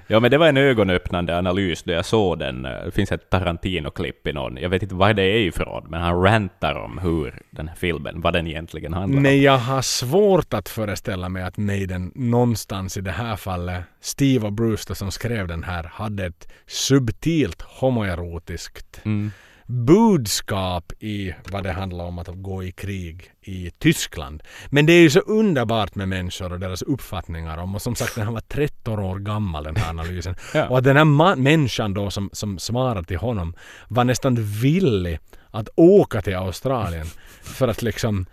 Ja, 0.07 0.19
men 0.19 0.31
det 0.31 0.37
var 0.37 0.47
en 0.47 0.57
ögonöppnande 0.57 1.37
analys 1.37 1.83
då 1.83 1.91
jag 1.91 2.05
såg 2.05 2.39
den. 2.39 2.61
Det 2.61 2.91
finns 2.93 3.11
ett 3.11 3.29
Tarantino-klipp 3.29 4.27
i 4.27 4.33
någon. 4.33 4.57
Jag 4.57 4.69
vet 4.69 4.83
inte 4.83 4.95
vad 4.95 5.15
det 5.15 5.23
är 5.23 5.39
ifrån, 5.39 5.85
men 5.89 6.01
han 6.01 6.21
rantar 6.23 6.75
om 6.75 6.97
hur 6.97 7.41
den 7.49 7.67
här 7.67 7.75
filmen, 7.75 8.21
vad 8.21 8.33
den 8.33 8.47
egentligen 8.47 8.93
handlar 8.93 9.17
om. 9.17 9.23
Men 9.23 9.41
jag 9.41 9.57
har 9.57 9.81
svårt 9.81 10.53
att 10.53 10.69
föreställa 10.69 11.29
mig 11.29 11.43
att 11.43 11.57
Maiden 11.57 12.11
någonstans 12.15 12.97
i 12.97 13.01
det 13.01 13.11
här 13.11 13.35
fallet, 13.35 13.83
Steve 14.01 14.47
och 14.47 14.53
då 14.53 14.95
som 14.95 15.11
skrev 15.11 15.47
den 15.47 15.63
här, 15.63 15.83
hade 15.83 16.25
ett 16.25 16.47
subtilt 16.67 17.61
homoerotiskt 17.61 19.01
Mm. 19.05 19.31
Budskap 19.65 20.93
i 20.99 21.33
vad 21.51 21.63
det 21.63 21.71
handlar 21.71 22.05
om 22.05 22.19
att 22.19 22.27
gå 22.33 22.63
i 22.63 22.71
krig 22.71 23.31
i 23.41 23.71
Tyskland. 23.79 24.43
Men 24.69 24.85
det 24.85 24.93
är 24.93 25.01
ju 25.01 25.09
så 25.09 25.19
underbart 25.19 25.95
med 25.95 26.07
människor 26.07 26.53
och 26.53 26.59
deras 26.59 26.81
uppfattningar 26.81 27.57
om 27.57 27.75
och 27.75 27.81
som 27.81 27.95
sagt 27.95 28.15
den 28.15 28.25
här 28.25 28.33
var 28.33 28.41
13 28.41 28.99
år 28.99 29.19
gammal 29.19 29.63
den 29.63 29.75
här 29.75 29.89
analysen. 29.89 30.35
Ja. 30.53 30.67
Och 30.67 30.77
att 30.77 30.83
den 30.83 30.97
här 30.97 31.03
ma- 31.03 31.35
människan 31.35 31.93
då 31.93 32.09
som, 32.11 32.29
som 32.33 32.59
svarade 32.59 33.03
till 33.03 33.17
honom 33.17 33.55
var 33.87 34.03
nästan 34.03 34.35
villig 34.35 35.19
att 35.51 35.69
åka 35.75 36.21
till 36.21 36.35
Australien 36.35 37.07
för 37.41 37.67
att 37.67 37.81
liksom 37.81 38.25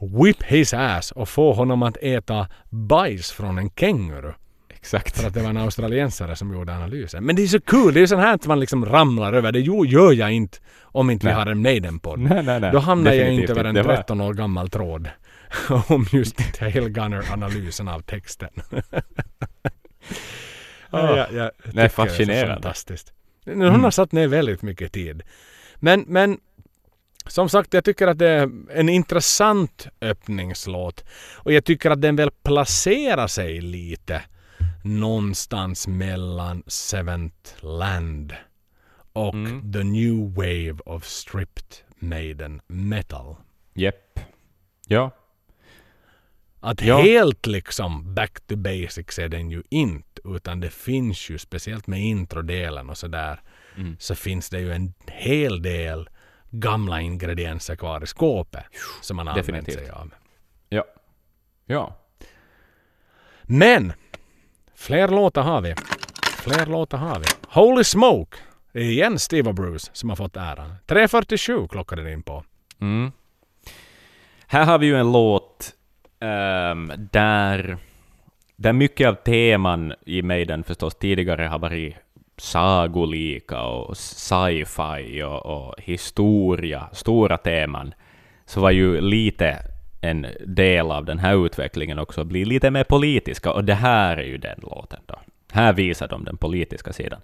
whip 0.00 0.42
his 0.42 0.74
ass 0.74 1.12
och 1.12 1.28
få 1.28 1.52
honom 1.52 1.82
att 1.82 1.96
äta 1.96 2.46
bajs 2.70 3.30
från 3.32 3.58
en 3.58 3.70
känguru. 3.70 4.32
Exakt. 4.80 5.20
För 5.20 5.26
att 5.28 5.34
det 5.34 5.42
var 5.42 5.50
en 5.50 5.56
australiensare 5.56 6.36
som 6.36 6.52
gjorde 6.54 6.74
analysen. 6.74 7.24
Men 7.24 7.36
det 7.36 7.42
är 7.42 7.46
så 7.46 7.60
kul, 7.60 7.94
det 7.94 7.98
är 7.98 8.02
ju 8.02 8.06
sånt 8.06 8.22
här 8.22 8.34
att 8.34 8.46
man 8.46 8.60
liksom 8.60 8.86
ramlar 8.86 9.32
över. 9.32 9.52
Det 9.52 9.60
gör 9.60 10.12
jag 10.12 10.32
inte 10.32 10.58
om 10.82 11.10
inte 11.10 11.26
vi 11.26 11.32
Nej. 11.32 11.38
har 11.42 11.50
en 11.50 11.62
Maiden-podd. 11.62 12.18
Nej, 12.20 12.42
nej, 12.42 12.60
nej. 12.60 12.72
Då 12.72 12.78
hamnar 12.78 13.12
jag 13.12 13.20
Definitivt 13.20 13.50
inte 13.50 13.60
över 13.60 13.64
en 13.64 13.86
var- 13.86 13.96
13 13.96 14.20
år 14.20 14.34
gammal 14.34 14.70
tråd. 14.70 15.08
om 15.88 16.06
just 16.12 16.36
Tailgunner-analysen 16.58 17.88
av 17.88 18.00
texten. 18.00 18.50
ja, 20.90 21.16
jag, 21.16 21.32
jag 21.32 21.50
tycker 21.56 21.72
det 21.76 21.82
är 21.82 21.88
fascinerande. 21.88 22.54
fantastiskt. 22.54 23.12
Hon 23.46 23.84
har 23.84 23.90
satt 23.90 24.12
ner 24.12 24.26
väldigt 24.28 24.62
mycket 24.62 24.92
tid. 24.92 25.22
Men, 25.76 26.04
men 26.08 26.38
som 27.26 27.48
sagt, 27.48 27.74
jag 27.74 27.84
tycker 27.84 28.06
att 28.06 28.18
det 28.18 28.28
är 28.28 28.50
en 28.74 28.88
intressant 28.88 29.88
öppningslåt. 30.00 31.04
Och 31.36 31.52
jag 31.52 31.64
tycker 31.64 31.90
att 31.90 32.00
den 32.02 32.16
väl 32.16 32.30
placerar 32.42 33.26
sig 33.26 33.60
lite 33.60 34.22
någonstans 34.82 35.88
mellan 35.88 36.62
Seventh 36.66 37.64
Land 37.64 38.34
och 39.12 39.34
Mm. 39.34 39.72
the 39.72 39.82
new 39.82 40.34
wave 40.34 40.76
of 40.86 41.04
stripped 41.04 41.76
maiden 41.98 42.60
metal. 42.66 43.36
Jepp. 43.74 44.20
Ja. 44.86 45.10
Att 46.60 46.82
Ja. 46.82 47.00
helt 47.02 47.46
liksom 47.46 48.14
back 48.14 48.40
to 48.46 48.56
basics 48.56 49.18
är 49.18 49.28
den 49.28 49.50
ju 49.50 49.62
inte. 49.70 50.06
Utan 50.24 50.60
det 50.60 50.70
finns 50.70 51.30
ju, 51.30 51.38
speciellt 51.38 51.86
med 51.86 52.00
introdelen 52.00 52.90
och 52.90 52.98
sådär, 52.98 53.40
Mm. 53.76 53.96
så 53.98 54.14
finns 54.14 54.50
det 54.50 54.60
ju 54.60 54.72
en 54.72 54.94
hel 55.06 55.62
del 55.62 56.08
gamla 56.50 57.00
ingredienser 57.00 57.76
kvar 57.76 58.02
i 58.02 58.06
skåpet 58.06 58.64
som 59.02 59.16
man 59.16 59.26
har 59.26 59.38
använt 59.38 59.72
sig 59.72 59.90
av. 59.90 60.14
Ja. 60.68 60.84
Ja. 61.66 61.96
Men! 63.42 63.92
Fler 64.80 65.08
låtar 65.08 65.42
har 65.42 65.60
vi. 65.60 65.74
Fler 66.22 66.66
låtar 66.66 66.98
har 66.98 67.18
vi. 67.20 67.26
Holy 67.48 67.84
Smoke! 67.84 68.36
Det 68.72 68.78
är 68.78 68.84
igen 68.84 69.18
Steve 69.18 69.48
och 69.48 69.54
Bruce 69.54 69.90
som 69.92 70.08
har 70.08 70.16
fått 70.16 70.36
äran. 70.36 70.74
3.47 70.86 71.68
klockade 71.68 72.02
den 72.02 72.12
in 72.12 72.22
på. 72.22 72.44
Mm. 72.80 73.12
Här 74.46 74.64
har 74.64 74.78
vi 74.78 74.86
ju 74.86 74.96
en 74.96 75.12
låt 75.12 75.72
um, 76.20 76.92
där, 77.12 77.78
där 78.56 78.72
mycket 78.72 79.08
av 79.08 79.14
teman 79.14 79.94
i 80.06 80.22
Maiden 80.22 80.64
förstås 80.64 80.94
tidigare 80.94 81.42
har 81.42 81.58
varit 81.58 81.96
sagolika 82.36 83.62
och 83.62 83.96
sci-fi 83.96 85.22
och, 85.22 85.46
och 85.46 85.74
historia, 85.78 86.88
stora 86.92 87.36
teman, 87.36 87.94
så 88.46 88.60
var 88.60 88.70
ju 88.70 89.00
lite 89.00 89.58
en 90.00 90.26
del 90.46 90.90
av 90.90 91.04
den 91.04 91.18
här 91.18 91.46
utvecklingen 91.46 91.98
också 91.98 92.24
blir 92.24 92.44
lite 92.44 92.70
mer 92.70 92.84
politiska, 92.84 93.52
och 93.52 93.64
det 93.64 93.74
här 93.74 94.16
är 94.16 94.22
ju 94.22 94.38
den 94.38 94.58
låten 94.62 95.00
då. 95.06 95.20
Här 95.52 95.72
visar 95.72 96.08
de 96.08 96.24
den 96.24 96.36
politiska 96.36 96.92
sidan. 96.92 97.20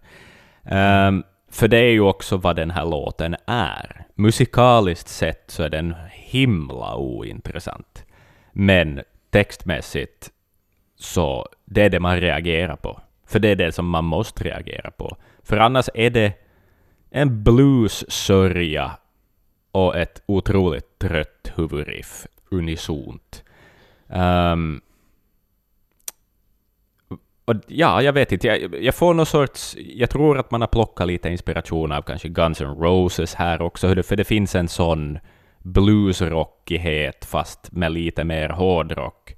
Um, 0.62 1.24
för 1.50 1.68
det 1.68 1.78
är 1.78 1.90
ju 1.90 2.00
också 2.00 2.36
vad 2.36 2.56
den 2.56 2.70
här 2.70 2.84
låten 2.84 3.36
är. 3.46 4.06
Musikaliskt 4.14 5.08
sett 5.08 5.50
så 5.50 5.62
är 5.62 5.68
den 5.68 5.94
himla 6.10 6.96
ointressant. 6.96 8.04
Men 8.52 9.02
textmässigt 9.30 10.30
så 10.98 11.48
det 11.64 11.82
är 11.82 11.90
det 11.90 12.00
man 12.00 12.20
reagerar 12.20 12.76
på. 12.76 13.00
För 13.26 13.38
det 13.38 13.48
är 13.48 13.56
det 13.56 13.72
som 13.72 13.88
man 13.88 14.04
måste 14.04 14.44
reagera 14.44 14.90
på. 14.90 15.16
För 15.42 15.56
annars 15.56 15.88
är 15.94 16.10
det 16.10 16.32
en 17.10 17.44
blues-sörja 17.44 18.90
och 19.72 19.96
ett 19.96 20.22
otroligt 20.26 20.98
trött 20.98 21.52
huvudriff 21.56 22.26
unisont. 22.50 23.44
Um, 24.08 24.80
och 27.46 27.54
ja, 27.66 28.02
jag 28.02 28.12
vet 28.12 28.32
inte. 28.32 28.46
Jag, 28.46 28.82
jag 28.82 28.94
får 28.94 29.14
någon 29.14 29.26
sorts... 29.26 29.76
Jag 29.78 30.10
tror 30.10 30.38
att 30.38 30.50
man 30.50 30.60
har 30.60 30.68
plockat 30.68 31.06
lite 31.06 31.28
inspiration 31.28 31.92
av 31.92 32.02
kanske 32.02 32.28
Guns 32.28 32.60
N' 32.60 32.74
Roses 32.74 33.34
här 33.34 33.62
också, 33.62 34.02
för 34.02 34.16
det 34.16 34.24
finns 34.24 34.54
en 34.54 34.68
sån 34.68 35.18
bluesrockighet 35.58 37.24
fast 37.24 37.72
med 37.72 37.92
lite 37.92 38.24
mer 38.24 38.48
hårdrock. 38.48 39.36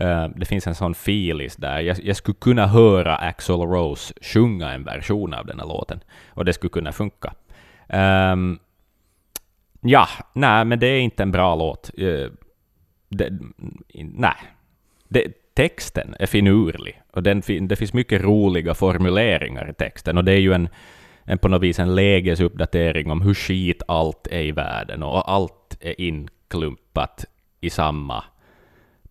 Uh, 0.00 0.28
det 0.36 0.46
finns 0.46 0.66
en 0.66 0.74
sån 0.74 0.94
filis 0.94 1.56
där. 1.56 1.80
Jag, 1.80 1.96
jag, 2.02 2.16
skulle 2.16 2.36
kunna 2.40 2.66
höra 2.66 3.16
Axl 3.16 3.52
Rose 3.52 4.14
sjunga 4.22 4.72
en 4.72 4.84
version 4.84 5.34
av 5.34 5.46
den 5.46 5.60
här 5.60 5.66
låten, 5.66 6.00
och 6.28 6.44
det 6.44 6.52
skulle 6.52 6.70
kunna 6.70 6.92
funka. 6.92 7.34
Um, 7.88 8.58
ja, 9.80 10.08
nej, 10.32 10.64
men 10.64 10.78
det 10.78 10.86
är 10.86 11.00
inte 11.00 11.22
en 11.22 11.32
bra 11.32 11.54
låt. 11.54 11.90
Uh, 11.98 12.28
det, 13.16 13.38
nej. 13.94 14.36
Det, 15.08 15.32
texten 15.54 16.14
är 16.18 16.26
finurlig, 16.26 17.02
och 17.10 17.22
den, 17.22 17.42
det 17.60 17.76
finns 17.76 17.92
mycket 17.92 18.22
roliga 18.22 18.74
formuleringar 18.74 19.70
i 19.70 19.74
texten, 19.74 20.18
och 20.18 20.24
det 20.24 20.32
är 20.32 20.40
ju 20.40 20.52
en, 20.52 20.68
en 21.24 21.38
på 21.38 21.48
något 21.48 21.62
vis 21.62 21.78
en 21.78 21.94
lägesuppdatering 21.94 23.10
om 23.10 23.22
hur 23.22 23.34
skit 23.34 23.82
allt 23.88 24.26
är 24.26 24.42
i 24.42 24.52
världen, 24.52 25.02
och 25.02 25.32
allt 25.32 25.76
är 25.80 26.00
inklumpat 26.00 27.24
i 27.60 27.70
samma 27.70 28.24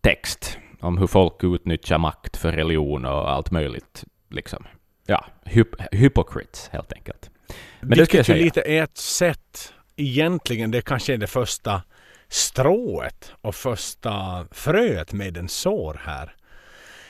text 0.02 0.58
om 0.80 0.98
hur 0.98 1.08
folk 1.08 1.44
utnyttjar 1.44 1.98
makt 1.98 2.38
för 2.38 2.52
religion 2.52 3.06
och 3.06 3.32
allt 3.32 3.52
möjligt. 3.52 4.04
Liksom. 4.30 4.66
Ja, 5.08 5.26
hyp 5.46 5.68
hypocrites 5.92 6.70
helt 6.72 6.94
enkelt. 6.94 7.30
Men 7.80 7.90
Vilket 7.90 7.98
det 7.98 8.06
ska 8.06 8.18
jag 8.18 8.26
säga. 8.26 8.44
lite 8.44 8.62
är 8.62 8.84
ett 8.84 8.98
sätt, 8.98 9.74
egentligen, 9.96 10.72
det 10.72 10.82
kanske 10.82 11.14
är 11.14 11.18
det 11.18 11.28
första 11.28 11.82
strået 12.30 13.34
och 13.42 13.56
första 13.56 14.48
fröet 14.52 15.14
med 15.14 15.38
en 15.38 15.50
sår 15.50 16.02
här 16.04 16.36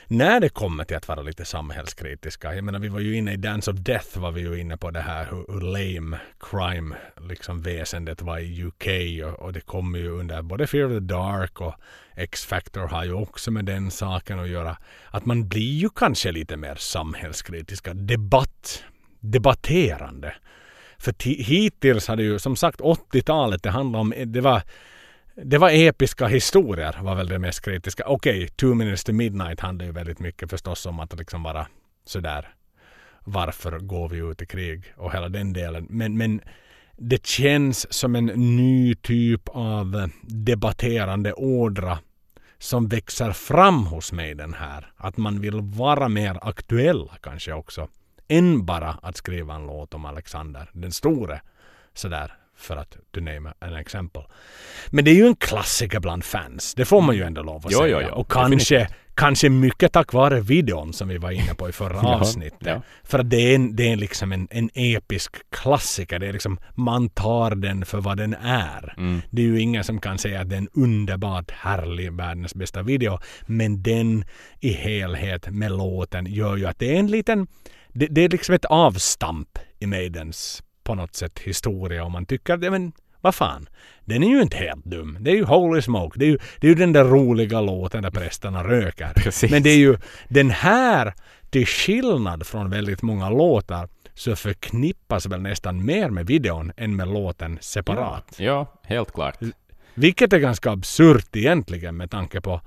när 0.07 0.39
det 0.39 0.49
kommer 0.49 0.83
till 0.83 0.97
att 0.97 1.07
vara 1.07 1.21
lite 1.21 1.45
samhällskritiska. 1.45 2.55
Jag 2.55 2.63
menar 2.63 2.79
vi 2.79 2.87
var 2.87 2.99
ju 2.99 3.17
inne 3.17 3.33
i 3.33 3.37
Dance 3.37 3.71
of 3.71 3.77
Death 3.77 4.19
var 4.19 4.31
vi 4.31 4.41
ju 4.41 4.59
inne 4.59 4.77
på 4.77 4.91
det 4.91 5.01
här 5.01 5.27
hur, 5.31 5.53
hur 5.53 5.61
lame 5.61 6.19
crime 6.39 6.95
liksom 7.29 7.61
väsendet 7.61 8.21
var 8.21 8.39
i 8.39 8.63
UK 8.63 8.87
och, 9.25 9.45
och 9.45 9.53
det 9.53 9.61
kommer 9.61 9.99
ju 9.99 10.09
under 10.09 10.41
både 10.41 10.67
Fear 10.67 10.85
of 10.85 10.91
the 10.91 10.99
Dark 10.99 11.61
och 11.61 11.75
X-Factor 12.15 12.87
har 12.87 13.05
ju 13.05 13.13
också 13.13 13.51
med 13.51 13.65
den 13.65 13.91
saken 13.91 14.39
att 14.39 14.49
göra. 14.49 14.77
Att 15.05 15.25
man 15.25 15.47
blir 15.47 15.73
ju 15.73 15.89
kanske 15.89 16.31
lite 16.31 16.57
mer 16.57 16.75
samhällskritiska. 16.75 17.93
Debatt, 17.93 18.83
debatterande. 19.19 20.35
För 20.97 21.13
hittills 21.43 22.07
har 22.07 22.15
det 22.15 22.23
ju 22.23 22.39
som 22.39 22.55
sagt 22.55 22.81
80-talet 22.81 23.63
det 23.63 23.69
handlade 23.69 24.01
om, 24.01 24.13
det 24.25 24.41
var 24.41 24.61
det 25.43 25.57
var 25.57 25.69
episka 25.69 26.27
historier 26.27 26.99
var 27.01 27.15
väl 27.15 27.27
det 27.27 27.39
mest 27.39 27.65
kritiska. 27.65 28.03
Okej, 28.07 28.37
okay, 28.37 28.47
Two 28.47 28.73
minutes 28.73 29.03
to 29.03 29.13
midnight 29.13 29.59
handlar 29.59 29.85
ju 29.85 29.91
väldigt 29.91 30.19
mycket 30.19 30.49
förstås 30.49 30.85
om 30.85 30.99
att 30.99 31.17
liksom 31.17 31.43
vara 31.43 31.67
sådär 32.05 32.55
varför 33.25 33.79
går 33.79 34.09
vi 34.09 34.17
ut 34.17 34.41
i 34.41 34.45
krig 34.45 34.93
och 34.97 35.13
hela 35.13 35.29
den 35.29 35.53
delen. 35.53 35.87
Men, 35.89 36.17
men 36.17 36.41
det 36.97 37.25
känns 37.25 37.93
som 37.93 38.15
en 38.15 38.25
ny 38.55 38.95
typ 38.95 39.41
av 39.49 40.09
debatterande 40.21 41.33
ådra 41.33 41.99
som 42.57 42.87
växer 42.87 43.31
fram 43.31 43.85
hos 43.85 44.11
mig 44.11 44.35
den 44.35 44.53
här. 44.53 44.91
Att 44.97 45.17
man 45.17 45.41
vill 45.41 45.61
vara 45.61 46.09
mer 46.09 46.39
aktuell 46.41 47.09
kanske 47.21 47.53
också. 47.53 47.87
Än 48.27 48.65
bara 48.65 48.89
att 49.01 49.17
skriva 49.17 49.55
en 49.55 49.65
låt 49.65 49.93
om 49.93 50.05
Alexander 50.05 50.69
den 50.73 50.91
store. 50.91 51.41
Sådär 51.93 52.33
för 52.57 52.77
att 52.77 52.97
to 53.11 53.19
name 53.19 53.53
an 53.59 53.75
exempel. 53.75 54.23
Men 54.89 55.05
det 55.05 55.11
är 55.11 55.15
ju 55.15 55.27
en 55.27 55.35
klassiker 55.35 55.99
bland 55.99 56.23
fans. 56.23 56.75
Det 56.75 56.85
får 56.85 57.01
man 57.01 57.15
ju 57.15 57.23
ändå 57.23 57.43
lov 57.43 57.65
att 57.65 57.71
jo, 57.71 57.79
säga. 57.79 58.01
Jo, 58.01 58.07
jo. 58.09 58.15
Och 58.15 58.31
kanske, 58.31 58.87
kanske 59.13 59.49
mycket 59.49 59.93
tack 59.93 60.13
vare 60.13 60.41
videon 60.41 60.93
som 60.93 61.07
vi 61.07 61.17
var 61.17 61.31
inne 61.31 61.53
på 61.55 61.69
i 61.69 61.71
förra 61.71 61.99
avsnittet. 62.15 62.67
Ja. 62.67 62.81
För 63.03 63.19
att 63.19 63.29
det 63.29 63.37
är, 63.37 63.55
en, 63.55 63.75
det 63.75 63.91
är 63.91 63.95
liksom 63.95 64.31
en, 64.31 64.47
en 64.51 64.69
episk 64.73 65.35
klassiker. 65.49 66.19
Det 66.19 66.27
är 66.27 66.33
liksom, 66.33 66.59
man 66.73 67.09
tar 67.09 67.55
den 67.55 67.85
för 67.85 68.01
vad 68.01 68.17
den 68.17 68.33
är. 68.33 68.93
Mm. 68.97 69.21
Det 69.29 69.41
är 69.41 69.45
ju 69.45 69.61
ingen 69.61 69.83
som 69.83 70.01
kan 70.01 70.17
säga 70.17 70.41
att 70.41 70.49
det 70.49 70.55
är 70.55 70.59
en 70.59 70.69
underbart 70.73 71.51
härlig, 71.51 72.13
världens 72.13 72.55
bästa 72.55 72.81
video. 72.81 73.19
Men 73.45 73.83
den 73.83 74.25
i 74.59 74.71
helhet 74.71 75.49
med 75.49 75.71
låten 75.71 76.25
gör 76.25 76.57
ju 76.57 76.65
att 76.65 76.79
det 76.79 76.95
är 76.95 76.99
en 76.99 77.07
liten 77.07 77.47
det, 77.95 78.07
det 78.07 78.21
är 78.21 78.29
liksom 78.29 78.55
ett 78.55 78.65
avstamp 78.65 79.59
i 79.79 79.85
Maidens 79.85 80.63
på 80.85 80.95
något 80.95 81.15
sätt 81.15 81.39
historia 81.39 82.03
och 82.03 82.11
man 82.11 82.25
tycker 82.25 82.53
att, 82.53 82.59
men 82.59 82.91
vad 83.21 83.35
fan, 83.35 83.69
den 84.05 84.23
är 84.23 84.27
ju 84.27 84.41
inte 84.41 84.57
helt 84.57 84.85
dum. 84.85 85.17
Det 85.19 85.31
är 85.31 85.35
ju 85.35 85.43
Holy 85.43 85.81
Smoke. 85.81 86.19
Det 86.19 86.25
är 86.25 86.29
ju, 86.29 86.37
det 86.59 86.67
är 86.67 86.69
ju 86.69 86.75
den 86.75 86.93
där 86.93 87.03
roliga 87.03 87.61
låten 87.61 88.03
där 88.03 88.11
prästerna 88.11 88.63
röker. 88.63 89.11
Precis. 89.15 89.51
Men 89.51 89.63
det 89.63 89.69
är 89.69 89.77
ju 89.77 89.97
den 90.27 90.49
här, 90.49 91.13
till 91.49 91.67
skillnad 91.67 92.47
från 92.47 92.69
väldigt 92.69 93.01
många 93.01 93.29
låtar, 93.29 93.89
så 94.13 94.35
förknippas 94.35 95.25
väl 95.25 95.41
nästan 95.41 95.85
mer 95.85 96.09
med 96.09 96.27
videon 96.27 96.71
än 96.77 96.95
med 96.95 97.07
låten 97.07 97.57
separat. 97.61 98.35
Ja, 98.37 98.45
ja 98.45 98.81
helt 98.83 99.11
klart. 99.11 99.37
Vilket 99.93 100.33
är 100.33 100.39
ganska 100.39 100.71
absurt 100.71 101.35
egentligen 101.35 101.97
med 101.97 102.11
tanke 102.11 102.41
på 102.41 102.61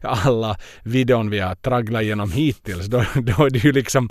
alla 0.00 0.56
videon 0.82 1.30
vi 1.30 1.38
har 1.38 1.54
tragglat 1.54 2.02
igenom 2.02 2.32
hittills, 2.32 2.86
då, 2.86 3.04
då 3.14 3.46
är 3.46 3.50
det 3.50 3.64
ju 3.64 3.72
liksom 3.72 4.08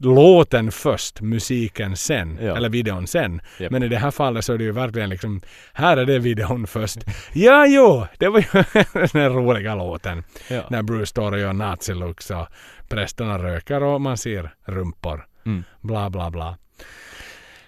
låten 0.00 0.72
först, 0.72 1.20
musiken 1.20 1.96
sen, 1.96 2.38
ja. 2.42 2.56
eller 2.56 2.68
videon 2.68 3.06
sen. 3.06 3.40
Yep. 3.58 3.72
Men 3.72 3.82
i 3.82 3.88
det 3.88 3.98
här 3.98 4.10
fallet 4.10 4.44
så 4.44 4.52
är 4.52 4.58
det 4.58 4.64
ju 4.64 4.72
verkligen 4.72 5.10
liksom, 5.10 5.42
här 5.72 5.96
är 5.96 6.06
det 6.06 6.18
videon 6.18 6.66
först. 6.66 6.98
ja, 7.32 7.66
jo, 7.66 8.06
det 8.18 8.28
var 8.28 8.38
ju 8.38 8.64
den 9.12 9.32
roliga 9.32 9.74
låten. 9.74 10.24
Ja. 10.48 10.62
När 10.70 10.82
Bruce 10.82 11.06
står 11.06 11.32
och 11.32 11.38
gör 11.38 11.52
nazilooks 11.52 12.30
och 12.30 12.46
prästerna 12.88 13.38
röker 13.38 13.82
och 13.82 14.00
man 14.00 14.16
ser 14.16 14.54
rumpor. 14.64 15.26
Mm. 15.46 15.64
Bla, 15.80 16.10
bla, 16.10 16.30
bla. 16.30 16.56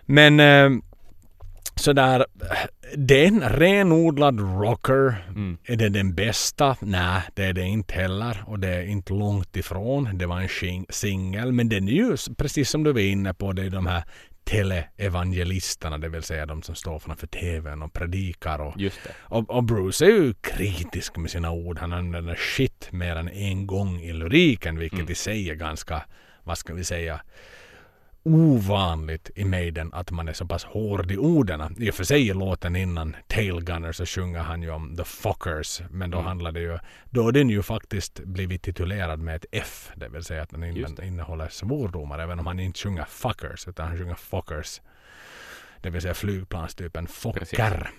Men 0.07 0.41
eh, 0.41 0.71
sådär, 1.77 2.27
det 2.97 3.25
är 3.25 3.29
en 3.29 3.41
renodlad 3.41 4.41
rocker. 4.41 5.25
Mm. 5.29 5.59
Är 5.65 5.77
det 5.77 5.89
den 5.89 6.15
bästa? 6.15 6.77
Nej, 6.81 7.23
det 7.35 7.45
är 7.45 7.53
det 7.53 7.63
inte 7.63 7.95
heller. 7.95 8.45
Och 8.47 8.59
det 8.59 8.69
är 8.69 8.83
inte 8.83 9.13
långt 9.13 9.57
ifrån. 9.57 10.19
Det 10.19 10.27
var 10.27 10.41
en 10.41 10.85
singel. 10.89 11.53
Men 11.53 11.69
den 11.69 11.89
är 11.89 11.93
ju, 11.93 12.17
precis 12.37 12.71
som 12.71 12.85
du 12.85 12.93
var 12.93 13.01
inne 13.01 13.35
på, 13.35 13.53
det 13.53 13.63
är 13.63 13.71
de 13.71 13.87
här 13.87 14.05
teleevangelisterna, 14.45 15.99
det 15.99 16.09
vill 16.09 16.23
säga 16.23 16.47
de 16.47 16.63
som 16.63 16.75
står 16.75 16.99
framför 16.99 17.27
tvn 17.27 17.83
och 17.83 17.93
predikar. 17.93 18.59
Och, 18.59 18.75
och, 19.19 19.51
och, 19.51 19.65
Bruce 19.65 20.05
är 20.05 20.09
ju 20.09 20.35
kritisk 20.35 21.17
med 21.17 21.31
sina 21.31 21.51
ord. 21.51 21.79
Han 21.79 21.93
använder 21.93 22.35
shit 22.35 22.89
mer 22.93 23.17
än 23.17 23.29
en 23.29 23.67
gång 23.67 24.01
i 24.01 24.13
lyriken, 24.13 24.79
vilket 24.79 24.99
mm. 24.99 25.13
i 25.13 25.15
sig 25.15 25.51
är 25.51 25.55
ganska, 25.55 26.03
vad 26.43 26.59
ska 26.59 26.75
vi 26.75 26.85
säga, 26.85 27.21
ovanligt 28.25 29.31
i 29.35 29.45
Maiden 29.45 29.91
att 29.95 30.11
man 30.11 30.29
är 30.29 30.33
så 30.33 30.47
pass 30.47 30.65
hård 30.65 31.11
i 31.11 31.17
orden. 31.17 31.77
I 31.79 31.91
och 31.91 31.95
för 31.95 32.05
sig 32.05 32.29
i 32.29 32.35
låten 32.35 32.77
innan 32.77 33.17
Tailgunner 33.27 33.93
så 33.93 34.07
sjunger 34.07 34.39
han 34.39 34.63
ju 34.63 34.71
om 34.71 34.97
The 34.97 35.05
Fuckers. 35.05 35.83
Men 35.91 36.11
då 36.11 36.19
mm. 36.19 36.29
handlar 36.29 36.53
det 36.53 36.61
ju, 36.61 36.79
då 37.11 37.23
har 37.23 37.33
den 37.33 37.51
ju 37.51 37.63
faktiskt 37.63 38.21
blivit 38.21 38.63
titulerad 38.63 39.21
med 39.21 39.37
ett 39.37 39.47
F. 39.53 39.91
Det 39.97 40.09
vill 40.09 40.25
säga 40.25 40.43
att 40.43 40.51
den 40.51 40.65
in, 40.65 40.97
innehåller 41.03 41.49
svordomar 41.49 42.19
även 42.19 42.39
om 42.39 42.47
han 42.47 42.61
inte 42.61 42.79
sjunger 42.79 43.05
fuckers 43.05 43.69
utan 43.69 43.89
han 43.89 43.99
sjunger 43.99 44.15
fuckers. 44.15 44.81
Det 45.81 45.91
vill 45.91 46.03
säga 46.03 46.15
flygplanstypen 46.15 47.07
Fokker. 47.07 47.91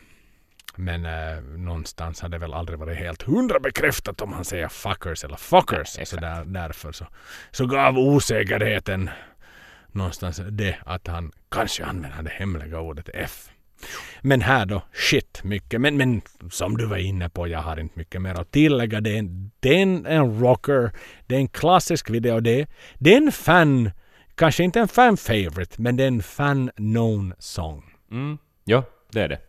Men 0.76 1.06
eh, 1.06 1.42
någonstans 1.42 2.22
har 2.22 2.30
det 2.30 2.38
väl 2.38 2.54
aldrig 2.54 2.80
varit 2.80 2.98
helt 2.98 3.22
hundra 3.22 3.60
bekräftat 3.60 4.22
om 4.22 4.34
han 4.34 4.46
säger 4.46 4.68
fuckers 4.68 5.24
eller 5.24 5.36
fuckers. 5.36 5.96
Ja, 6.00 6.06
så 6.06 6.16
där, 6.16 6.46
därför 6.46 6.92
så, 6.92 7.08
så 7.52 7.66
gav 7.66 7.98
osäkerheten 7.98 9.10
någonstans 9.96 10.42
det 10.52 10.78
att 10.86 11.08
han 11.08 11.32
kanske 11.50 11.86
använder 11.86 12.24
det 12.24 12.30
hemliga 12.30 12.80
ordet 12.80 13.10
F. 13.14 13.50
Men 14.22 14.42
här 14.42 14.66
då, 14.66 14.82
shit 14.94 15.44
mycket. 15.44 15.82
Men, 15.82 15.98
men 15.98 16.22
som 16.52 16.78
du 16.78 16.86
var 16.86 16.98
inne 16.98 17.30
på, 17.30 17.48
jag 17.48 17.60
har 17.60 17.80
inte 17.80 18.00
mycket 18.00 18.22
mer 18.22 18.40
att 18.40 18.52
tillägga. 18.52 19.02
Det 19.02 19.10
är 19.10 19.20
en, 19.20 19.52
det 19.60 19.82
är 19.82 20.08
en 20.08 20.40
rocker, 20.40 20.92
det 21.28 21.36
är 21.36 21.40
en 21.40 21.48
klassisk 21.48 22.10
video. 22.10 22.40
Det, 22.40 22.68
det 23.00 23.14
är 23.14 23.18
en 23.18 23.32
fan, 23.32 23.92
kanske 24.36 24.64
inte 24.64 24.80
en 24.80 24.88
fan 24.88 25.18
favorite, 25.18 25.82
men 25.82 25.96
det 25.98 26.04
är 26.04 26.08
en 26.08 26.24
fan 26.24 26.72
known 26.76 27.34
song. 27.40 27.84
Mm, 28.12 28.38
ja, 28.64 28.84
det 29.12 29.22
är 29.22 29.30
det. 29.30 29.40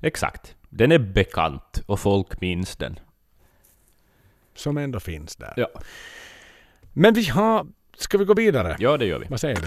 Exakt. 0.00 0.54
Den 0.68 0.92
är 0.92 0.98
bekant 0.98 1.82
och 1.86 2.00
folk 2.00 2.40
minns 2.40 2.76
den. 2.76 2.98
Som 4.54 4.76
ändå 4.76 5.00
finns 5.00 5.36
där. 5.36 5.54
Ja. 5.56 5.68
Men 6.92 7.14
vi 7.14 7.24
har 7.24 7.66
Ska 8.00 8.18
vi 8.18 8.24
gå 8.24 8.34
vidare? 8.34 8.76
Ja, 8.78 8.96
det 8.96 9.06
gör 9.06 9.18
vi. 9.18 9.26
Vad 9.28 9.40
säger 9.40 9.56
du? 9.56 9.66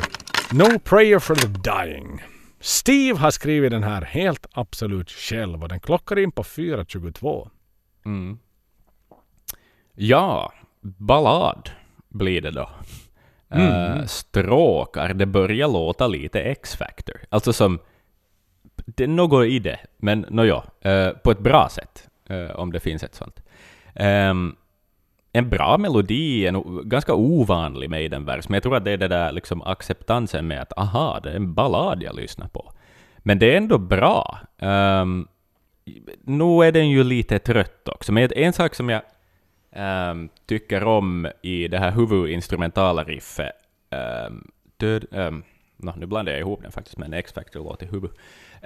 No 0.57 0.79
prayer 0.79 1.19
for 1.19 1.35
the 1.35 1.47
dying. 1.47 2.23
Steve 2.59 3.19
har 3.19 3.31
skrivit 3.31 3.71
den 3.71 3.83
här 3.83 4.01
helt 4.01 4.47
absolut 4.51 5.11
själv 5.11 5.63
och 5.63 5.69
den 5.69 5.79
klockar 5.79 6.19
in 6.19 6.31
på 6.31 6.43
4.22. 6.43 7.49
Mm. 8.05 8.39
Ja, 9.93 10.53
ballad 10.81 11.69
blir 12.09 12.41
det 12.41 12.51
då. 12.51 12.69
Mm. 13.49 13.97
Uh, 13.97 14.05
stråkar, 14.05 15.13
det 15.13 15.25
börjar 15.25 15.67
låta 15.67 16.07
lite 16.07 16.41
X-Factor. 16.41 17.15
Alltså 17.29 17.53
som... 17.53 17.79
Det 18.85 19.03
är 19.03 19.07
något 19.07 19.45
i 19.45 19.59
det, 19.59 19.79
men 19.97 20.25
nåja, 20.29 20.63
uh, 20.85 21.09
på 21.09 21.31
ett 21.31 21.39
bra 21.39 21.69
sätt, 21.71 22.09
uh, 22.31 22.51
om 22.51 22.71
det 22.71 22.79
finns 22.79 23.03
ett 23.03 23.15
sånt. 23.15 23.43
Um, 23.95 24.55
en 25.35 25.49
bra 25.49 25.77
melodi, 25.77 26.47
en 26.47 26.89
ganska 26.89 27.13
ovanlig 27.13 27.89
Maiden-vers, 27.89 28.49
men 28.49 28.53
jag 28.53 28.63
tror 28.63 28.75
att 28.75 28.85
det 28.85 28.91
är 28.91 28.97
det 28.97 29.07
där 29.07 29.31
liksom 29.31 29.61
acceptansen 29.61 30.47
med 30.47 30.61
att 30.61 30.77
aha, 30.77 31.19
det 31.23 31.31
är 31.31 31.35
en 31.35 31.53
ballad 31.53 32.03
jag 32.03 32.15
lyssnar 32.15 32.47
på. 32.47 32.71
Men 33.17 33.39
det 33.39 33.53
är 33.53 33.57
ändå 33.57 33.77
bra. 33.77 34.39
Um, 34.59 35.27
nu 36.23 36.63
är 36.63 36.71
den 36.71 36.89
ju 36.89 37.03
lite 37.03 37.39
trött 37.39 37.87
också, 37.87 38.11
men 38.11 38.29
en 38.35 38.53
sak 38.53 38.75
som 38.75 38.89
jag 38.89 39.01
um, 40.11 40.29
tycker 40.45 40.83
om 40.83 41.27
i 41.41 41.67
det 41.67 41.79
här 41.79 41.91
huvudinstrumentala 41.91 43.03
riffet, 43.03 43.51
um, 44.27 44.51
död, 44.77 45.05
um, 45.11 45.43
no, 45.77 45.93
nu 45.97 46.05
blandar 46.05 46.31
jag 46.31 46.39
ihop 46.39 46.61
den 46.61 46.71
faktiskt 46.71 46.97
med 46.97 47.05
en 47.05 47.13
X-Factor-låt 47.13 47.83
i 47.83 47.85
huvud, 47.85 48.11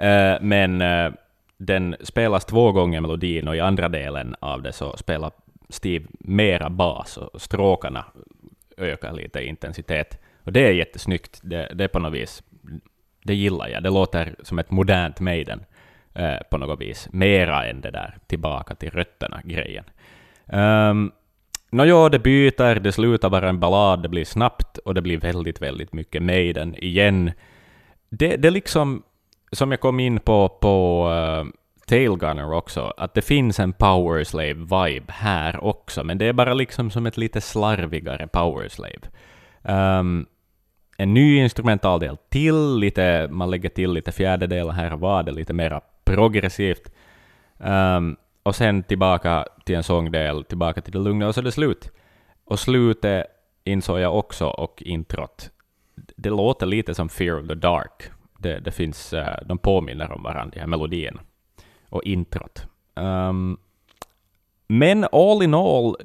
uh, 0.00 0.06
eh, 0.06 0.38
men 0.40 0.82
uh, 0.82 1.12
den 1.56 1.96
spelas 2.00 2.44
två 2.44 2.72
gånger 2.72 3.00
melodin 3.00 3.48
och 3.48 3.56
i 3.56 3.60
andra 3.60 3.88
delen 3.88 4.34
av 4.40 4.62
det 4.62 4.72
så 4.72 4.96
spelar 4.96 5.30
Steve 5.68 6.06
mera 6.20 6.70
bas 6.70 7.16
och 7.16 7.40
stråkarna 7.40 8.04
ökar 8.76 9.12
lite 9.12 9.40
i 9.40 9.46
intensitet. 9.46 10.18
Och 10.44 10.52
det 10.52 10.66
är 10.66 10.72
jättesnyggt. 10.72 11.40
Det, 11.42 11.72
det 11.74 11.84
är 11.84 11.88
på 11.88 11.98
något 11.98 12.12
vis, 12.12 12.42
det 13.22 13.34
gillar 13.34 13.68
jag. 13.68 13.82
Det 13.82 13.90
låter 13.90 14.36
som 14.42 14.58
ett 14.58 14.70
modernt 14.70 15.20
Maiden 15.20 15.64
eh, 16.14 16.36
på 16.50 16.58
något 16.58 16.80
vis. 16.80 17.08
Mera 17.12 17.66
än 17.66 17.80
det 17.80 17.90
där 17.90 18.18
tillbaka 18.26 18.74
till 18.74 18.90
rötterna-grejen. 18.90 19.84
Ehm, 20.46 20.90
um, 20.90 21.12
Nåja, 21.70 22.08
det 22.08 22.18
byter, 22.18 22.80
det 22.80 22.92
slutar 22.92 23.30
vara 23.30 23.48
en 23.48 23.60
ballad, 23.60 24.02
det 24.02 24.08
blir 24.08 24.24
snabbt 24.24 24.78
och 24.78 24.94
det 24.94 25.02
blir 25.02 25.18
väldigt, 25.18 25.62
väldigt 25.62 25.92
mycket 25.92 26.22
Maiden 26.22 26.74
igen. 26.74 27.32
Det, 28.08 28.36
det 28.36 28.50
liksom, 28.50 29.02
som 29.52 29.70
jag 29.70 29.80
kom 29.80 30.00
in 30.00 30.20
på, 30.20 30.48
på 30.48 31.08
uh, 31.08 31.50
Tailgunner 31.88 32.52
också, 32.52 32.92
att 32.96 33.14
det 33.14 33.22
finns 33.22 33.60
en 33.60 33.72
Powerslave-vibe 33.72 35.10
här 35.10 35.64
också, 35.64 36.04
men 36.04 36.18
det 36.18 36.24
är 36.26 36.32
bara 36.32 36.54
liksom 36.54 36.90
som 36.90 37.06
ett 37.06 37.16
lite 37.16 37.40
slarvigare 37.40 38.26
Powerslave. 38.26 39.00
Um, 39.62 39.74
ehm, 39.74 40.26
en 40.96 41.14
ny 41.14 41.38
instrumentaldel 41.38 42.16
till, 42.28 42.74
lite, 42.74 43.28
man 43.30 43.50
lägger 43.50 43.68
till 43.68 43.92
lite 43.92 44.12
fjärdedelar 44.12 44.72
här 44.72 44.92
och 44.92 45.00
var, 45.00 45.22
det 45.22 45.32
lite 45.32 45.52
mera 45.52 45.80
progressivt. 46.04 46.92
Um, 47.58 48.16
och 48.42 48.56
sen 48.56 48.82
tillbaka 48.82 49.46
till 49.64 49.76
en 49.76 49.82
sångdel, 49.82 50.44
tillbaka 50.44 50.80
till 50.80 50.92
det 50.92 50.98
lugna, 50.98 51.28
och 51.28 51.34
så 51.34 51.40
är 51.40 51.44
det 51.44 51.52
slut. 51.52 51.90
Och 52.44 52.58
slutet 52.58 53.26
insåg 53.64 54.00
jag 54.00 54.18
också, 54.18 54.46
och 54.46 54.82
introt, 54.82 55.50
det 56.16 56.30
låter 56.30 56.66
lite 56.66 56.94
som 56.94 57.08
Fear 57.08 57.40
of 57.40 57.48
the 57.48 57.54
Dark. 57.54 58.10
Det, 58.38 58.58
det 58.58 58.70
finns, 58.70 59.12
eh, 59.12 59.38
de 59.46 59.58
påminner 59.58 60.12
om 60.12 60.22
varandra, 60.22 60.50
de 60.54 60.60
här 60.60 60.66
melodierna 60.66 61.20
och 61.88 62.02
introt. 62.04 62.66
Um, 62.94 63.58
men 64.66 65.06
all 65.12 65.42
in 65.42 65.54
all, 65.54 65.96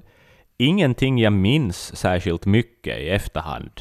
ingenting 0.57 1.19
jag 1.19 1.33
minns 1.33 1.95
särskilt 1.95 2.45
mycket 2.45 2.99
i 2.99 3.09
efterhand 3.09 3.71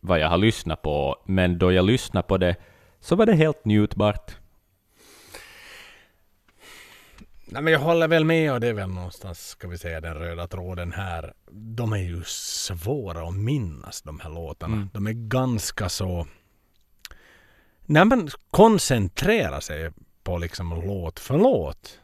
vad 0.00 0.20
jag 0.20 0.28
har 0.28 0.38
lyssnat 0.38 0.82
på, 0.82 1.16
men 1.24 1.58
då 1.58 1.72
jag 1.72 1.84
lyssnade 1.84 2.26
på 2.26 2.38
det 2.38 2.56
så 3.00 3.16
var 3.16 3.26
det 3.26 3.34
helt 3.34 3.64
njutbart. 3.64 4.36
Nej, 7.48 7.62
men 7.62 7.72
jag 7.72 7.80
håller 7.80 8.08
väl 8.08 8.24
med 8.24 8.52
och 8.52 8.60
det 8.60 8.66
är 8.66 8.72
väl 8.72 8.88
någonstans, 8.88 9.48
ska 9.48 9.68
vi 9.68 9.78
säga, 9.78 10.00
den 10.00 10.14
röda 10.14 10.46
tråden 10.46 10.92
här. 10.92 11.34
De 11.50 11.92
är 11.92 11.96
ju 11.96 12.22
svåra 12.24 13.28
att 13.28 13.34
minnas 13.34 14.02
de 14.02 14.20
här 14.20 14.30
låtarna. 14.30 14.76
Mm. 14.76 14.88
De 14.92 15.06
är 15.06 15.12
ganska 15.12 15.88
så... 15.88 16.26
När 17.86 18.04
man 18.04 18.28
koncentrerar 18.50 19.60
sig 19.60 19.90
på 20.26 20.38
liksom 20.38 20.82
låt 20.86 21.20
för 21.20 21.38
låt 21.38 22.00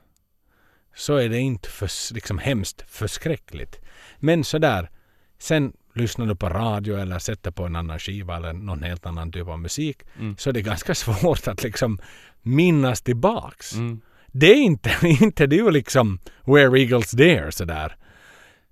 så 0.95 1.17
är 1.17 1.29
det 1.29 1.39
inte 1.39 1.69
för, 1.69 2.15
liksom 2.15 2.39
hemskt 2.39 2.85
förskräckligt. 2.89 3.81
Men 4.19 4.45
sådär, 4.45 4.91
sen 5.39 5.73
lyssnar 5.95 6.27
du 6.27 6.37
på 6.37 6.49
radio 6.49 6.97
eller 6.99 7.19
sätter 7.19 7.51
på 7.51 7.65
en 7.65 7.77
annan 7.77 7.99
skiva 7.99 8.37
eller 8.37 8.53
någon 8.53 8.83
helt 8.83 9.07
annan 9.07 9.33
typ 9.33 9.49
av 9.49 9.59
musik 9.59 10.03
mm. 10.19 10.37
så 10.39 10.51
är 10.51 10.55
det 10.55 10.63
ganska 10.63 10.95
svårt 11.05 11.49
att 11.49 11.63
liksom 11.63 11.99
minnas 12.43 13.03
tillbaks. 13.03 13.75
Mm. 13.75 14.01
Det 14.27 14.47
är 14.47 14.63
inte, 14.63 14.91
inte 15.21 15.47
det 15.47 15.57
är 15.57 15.65
ju 15.65 15.71
liksom 15.71 16.19
Where 16.45 16.81
Eagles 16.81 17.11
Dare 17.11 17.53
sådär. 17.53 17.97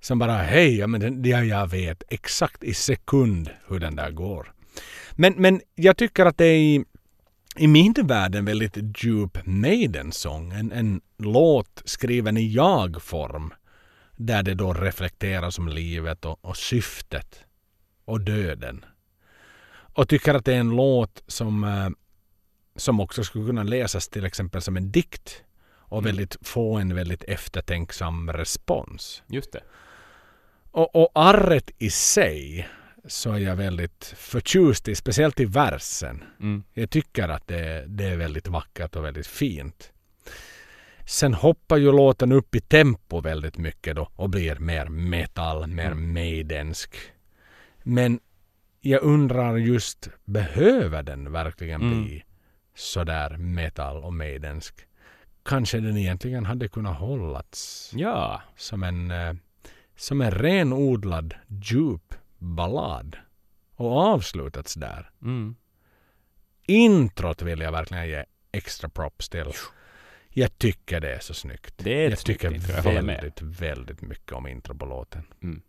Som 0.01 0.18
bara 0.18 0.36
hej, 0.36 0.78
ja, 0.78 0.86
men 0.86 1.24
ja, 1.24 1.44
jag 1.44 1.70
vet 1.70 2.02
exakt 2.09 2.64
i 2.64 2.74
sekund 2.74 3.51
hur 3.68 3.78
den 3.78 3.97
där 3.97 4.10
går. 4.10 4.52
Men, 5.12 5.35
men 5.36 5.60
jag 5.74 5.97
tycker 5.97 6.27
att 6.27 6.39
det 6.39 6.44
är 6.47 6.85
i, 7.56 7.66
min 7.66 7.93
värld 7.93 8.35
en 8.35 8.44
väldigt 8.44 9.05
djup 9.05 9.47
Maiden-sång. 9.47 10.52
En, 10.52 10.72
en 10.72 11.01
låt 11.18 11.82
skriven 11.85 12.36
i 12.36 12.52
jag-form. 12.52 13.55
Där 14.16 14.43
det 14.43 14.55
då 14.55 14.72
reflekteras 14.72 15.59
om 15.59 15.68
livet 15.68 16.24
och, 16.24 16.44
och 16.44 16.56
syftet 16.56 17.44
och 18.05 18.20
döden. 18.20 18.85
Och 19.94 20.09
tycker 20.09 20.35
att 20.35 20.44
det 20.44 20.55
är 20.55 20.60
en 20.60 20.77
låt 20.77 21.22
som, 21.27 21.64
eh, 21.64 21.89
som 22.77 23.01
också 23.01 23.24
skulle 23.24 23.47
kunna 23.47 23.62
läsas 23.62 24.09
till 24.09 24.24
exempel 24.24 24.62
som 24.62 24.77
en 24.77 24.90
dikt 24.90 25.43
och 25.90 25.98
mm. 25.98 26.05
väldigt, 26.05 26.36
få 26.43 26.77
en 26.77 26.94
väldigt 26.94 27.24
eftertänksam 27.24 28.32
respons. 28.32 29.22
Just 29.27 29.52
det. 29.52 29.62
Och, 30.70 30.97
och 30.97 31.10
arret 31.14 31.70
i 31.78 31.90
sig 31.90 32.68
så 33.05 33.32
är 33.32 33.39
jag 33.39 33.56
väldigt 33.56 34.14
förtjust 34.16 34.89
i, 34.89 34.94
speciellt 34.94 35.40
i 35.40 35.44
versen. 35.44 36.24
Mm. 36.40 36.62
Jag 36.74 36.90
tycker 36.90 37.28
att 37.28 37.47
det, 37.47 37.85
det 37.89 38.05
är 38.05 38.16
väldigt 38.16 38.48
vackert 38.48 38.97
och 38.97 39.05
väldigt 39.05 39.27
fint. 39.27 39.93
Sen 41.06 41.35
hoppar 41.35 41.77
ju 41.77 41.93
låten 41.93 42.32
upp 42.32 42.55
i 42.55 42.60
tempo 42.60 43.20
väldigt 43.20 43.59
mycket 43.59 43.97
då 43.97 44.10
och 44.16 44.31
blir 44.31 44.56
mer 44.56 44.86
metal, 44.86 45.66
mer 45.66 45.90
mm. 45.90 46.12
maidensk. 46.12 46.97
Men 47.82 48.20
jag 48.81 49.02
undrar 49.02 49.56
just, 49.56 50.09
behöver 50.24 51.02
den 51.02 51.32
verkligen 51.32 51.82
mm. 51.82 52.05
bli 52.05 52.24
sådär 52.74 53.36
metal 53.36 54.05
och 54.05 54.12
maidensk? 54.12 54.74
Kanske 55.43 55.81
den 55.81 55.97
egentligen 55.97 56.47
hade 56.47 56.68
kunnat 56.68 56.98
hållats 56.98 57.90
ja. 57.94 58.43
som 58.56 58.82
en, 58.82 59.10
eh, 59.10 59.35
som 59.97 60.20
en 60.20 60.31
renodlad 60.31 61.35
djup 61.48 62.14
ballad 62.41 63.17
och 63.75 63.97
avslutats 63.97 64.75
där. 64.75 65.11
Mm. 65.23 65.57
Introt 66.67 67.43
vill 67.43 67.61
jag 67.61 67.73
verkligen 67.73 68.09
ge 68.09 68.25
extra 68.53 68.89
props 68.89 69.29
till. 69.29 69.53
Jag 70.29 70.59
tycker 70.59 71.01
det 71.01 71.15
är 71.15 71.21
så 71.21 71.35
snyggt. 71.35 71.75
Det 71.77 72.05
är 72.05 72.11
jag 72.11 72.19
tycker 72.19 72.55
intro, 72.55 72.73
jag 72.73 72.83
väldigt, 72.83 73.43
väldigt 73.43 74.03
mycket 74.03 74.33
om 74.33 74.47
intro 74.47 74.79
på 74.79 74.87
låten. 74.87 75.25
Mm. 75.43 75.62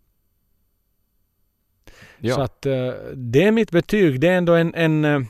Ja. 2.18 2.36
Så 2.36 2.42
att 2.42 2.66
uh, 2.66 2.94
det 3.16 3.44
är 3.44 3.52
mitt 3.52 3.72
betyg. 3.72 4.20
Det 4.20 4.28
är 4.28 4.38
ändå 4.38 4.54
en... 4.54 4.76
en 4.76 5.06
uh, 5.06 5.28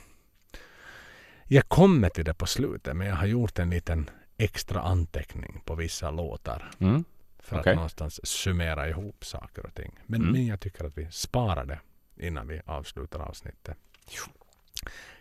jag 1.45 1.69
kommer 1.69 2.09
till 2.09 2.25
det 2.25 2.33
på 2.33 2.45
slutet 2.45 2.95
men 2.95 3.07
jag 3.07 3.15
har 3.15 3.25
gjort 3.25 3.59
en 3.59 3.69
liten 3.69 4.09
extra 4.37 4.81
anteckning 4.81 5.61
på 5.65 5.75
vissa 5.75 6.11
låtar. 6.11 6.71
Mm. 6.79 7.03
För 7.41 7.59
okay. 7.59 7.71
att 7.71 7.75
någonstans 7.75 8.27
summera 8.27 8.89
ihop 8.89 9.25
saker 9.25 9.65
och 9.65 9.73
ting. 9.73 9.99
Men, 10.05 10.21
mm. 10.21 10.33
men 10.33 10.45
jag 10.45 10.59
tycker 10.59 10.85
att 10.85 10.97
vi 10.97 11.07
sparar 11.11 11.65
det 11.65 11.79
innan 12.27 12.47
vi 12.47 12.61
avslutar 12.65 13.19
avsnittet. 13.19 13.77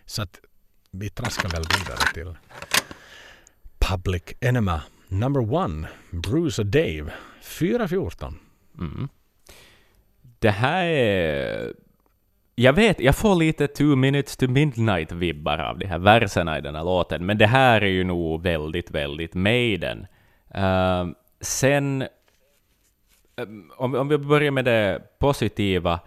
Så 0.05 0.21
att 0.21 0.39
vi 0.91 1.09
traskar 1.09 1.49
väl 1.49 1.63
vidare 1.77 2.13
till 2.13 2.35
Public 3.79 4.23
Enema 4.39 4.81
Number 5.07 5.53
One, 5.53 5.87
Bruce 6.11 6.61
och 6.61 6.65
Dave, 6.65 7.11
4.14. 7.41 8.33
Mm. 8.79 9.09
Det 10.39 10.49
här 10.49 10.85
är... 10.85 11.73
Jag 12.55 12.73
vet, 12.73 12.99
jag 12.99 13.15
får 13.15 13.35
lite 13.35 13.67
Two 13.67 13.95
Minutes 13.95 14.37
to 14.37 14.45
Midnight-vibbar 14.45 15.57
av 15.57 15.77
de 15.77 15.85
här 15.85 15.99
verserna 15.99 16.57
i 16.57 16.61
den 16.61 16.75
här 16.75 16.83
låten, 16.83 17.25
men 17.25 17.37
det 17.37 17.47
här 17.47 17.81
är 17.81 17.87
ju 17.87 18.03
nog 18.03 18.41
väldigt, 18.41 18.91
väldigt 18.91 19.33
Maiden. 19.33 20.07
Uh, 20.55 21.07
sen, 21.41 22.01
ähm, 23.35 23.71
om, 23.77 23.95
om 23.95 24.07
vi 24.07 24.17
börjar 24.17 24.51
med 24.51 24.65
det 24.65 25.01
positiva, 25.19 25.99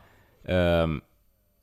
um, 0.43 1.01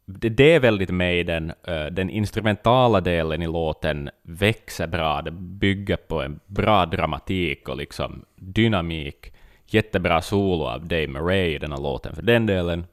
det, 0.05 0.29
det 0.29 0.55
är 0.55 0.59
väldigt 0.59 0.89
Maiden. 0.89 1.53
Uh, 1.67 1.73
äh, 1.73 1.85
den 1.85 2.09
instrumentala 2.09 3.01
delen 3.01 3.41
i 3.41 3.47
låten 3.47 4.09
växer 4.21 4.87
bra, 4.87 5.21
det 5.21 5.31
bygger 5.31 5.97
på 5.97 6.21
en 6.21 6.39
bra 6.45 6.85
dramatik 6.85 7.69
och 7.69 7.77
liksom 7.77 8.25
dynamik. 8.35 9.33
Jättebra 9.65 10.21
solo 10.21 10.65
av 10.65 10.85
Dave 10.85 11.07
Murray 11.07 11.55
i 11.55 11.57
den 11.57 11.71
här 11.71 11.81
låten 11.81 12.15
för 12.15 12.21
den 12.21 12.45
delen. 12.45 12.85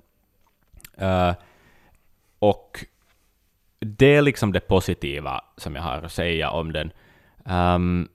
Uh, 1.03 1.33
och 2.39 2.85
det 3.81 4.15
är 4.15 4.23
liksom 4.23 4.53
det 4.53 4.61
positiva 4.61 5.45
som 5.57 5.75
jag 5.75 5.83
har 5.83 6.03
att 6.03 6.13
säga 6.13 6.51
om 6.51 6.73
den. 6.73 6.93
Um, 7.45 8.09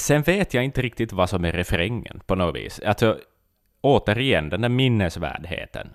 sen 0.00 0.22
vet 0.22 0.54
jag 0.54 0.64
inte 0.64 0.82
riktigt 0.82 1.12
vad 1.12 1.30
som 1.30 1.44
är 1.44 1.52
refrängen 1.52 2.20
på 2.26 2.34
något 2.34 2.56
vis. 2.56 2.80
Alltså, 2.80 3.18
återigen, 3.80 4.48
den 4.48 4.60
där 4.60 4.68
minnesvärdheten 4.68 5.90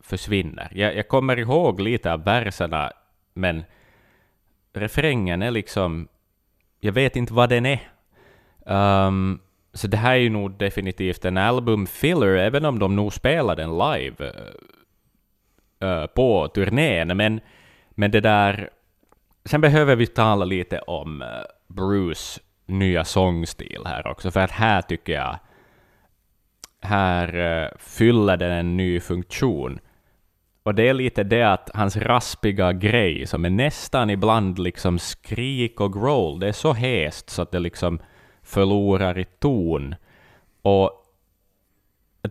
försvinner. 0.00 0.68
Jag, 0.74 0.96
jag 0.96 1.08
kommer 1.08 1.38
ihåg 1.38 1.80
lite 1.80 2.12
av 2.12 2.24
verserna, 2.24 2.92
men 3.34 3.64
refrängen 4.72 5.42
är 5.42 5.50
liksom... 5.50 6.08
Jag 6.80 6.92
vet 6.92 7.16
inte 7.16 7.32
vad 7.32 7.48
den 7.48 7.66
är. 7.66 7.80
Um, 9.06 9.40
så 9.72 9.86
det 9.86 9.96
här 9.96 10.12
är 10.12 10.18
ju 10.18 10.30
nog 10.30 10.58
definitivt 10.58 11.24
en 11.24 11.36
album-filler, 11.36 12.36
även 12.36 12.64
om 12.64 12.78
de 12.78 12.96
nog 12.96 13.12
spelar 13.12 13.56
den 13.56 13.78
live 13.78 14.32
uh, 15.84 16.06
på 16.06 16.48
turnén. 16.48 17.16
Men, 17.16 17.40
men 17.90 18.10
det 18.10 18.20
där... 18.20 18.70
Sen 19.44 19.60
behöver 19.60 19.96
vi 19.96 20.06
tala 20.06 20.44
lite 20.44 20.78
om, 20.78 21.22
eh, 21.22 21.28
Bruce 21.68 22.40
nya 22.70 23.04
sångstil 23.04 23.82
här 23.86 24.06
också, 24.06 24.30
för 24.30 24.40
att 24.40 24.50
här 24.50 24.82
tycker 24.82 25.12
jag 25.12 25.38
här 26.80 27.36
uh, 27.36 27.68
fyller 27.78 28.36
den 28.36 28.52
en 28.52 28.76
ny 28.76 29.00
funktion. 29.00 29.78
Och 30.62 30.74
det 30.74 30.88
är 30.88 30.94
lite 30.94 31.22
det 31.22 31.42
att 31.42 31.70
hans 31.74 31.96
raspiga 31.96 32.72
grej, 32.72 33.26
som 33.26 33.44
är 33.44 33.50
nästan 33.50 34.10
ibland 34.10 34.58
liksom 34.58 34.98
skrik 34.98 35.80
och 35.80 35.92
growl, 35.92 36.40
det 36.40 36.48
är 36.48 36.52
så 36.52 36.72
häst 36.72 37.30
så 37.30 37.42
att 37.42 37.50
det 37.50 37.58
liksom 37.58 37.98
förlorar 38.42 39.18
i 39.18 39.24
ton. 39.24 39.94
Och 40.62 41.00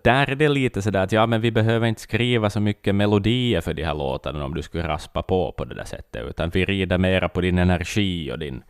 där 0.03 0.29
är 0.29 0.35
det 0.35 0.49
lite 0.49 0.81
sådär 0.81 1.03
att 1.03 1.11
ja, 1.11 1.25
men 1.25 1.41
vi 1.41 1.51
behöver 1.51 1.87
inte 1.87 2.01
skriva 2.01 2.49
så 2.49 2.59
mycket 2.59 2.95
melodier 2.95 3.61
för 3.61 3.73
de 3.73 3.83
här 3.83 3.93
låtarna 3.93 4.45
om 4.45 4.53
du 4.53 4.61
skulle 4.61 4.87
raspa 4.87 5.21
på 5.21 5.51
på 5.51 5.65
det 5.65 5.75
där 5.75 5.83
sättet, 5.83 6.29
utan 6.29 6.49
vi 6.49 6.65
rider 6.65 6.97
mera 6.97 7.29
på 7.29 7.41
din 7.41 7.57
energi 7.57 8.31
och 8.31 8.39
din, 8.39 8.63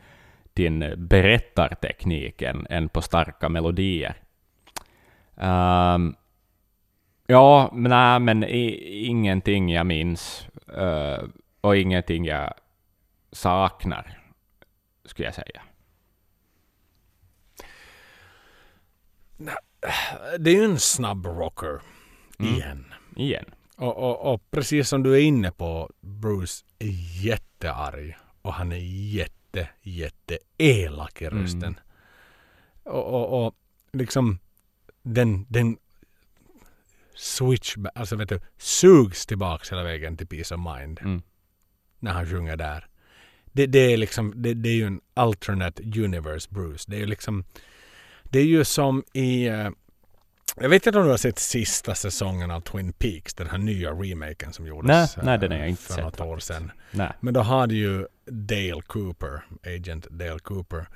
din 0.54 0.94
berättarteknik 0.98 2.42
än, 2.42 2.68
än 2.70 2.90
på 2.90 3.02
starka 3.02 3.50
melodier. 3.50 4.16
Um, 5.36 6.16
ja, 7.28 7.70
nej, 7.74 8.20
men 8.20 8.44
i, 8.44 9.06
ingenting 9.06 9.72
jag 9.72 9.86
minns 9.86 10.48
uh, 10.78 11.30
och 11.62 11.78
ingenting 11.78 12.26
jag 12.26 12.54
saknar, 13.32 14.20
skulle 15.06 15.28
jag 15.28 15.36
säga. 15.36 15.62
Det 20.40 20.52
är 20.52 20.56
ju 20.56 20.64
en 20.64 20.80
snabb 20.80 21.26
rocker. 21.26 21.82
Mm. 22.40 22.54
Igen. 22.54 22.94
Igen. 23.16 23.46
Och, 23.76 23.98
och, 23.98 24.34
och 24.34 24.52
precis 24.52 24.90
som 24.90 25.04
du 25.04 25.14
är 25.14 25.22
inne 25.22 25.52
på, 25.52 25.90
Bruce 26.02 26.66
är 26.80 27.24
jättearg. 27.26 28.18
Och 28.42 28.54
han 28.54 28.72
är 28.72 29.14
jätte, 29.16 29.39
jätte 29.82 30.38
elak 30.58 31.22
i 31.22 31.30
rösten. 31.30 31.64
Mm. 31.64 31.80
Och, 32.84 33.14
och, 33.14 33.46
och 33.46 33.56
liksom 33.94 34.40
den, 35.04 35.46
den 35.50 35.78
switch, 37.16 37.76
alltså 37.96 38.16
vet 38.16 38.30
du, 38.30 38.40
sugs 38.58 39.26
tillbaks 39.26 39.72
hela 39.72 39.84
vägen 39.84 40.18
till 40.18 40.28
Peace 40.28 40.56
of 40.56 40.62
Mind. 40.78 41.00
Mm. 41.02 41.22
När 42.00 42.12
han 42.12 42.26
sjunger 42.26 42.58
där. 42.58 42.88
Det, 43.46 43.66
det 43.66 43.94
är 43.94 43.98
liksom, 43.98 44.34
det, 44.36 44.54
det 44.54 44.70
är 44.70 44.76
ju 44.76 44.88
en 44.88 45.02
alternate 45.14 45.84
universe 45.84 46.48
Bruce. 46.52 46.86
Det 46.88 46.96
är 46.96 47.00
ju 47.00 47.06
liksom, 47.06 47.44
det 48.24 48.40
är 48.40 48.46
ju 48.46 48.64
som 48.64 49.04
i 49.14 49.48
eh, 49.48 49.70
jag 50.56 50.70
vet 50.70 50.88
inte 50.88 51.00
om 51.00 51.06
du 51.06 51.12
har 51.12 51.18
sett 51.18 51.40
sista 51.40 51.96
säsongen 51.96 52.52
av 52.52 52.62
Twin 52.62 52.94
Peaks, 52.94 53.34
den 53.34 53.50
här 53.50 53.58
nya 53.58 53.92
remaken 53.92 54.54
som 54.54 54.68
gjordes 54.68 55.18
Nej, 55.18 55.26
nej, 55.26 55.38
den 55.38 55.52
har 55.52 55.58
jag 55.58 55.66
eh, 55.66 55.72
inte 55.72 55.84
för 55.84 55.94
sett 55.94 56.04
något 56.04 56.22
år 56.22 56.40
sedan. 56.40 56.72
Nej. 56.92 57.12
Men 57.20 57.34
då 57.34 57.40
har 57.42 57.68
du 57.68 57.76
ju 57.76 58.08
Dale 58.26 58.82
Cooper, 58.88 59.42
Agent 59.64 60.08
Dale 60.10 60.40
Cooper, 60.40 60.88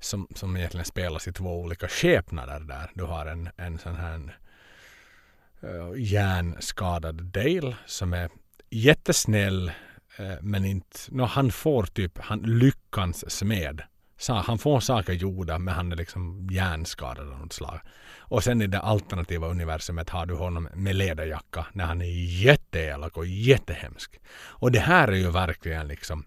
som, 0.00 0.26
som 0.34 0.56
egentligen 0.56 0.84
spelas 0.84 1.28
i 1.28 1.32
två 1.32 1.60
olika 1.60 1.88
skepnader 1.88 2.60
där. 2.60 2.90
Du 2.94 3.04
har 3.04 3.26
en, 3.26 3.48
en 3.56 3.78
sån 3.78 3.94
här 3.94 4.38
uh, 5.64 5.92
hjärnskadad 5.96 7.22
Dale 7.24 7.76
som 7.86 8.12
är 8.12 8.30
jättesnäll 8.70 9.72
eh, 10.16 10.34
men 10.40 10.64
inte, 10.64 10.98
no, 11.08 11.22
han 11.22 11.52
får 11.52 11.82
typ 11.82 12.18
han, 12.18 12.40
lyckans 12.40 13.30
smed. 13.30 13.82
Han 14.28 14.58
får 14.58 14.80
saker 14.80 15.12
gjorda 15.12 15.58
men 15.58 15.74
han 15.74 15.92
är 15.92 15.96
liksom 15.96 16.48
hjärnskadad 16.50 17.32
av 17.32 17.38
något 17.38 17.52
slag. 17.52 17.80
Och 18.18 18.44
sen 18.44 18.62
i 18.62 18.66
det 18.66 18.80
alternativa 18.80 19.46
universumet 19.46 20.10
har 20.10 20.26
du 20.26 20.34
honom 20.34 20.68
med 20.74 20.96
läderjacka 20.96 21.66
när 21.72 21.84
han 21.84 22.02
är 22.02 22.42
jätteelak 22.42 23.16
och 23.16 23.26
jättehemsk. 23.26 24.20
Och 24.42 24.72
det 24.72 24.80
här 24.80 25.08
är 25.08 25.16
ju 25.16 25.30
verkligen 25.30 25.88
liksom 25.88 26.24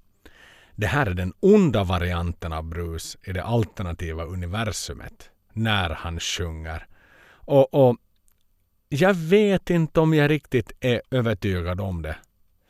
det 0.76 0.88
här 0.88 1.06
är 1.06 1.14
den 1.14 1.34
onda 1.40 1.84
varianten 1.84 2.54
av 2.54 2.64
Bruce 2.64 3.18
i 3.24 3.34
det 3.34 3.44
alternativa 3.44 4.24
universumet. 4.24 5.30
När 5.54 5.90
han 5.90 6.20
sjunger. 6.20 6.88
Och, 7.32 7.74
och 7.74 7.98
jag 8.90 9.14
vet 9.14 9.70
inte 9.70 10.00
om 10.00 10.14
jag 10.14 10.30
riktigt 10.30 10.72
är 10.80 11.02
övertygad 11.12 11.82
om 11.82 12.02
det. 12.02 12.16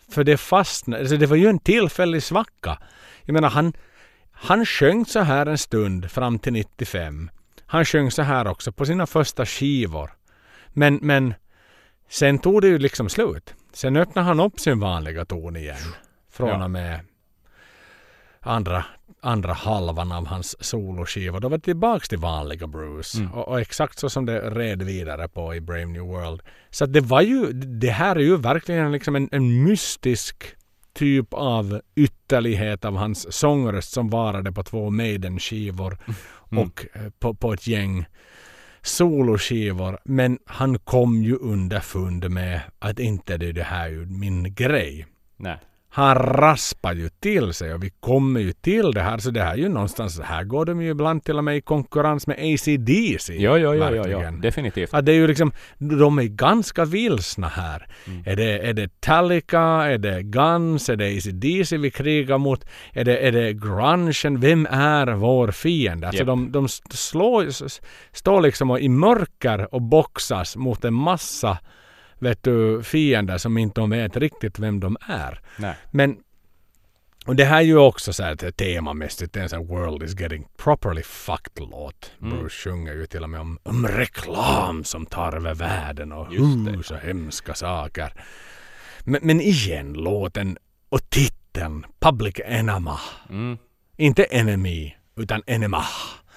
För 0.09 0.23
det 0.23 0.37
fastnade, 0.37 1.01
alltså 1.01 1.17
det 1.17 1.25
var 1.25 1.35
ju 1.35 1.47
en 1.47 1.59
tillfällig 1.59 2.23
svacka. 2.23 2.79
Jag 3.23 3.33
menar 3.33 3.49
han, 3.49 3.73
han 4.43 4.65
sjöng 4.65 5.05
så 5.05 5.19
här 5.19 5.45
en 5.45 5.57
stund 5.57 6.11
fram 6.11 6.39
till 6.39 6.53
95. 6.53 7.29
Han 7.65 7.85
sjöng 7.85 8.11
så 8.11 8.21
här 8.21 8.47
också 8.47 8.71
på 8.71 8.85
sina 8.85 9.05
första 9.05 9.45
skivor. 9.45 10.11
Men, 10.69 10.99
men 11.01 11.33
sen 12.09 12.39
tog 12.39 12.61
det 12.61 12.67
ju 12.67 12.77
liksom 12.77 13.09
slut. 13.09 13.53
Sen 13.73 13.95
öppnade 13.95 14.27
han 14.27 14.39
upp 14.39 14.59
sin 14.59 14.79
vanliga 14.79 15.25
ton 15.25 15.55
igen. 15.55 15.95
Från 16.31 16.61
och 16.61 16.71
med 16.71 16.99
andra, 18.39 18.85
andra 19.21 19.53
halvan 19.53 20.11
av 20.11 20.27
hans 20.27 20.63
soloskiva. 20.63 21.39
Då 21.39 21.49
var 21.49 21.57
det 21.57 21.63
tillbaks 21.63 22.09
till 22.09 22.17
vanliga 22.17 22.67
Bruce. 22.67 23.17
Mm. 23.17 23.33
Och, 23.33 23.47
och 23.47 23.61
exakt 23.61 23.99
så 23.99 24.09
som 24.09 24.25
det 24.25 24.49
red 24.49 24.83
vidare 24.83 25.27
på 25.27 25.55
i 25.55 25.61
Brave 25.61 25.85
New 25.85 26.01
World. 26.03 26.41
Så 26.69 26.85
det 26.85 27.01
var 27.01 27.21
ju, 27.21 27.51
det 27.53 27.91
här 27.91 28.15
är 28.15 28.19
ju 28.19 28.37
verkligen 28.37 28.91
liksom 28.91 29.15
en, 29.15 29.29
en 29.31 29.63
mystisk 29.63 30.55
typ 30.93 31.33
av 31.33 31.81
ytterlighet 31.95 32.85
av 32.85 32.95
hans 32.95 33.33
sångröst 33.33 33.91
som 33.91 34.09
varade 34.09 34.51
på 34.51 34.63
två 34.63 34.89
Maiden-skivor 34.89 35.97
Mm. 36.51 36.63
och 36.67 36.85
eh, 36.93 37.09
på, 37.19 37.33
på 37.33 37.53
ett 37.53 37.67
gäng 37.67 38.05
soloskivor. 38.81 39.99
Men 40.05 40.39
han 40.45 40.79
kom 40.79 41.23
ju 41.23 41.35
underfund 41.35 42.31
med 42.31 42.61
att 42.79 42.99
inte 42.99 43.37
det, 43.37 43.51
det 43.51 43.63
här 43.63 43.89
är 43.89 44.05
min 44.05 44.53
grej. 44.53 45.07
Nej. 45.37 45.57
Han 45.93 46.15
raspar 46.15 46.93
ju 46.93 47.09
till 47.09 47.53
sig 47.53 47.73
och 47.73 47.83
vi 47.83 47.89
kommer 47.99 48.39
ju 48.39 48.51
till 48.51 48.91
det 48.91 49.01
här. 49.01 49.17
Så 49.17 49.31
det 49.31 49.41
här 49.41 49.53
är 49.53 49.57
ju 49.57 49.69
någonstans, 49.69 50.19
här 50.19 50.43
går 50.43 50.65
de 50.65 50.81
ju 50.81 50.89
ibland 50.89 51.23
till 51.23 51.37
och 51.37 51.43
med 51.43 51.57
i 51.57 51.61
konkurrens 51.61 52.27
med 52.27 52.37
AC/DC. 52.39 53.33
Jo, 53.33 53.57
jo, 53.57 53.73
jo, 53.73 53.85
jo, 53.91 54.03
jo. 54.07 54.39
definitivt. 54.41 54.93
Att 54.93 55.05
det 55.05 55.11
är 55.11 55.15
ju 55.15 55.27
liksom, 55.27 55.51
de 55.77 56.19
är 56.19 56.23
ganska 56.23 56.85
vilsna 56.85 57.47
här. 57.47 57.87
Mm. 58.07 58.23
Är, 58.25 58.35
det, 58.35 58.59
är 58.59 58.73
det 58.73 58.89
Metallica, 59.03 59.61
är 59.61 59.97
det 59.97 60.23
Guns, 60.23 60.89
är 60.89 60.95
det 60.95 61.17
AC/DC 61.17 61.77
vi 61.77 61.91
krigar 61.91 62.37
mot? 62.37 62.65
Är 62.93 63.05
det, 63.05 63.17
är 63.17 63.31
det 63.31 63.53
grungen? 63.53 64.39
Vem 64.39 64.67
är 64.71 65.13
vår 65.13 65.51
fiende? 65.51 66.07
Alltså 66.07 66.21
Japp. 66.21 66.27
de, 66.27 66.51
de 66.51 66.67
slår, 66.89 67.47
står 68.15 68.41
liksom 68.41 68.77
i 68.77 68.89
mörker 68.89 69.73
och 69.73 69.81
boxas 69.81 70.55
mot 70.55 70.85
en 70.85 70.93
massa 70.93 71.57
vet 72.23 72.43
du, 72.43 72.83
fiender 72.83 73.37
som 73.37 73.57
inte 73.57 73.81
de 73.81 73.89
vet 73.89 74.17
riktigt 74.17 74.59
vem 74.59 74.79
de 74.79 74.97
är. 75.07 75.39
Nej. 75.57 75.75
Men 75.91 76.17
och 77.25 77.35
det 77.35 77.45
här 77.45 77.57
är 77.57 77.61
ju 77.61 77.77
också 77.77 78.13
så 78.13 78.23
här 78.23 78.51
temamässigt, 78.51 79.33
det 79.33 79.39
är 79.39 79.43
en 79.43 79.49
sån 79.49 79.59
här 79.59 79.65
world 79.65 80.03
is 80.03 80.19
getting 80.19 80.47
properly 80.57 81.03
fucked 81.03 81.69
låt. 81.69 82.11
Mm. 82.21 82.37
Bruce 82.37 82.69
sjunger 82.69 82.93
ju 82.93 83.05
till 83.05 83.23
och 83.23 83.29
med 83.29 83.39
om, 83.39 83.59
om 83.63 83.87
reklam 83.87 84.83
som 84.83 85.05
tar 85.05 85.35
över 85.35 85.55
världen 85.55 86.11
och 86.11 86.33
uh, 86.33 86.81
så 86.81 86.95
hemska 86.95 87.53
saker. 87.53 88.13
Men, 89.03 89.21
men 89.23 89.41
igen, 89.41 89.93
låten 89.93 90.57
och 90.89 91.09
titeln 91.09 91.85
Public 91.99 92.35
Enema. 92.45 92.99
Mm. 93.29 93.57
Inte 93.97 94.23
Enemy, 94.23 94.93
utan 95.15 95.41
Enema. 95.47 95.83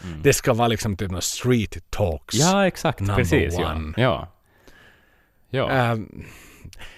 Mm. 0.04 0.22
Det 0.22 0.32
ska 0.32 0.54
vara 0.54 0.68
liksom 0.68 0.96
typ 0.96 1.10
någon 1.10 1.22
street 1.22 1.90
talks. 1.90 2.34
Ja, 2.34 2.66
exakt. 2.66 2.98
Precis. 2.98 3.58
One. 3.58 3.94
ja. 3.96 4.02
Ja. 4.02 4.35
Ehm, 5.52 6.24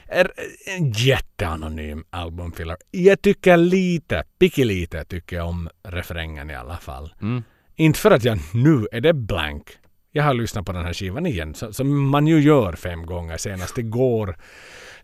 är 0.07 0.33
en 0.77 0.91
jätteanonym 0.91 2.05
albumfiller. 2.11 2.77
Jag 2.91 3.23
tycker 3.23 3.57
lite, 3.57 4.25
lite 4.57 5.05
tycker 5.05 5.37
jag 5.37 5.49
om 5.49 5.69
refrängen 5.83 6.51
i 6.51 6.55
alla 6.55 6.77
fall. 6.77 7.15
Mm. 7.23 7.43
Inte 7.77 7.99
för 7.99 8.11
att 8.11 8.25
jag 8.25 8.39
nu 8.55 8.89
är 8.93 9.01
det 9.01 9.13
blank. 9.13 9.65
Jag 10.13 10.25
har 10.25 10.35
lyssnat 10.35 10.67
på 10.67 10.73
den 10.73 10.85
här 10.85 10.93
skivan 10.93 11.27
igen, 11.27 11.55
som 11.55 12.09
man 12.09 12.27
ju 12.27 12.41
gör 12.41 12.73
fem 12.73 13.07
gånger. 13.07 13.37
Senast 13.37 13.79
igår 13.79 14.37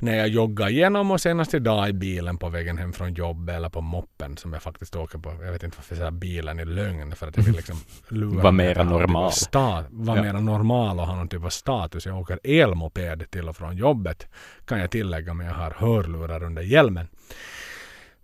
när 0.04 0.16
jag 0.16 0.28
joggade 0.28 0.70
igenom 0.70 1.10
och 1.10 1.20
senast 1.20 1.54
idag 1.54 1.88
i 1.88 1.92
bilen 1.92 2.38
på 2.38 2.48
vägen 2.48 2.78
hem 2.78 2.92
från 2.92 3.14
jobbet 3.14 3.54
eller 3.54 3.68
på 3.68 3.80
moppen 3.80 4.36
som 4.36 4.52
jag 4.52 4.62
faktiskt 4.62 4.96
åker 4.96 5.18
på. 5.18 5.30
Jag 5.44 5.52
vet 5.52 5.62
inte 5.62 5.76
varför 5.76 5.94
jag 5.94 5.98
säger 5.98 6.10
bilen 6.10 6.60
i 6.60 6.64
lögn 6.64 7.16
för 7.16 7.26
att 7.26 7.36
jag 7.36 7.44
vill 7.44 7.54
liksom 7.56 7.76
lura 8.08 8.42
Var 8.42 8.52
mig 8.52 8.66
mera 8.66 8.82
typ 8.82 8.90
normal. 8.90 9.32
Sta, 9.32 9.84
var 9.90 10.16
Ja. 10.16 10.22
mera 10.22 10.40
normal 10.40 11.00
och 11.00 11.06
ha 11.06 11.16
någon 11.16 11.28
typ 11.28 11.44
av 11.44 11.48
status. 11.48 12.06
Jag 12.06 12.18
åker 12.20 12.38
elmoped 12.44 13.30
till 13.30 13.48
och 13.48 13.56
från 13.56 13.76
jobbet 13.76 14.28
kan 14.64 14.80
jag 14.80 14.90
tillägga 14.90 15.34
men 15.34 15.46
jag 15.46 15.54
har 15.54 15.70
hörlurar 15.70 16.42
under 16.42 16.62
hjälmen. 16.62 17.08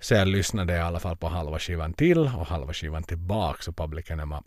Så 0.01 0.15
jag 0.15 0.28
lyssnade 0.28 0.73
i 0.73 0.78
alla 0.78 0.98
fall 1.01 1.16
på 1.16 1.28
halva 1.28 1.59
skivan 1.59 1.93
till 1.93 2.19
och 2.19 2.47
halva 2.47 2.73
skivan 2.73 3.02
tillbaks 3.02 3.69
och 3.69 3.77
Public 3.77 4.11
Enema 4.11 4.43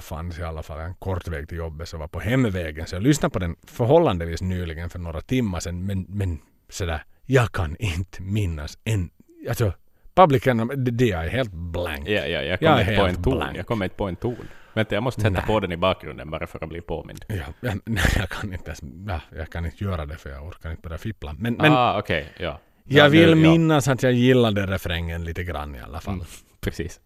fanns 0.00 0.38
i 0.38 0.42
alla 0.42 0.62
fall 0.62 0.80
en 0.80 0.94
kort 0.94 1.28
väg 1.28 1.48
till 1.48 1.58
jobbet 1.58 1.88
så 1.88 1.98
var 1.98 2.08
på 2.08 2.20
hemvägen. 2.20 2.86
Så 2.86 2.94
jag 2.96 3.02
lyssnade 3.02 3.32
på 3.32 3.38
den 3.38 3.56
förhållandevis 3.66 4.42
nyligen 4.42 4.90
för 4.90 4.98
några 4.98 5.20
timmar 5.20 5.60
sedan. 5.60 5.86
Men, 5.86 6.06
men 6.08 6.38
sådär, 6.70 7.02
jag 7.26 7.52
kan 7.52 7.76
inte 7.78 8.22
minnas 8.22 8.78
en... 8.84 9.10
Alltså, 9.48 9.72
Public 10.14 10.46
Enema, 10.46 10.74
det, 10.74 11.10
är 11.10 11.28
helt 11.28 11.52
blank. 11.52 12.08
Ja, 12.08 12.26
ja, 12.26 12.42
jag 12.42 12.58
Jag 12.60 12.60
kommer 12.60 12.78
inte 12.80 12.96
på 12.96 13.06
en 13.06 13.22
ton. 13.22 13.36
blank. 13.36 13.56
Jag 13.58 13.66
kommer 13.66 13.84
inte 13.84 13.96
på 13.96 14.08
en 14.08 14.16
ton. 14.16 14.48
Vänta, 14.74 14.94
jag 14.94 15.02
måste 15.02 15.20
sätta 15.20 15.30
Nej. 15.32 15.42
på 15.46 15.60
den 15.60 15.72
i 15.72 15.76
bakgrunden 15.76 16.30
bara 16.30 16.46
för 16.46 16.62
att 16.64 16.68
bli 16.68 16.80
påmind. 16.80 17.24
Ja, 17.28 17.34
ja, 17.60 17.72
nej, 17.84 18.04
jag 18.16 18.28
kan 18.28 18.52
inte 18.52 18.64
ens, 18.66 18.82
ja, 19.08 19.20
jag 19.36 19.50
kan 19.50 19.64
inte 19.66 19.84
göra 19.84 20.06
det 20.06 20.16
för 20.16 20.30
jag 20.30 20.46
orkar 20.46 20.70
inte 20.70 20.82
börja 20.82 20.98
fippla. 20.98 21.34
Men, 21.38 21.54
men 21.54 21.72
ah, 21.72 21.98
okej. 21.98 22.28
ja. 22.38 22.60
jag 22.84 23.06
Ja, 23.06 23.08
vill 23.08 23.28
ja, 23.28 23.34
minnas 23.34 23.88
att 23.88 24.02
jag 24.02 24.12
gillade 24.12 24.66
refrängen 24.66 25.24
lite 25.24 25.44
grann 25.44 25.74
i 25.74 25.80
alla 25.80 26.00
fall. 26.00 26.14
Mm. 26.14 26.26
Precis. 26.60 27.00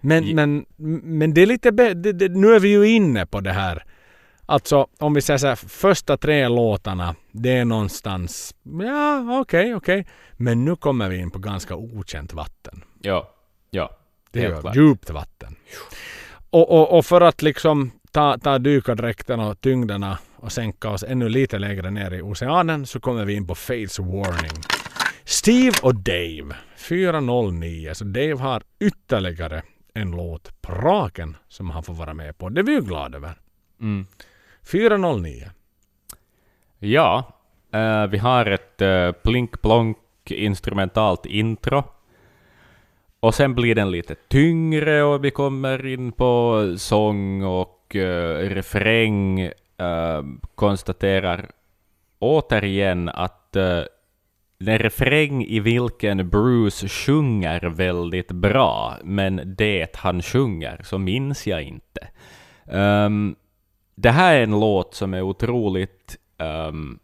Men, 0.00 0.34
men, 0.34 0.64
men 1.02 1.34
det 1.34 1.42
är 1.42 1.46
lite... 1.46 1.72
Be, 1.72 1.94
det, 1.94 2.12
det, 2.12 2.28
nu 2.28 2.54
är 2.54 2.60
vi 2.60 2.68
ju 2.68 2.88
inne 2.88 3.26
på 3.26 3.40
det 3.40 3.52
här. 3.52 3.84
Alltså 4.46 4.86
om 4.98 5.14
vi 5.14 5.20
säger 5.20 5.38
så 5.38 5.46
här, 5.46 5.56
första 5.56 6.16
tre 6.16 6.48
låtarna, 6.48 7.14
det 7.32 7.50
är 7.50 7.64
någonstans... 7.64 8.54
Ja, 8.62 9.40
okej, 9.40 9.74
okej. 9.74 10.06
Men 10.32 10.64
nu 10.64 10.76
kommer 10.76 11.08
vi 11.08 11.16
in 11.16 11.30
på 11.30 11.38
ganska 11.38 11.76
okänt 11.76 12.32
vatten. 12.32 12.84
Ja, 13.00 13.34
ja. 13.70 13.90
Det 14.30 14.44
är 14.44 14.60
klart. 14.60 14.76
djupt 14.76 15.10
vatten. 15.10 15.56
Och, 16.50 16.70
och, 16.70 16.98
och 16.98 17.06
för 17.06 17.20
att 17.20 17.42
liksom 17.42 17.90
ta, 18.10 18.38
ta 18.38 18.58
dykardräkten 18.58 19.40
och 19.40 19.60
tyngderna 19.60 20.18
och 20.36 20.52
sänka 20.52 20.90
oss 20.90 21.04
ännu 21.08 21.28
lite 21.28 21.58
längre 21.58 21.90
ner 21.90 22.10
i 22.10 22.22
oceanen 22.22 22.86
så 22.86 23.00
kommer 23.00 23.24
vi 23.24 23.34
in 23.34 23.46
på 23.46 23.54
Fates 23.54 23.98
Warning. 23.98 24.62
Steve 25.24 25.76
och 25.82 25.94
Dave. 25.94 26.56
409. 26.76 27.94
Så 27.94 28.04
Dave 28.04 28.34
har 28.34 28.62
ytterligare 28.80 29.62
en 29.94 30.10
låt 30.10 30.62
på 30.62 30.72
raken 30.72 31.36
som 31.48 31.70
han 31.70 31.82
får 31.82 31.94
vara 31.94 32.14
med 32.14 32.38
på. 32.38 32.48
Det 32.48 32.60
är 32.60 32.64
vi 32.64 32.72
ju 32.72 32.80
glada 32.80 33.16
över. 33.16 33.34
Mm. 33.80 34.06
409. 34.64 35.50
Ja, 36.78 37.32
uh, 37.74 38.06
vi 38.06 38.18
har 38.18 38.46
ett 38.46 38.80
eh, 38.80 38.88
uh, 38.88 39.12
plink-plonk 39.12 39.96
instrumentalt 40.30 41.26
intro. 41.26 41.84
Och 43.20 43.34
sen 43.34 43.54
blir 43.54 43.74
den 43.74 43.90
lite 43.90 44.14
tyngre 44.14 45.02
och 45.02 45.24
vi 45.24 45.30
kommer 45.30 45.86
in 45.86 46.12
på 46.12 46.74
sång 46.76 47.44
och 47.44 47.92
uh, 47.94 48.36
refräng. 48.36 49.42
Uh, 49.82 50.22
konstaterar 50.54 51.50
återigen 52.18 53.08
att 53.08 53.56
uh, 53.56 53.82
den 54.58 54.78
refräng 54.78 55.44
i 55.44 55.60
vilken 55.60 56.28
Bruce 56.28 56.88
sjunger 56.88 57.60
väldigt 57.60 58.32
bra, 58.32 58.96
men 59.04 59.54
det 59.56 59.96
han 59.96 60.22
sjunger 60.22 60.80
så 60.84 60.98
minns 60.98 61.46
jag 61.46 61.62
inte. 61.62 62.08
Um, 62.66 63.36
det 63.94 64.10
här 64.10 64.34
är 64.34 64.42
en 64.42 64.60
låt 64.60 64.94
som 64.94 65.14
är 65.14 65.22
otroligt 65.22 66.16
um, 66.38 66.98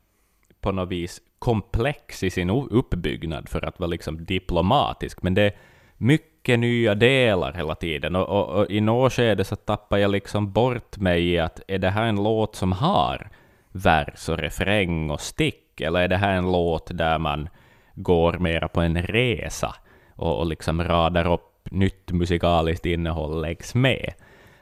på 0.61 0.73
något 0.73 0.89
vis 0.89 1.21
komplex 1.39 2.23
i 2.23 2.31
sin 2.31 2.51
uppbyggnad 2.51 3.49
för 3.49 3.65
att 3.65 3.81
vara 3.81 3.91
liksom 3.91 4.25
diplomatisk, 4.25 5.23
men 5.23 5.35
det 5.35 5.43
är 5.43 5.53
mycket 5.97 6.59
nya 6.59 6.95
delar 6.95 7.53
hela 7.53 7.75
tiden. 7.75 8.17
Och, 8.17 8.29
och, 8.29 8.49
och 8.49 8.71
i 8.71 8.81
något 8.81 9.13
skede 9.13 9.45
så 9.45 9.57
tappar 9.57 9.99
jag 9.99 10.11
liksom 10.11 10.53
bort 10.53 10.99
mig 10.99 11.29
i 11.29 11.39
att 11.39 11.61
är 11.69 11.79
det 11.79 11.91
här 11.91 12.05
en 12.05 12.23
låt 12.23 12.57
som 12.57 12.73
har 12.73 13.31
vers 13.73 14.29
och 14.29 14.39
refräng 14.39 15.11
och 15.11 15.21
stick, 15.21 15.81
eller 15.81 16.01
är 16.01 16.09
det 16.09 16.17
här 16.17 16.37
en 16.37 16.53
låt 16.53 16.99
där 16.99 17.19
man 17.19 17.49
går 17.95 18.33
mera 18.33 18.69
på 18.69 18.81
en 18.81 19.03
resa 19.03 19.75
och, 20.15 20.39
och 20.39 20.47
liksom 20.47 20.85
radar 20.85 21.33
upp 21.33 21.69
nytt 21.71 22.13
musikaliskt 22.13 22.87
innehåll 22.87 23.43
läggs 23.43 23.75
med? 23.75 24.13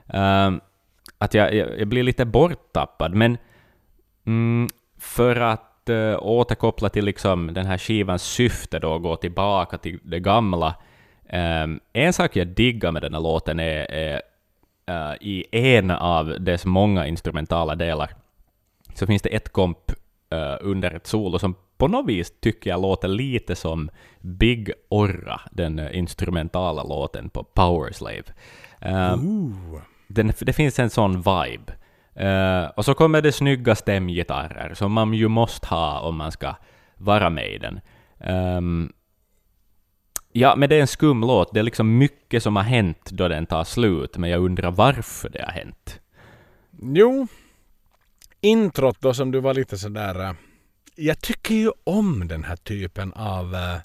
Um, 0.07 0.61
att 1.19 1.35
jag, 1.35 1.55
jag, 1.55 1.81
jag 1.81 1.89
blir 1.89 2.03
lite 2.03 2.25
borttappad, 2.25 3.15
men 3.15 3.39
mm, 4.27 4.69
för 4.99 5.37
att 5.37 5.87
uh, 5.91 6.17
återkoppla 6.21 6.89
till 6.89 7.05
liksom 7.05 7.55
den 7.55 7.67
här 7.67 7.79
skivans 7.79 8.23
syfte 8.23 8.79
då, 8.79 8.99
gå 8.99 9.17
tillbaka 9.17 9.79
till 9.79 9.99
det 10.03 10.21
gamla. 10.21 10.75
ehm, 11.29 11.81
en 11.93 12.13
sak 12.13 12.37
jag 12.37 12.49
diggar 12.49 12.93
med 12.93 13.03
den 13.03 13.15
här 13.15 13.21
låten 13.21 13.61
är, 13.61 13.91
är 13.91 14.23
eh, 14.87 15.15
i 15.21 15.45
en 15.51 15.91
av 15.91 16.37
dess 16.41 16.65
många 16.65 17.07
instrumentala 17.07 17.75
delar 17.75 18.11
så 18.95 19.07
finns 19.07 19.23
det 19.23 19.29
ett 19.29 19.49
komp 19.49 19.93
eh, 20.31 20.57
under 20.61 20.91
ett 20.95 21.07
solo 21.07 21.39
som 21.39 21.55
på 21.79 21.89
något 21.89 22.07
vis 22.07 22.33
tycker 22.41 22.71
jag 22.71 22.83
låter 22.83 23.09
lite 23.09 23.57
som 23.57 23.91
Big 24.21 24.73
Orra, 24.89 25.41
den 25.53 25.79
eh, 25.79 25.99
instrumentala 25.99 26.83
låten 26.83 27.31
på 27.31 27.45
Powerslave. 27.45 28.25
Ehm, 28.81 29.29
Ooh 29.29 29.81
den, 30.07 30.33
det 30.41 30.53
finns 30.53 30.78
en 30.78 30.91
sån 30.91 31.16
vibe. 31.16 31.73
Uh, 32.20 32.70
och 32.77 32.85
så 32.85 32.95
kommer 32.95 33.23
det 33.23 33.33
snygga 33.33 33.74
stämgitarrer 33.74 34.74
som 34.74 34.93
man 34.93 35.15
ju 35.15 35.28
måste 35.28 35.66
ha 35.66 36.01
om 36.01 36.16
man 36.16 36.33
ska 36.33 36.55
vara 36.95 37.31
med 37.31 37.53
i 37.53 37.59
den. 37.59 37.81
Um, 38.57 38.93
ja, 40.33 40.57
men 40.57 40.69
det 40.69 40.77
är 40.77 40.81
en 40.81 40.87
skum 40.87 41.20
låt. 41.20 41.55
Det 41.55 41.61
är 41.61 41.65
liksom 41.65 41.99
mycket 41.99 42.43
som 42.43 42.57
har 42.57 42.62
hänt 42.62 43.11
då 43.11 43.28
den 43.28 43.47
tar 43.47 43.65
slut, 43.65 44.16
men 44.16 44.31
jag 44.31 44.43
undrar 44.45 44.70
varför 44.70 45.28
det 45.28 45.43
har 45.43 45.53
hänt. 45.53 46.01
Jo. 46.83 47.27
Introt 48.41 49.01
då 49.01 49.15
som 49.15 49.31
du 49.31 49.41
var 49.41 49.55
lite 49.55 49.78
sådär... 49.78 50.20
Eh, 50.20 50.33
jag 50.95 51.20
tycker 51.20 51.55
ju 51.55 51.70
om 51.85 52.28
den 52.28 52.45
här 52.45 52.57
typen 52.57 53.12
av... 53.12 53.55
Eh, 53.55 53.78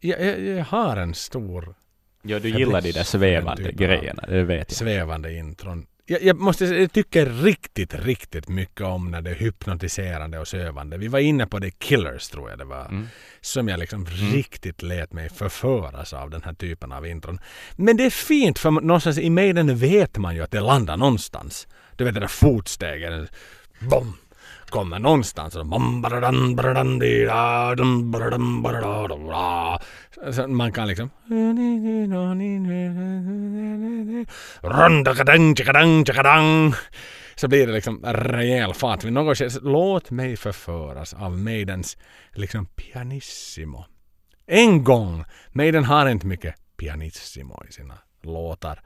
jag, 0.00 0.20
jag, 0.20 0.40
jag 0.40 0.64
har 0.64 0.96
en 0.96 1.14
stor 1.14 1.74
Ja, 2.22 2.38
du 2.38 2.48
gillar 2.48 2.80
de 2.80 2.92
där 2.92 3.04
svävande 3.04 3.64
typ 3.64 3.76
grejerna, 3.76 4.24
det 4.28 4.42
vet 4.42 4.66
jag. 4.68 4.76
svävande 4.76 5.34
intron. 5.34 5.86
Jag, 6.06 6.22
jag 6.22 6.36
måste 6.36 6.66
säga, 6.66 6.80
jag 6.80 6.92
tycker 6.92 7.26
riktigt, 7.26 7.94
riktigt 7.94 8.48
mycket 8.48 8.80
om 8.80 9.10
när 9.10 9.22
det 9.22 9.30
är 9.30 9.34
hypnotiserande 9.34 10.38
och 10.38 10.48
sövande. 10.48 10.98
Vi 10.98 11.08
var 11.08 11.18
inne 11.18 11.46
på 11.46 11.58
det 11.58 11.70
Killers 11.70 12.28
tror 12.28 12.50
jag 12.50 12.58
det 12.58 12.64
var. 12.64 12.86
Mm. 12.86 13.08
Som 13.40 13.68
jag 13.68 13.80
liksom 13.80 14.06
riktigt 14.06 14.82
lät 14.82 15.12
mig 15.12 15.28
förföras 15.28 16.12
av 16.12 16.30
den 16.30 16.42
här 16.42 16.52
typen 16.54 16.92
av 16.92 17.06
intron. 17.06 17.38
Men 17.76 17.96
det 17.96 18.04
är 18.04 18.10
fint 18.10 18.58
för 18.58 18.70
någonstans 18.70 19.18
i 19.18 19.30
mig 19.30 19.52
den 19.52 19.76
vet 19.76 20.18
man 20.18 20.34
ju 20.34 20.42
att 20.42 20.50
det 20.50 20.60
landar 20.60 20.96
någonstans. 20.96 21.68
Du 21.96 22.04
vet 22.04 22.14
det 22.14 22.20
där 22.20 22.26
fotstegen. 22.26 23.28
Bom! 23.80 24.16
Kommer 24.70 24.98
någonstans. 24.98 25.52
Så 25.52 25.64
man 30.48 30.72
kan 30.72 30.88
liksom... 30.88 31.10
Så 37.34 37.48
blir 37.48 37.66
det 37.66 37.72
liksom 37.72 38.04
rejäl 38.04 38.74
fart. 38.74 39.04
Vid 39.04 39.12
något 39.12 39.38
skede, 39.38 39.58
låt 39.62 40.10
mig 40.10 40.36
förföras 40.36 41.14
av 41.14 41.38
Maidens 41.38 41.96
liksom 42.32 42.66
pianissimo. 42.66 43.84
En 44.46 44.84
gång! 44.84 45.24
Maiden 45.52 45.84
har 45.84 46.08
inte 46.08 46.26
mycket 46.26 46.54
pianissimo 46.76 47.64
i 47.68 47.72
sina 47.72 47.98
låtar. 48.22 48.80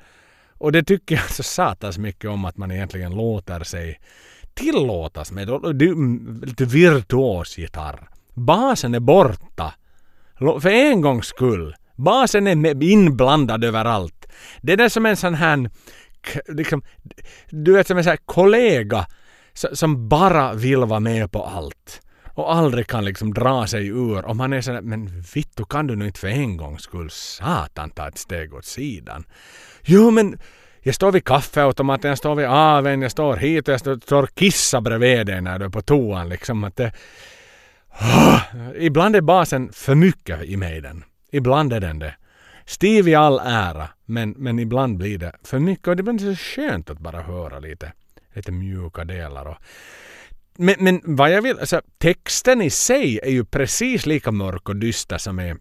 Och 0.58 0.72
det 0.72 0.82
tycker 0.82 1.14
jag 1.14 1.30
så 1.30 1.42
satans 1.42 1.98
mycket 1.98 2.30
om 2.30 2.44
att 2.44 2.56
man 2.56 2.70
egentligen 2.70 3.16
låter 3.16 3.64
sig 3.64 4.00
tillåtas 4.54 5.32
med 5.32 5.48
lite 6.46 6.64
virtuos 6.64 7.58
gitarr. 7.58 8.08
Basen 8.34 8.94
är 8.94 9.00
borta. 9.00 9.74
För 10.38 10.66
en 10.66 11.00
gångs 11.00 11.26
skull. 11.26 11.74
Basen 11.96 12.46
är 12.46 12.82
inblandad 12.82 13.64
överallt. 13.64 14.26
Det 14.62 14.72
är 14.72 14.76
det 14.76 14.90
som 14.90 15.06
en 15.06 15.16
sån 15.16 15.34
här 15.34 15.70
liksom, 16.48 16.82
du 17.50 17.72
vet 17.72 17.86
som 17.86 17.98
en 17.98 18.04
sån 18.04 18.10
här 18.10 18.18
kollega 18.24 19.06
som 19.52 20.08
bara 20.08 20.54
vill 20.54 20.84
vara 20.84 21.00
med 21.00 21.32
på 21.32 21.44
allt. 21.44 22.00
Och 22.36 22.54
aldrig 22.54 22.86
kan 22.86 23.04
liksom 23.04 23.34
dra 23.34 23.66
sig 23.66 23.86
ur. 23.86 24.24
Och 24.24 24.36
man 24.36 24.52
är 24.52 24.60
sådär, 24.60 24.80
men 24.80 25.22
vittu 25.34 25.64
kan 25.64 25.86
du 25.86 25.96
nu 25.96 26.06
inte 26.06 26.20
för 26.20 26.28
en 26.28 26.56
gångs 26.56 26.82
skull 26.82 27.10
satan 27.10 27.90
ta 27.90 28.08
ett 28.08 28.18
steg 28.18 28.54
åt 28.54 28.64
sidan. 28.64 29.24
Jo 29.82 30.10
men 30.10 30.38
jag 30.86 30.94
står 30.94 31.12
vid 31.12 31.24
kaffeautomaten, 31.24 32.08
jag 32.08 32.18
står 32.18 32.34
vid 32.34 32.46
aven, 32.46 33.02
jag 33.02 33.10
står 33.10 33.36
hit 33.36 33.68
och 33.68 33.72
jag 33.72 33.80
står, 33.80 33.96
står 33.96 34.22
och 34.22 34.34
kissar 34.34 34.80
bredvid 34.80 35.26
dig 35.26 35.40
när 35.40 35.58
du 35.58 35.64
är 35.64 35.68
på 35.68 35.82
toan 35.82 36.28
liksom. 36.28 36.64
Att 36.64 36.76
det, 36.76 36.92
ah, 37.88 38.40
Ibland 38.76 39.16
är 39.16 39.20
basen 39.20 39.72
för 39.72 39.94
mycket 39.94 40.44
i 40.44 40.56
mig 40.56 40.80
den. 40.80 41.04
Ibland 41.32 41.72
är 41.72 41.80
den 41.80 41.98
det. 41.98 42.14
Steve 42.66 43.10
i 43.10 43.14
all 43.14 43.40
ära, 43.44 43.88
men, 44.04 44.30
men 44.30 44.58
ibland 44.58 44.96
blir 44.96 45.18
det 45.18 45.32
för 45.42 45.58
mycket 45.58 45.88
och 45.88 45.96
det 45.96 46.02
blir 46.02 46.18
så 46.18 46.36
skönt 46.36 46.90
att 46.90 46.98
bara 46.98 47.22
höra 47.22 47.58
lite, 47.58 47.92
lite 48.34 48.52
mjuka 48.52 49.04
delar. 49.04 49.46
Och, 49.46 49.56
men, 50.56 50.74
men 50.78 51.00
vad 51.04 51.32
jag 51.32 51.42
vill, 51.42 51.58
alltså, 51.58 51.80
texten 51.98 52.62
i 52.62 52.70
sig 52.70 53.20
är 53.22 53.30
ju 53.30 53.44
precis 53.44 54.06
lika 54.06 54.30
mörk 54.30 54.68
och 54.68 54.76
dyster 54.76 55.18
som 55.18 55.38
är 55.38 55.56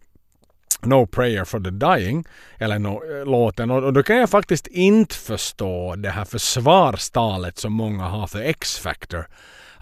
No 0.86 1.06
Prayer 1.06 1.46
for 1.46 1.60
the 1.60 1.72
Dying, 1.72 2.26
eller 2.58 2.80
no, 2.80 3.02
äh, 3.20 3.26
låten. 3.26 3.72
Och, 3.72 3.84
och 3.84 3.94
då 3.94 4.04
kan 4.04 4.18
jag 4.18 4.30
faktiskt 4.30 4.68
inte 4.68 5.16
förstå 5.16 5.96
det 5.96 6.10
här 6.10 6.26
försvarstalet 6.26 7.58
som 7.58 7.74
många 7.74 8.04
har 8.04 8.28
för 8.28 8.42
X-Factor. 8.42 9.28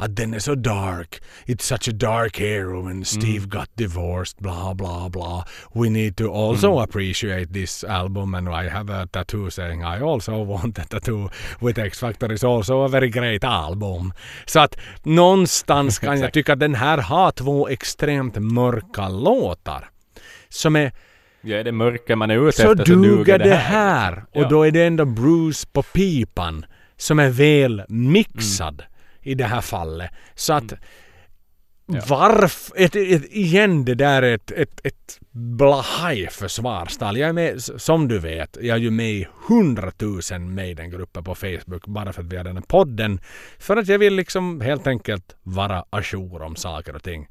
Att 0.02 0.16
den 0.16 0.34
är 0.34 0.40
så 0.40 0.56
dark. 0.56 1.22
It's 1.46 1.62
such 1.62 1.90
a 1.90 1.92
dark 1.92 2.40
hero 2.40 2.90
and 2.90 3.08
Steve 3.08 3.46
got 3.46 3.70
divorced, 3.76 4.38
bla 4.40 4.74
bla 4.74 5.10
bla. 5.10 5.46
We 5.74 5.90
need 5.90 6.16
to 6.18 6.34
also 6.34 6.80
appreciate 6.80 7.54
this 7.54 7.84
album 7.84 8.34
and 8.34 8.48
I 8.48 8.70
have 8.70 8.94
a 8.94 9.08
tattoo 9.12 9.50
saying 9.50 9.82
I 9.82 10.02
also 10.02 10.44
want 10.44 10.80
a 10.80 10.84
tattoo 10.90 11.30
with 11.60 11.80
X-Factor 11.80 12.32
is 12.32 12.44
also 12.44 12.82
a 12.82 12.88
very 12.88 13.10
great 13.10 13.44
album. 13.44 14.14
Så 14.46 14.60
att 14.60 14.78
någonstans 15.04 16.00
kan 16.00 16.20
jag 16.20 16.34
tycka 16.34 16.54
att 16.54 16.60
den 16.60 16.76
här 16.76 16.98
har 16.98 17.32
två 17.32 17.68
extremt 17.68 18.38
mörka 18.38 19.10
låtar. 19.10 19.90
Som 20.52 20.76
är 20.76 20.92
Ja, 21.42 21.58
är 21.58 21.64
det 21.64 21.72
mörker 21.72 22.16
man 22.16 22.32
är 22.32 22.48
ute 22.48 22.62
så 22.62 22.72
efter 22.72 22.86
duger 22.86 23.40
det 23.40 23.56
här. 23.56 24.24
Och 24.32 24.42
Ja. 24.42 24.50
då 24.50 24.64
är 24.64 24.72
det 24.72 24.84
ändå 24.86 25.06
Bruce 25.06 25.68
på 25.72 25.84
pipan 25.84 26.66
som 26.98 27.20
är 27.20 27.30
väl 27.30 27.84
mixad 27.88 28.84
i 29.22 29.36
det 29.36 29.46
här 29.46 29.62
fallet. 29.62 30.12
Så 30.36 30.54
att 30.54 30.74
Varför? 32.08 32.74
Ett, 32.82 32.96
ett, 32.96 33.26
igen 33.32 33.86
det 33.86 33.96
där 33.96 34.22
är 34.22 34.36
ett, 34.36 34.52
ett, 34.52 34.82
ett 34.84 35.20
blahaj 35.32 36.28
försvarstal. 36.32 37.18
Jag 37.18 37.30
är 37.30 37.34
med, 37.34 37.62
som 37.64 38.08
du 38.08 38.20
vet, 38.20 38.58
jag 38.62 38.76
är 38.76 38.82
ju 38.82 38.92
med 38.92 39.12
i 39.12 39.28
hundratusen 39.48 40.56
Maiden-grupper 40.56 41.22
på 41.22 41.36
Facebook 41.36 41.88
bara 41.88 42.14
för 42.14 42.22
att 42.22 42.34
vi 42.34 42.38
har 42.38 42.44
den 42.44 42.58
här 42.58 42.64
podden. 42.64 43.20
För 43.60 43.78
att 43.78 43.88
jag 43.88 44.00
vill 44.00 44.14
liksom 44.16 44.62
helt 44.62 44.88
enkelt 44.88 45.36
vara 45.44 45.86
ajour 45.90 46.42
om 46.42 46.56
saker 46.56 46.96
och 46.96 47.04
ting. 47.04 47.28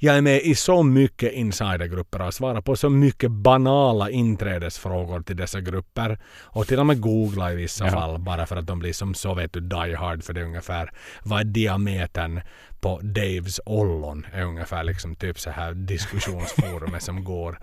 Jag 0.00 0.16
är 0.16 0.20
med 0.20 0.42
i 0.42 0.54
så 0.54 0.82
mycket 0.82 1.32
insidergrupper 1.32 2.22
och 2.22 2.34
svarar 2.34 2.60
på 2.60 2.76
så 2.76 2.90
mycket 2.90 3.30
banala 3.30 4.10
inträdesfrågor 4.10 5.22
till 5.22 5.36
dessa 5.36 5.60
grupper. 5.60 6.18
Och 6.42 6.66
till 6.66 6.78
och 6.78 6.86
med 6.86 7.00
googla 7.00 7.52
i 7.52 7.56
vissa 7.56 7.84
ja. 7.84 7.90
fall 7.90 8.18
bara 8.18 8.46
för 8.46 8.56
att 8.56 8.66
de 8.66 8.78
blir 8.78 8.92
som 8.92 9.14
så 9.14 9.34
vet 9.34 9.52
du 9.52 9.60
die 9.60 9.94
hard 9.94 10.24
för 10.24 10.32
det 10.32 10.40
är 10.40 10.44
ungefär 10.44 10.90
vad 11.22 11.40
är 11.40 11.44
diametern 11.44 12.40
på 12.80 13.00
Daves 13.02 13.60
ollon 13.64 14.26
är 14.32 14.42
ungefär 14.42 14.84
liksom 14.84 15.16
typ 15.16 15.38
så 15.38 15.50
här 15.50 15.74
diskussionsforumet 15.74 17.02
som 17.02 17.24
går. 17.24 17.58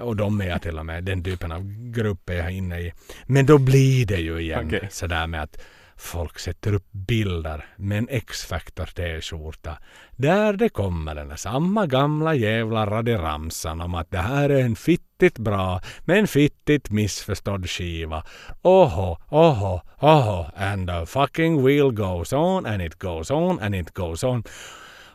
Och 0.00 0.16
de 0.16 0.40
är 0.40 0.46
jag 0.46 0.62
till 0.62 0.78
och 0.78 0.86
med. 0.86 1.04
Den 1.04 1.24
typen 1.24 1.52
av 1.52 1.62
grupp 1.92 2.30
är 2.30 2.34
jag 2.34 2.52
inne 2.52 2.80
i. 2.80 2.92
Men 3.26 3.46
då 3.46 3.58
blir 3.58 4.06
det 4.06 4.18
ju 4.18 4.38
igen 4.38 4.66
okay. 4.66 4.88
sådär 4.90 5.26
med 5.26 5.42
att 5.42 5.58
Folk 5.96 6.38
sätter 6.38 6.72
upp 6.72 6.92
bilder 6.92 7.66
med 7.76 7.98
en 7.98 8.08
X-Factor 8.10 8.86
t-skjorta 8.86 9.78
där 10.10 10.52
det 10.52 10.68
kommer 10.68 11.14
den 11.14 11.36
samma 11.36 11.86
gamla 11.86 12.34
jävla 12.34 12.86
radioramsan 12.86 13.80
om 13.80 13.94
att 13.94 14.10
det 14.10 14.18
här 14.18 14.50
är 14.50 14.60
en 14.60 14.76
fittigt 14.76 15.38
bra 15.38 15.80
men 16.04 16.26
fittigt 16.26 16.90
missförstådd 16.90 17.70
skiva. 17.70 18.24
Oho, 18.62 19.16
oho, 19.28 19.80
oho 20.00 20.46
and 20.56 20.88
the 20.88 21.06
fucking 21.06 21.66
wheel 21.66 21.90
goes 21.90 22.32
on 22.32 22.66
and 22.66 22.82
it 22.82 22.98
goes 22.98 23.30
on 23.30 23.60
and 23.60 23.74
it 23.74 23.94
goes 23.94 24.24
on. 24.24 24.44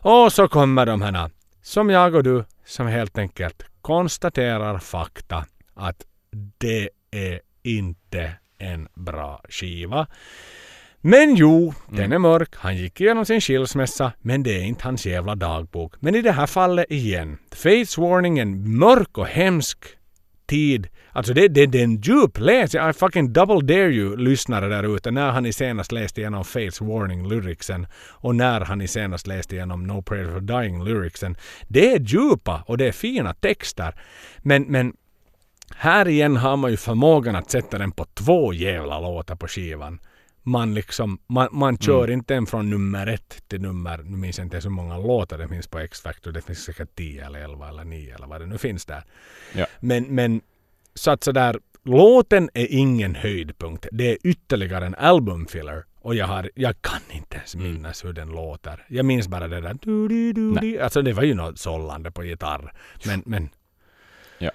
Och 0.02 0.32
så 0.32 0.48
kommer 0.48 0.86
de 0.86 1.02
här 1.02 1.30
som 1.62 1.90
jag 1.90 2.14
och 2.14 2.22
du 2.22 2.44
som 2.64 2.86
helt 2.86 3.18
enkelt 3.18 3.62
konstaterar 3.82 4.78
fakta 4.78 5.44
att 5.74 6.04
det 6.58 6.90
är 7.10 7.40
inte 7.62 8.32
en 8.58 8.88
bra 8.94 9.42
skiva. 9.48 10.06
Men 11.00 11.34
jo, 11.34 11.74
den 11.88 11.98
mm. 11.98 12.12
är 12.12 12.18
mörk. 12.18 12.54
Han 12.56 12.76
gick 12.76 13.00
igenom 13.00 13.26
sin 13.26 13.40
skilsmässa, 13.40 14.12
men 14.20 14.42
det 14.42 14.56
är 14.56 14.62
inte 14.62 14.84
hans 14.84 15.06
jävla 15.06 15.34
dagbok. 15.34 15.94
Men 16.00 16.14
i 16.14 16.22
det 16.22 16.32
här 16.32 16.46
fallet 16.46 16.86
igen. 16.90 17.38
Fates 17.52 17.98
Warning, 17.98 18.38
en 18.38 18.78
mörk 18.78 19.18
och 19.18 19.26
hemsk 19.26 19.78
tid. 20.46 20.88
Alltså 21.12 21.34
det, 21.34 21.48
det, 21.48 21.66
det 21.66 21.80
är 21.80 21.84
en 21.84 22.00
djup 22.00 22.38
läs. 22.38 22.74
I 22.74 22.92
fucking 22.92 23.32
double 23.32 23.74
dare 23.74 23.92
you 23.92 24.16
lyssnare 24.16 24.68
där 24.68 24.96
ute 24.96 25.10
när 25.10 25.30
han 25.30 25.46
i 25.46 25.52
senast 25.52 25.92
läste 25.92 26.20
igenom 26.20 26.44
Fates 26.44 26.80
Warning 26.80 27.28
lyricsen 27.28 27.86
och 28.08 28.34
när 28.34 28.60
han 28.60 28.80
i 28.80 28.88
senast 28.88 29.26
läste 29.26 29.54
igenom 29.54 29.86
No 29.86 30.02
Prayer 30.02 30.32
for 30.32 30.40
Dying 30.40 30.84
lyricsen. 30.84 31.36
Det 31.68 31.92
är 31.92 32.00
djupa 32.00 32.62
och 32.66 32.78
det 32.78 32.88
är 32.88 32.92
fina 32.92 33.34
texter. 33.34 33.94
Men, 34.38 34.62
men 34.62 34.92
här 35.74 36.08
igen 36.08 36.36
har 36.36 36.56
man 36.56 36.70
ju 36.70 36.76
förmågan 36.76 37.36
att 37.36 37.50
sätta 37.50 37.78
den 37.78 37.92
på 37.92 38.04
två 38.04 38.52
jävla 38.52 39.00
låtar 39.00 39.36
på 39.36 39.48
skivan 39.48 39.98
man 40.42 40.74
liksom, 40.74 41.18
man, 41.26 41.48
man 41.52 41.78
kör 41.78 42.04
mm. 42.04 42.12
inte 42.12 42.34
en 42.34 42.46
från 42.46 42.70
nummer 42.70 43.06
ett 43.06 43.42
till 43.48 43.60
nummer, 43.60 43.98
nu 43.98 44.16
minns 44.16 44.38
jag 44.38 44.44
inte 44.44 44.60
hur 44.60 44.70
många 44.70 44.98
låtar 44.98 45.38
det 45.38 45.48
finns 45.48 45.66
på 45.66 45.78
X-Factor, 45.78 46.32
det 46.32 46.42
finns 46.42 46.64
säkert 46.64 46.94
10 46.94 47.26
eller 47.26 47.40
11 47.40 47.68
eller 47.68 47.84
9 47.84 48.14
eller 48.14 48.26
vad 48.26 48.40
det 48.40 48.46
nu 48.46 48.58
finns 48.58 48.84
där. 48.84 49.04
Ja. 49.54 49.66
Men, 49.80 50.04
men 50.04 50.40
så 50.94 51.10
att 51.10 51.24
sådär, 51.24 51.60
låten 51.84 52.50
är 52.54 52.66
ingen 52.70 53.14
höjdpunkt. 53.14 53.86
Det 53.92 54.12
är 54.12 54.18
ytterligare 54.24 54.86
en 54.86 54.94
albumfiller. 54.94 55.84
Och 56.02 56.14
jag, 56.14 56.26
har, 56.26 56.50
jag 56.54 56.82
kan 56.82 57.00
inte 57.10 57.36
ens 57.36 57.54
mm. 57.54 57.72
minnas 57.72 58.02
mm. 58.02 58.08
hur 58.08 58.20
den 58.20 58.28
låter. 58.28 58.86
Jag 58.88 59.04
minns 59.04 59.28
bara 59.28 59.48
det 59.48 59.60
där 59.60 59.76
du, 59.82 60.08
du, 60.08 60.32
du, 60.32 60.80
Alltså 60.80 61.02
det 61.02 61.12
var 61.12 61.22
ju 61.22 61.34
något 61.34 61.58
sållande 61.58 62.10
på 62.10 62.24
gitarr. 62.24 62.72
Men, 63.06 63.22
men 63.26 63.48
ja. 64.38 64.50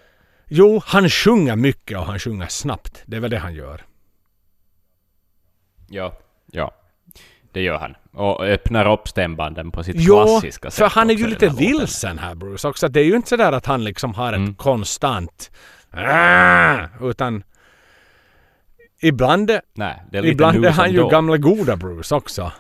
Jo, 0.48 0.82
han 0.86 1.10
sjunger 1.10 1.56
mycket 1.56 1.98
och 1.98 2.06
han 2.06 2.20
sjunger 2.20 2.48
snabbt. 2.48 3.04
Det 3.06 3.18
är 3.18 3.22
väl 3.22 3.32
det 3.32 3.40
han 3.40 3.54
gör. 3.54 3.82
Ja, 5.88 6.14
ja. 6.52 6.72
Det 7.52 7.62
gör 7.62 7.78
han. 7.78 7.96
Och 8.12 8.46
öppnar 8.46 8.92
upp 8.94 9.08
stämbanden 9.08 9.72
på 9.72 9.84
sitt 9.84 9.96
jo, 10.00 10.24
klassiska 10.24 10.72
sätt. 10.72 10.78
för 10.78 11.00
han 11.00 11.10
är 11.10 11.14
ju 11.14 11.28
lite 11.28 11.50
vilsen 11.50 12.20
här 12.20 12.36
Bruce 12.36 12.68
också. 12.68 12.88
Det 12.88 13.00
är 13.00 13.04
ju 13.04 13.16
inte 13.16 13.30
sådär 13.30 13.52
att 13.52 13.66
han 13.66 13.84
liksom 13.84 14.14
har 14.14 14.34
ett 14.34 14.38
mm. 14.38 14.56
konstant 14.56 15.52
utan 17.02 17.44
ibland, 19.02 19.52
Nej, 19.74 20.04
det 20.12 20.18
är 20.18 20.26
ibland 20.26 20.66
är 20.66 20.72
han 20.72 20.92
ju 20.92 21.10
gamla 21.10 21.38
goda 21.38 21.76
Bruce 21.76 22.16
också. 22.16 22.52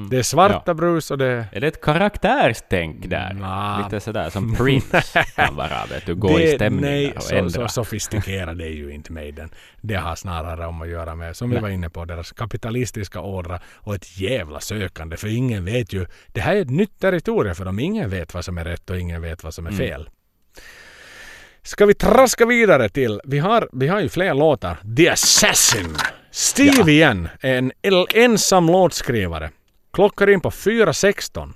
Mm. 0.00 0.10
Det 0.10 0.18
är 0.18 0.22
svarta 0.22 0.62
ja. 0.66 0.74
brus 0.74 1.10
och 1.10 1.18
det... 1.18 1.46
Är 1.52 1.60
det 1.60 1.66
ett 1.66 1.80
karaktärstänk 1.80 3.10
där? 3.10 3.34
Nah. 3.34 3.84
Lite 3.84 4.00
sådär 4.00 4.30
som 4.30 4.56
Prince 4.56 5.02
kan 5.36 5.56
vara, 5.56 5.86
vet 5.90 6.06
du, 6.06 6.14
gå 6.14 6.38
det, 6.38 6.44
i 6.44 6.54
stämningar 6.54 6.90
nej, 6.90 7.12
och 7.12 7.22
så, 7.22 7.34
ändra. 7.34 7.50
så 7.50 7.68
sofistikerad 7.68 8.60
är 8.60 8.66
ju 8.66 8.90
inte 8.90 9.12
Maiden. 9.12 9.50
Det 9.80 9.94
har 9.94 10.14
snarare 10.14 10.66
om 10.66 10.82
att 10.82 10.88
göra 10.88 11.14
med, 11.14 11.36
som 11.36 11.50
vi 11.50 11.58
var 11.58 11.68
inne 11.68 11.90
på, 11.90 12.04
deras 12.04 12.32
kapitalistiska 12.32 13.20
ådra 13.20 13.60
och 13.74 13.94
ett 13.94 14.20
jävla 14.20 14.60
sökande. 14.60 15.16
För 15.16 15.28
ingen 15.28 15.64
vet 15.64 15.92
ju, 15.92 16.06
det 16.26 16.40
här 16.40 16.56
är 16.56 16.62
ett 16.62 16.70
nytt 16.70 17.00
territorium 17.00 17.54
för 17.54 17.64
dem. 17.64 17.78
Ingen 17.78 18.10
vet 18.10 18.34
vad 18.34 18.44
som 18.44 18.58
är 18.58 18.64
rätt 18.64 18.90
och 18.90 18.98
ingen 18.98 19.22
vet 19.22 19.44
vad 19.44 19.54
som 19.54 19.66
är 19.66 19.70
mm. 19.70 19.78
fel. 19.78 20.00
Mm. 20.00 20.12
Ska 21.62 21.86
vi 21.86 21.94
traska 21.94 22.46
vidare 22.46 22.88
till, 22.88 23.20
vi 23.24 23.38
har, 23.38 23.68
vi 23.72 23.88
har 23.88 24.00
ju 24.00 24.08
fler 24.08 24.34
låtar. 24.34 24.76
The 24.96 25.08
Assassin. 25.08 25.96
Steve 26.30 26.74
ja. 26.76 26.88
igen, 26.88 27.28
en 27.40 27.72
ensam 28.14 28.66
låtskrivare. 28.66 29.50
Klockar 29.90 30.30
in 30.30 30.40
på 30.40 30.50
4.16. 30.50 31.52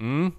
Mm. 0.00 0.32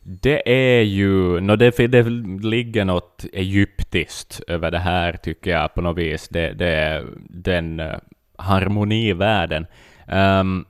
Det 0.00 0.50
är 0.50 0.82
ju... 0.82 1.40
No, 1.40 1.56
det, 1.56 1.76
det 1.86 2.02
ligger 2.42 2.84
något 2.84 3.24
egyptiskt 3.32 4.40
över 4.48 4.70
det 4.70 4.78
här, 4.78 5.12
tycker 5.12 5.50
jag 5.50 5.74
på 5.74 5.80
något 5.80 5.98
vis. 5.98 6.28
Det, 6.28 6.52
det 6.52 6.68
är 6.68 7.06
den 7.28 7.80
uh, 7.80 7.96
harmonivärlden. 8.38 9.66
Um, 10.08 10.66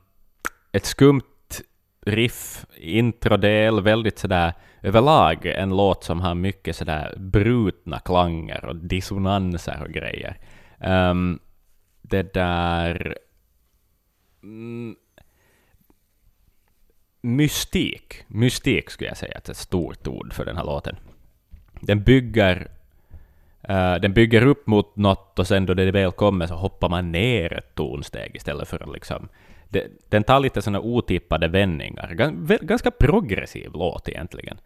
ett 0.72 0.86
skumt 0.86 1.22
riff, 2.06 2.66
introdel, 2.76 3.82
väldigt 3.82 4.18
sådär 4.18 4.52
överlag 4.84 5.46
en 5.46 5.76
låt 5.76 6.04
som 6.04 6.20
har 6.20 6.34
mycket 6.34 6.76
sådär 6.76 7.14
brutna 7.16 7.98
klanger 7.98 8.64
och 8.64 8.76
dissonanser 8.76 9.82
och 9.82 9.92
grejer. 9.92 10.38
Um, 10.80 11.38
det 12.02 12.34
där 12.34 13.18
Mm, 14.44 14.96
mystik. 17.20 18.24
Mystik 18.26 18.90
skulle 18.90 19.10
jag 19.10 19.16
säga 19.16 19.32
är 19.32 19.50
ett 19.50 19.56
stort 19.56 20.06
ord 20.06 20.32
för 20.32 20.44
den 20.44 20.56
här 20.56 20.64
låten. 20.64 20.96
Den 21.80 22.02
bygger, 22.02 22.70
uh, 23.70 23.94
den 23.94 24.12
bygger 24.12 24.46
upp 24.46 24.66
mot 24.66 24.96
något 24.96 25.38
och 25.38 25.46
sen 25.46 25.66
då 25.66 25.74
det 25.74 25.90
väl 25.90 26.12
kommer 26.12 26.46
så 26.46 26.54
hoppar 26.54 26.88
man 26.88 27.12
ner 27.12 27.52
ett 27.52 27.74
tonsteg 27.74 28.36
istället 28.36 28.68
för 28.68 28.82
att 28.82 28.92
liksom... 28.92 29.28
Det, 29.68 29.86
den 30.08 30.22
tar 30.22 30.40
lite 30.40 30.62
sådana 30.62 30.80
otippade 30.80 31.48
vändningar. 31.48 32.14
Gans, 32.14 32.60
ganska 32.60 32.90
progressiv 32.90 33.70
låt 33.72 34.08
egentligen. 34.08 34.58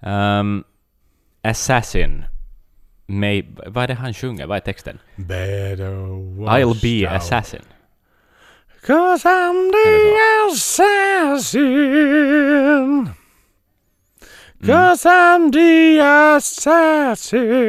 Um, 0.00 0.64
Assassin. 1.42 2.24
May, 3.06 3.44
vad 3.66 3.84
är 3.84 3.88
det 3.88 3.94
han 3.94 4.14
sjunger? 4.14 4.46
Vad 4.46 4.56
är 4.56 4.60
texten? 4.60 4.98
I'll 6.46 6.82
be 6.82 7.10
assassin. 7.10 7.62
Cause 8.86 9.24
I'm 9.24 9.70
the 9.72 10.18
assassin. 10.52 11.64
Cause 14.66 15.04
mm. 15.06 15.12
I'm 15.12 15.52
the 15.52 16.00
assassin. 16.36 17.64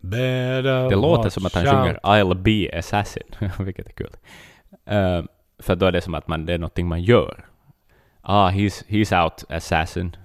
Better 0.00 0.88
det 0.90 0.96
låter 0.96 1.30
som 1.30 1.46
att 1.46 1.54
han 1.54 1.64
sjunger 1.64 2.00
I'll 2.02 2.34
be 2.34 2.78
assassin, 2.78 3.22
vilket 3.58 3.86
är 3.86 3.92
kul. 3.92 4.16
Uh, 4.90 5.24
för 5.58 5.76
då 5.76 5.86
är 5.86 5.92
det 5.92 6.00
som 6.00 6.14
att 6.14 6.28
man, 6.28 6.46
det 6.46 6.54
är 6.54 6.58
någonting 6.58 6.88
man 6.88 7.02
gör. 7.02 7.44
Ah, 8.20 8.50
he's, 8.50 8.84
he's 8.88 9.24
out 9.24 9.44
assassin. 9.48 10.16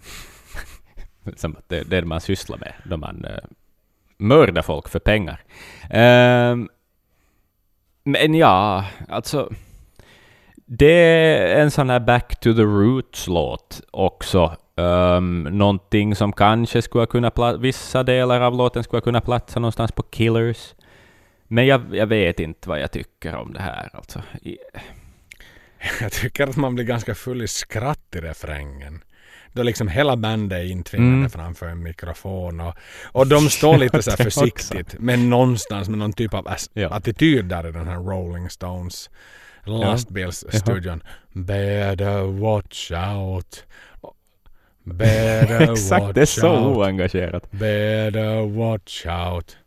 som 1.35 1.55
att 1.55 1.69
det, 1.69 1.83
det 1.83 1.97
är 1.97 2.01
det 2.01 2.07
man 2.07 2.21
sysslar 2.21 2.57
med 2.57 2.73
då 2.83 2.97
man 2.97 3.25
uh, 3.25 3.31
mördar 4.17 4.61
folk 4.61 4.89
för 4.89 4.99
pengar. 4.99 5.43
Uh, 5.93 6.55
men 8.03 8.35
ja, 8.35 8.85
alltså... 9.09 9.49
Det 10.73 10.93
är 10.93 11.61
en 11.61 11.71
sån 11.71 11.89
här 11.89 11.99
Back 11.99 12.39
to 12.39 12.53
the 12.53 12.61
Roots-låt 12.61 13.81
också. 13.91 14.55
Um, 14.75 15.43
någonting 15.43 16.15
som 16.15 16.33
kanske 16.33 16.81
skulle 16.81 17.05
kunna 17.05 17.57
vissa 17.59 18.03
delar 18.03 18.41
av 18.41 18.55
låten 18.55 18.83
skulle 18.83 19.01
kunna 19.01 19.21
platsa 19.21 19.59
någonstans 19.59 19.91
på 19.91 20.03
Killers. 20.03 20.73
Men 21.47 21.65
jag, 21.67 21.95
jag 21.95 22.07
vet 22.07 22.39
inte 22.39 22.69
vad 22.69 22.79
jag 22.79 22.91
tycker 22.91 23.35
om 23.35 23.53
det 23.53 23.61
här. 23.61 23.89
Alltså. 23.93 24.21
Jag 26.01 26.11
tycker 26.11 26.47
att 26.47 26.57
man 26.57 26.75
blir 26.75 26.85
ganska 26.85 27.15
full 27.15 27.41
i 27.41 27.47
skratt 27.47 28.15
i 28.15 28.19
refrängen 28.19 29.03
då 29.53 29.63
liksom 29.63 29.87
hela 29.87 30.17
bandet 30.17 30.59
är 30.59 30.63
intvingade 30.63 31.17
mm. 31.17 31.29
framför 31.29 31.65
en 31.65 31.83
mikrofon 31.83 32.59
och, 32.59 32.75
och 33.03 33.27
de 33.27 33.49
står 33.49 33.77
lite 33.77 34.03
så 34.03 34.11
försiktigt 34.17 34.95
men 34.99 35.29
någonstans 35.29 35.89
med 35.89 35.99
någon 35.99 36.13
typ 36.13 36.33
av 36.33 36.47
ja. 36.73 36.89
attityd 36.89 37.45
där 37.45 37.67
i 37.67 37.71
den 37.71 37.87
här 37.87 37.97
Rolling 37.97 38.49
Stones 38.49 39.09
lastbilsstudion. 39.65 41.03
Better 41.33 42.23
watch 42.41 42.91
out. 42.91 43.63
Better 44.83 45.71
Exakt, 45.71 46.03
watch 46.03 46.13
det 46.13 46.21
är 46.21 46.25
så 46.25 46.57
out. 46.57 46.77
oengagerat. 46.77 47.51
Better 47.51 48.57
watch 48.57 49.05
out. 49.05 49.57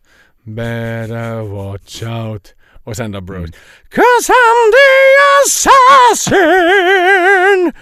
Better 0.43 1.41
watch 1.41 2.03
out. 2.03 2.55
Och 2.85 2.97
sen 2.97 3.13
då 3.13 3.21
Bruce. 3.21 3.41
Mm. 3.41 3.53
Cause 3.89 4.33
I'm 4.33 4.73
the 4.75 4.89
assassin! 6.17 7.73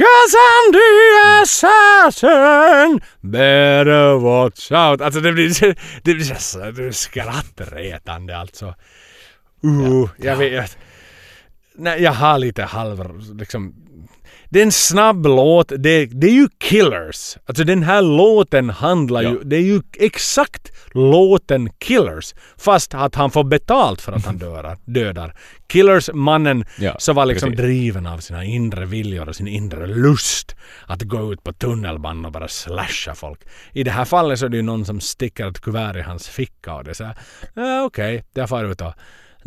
Cause 0.00 0.34
I'm 0.48 0.72
the 0.72 0.88
assassin! 1.42 3.00
Better 3.20 4.14
watch 4.18 4.72
out. 4.72 5.00
Alltså 5.00 5.20
det 5.20 5.32
blir, 5.32 5.76
det 6.02 6.14
blir 6.14 6.24
så 6.34 6.58
det 6.58 6.72
blir 6.72 6.90
skrattretande 6.92 8.36
alltså. 8.38 8.74
Uh, 9.64 10.08
jag 10.18 10.36
vet. 10.36 10.78
Nej, 11.74 12.02
jag 12.02 12.12
har 12.12 12.38
lite 12.38 12.62
halv... 12.62 13.20
Liksom, 13.38 13.74
det 14.48 14.58
är 14.58 14.62
en 14.62 14.72
snabb 14.72 15.26
låt. 15.26 15.68
Det, 15.78 16.06
det 16.06 16.26
är 16.26 16.32
ju 16.32 16.48
Killers. 16.58 17.36
Alltså 17.46 17.64
den 17.64 17.82
här 17.82 18.02
låten 18.02 18.70
handlar 18.70 19.22
Ja. 19.22 19.30
ju... 19.30 19.38
Det 19.44 19.56
är 19.56 19.60
ju 19.60 19.82
exakt 19.98 20.72
låten 20.94 21.70
Killers. 21.78 22.34
Fast 22.58 22.94
att 22.94 23.14
han 23.14 23.30
får 23.30 23.44
betalt 23.44 24.00
för 24.00 24.12
att 24.12 24.24
han 24.24 24.38
dödar. 24.38 24.78
dödar. 24.84 25.34
Killers, 25.68 26.10
mannen 26.14 26.64
Ja, 26.78 26.96
som 26.98 27.16
var 27.16 27.26
liksom 27.26 27.50
precis. 27.50 27.64
driven 27.64 28.06
av 28.06 28.18
sina 28.18 28.44
inre 28.44 28.86
viljor 28.86 29.28
och 29.28 29.36
sin 29.36 29.48
inre 29.48 29.86
lust 29.86 30.56
att 30.86 31.02
gå 31.02 31.32
ut 31.32 31.42
på 31.44 31.52
tunnelbanan 31.52 32.24
och 32.24 32.32
bara 32.32 32.48
slasha 32.48 33.14
folk. 33.14 33.40
I 33.72 33.84
det 33.84 33.90
här 33.90 34.04
fallet 34.04 34.38
så 34.38 34.44
är 34.44 34.48
det 34.48 34.56
ju 34.56 34.62
någon 34.62 34.84
som 34.84 35.00
sticker 35.00 35.48
ett 35.48 35.60
kuvert 35.60 35.96
i 35.96 36.02
hans 36.02 36.28
ficka 36.28 36.74
och 36.74 36.84
det 36.84 36.90
är 36.90 36.94
såhär, 36.94 37.18
ah, 37.54 37.82
okej, 37.84 38.14
okay, 38.16 38.22
jag 38.34 38.48
far 38.48 38.64
ut 38.64 38.80
och 38.80 38.92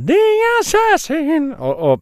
The 0.08 0.18
Assassin! 0.62 1.54
Och, 1.54 1.94
och 1.94 2.02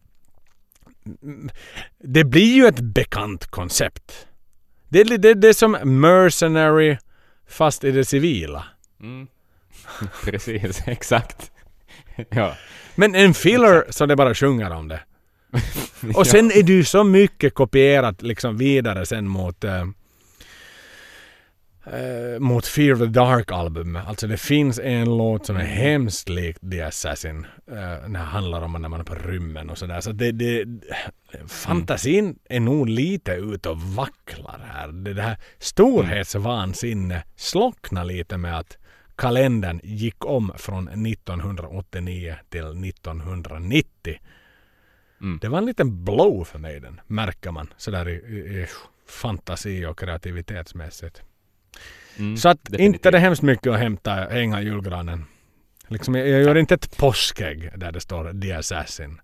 mm, 1.22 1.50
det 1.98 2.24
blir 2.24 2.54
ju 2.54 2.66
ett 2.66 2.80
bekant 2.80 3.46
koncept. 3.46 4.26
Det, 4.88 5.00
är 5.00 5.18
det, 5.18 5.34
det 5.34 5.48
är 5.48 5.52
som 5.52 5.72
Mercenary 6.00 6.96
fast 7.48 7.84
i 7.84 7.90
det 7.90 8.04
civila. 8.04 8.64
Mm. 9.02 9.26
Precis, 10.24 10.82
exakt. 10.86 11.52
ja. 12.30 12.56
Men 12.94 13.14
en 13.14 13.34
filler 13.34 13.84
så 13.90 14.06
det 14.06 14.16
bara 14.16 14.34
sjunger 14.34 14.70
om 14.70 14.88
det. 14.88 15.00
Och 16.14 16.26
sen 16.26 16.50
är 16.50 16.62
det 16.62 16.72
ju 16.72 16.84
så 16.84 17.04
mycket 17.04 17.54
kopierat 17.54 18.22
liksom 18.22 18.56
vidare 18.56 19.06
sen 19.06 19.28
mot 19.28 19.64
eh, 19.64 19.84
eh, 21.86 22.40
mot 22.40 22.66
Fear 22.66 22.92
of 22.92 22.98
the 22.98 23.06
Dark-albumet. 23.06 24.06
Alltså 24.06 24.26
det 24.26 24.36
finns 24.36 24.78
en 24.78 25.16
låt 25.16 25.46
som 25.46 25.56
är 25.56 25.64
hemskt 25.64 26.28
lik 26.28 26.56
The 26.70 26.82
Assassin. 26.82 27.46
Uh, 27.70 27.76
den 28.02 28.16
här 28.16 28.24
handlar 28.24 28.62
om 28.62 28.72
när 28.72 28.88
man 28.88 29.00
är 29.00 29.04
på 29.04 29.14
rymmen 29.14 29.70
och 29.70 29.78
sådär. 29.78 30.00
Så 30.00 30.12
det, 30.12 30.32
det, 30.32 30.64
fantasin 31.46 32.38
är 32.48 32.60
nog 32.60 32.88
lite 32.88 33.32
ute 33.32 33.68
och 33.68 33.80
vacklar 33.80 34.60
här. 34.72 34.88
Det, 34.88 35.14
det 35.14 35.22
här 35.22 35.36
storhetsvansinne 35.58 37.22
slocknar 37.36 38.04
lite 38.04 38.36
med 38.36 38.58
att 38.58 38.76
kalendern 39.22 39.80
gick 39.82 40.24
om 40.24 40.52
från 40.56 41.06
1989 41.06 42.36
till 42.48 42.66
1990. 42.88 44.18
Mm. 45.20 45.38
Det 45.42 45.48
var 45.48 45.58
en 45.58 45.66
liten 45.66 46.04
blow 46.04 46.44
för 46.44 46.58
mig 46.58 46.80
den, 46.80 47.00
märker 47.06 47.50
man. 47.50 47.68
Sådär 47.76 48.08
i, 48.08 48.12
i, 48.12 48.62
i 48.62 48.66
fantasi 49.08 49.86
och 49.86 49.98
kreativitetsmässigt. 49.98 51.22
Mm, 52.18 52.36
Så 52.36 52.48
att 52.48 52.64
definitivt. 52.64 52.94
inte 52.94 53.10
det 53.10 53.18
är 53.18 53.20
hemskt 53.20 53.42
mycket 53.42 53.72
att 53.72 53.78
hämta, 53.78 54.14
hänga 54.14 54.60
julgranen. 54.60 55.24
Liksom, 55.88 56.14
jag, 56.14 56.28
jag 56.28 56.42
gör 56.42 56.54
inte 56.54 56.74
ett 56.74 56.96
påskägg 56.96 57.70
där 57.76 57.92
det 57.92 58.00
står 58.00 58.40
The 58.40 58.52
Assassin. 58.52 59.20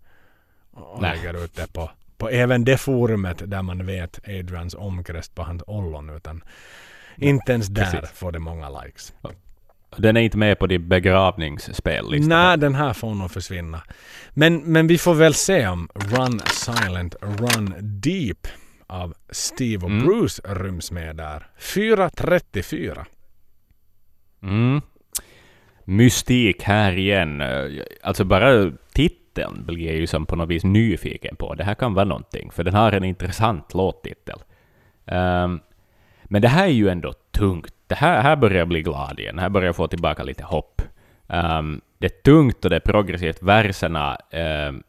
Och 0.70 1.02
Nej. 1.02 1.16
lägger 1.16 1.44
ut 1.44 1.56
det 1.56 1.72
på, 1.72 1.90
på 2.16 2.28
även 2.28 2.64
det 2.64 2.78
forumet 2.78 3.50
där 3.50 3.62
man 3.62 3.86
vet 3.86 4.28
Adrians 4.28 4.74
omkrest 4.74 5.34
på 5.34 5.42
hans 5.42 5.62
ollon. 5.66 6.10
Utan 6.10 6.44
inte 7.16 7.52
ens 7.52 7.68
där 7.68 7.90
precis. 7.90 8.10
får 8.10 8.32
det 8.32 8.38
många 8.38 8.82
likes. 8.82 9.14
Den 9.96 10.16
är 10.16 10.20
inte 10.20 10.38
med 10.38 10.58
på 10.58 10.66
din 10.66 10.88
begravningsspellista. 10.88 12.28
Nej, 12.28 12.58
den 12.58 12.74
här 12.74 12.92
får 12.92 13.14
nog 13.14 13.30
försvinna. 13.30 13.82
Men, 14.30 14.72
men 14.72 14.86
vi 14.86 14.98
får 14.98 15.14
väl 15.14 15.34
se 15.34 15.66
om 15.66 15.88
Run 15.94 16.40
Silent, 16.46 17.14
Run 17.20 17.74
Deep 17.80 18.46
av 18.86 19.14
Steve 19.30 19.84
och 19.84 19.90
Mm. 19.90 20.06
Bruce 20.06 20.42
ryms 20.44 20.90
med 20.90 21.16
där. 21.16 21.46
4.34. 21.60 23.04
Mm. 24.42 24.80
Mystik 25.84 26.62
här 26.62 26.92
igen. 26.92 27.42
Alltså 28.02 28.24
bara 28.24 28.72
titeln 28.92 29.64
blir 29.66 29.92
ju 29.92 30.06
som 30.06 30.26
på 30.26 30.36
något 30.36 30.48
vis 30.48 30.64
nyfiken 30.64 31.36
på. 31.36 31.54
Det 31.54 31.64
här 31.64 31.74
kan 31.74 31.94
vara 31.94 32.04
någonting, 32.04 32.50
för 32.50 32.64
den 32.64 32.74
har 32.74 32.92
en 32.92 33.04
intressant 33.04 33.74
låttitel. 33.74 34.38
Ehm, 35.06 35.60
men 36.24 36.42
det 36.42 36.48
här 36.48 36.64
är 36.64 36.72
ju 36.72 36.88
ändå 36.88 37.12
tungt. 37.30 37.74
Det 37.88 37.94
här, 37.94 38.22
här 38.22 38.36
börjar 38.36 38.58
jag 38.58 38.68
bli 38.68 38.82
glad 38.82 39.20
igen. 39.20 39.38
Här 39.38 39.48
börjar 39.48 39.66
jag 39.66 39.76
få 39.76 39.88
tillbaka 39.88 40.22
lite 40.22 40.44
hopp. 40.44 40.82
Um, 41.26 41.80
det 41.98 42.06
är 42.06 42.22
tungt 42.22 42.64
och 42.64 42.70
det 42.70 42.76
är 42.76 42.80
progressivt. 42.80 43.42
Verserna, 43.42 44.18
um, 44.68 44.82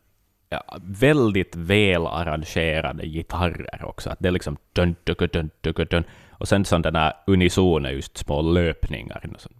ja, 0.50 0.64
väldigt 0.82 1.56
väl 1.56 2.08
arrangerade 2.08 3.06
gitarrer 3.08 3.86
också. 3.86 4.10
Att 4.10 4.20
det 4.20 4.28
är 4.28 4.32
liksom 4.32 4.58
dun, 4.74 4.96
dun, 5.04 5.16
dun, 5.18 5.30
dun, 5.62 5.74
dun, 5.74 5.88
dun. 5.90 6.04
Och 6.32 6.48
sen 6.48 6.66
sådana 6.66 7.14
unisona 7.28 7.92
just 7.92 8.18
små 8.18 8.42
löpningar. 8.42 9.22
Nå 9.24 9.38
sån. 9.38 9.54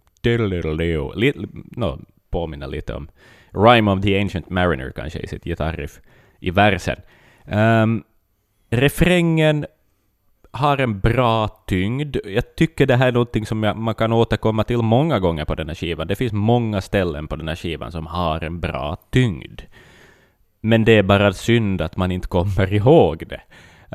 Lite, 1.14 1.38
no, 1.76 1.98
påminner 2.30 2.66
lite 2.66 2.94
om 2.94 3.08
Rhyme 3.50 3.90
of 3.90 4.02
the 4.02 4.20
Ancient 4.20 4.50
Mariner 4.50 4.92
kanske 4.96 5.18
i 5.18 5.26
sitt 5.26 5.44
gitarriff 5.44 6.00
i 6.40 6.50
versen. 6.50 6.96
Um, 7.44 8.04
refrängen 8.70 9.66
har 10.52 10.78
en 10.78 11.00
bra 11.00 11.48
tyngd. 11.48 12.16
Jag 12.24 12.56
tycker 12.56 12.86
det 12.86 12.96
här 12.96 13.08
är 13.08 13.12
någonting 13.12 13.46
som 13.46 13.62
jag, 13.62 13.76
man 13.76 13.94
kan 13.94 14.12
återkomma 14.12 14.64
till 14.64 14.76
många 14.78 15.18
gånger 15.18 15.44
på 15.44 15.54
den 15.54 15.68
här 15.68 15.74
skivan. 15.74 16.06
Det 16.06 16.16
finns 16.16 16.32
många 16.32 16.80
ställen 16.80 17.26
på 17.26 17.36
den 17.36 17.48
här 17.48 17.56
skivan 17.56 17.92
som 17.92 18.06
har 18.06 18.44
en 18.44 18.60
bra 18.60 18.96
tyngd. 19.10 19.60
Men 20.60 20.84
det 20.84 20.92
är 20.92 21.02
bara 21.02 21.32
synd 21.32 21.80
att 21.80 21.96
man 21.96 22.12
inte 22.12 22.28
kommer 22.28 22.72
ihåg 22.72 23.24
det. 23.28 23.40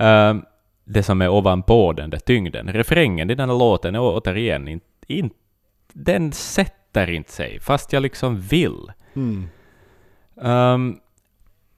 Ehm, 0.04 0.44
det 0.86 1.04
som 1.04 1.22
är 1.22 1.30
ovanpå 1.30 1.94
den 1.94 2.10
där 2.10 2.20
tyngden. 2.20 2.74
Refrängen 2.74 3.30
i 3.30 3.36
den 3.36 3.50
här 3.50 3.58
låten 3.58 3.96
är 3.96 4.00
återigen 4.02 4.68
inte... 4.68 4.86
In, 5.08 5.30
den 5.94 6.32
sätter 6.32 7.10
inte 7.10 7.32
sig, 7.32 7.60
fast 7.60 7.94
jag 7.94 8.04
liksom 8.04 8.42
vill. 8.42 8.92
Ehm, 10.42 11.00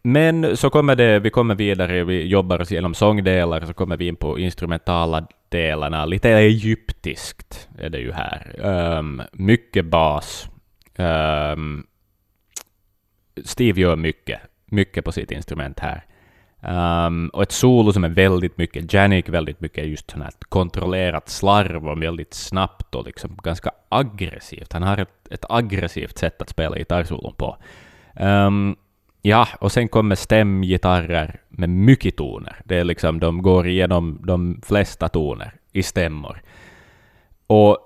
men 0.07 0.57
så 0.57 0.69
kommer 0.69 0.95
det, 0.95 1.19
vi 1.19 1.29
kommer 1.29 1.55
vidare, 1.55 2.03
vi 2.03 2.27
jobbar 2.27 2.61
oss 2.61 2.71
igenom 2.71 2.93
sångdelar, 2.93 3.61
så 3.61 3.73
kommer 3.73 3.97
vi 3.97 4.07
in 4.07 4.15
på 4.15 4.39
instrumentala 4.39 5.27
delarna. 5.49 6.05
Lite 6.05 6.29
egyptiskt 6.29 7.69
är 7.79 7.89
det 7.89 7.99
ju 7.99 8.11
här. 8.11 8.55
Um, 8.97 9.21
mycket 9.31 9.85
bas. 9.85 10.49
Um, 10.95 11.87
Steve 13.43 13.81
gör 13.81 13.95
mycket, 13.95 14.39
mycket 14.65 15.05
på 15.05 15.11
sitt 15.11 15.31
instrument 15.31 15.79
här. 15.79 16.05
Um, 17.07 17.29
och 17.29 17.43
ett 17.43 17.51
solo 17.51 17.93
som 17.93 18.03
är 18.03 18.09
väldigt 18.09 18.57
mycket 18.57 18.93
Janik, 18.93 19.29
väldigt 19.29 19.61
mycket 19.61 19.87
just 19.87 20.11
sån 20.11 20.21
här 20.21 20.31
kontrollerat 20.49 21.29
slarv 21.29 21.87
och 21.87 22.03
väldigt 22.03 22.33
snabbt 22.33 22.95
och 22.95 23.05
liksom 23.05 23.37
ganska 23.43 23.71
aggressivt. 23.89 24.73
Han 24.73 24.83
har 24.83 24.97
ett, 24.97 25.27
ett 25.31 25.45
aggressivt 25.49 26.17
sätt 26.17 26.41
att 26.41 26.49
spela 26.49 26.77
gitarrsolon 26.77 27.33
på. 27.37 27.57
Um, 28.19 28.75
ja, 29.27 29.47
och 29.59 29.71
sen 29.71 29.87
kommer 29.87 30.15
stämgitarrer 30.15 31.39
med 31.49 31.69
mycket 31.69 32.15
toner. 32.15 32.61
Det 32.65 32.75
är 32.75 32.83
liksom, 32.83 33.19
de 33.19 33.41
går 33.41 33.67
igenom 33.67 34.19
de 34.23 34.61
flesta 34.65 35.09
toner 35.09 35.53
i 35.71 35.83
stämmor. 35.83 36.41
Och 37.47 37.77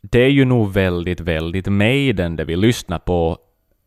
det 0.00 0.20
är 0.20 0.30
ju 0.30 0.44
nog 0.44 0.72
väldigt, 0.72 1.20
väldigt 1.20 1.66
Maiden 1.66 2.36
det 2.36 2.44
vi 2.44 2.56
lyssnar 2.56 2.98
på. 2.98 3.38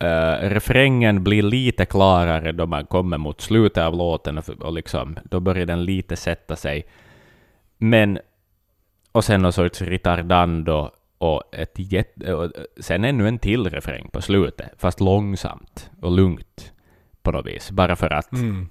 Uh, 0.03 0.49
refrängen 0.49 1.23
blir 1.23 1.43
lite 1.43 1.85
klarare 1.85 2.51
då 2.51 2.65
man 2.65 2.85
kommer 2.85 3.17
mot 3.17 3.41
slutet 3.41 3.83
av 3.83 3.95
låten 3.95 4.37
och, 4.37 4.49
och 4.49 4.73
liksom, 4.73 5.17
då 5.23 5.39
börjar 5.39 5.65
den 5.65 5.85
lite 5.85 6.15
sätta 6.15 6.55
sig. 6.55 6.85
Men, 7.77 8.19
och 9.11 9.23
sen 9.23 9.41
någon 9.41 9.53
sorts 9.53 9.81
ritardando 9.81 10.91
och 11.21 11.43
ett 11.51 11.71
jätte, 11.75 12.33
och 12.33 12.51
sen 12.79 13.03
ännu 13.03 13.27
en 13.27 13.39
till 13.39 13.69
refräng 13.69 14.09
på 14.13 14.21
slutet, 14.21 14.69
fast 14.77 14.99
långsamt 14.99 15.89
och 16.01 16.11
lugnt 16.11 16.73
på 17.21 17.31
något 17.31 17.45
vis. 17.45 17.71
Bara 17.71 17.95
för 17.95 18.09
att 18.13 18.31
Mm. 18.31 18.69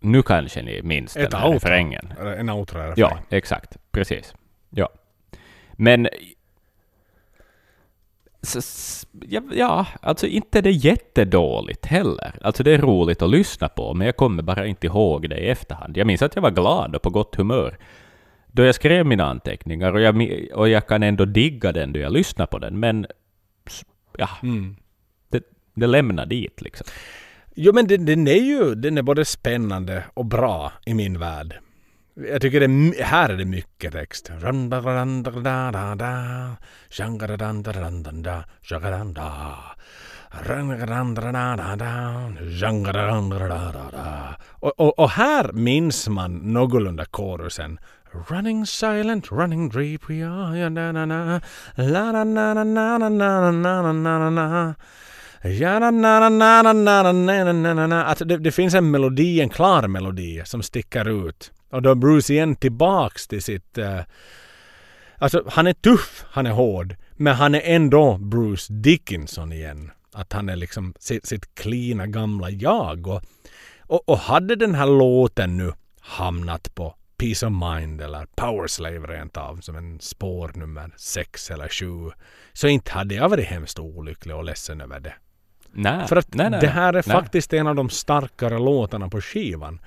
nu 0.00 0.22
kanske 0.22 0.62
ni 0.62 0.82
minns 0.82 1.16
Ett 1.16 1.30
den 1.30 1.40
här 1.40 1.48
outro. 1.48 1.54
refrängen. 1.68 2.12
En 2.38 2.50
outro-refräng. 2.50 2.94
Ja, 2.96 3.18
exakt. 3.28 3.76
Precis. 3.90 4.34
Ja. 4.70 4.88
Men... 5.72 6.08
ja, 9.52 9.86
alltså 10.00 10.26
inte 10.26 10.60
det 10.60 10.70
jättedåligt 10.70 11.86
heller. 11.86 12.34
Alltså 12.42 12.62
det 12.62 12.72
är 12.74 12.78
roligt 12.78 13.22
att 13.22 13.30
lyssna 13.30 13.68
på, 13.68 13.94
men 13.94 14.06
jag 14.06 14.16
kommer 14.16 14.42
bara 14.42 14.66
inte 14.66 14.86
ihåg 14.86 15.30
det 15.30 15.38
i 15.38 15.48
efterhand. 15.48 15.96
Jag 15.96 16.06
minns 16.06 16.22
att 16.22 16.34
jag 16.34 16.42
var 16.42 16.50
glad 16.50 16.96
och 16.96 17.02
på 17.02 17.10
gott 17.10 17.34
humör 17.34 17.78
då 18.54 18.62
jag 18.64 18.74
skrev 18.74 19.06
mina 19.06 19.24
anteckningar 19.24 19.92
och 19.92 20.00
jag, 20.00 20.14
och 20.54 20.68
jag 20.68 20.86
kan 20.86 21.02
ändå 21.02 21.24
digga 21.24 21.72
den 21.72 21.92
då 21.92 22.00
jag 22.00 22.12
lyssnar 22.12 22.46
på 22.46 22.58
den, 22.58 22.80
men 22.80 23.06
ja, 24.18 24.28
Mm. 24.42 24.76
det, 25.28 25.42
det 25.74 25.86
lämnar 25.86 26.26
dit 26.26 26.60
liksom. 26.62 26.86
Jo 27.54 27.72
men 27.74 27.86
den, 27.86 28.06
den 28.06 28.28
är 28.28 28.42
ju 28.42 28.74
den 28.74 28.98
är 28.98 29.02
både 29.02 29.24
spännande 29.24 30.04
och 30.14 30.26
bra 30.26 30.72
i 30.86 30.94
min 30.94 31.18
värld. 31.18 31.58
Jag 32.30 32.42
tycker 32.42 32.60
det 32.60 32.66
är, 32.66 33.02
här 33.04 33.28
är 33.28 33.36
det 33.36 33.44
mycket 33.44 33.92
text. 33.92 34.30
Och, 44.50 44.80
och, 44.80 44.98
och 44.98 45.10
här 45.10 45.52
minns 45.52 46.08
man 46.08 46.34
någorlunda 46.34 47.04
korusen. 47.04 47.78
Running 48.14 48.64
silent, 48.64 49.32
running 49.32 49.68
deep, 49.68 50.08
we 50.08 50.22
are, 50.22 50.56
ja, 50.56 50.68
na, 50.68 50.92
na, 50.92 51.04
na, 51.04 51.40
la, 51.76 52.12
na, 52.12 52.24
na, 52.24 52.54
na, 52.54 52.64
na, 52.64 52.98
na, 52.98 53.50
na, 53.50 53.50
na, 53.50 53.92
na, 53.92 54.18
na, 54.18 54.30
na. 54.30 54.74
Ja, 55.42 55.78
na, 55.78 55.90
na, 55.90 56.28
na, 56.28 56.62
na, 56.62 56.72
na, 56.72 57.12
na, 57.12 57.52
na, 57.52 57.74
na, 57.74 57.86
na. 57.86 58.04
Alltså 58.04 58.24
det, 58.24 58.38
det 58.38 58.52
finns 58.52 58.74
en 58.74 58.90
melodi, 58.90 59.40
en 59.40 59.48
klar 59.48 59.88
melodi 59.88 60.42
som 60.44 60.62
sticker 60.62 61.28
ut. 61.28 61.52
Och 61.70 61.82
då 61.82 61.90
är 61.90 61.94
Bruce 61.94 62.32
igen 62.32 62.56
tillbaks 62.56 63.28
till 63.28 63.42
sitt... 63.42 63.78
Uh, 63.78 64.00
alltså 65.18 65.42
han 65.46 65.66
är 65.66 65.72
tuff, 65.72 66.24
han 66.28 66.46
är 66.46 66.52
hård. 66.52 66.96
Men 67.12 67.34
han 67.34 67.54
är 67.54 67.62
ändå 67.64 68.18
Bruce 68.18 68.72
Dickinson 68.72 69.52
igen. 69.52 69.90
Att 70.12 70.32
han 70.32 70.48
är 70.48 70.56
liksom 70.56 70.94
sitt, 70.98 71.26
sitt 71.26 71.54
klina 71.54 72.06
gamla 72.06 72.50
jag. 72.50 73.06
Och, 73.06 73.22
och, 73.80 74.08
och 74.08 74.18
hade 74.18 74.56
den 74.56 74.74
här 74.74 74.86
låten 74.86 75.56
nu 75.56 75.72
hamnat 76.00 76.74
på 76.74 76.94
Peace 77.16 77.46
of 77.46 77.52
Mind 77.52 78.00
eller 78.00 78.26
Power 78.36 78.66
Slave 78.66 78.98
rent 79.06 79.36
av 79.36 79.56
som 79.56 79.76
en 79.76 80.00
spår 80.00 80.50
nummer 80.54 80.90
sex 80.96 81.50
eller 81.50 81.68
sju. 81.68 82.10
Så 82.52 82.68
inte 82.68 82.90
hade 82.92 83.14
jag 83.14 83.28
varit 83.28 83.46
hemskt 83.46 83.78
olycklig 83.78 84.36
och 84.36 84.44
ledsen 84.44 84.80
över 84.80 85.00
det. 85.00 85.14
Nej, 85.72 86.08
För 86.08 86.16
att 86.16 86.34
nej, 86.34 86.50
nej, 86.50 86.60
det 86.60 86.66
här 86.66 86.92
är 86.92 87.02
faktiskt 87.02 87.52
en 87.52 87.66
av 87.66 87.74
de 87.74 87.90
starkare 87.90 88.58
låtarna 88.58 89.08
på 89.08 89.20
skivan. 89.20 89.80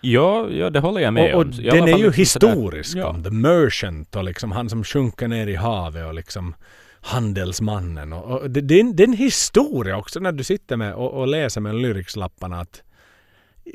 Ja, 0.00 0.48
ja, 0.50 0.70
det 0.70 0.80
håller 0.80 1.00
jag 1.00 1.14
med 1.14 1.34
Och, 1.34 1.40
och 1.40 1.46
om. 1.46 1.52
Alla 1.58 1.72
den 1.72 1.88
är 1.88 1.98
ju 1.98 2.04
sådär- 2.04 2.12
historisk. 2.12 2.96
Ja. 2.96 3.16
The 3.24 3.30
Merchant 3.30 4.16
och 4.16 4.24
liksom 4.24 4.52
han 4.52 4.68
som 4.68 4.84
sjunker 4.84 5.28
ner 5.28 5.46
i 5.46 5.54
havet 5.54 6.06
och 6.06 6.14
liksom 6.14 6.54
handelsmannen. 7.00 8.12
Och, 8.12 8.40
och 8.40 8.50
det, 8.50 8.60
det, 8.60 8.74
är 8.74 8.80
en, 8.80 8.96
det 8.96 9.02
är 9.02 9.06
en 9.08 9.12
historia 9.12 9.96
också 9.96 10.20
när 10.20 10.32
du 10.32 10.44
sitter 10.44 10.76
med 10.76 10.94
och, 10.94 11.12
och 11.12 11.28
läser 11.28 11.60
med 11.60 11.74
lyricslapparna 11.74 12.60
att 12.60 12.82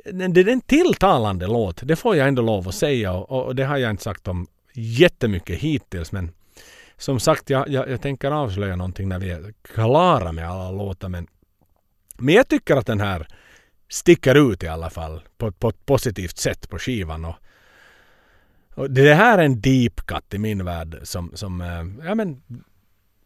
det, 0.06 0.42
är 0.42 0.48
en 0.48 0.62
tilltalande 0.62 1.48
låt. 1.48 1.88
Det 1.88 1.96
får 1.96 2.16
jag 2.16 2.28
ändå 2.28 2.42
lov 2.42 2.68
att 2.68 2.76
säga 2.76 3.14
och, 3.14 3.46
och 3.46 3.56
det 3.56 3.64
har 3.64 3.78
jag 3.78 3.92
inte 3.92 4.04
sagt 4.04 4.28
om 4.28 4.48
jättemycket 4.74 5.60
hittills 5.60 6.12
men 6.12 6.32
som 6.98 7.20
sagt 7.20 7.50
jag, 7.50 7.70
jag, 7.70 7.90
jag 7.90 8.02
tänker 8.02 8.32
avslöja 8.32 8.76
någonting 8.76 9.10
när 9.10 9.20
vi 9.20 9.30
är 9.30 9.54
klara 9.62 10.32
med 10.32 10.50
alla 10.50 10.72
låtar 10.72 11.10
men 11.10 11.28
men 12.18 12.36
jag 12.36 12.48
tycker 12.48 12.76
att 12.76 12.86
den 12.86 13.00
här 13.00 13.28
sticker 13.90 14.52
ut 14.52 14.64
i 14.64 14.68
alla 14.68 14.90
fall 14.90 15.22
på, 15.38 15.52
på 15.52 15.70
ett 15.70 15.86
positivt 15.86 16.38
sätt 16.38 16.70
på 16.70 16.80
skivan. 16.80 17.26
Och, 17.26 17.36
och 18.76 18.92
det 18.92 19.14
här 19.14 19.38
är 19.38 19.44
en 19.44 19.62
deep 19.62 20.06
cut 20.06 20.34
i 20.34 20.38
min 20.38 20.66
värld 20.66 21.00
som, 21.04 21.32
som, 21.34 21.62
eh, 21.62 22.08
ja, 22.08 22.16
men, 22.16 22.42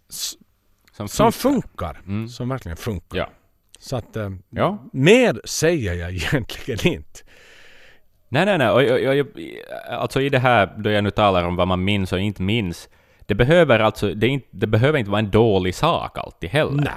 Som 0.10 1.08
som 1.08 1.32
funkar. 1.32 1.94
funkar. 1.94 2.02
Mm. 2.06 2.28
Som 2.28 2.50
verkligen 2.50 2.78
funkar. 2.78 3.18
Ja. 3.18 3.30
Så 3.80 3.96
att 3.96 4.16
eh, 4.16 4.30
Ja. 4.50 4.78
mer 4.94 5.42
säger 5.44 5.94
jag 5.94 6.12
egentligen 6.16 6.94
inte. 6.94 7.20
Nej, 8.30 8.46
nej, 8.46 8.58
nej. 8.58 8.70
Och, 8.70 9.10
och, 9.10 9.20
och, 9.20 9.28
alltså 9.90 10.22
i 10.22 10.30
det 10.30 10.40
här, 10.40 10.74
då 10.78 10.90
jag 10.90 11.04
nu 11.04 11.12
talar 11.12 11.44
om 11.44 11.56
vad 11.56 11.68
man 11.68 11.84
minns 11.84 12.14
och 12.14 12.20
inte 12.20 12.42
minns, 12.42 12.90
det 13.26 13.36
behöver 13.36 13.80
alltså, 13.80 14.14
det, 14.14 14.28
inte, 14.28 14.48
det 14.52 14.68
behöver 14.68 15.00
inte 15.00 15.12
vara 15.12 15.20
en 15.20 15.32
dålig 15.32 15.76
sak 15.76 16.18
alltid 16.18 16.50
heller. 16.50 16.84
Nej. 16.84 16.94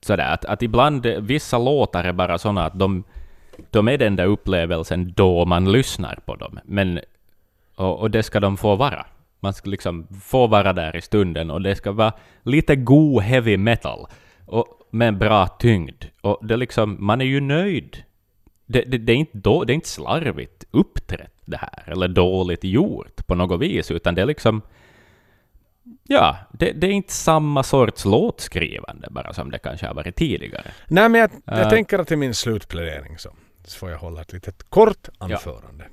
Sådär, 0.00 0.32
att, 0.32 0.44
att 0.44 0.62
ibland, 0.62 1.06
vissa 1.06 1.58
låtar 1.58 2.04
är 2.04 2.12
bara 2.12 2.38
sådana 2.38 2.64
att 2.64 2.78
de, 2.78 3.04
de 3.70 3.88
är 3.88 3.98
den 3.98 4.16
där 4.16 4.26
upplevelsen 4.26 5.12
då 5.16 5.44
man 5.44 5.72
lyssnar 5.72 6.18
på 6.26 6.34
dem. 6.36 6.58
Men, 6.64 7.00
och, 7.76 8.00
och 8.00 8.10
det 8.10 8.22
ska 8.22 8.40
de 8.40 8.56
få 8.56 8.76
vara. 8.76 9.06
Man 9.40 9.52
ska 9.54 9.70
liksom 9.70 10.06
få 10.24 10.46
vara 10.46 10.72
där 10.72 10.96
i 10.96 11.00
stunden 11.00 11.50
och 11.50 11.62
det 11.62 11.74
ska 11.76 11.92
vara 11.92 12.12
lite 12.42 12.76
god 12.76 13.22
heavy 13.22 13.56
metal. 13.56 14.06
Och 14.46 14.66
med 14.90 15.08
en 15.08 15.18
bra 15.18 15.46
tyngd. 15.46 16.04
Och 16.20 16.46
det 16.46 16.56
liksom, 16.56 16.96
man 17.00 17.20
är 17.20 17.24
ju 17.24 17.40
nöjd. 17.40 18.02
Det, 18.66 18.82
det, 18.82 18.98
det, 18.98 19.12
är 19.12 19.16
inte 19.16 19.38
då, 19.38 19.64
det 19.64 19.72
är 19.72 19.74
inte 19.74 19.88
slarvigt 19.88 20.64
uppträtt 20.70 21.32
det 21.44 21.56
här, 21.56 21.84
eller 21.92 22.08
dåligt 22.08 22.64
gjort 22.64 23.26
på 23.26 23.34
något 23.34 23.60
vis, 23.60 23.90
utan 23.90 24.14
det 24.14 24.22
är 24.22 24.26
liksom... 24.26 24.62
Ja, 26.08 26.36
det, 26.52 26.72
det 26.72 26.86
är 26.86 26.90
inte 26.90 27.12
samma 27.12 27.62
sorts 27.62 28.04
låtskrivande 28.04 29.08
bara 29.10 29.32
som 29.34 29.50
det 29.50 29.58
kanske 29.58 29.86
har 29.86 29.94
varit 29.94 30.16
tidigare. 30.16 30.70
Nej 30.88 31.08
men 31.08 31.20
jag, 31.20 31.30
jag 31.44 31.58
Eh. 31.58 31.68
tänker 31.68 31.98
att 31.98 32.12
i 32.12 32.16
min 32.16 32.34
slutplädering 32.34 33.18
så, 33.18 33.30
så 33.64 33.78
får 33.78 33.90
jag 33.90 33.98
hålla 33.98 34.20
ett 34.20 34.32
litet 34.32 34.70
kort 34.70 35.08
anförande. 35.18 35.84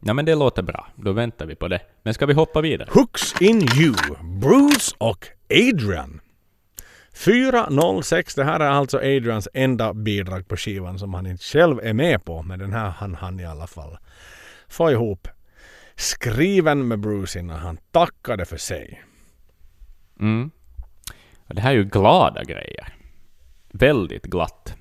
Ja, 0.00 0.14
men 0.14 0.24
det 0.24 0.34
låter 0.34 0.62
bra. 0.62 0.88
Då 0.96 1.12
väntar 1.12 1.46
vi 1.46 1.54
på 1.54 1.68
det. 1.68 1.80
Men 2.02 2.14
ska 2.14 2.26
vi 2.26 2.34
hoppa 2.34 2.60
vidare? 2.60 2.88
Hooks 2.92 3.40
in 3.42 3.56
you, 3.80 3.94
Bruce 4.40 4.94
och 4.98 5.26
Adrian. 5.50 6.19
406, 7.24 8.34
det 8.34 8.44
här 8.44 8.60
är 8.60 8.70
alltså 8.70 8.98
Adrians 8.98 9.48
enda 9.54 9.94
bidrag 9.94 10.48
på 10.48 10.56
skivan 10.56 10.98
som 10.98 11.14
han 11.14 11.26
inte 11.26 11.44
själv 11.44 11.80
är 11.82 11.92
med 11.92 12.24
på. 12.24 12.42
Men 12.42 12.58
den 12.58 12.72
här 12.72 12.90
han 12.90 13.14
han 13.14 13.40
i 13.40 13.44
alla 13.44 13.66
fall 13.66 13.98
få 14.68 14.90
ihop. 14.90 15.28
Skriven 15.94 16.88
med 16.88 17.00
Bruce 17.00 17.38
innan 17.38 17.58
han 17.58 17.78
tackade 17.90 18.44
för 18.44 18.56
sig. 18.56 19.02
Mm. 20.20 20.50
Det 21.46 21.60
här 21.60 21.70
är 21.70 21.74
ju 21.74 21.84
glada 21.84 22.44
grejer. 22.44 22.94
Väldigt 23.72 24.24
glatt. 24.24 24.76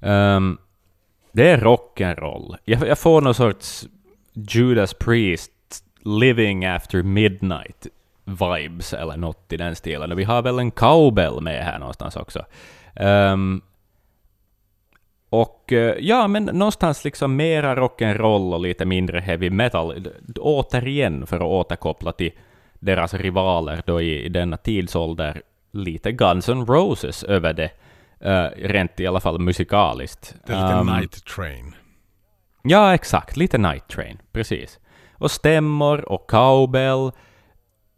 Um, 0.00 0.58
det 1.32 1.50
är 1.50 1.58
rock'n'roll. 1.58 2.56
Jag, 2.64 2.88
jag 2.88 2.98
får 2.98 3.20
någon 3.20 3.34
sorts 3.34 3.88
Judas 4.32 4.94
Priest 4.94 5.52
Living 6.04 6.64
After 6.64 7.02
Midnight 7.02 7.86
vibes 8.30 8.94
eller 8.94 9.16
något 9.16 9.52
i 9.52 9.56
den 9.56 9.76
stilen. 9.76 10.12
Och 10.12 10.18
vi 10.18 10.24
har 10.24 10.42
väl 10.42 10.58
en 10.58 10.70
cowbell 10.70 11.40
med 11.40 11.64
här 11.64 11.78
någonstans 11.78 12.16
också. 12.16 12.44
Ehm, 12.96 13.62
och 15.30 15.72
eh, 15.72 15.94
ja, 16.00 16.28
men 16.28 16.44
någonstans 16.44 17.04
liksom 17.04 17.36
mera 17.36 17.74
rock'n'roll 17.76 18.54
och 18.54 18.60
lite 18.60 18.84
mindre 18.84 19.20
heavy 19.20 19.50
metal. 19.50 20.08
Återigen 20.40 21.26
för 21.26 21.36
att 21.36 21.42
återkoppla 21.42 22.12
till 22.12 22.32
deras 22.78 23.14
rivaler 23.14 23.82
då 23.86 24.00
i, 24.00 24.24
i 24.24 24.28
denna 24.28 24.56
tidsålder, 24.56 25.42
lite 25.72 26.12
Guns 26.12 26.48
N' 26.48 26.66
Roses 26.66 27.22
över 27.24 27.52
det, 27.52 27.70
eh, 28.20 28.46
rent 28.56 29.00
i 29.00 29.06
alla 29.06 29.20
fall 29.20 29.38
musikaliskt. 29.38 30.34
Det 30.46 30.52
är 30.52 30.56
lite 30.62 30.74
Ehm, 30.74 30.86
Night 30.86 31.24
Train. 31.24 31.74
Ja, 32.62 32.94
exakt. 32.94 33.36
Lite 33.36 33.58
Night 33.58 33.88
Train. 33.88 34.18
Precis. 34.32 34.78
Och 35.12 35.30
stämmor 35.30 36.08
och 36.08 36.30
cowbell. 36.30 37.10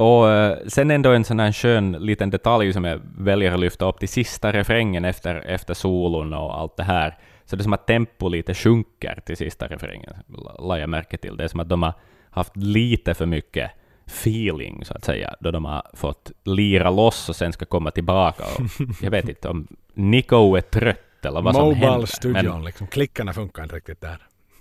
Och 0.03 0.31
eh, 0.31 0.59
sen 0.67 0.91
ändå 0.91 1.11
en 1.13 1.25
sån 1.25 1.41
här 1.41 1.53
skön 1.53 1.93
liten 1.93 2.31
detalj 2.31 2.73
som 2.73 2.85
jag 2.85 3.01
väljer 3.19 3.53
att 3.55 3.61
lyfta 3.61 3.89
upp 3.89 3.99
till 3.99 4.09
sista 4.09 4.53
refrängen 4.53 5.05
efter, 5.05 5.35
efter 5.35 5.75
solon 5.75 6.33
och 6.33 6.59
allt 6.61 6.77
det 6.77 6.83
här. 6.83 7.19
Så 7.45 7.57
det 7.57 7.61
är 7.61 7.63
som 7.65 7.73
att 7.73 7.87
tempo 7.87 8.29
lite 8.29 8.55
sjunker 8.55 9.21
till 9.27 9.37
sista 9.37 9.67
refrängen, 9.67 10.13
la- 10.59 10.79
jag 10.79 10.89
märke 10.89 11.17
till. 11.17 11.37
Det 11.37 11.45
är 11.45 11.49
som 11.49 11.61
att 11.61 11.69
de 11.69 11.83
har 11.83 11.93
haft 12.31 12.57
lite 12.57 13.15
för 13.15 13.27
mycket 13.27 13.71
feeling, 14.07 14.85
så 14.85 14.95
att 14.95 15.05
säga, 15.05 15.35
då 15.41 15.51
de 15.51 15.65
har 15.65 15.83
fått 15.95 16.33
lira 16.45 16.91
loss 16.91 17.29
och 17.29 17.37
sen 17.37 17.53
ska 17.53 17.65
komma 17.65 17.91
tillbaka. 17.91 18.43
Och 18.45 18.87
jag 19.03 19.11
vet 19.11 19.29
inte 19.29 19.49
om 19.49 19.67
Nico 19.95 20.57
är 20.57 20.61
trött 20.61 21.25
eller 21.25 21.41
vad 21.43 21.55
som 21.55 21.65
händer. 21.65 21.81
Mobile 21.87 21.99
men- 21.99 22.07
studion, 22.07 22.65
liksom. 22.65 22.87
Klickarna 22.87 23.33
funkar 23.33 23.63
inte 23.63 23.77
riktigt 23.77 24.01
där. 24.01 24.19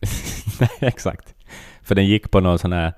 Nej, 0.60 0.70
exakt. 0.80 1.36
För 1.84 1.96
den 1.96 2.06
gick 2.06 2.32
på 2.32 2.40
någon 2.40 2.60
sån 2.60 2.74
här 2.74 2.94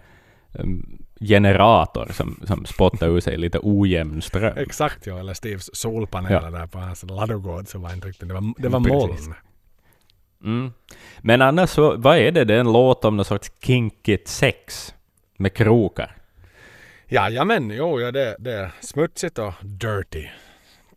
um, 0.52 1.03
generator 1.28 2.08
som, 2.14 2.40
som 2.48 2.66
spottade 2.66 3.12
ur 3.12 3.20
sig 3.20 3.38
lite 3.38 3.60
ojämn 3.62 4.22
ström. 4.22 4.58
Exakt 4.58 5.08
ja, 5.08 5.20
eller 5.20 5.34
Steves 5.34 5.76
solpaneler 5.76 6.42
Ja. 6.44 6.50
där 6.52 6.68
på 6.68 6.80
hans 6.80 7.04
ladugård 7.04 7.68
så 7.68 7.80
var 7.80 7.94
inte 7.94 8.08
riktigt, 8.08 8.28
det 8.28 8.34
var, 8.34 8.54
det 8.62 8.70
var 8.70 8.80
Precis. 8.80 9.28
moln. 9.28 9.38
Mm. 10.44 10.74
Men 11.22 11.42
annars 11.42 11.70
så, 11.70 11.96
vad 11.98 12.18
är 12.18 12.32
det? 12.32 12.44
Det 12.46 12.56
är 12.56 12.60
en 12.60 12.74
låt 12.74 13.06
om 13.06 13.16
någon 13.18 13.26
sorts 13.26 13.52
kinkigt 13.62 14.28
sex 14.28 14.94
med 15.38 15.54
krokar. 15.54 16.16
Jajamän, 17.08 17.72
jo, 17.72 18.00
ja, 18.02 18.12
det, 18.12 18.36
det 18.40 18.52
är 18.54 18.72
smutsigt 18.82 19.40
och 19.40 19.54
dirty. 19.62 20.28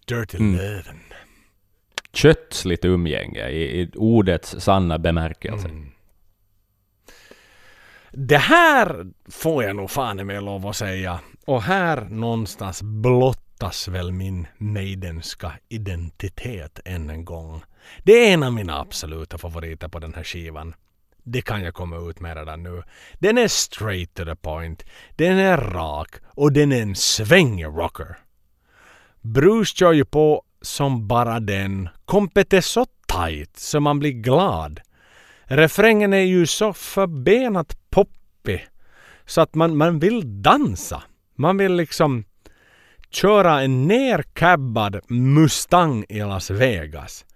Dirty 0.09 0.39
Mm. 0.39 0.57
löven. 0.57 1.01
Kötsligt 2.13 2.85
umgänge 2.85 3.49
i, 3.49 3.81
i 3.81 3.91
ordets 3.97 4.57
sanna 4.61 4.99
bemärkelse. 4.99 5.69
Mm. 5.69 5.89
Det 8.19 8.39
här 8.39 9.07
får 9.31 9.65
jag 9.65 9.77
nog 9.77 9.91
fan 9.91 10.27
med 10.27 10.43
lov 10.43 10.67
att 10.67 10.77
säga. 10.77 11.21
Och 11.47 11.63
här 11.63 12.01
någonstans 12.11 12.83
blottas 12.83 13.89
väl 13.89 14.13
min 14.13 14.47
maidenska 14.59 15.53
identitet 15.69 16.81
än 16.85 17.11
en 17.11 17.25
gång. 17.25 17.63
Det 18.03 18.13
är 18.13 18.35
en 18.35 18.43
av 18.43 18.53
mina 18.53 18.81
absoluta 18.81 19.39
favoriter 19.39 19.89
på 19.89 19.99
den 19.99 20.15
här 20.15 20.25
skivan. 20.25 20.75
Det 21.23 21.43
kan 21.43 21.63
jag 21.63 21.75
komma 21.75 22.11
ut 22.11 22.21
med 22.21 22.37
redan 22.37 22.63
nu. 22.63 22.83
Den 23.15 23.39
är 23.39 23.49
straight 23.49 24.15
to 24.15 24.25
the 24.25 24.37
point. 24.37 24.85
Den 25.17 25.39
är 25.39 25.57
rak 25.57 26.15
och 26.27 26.53
den 26.53 26.73
är 26.73 26.83
en 26.83 26.95
svängig 26.95 27.67
rocker. 27.67 28.17
Bruce 29.21 29.77
kör 29.77 29.93
ju 29.93 30.05
på 30.05 30.43
som 30.61 31.09
bara 31.09 31.41
den. 31.41 31.89
Kompet 32.05 32.53
är 32.53 32.61
så 32.61 32.87
tight 33.07 33.57
så 33.57 33.81
man 33.81 33.99
blir 33.99 34.13
glad. 34.13 34.81
Refrängen 35.49 36.13
är 36.13 36.25
ju 36.25 36.47
så 36.47 36.73
förbenat 36.73 37.91
poppig 37.91 38.67
så 39.27 39.41
att 39.41 39.55
man, 39.55 39.77
man 39.77 39.99
vill 39.99 40.43
dansa. 40.43 41.03
Man 41.35 41.57
vill 41.57 41.75
liksom 41.75 42.25
köra 43.11 43.63
en 43.63 43.89
nercabbad 43.89 45.01
Mustang 45.09 46.05
i 46.09 46.19
Las 46.19 46.51
Vegas. 46.51 47.27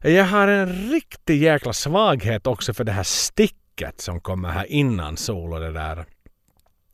Jag 0.00 0.24
har 0.24 0.48
en 0.48 0.90
riktig 0.90 1.42
jäkla 1.42 1.72
svaghet 1.72 2.46
också 2.46 2.74
för 2.74 2.84
det 2.84 2.92
här 2.92 3.02
sticket 3.02 4.00
som 4.00 4.20
kommer 4.20 4.48
här 4.48 4.72
innan 4.72 5.16
solo. 5.16 5.58
Det 5.58 5.72
där 5.72 6.04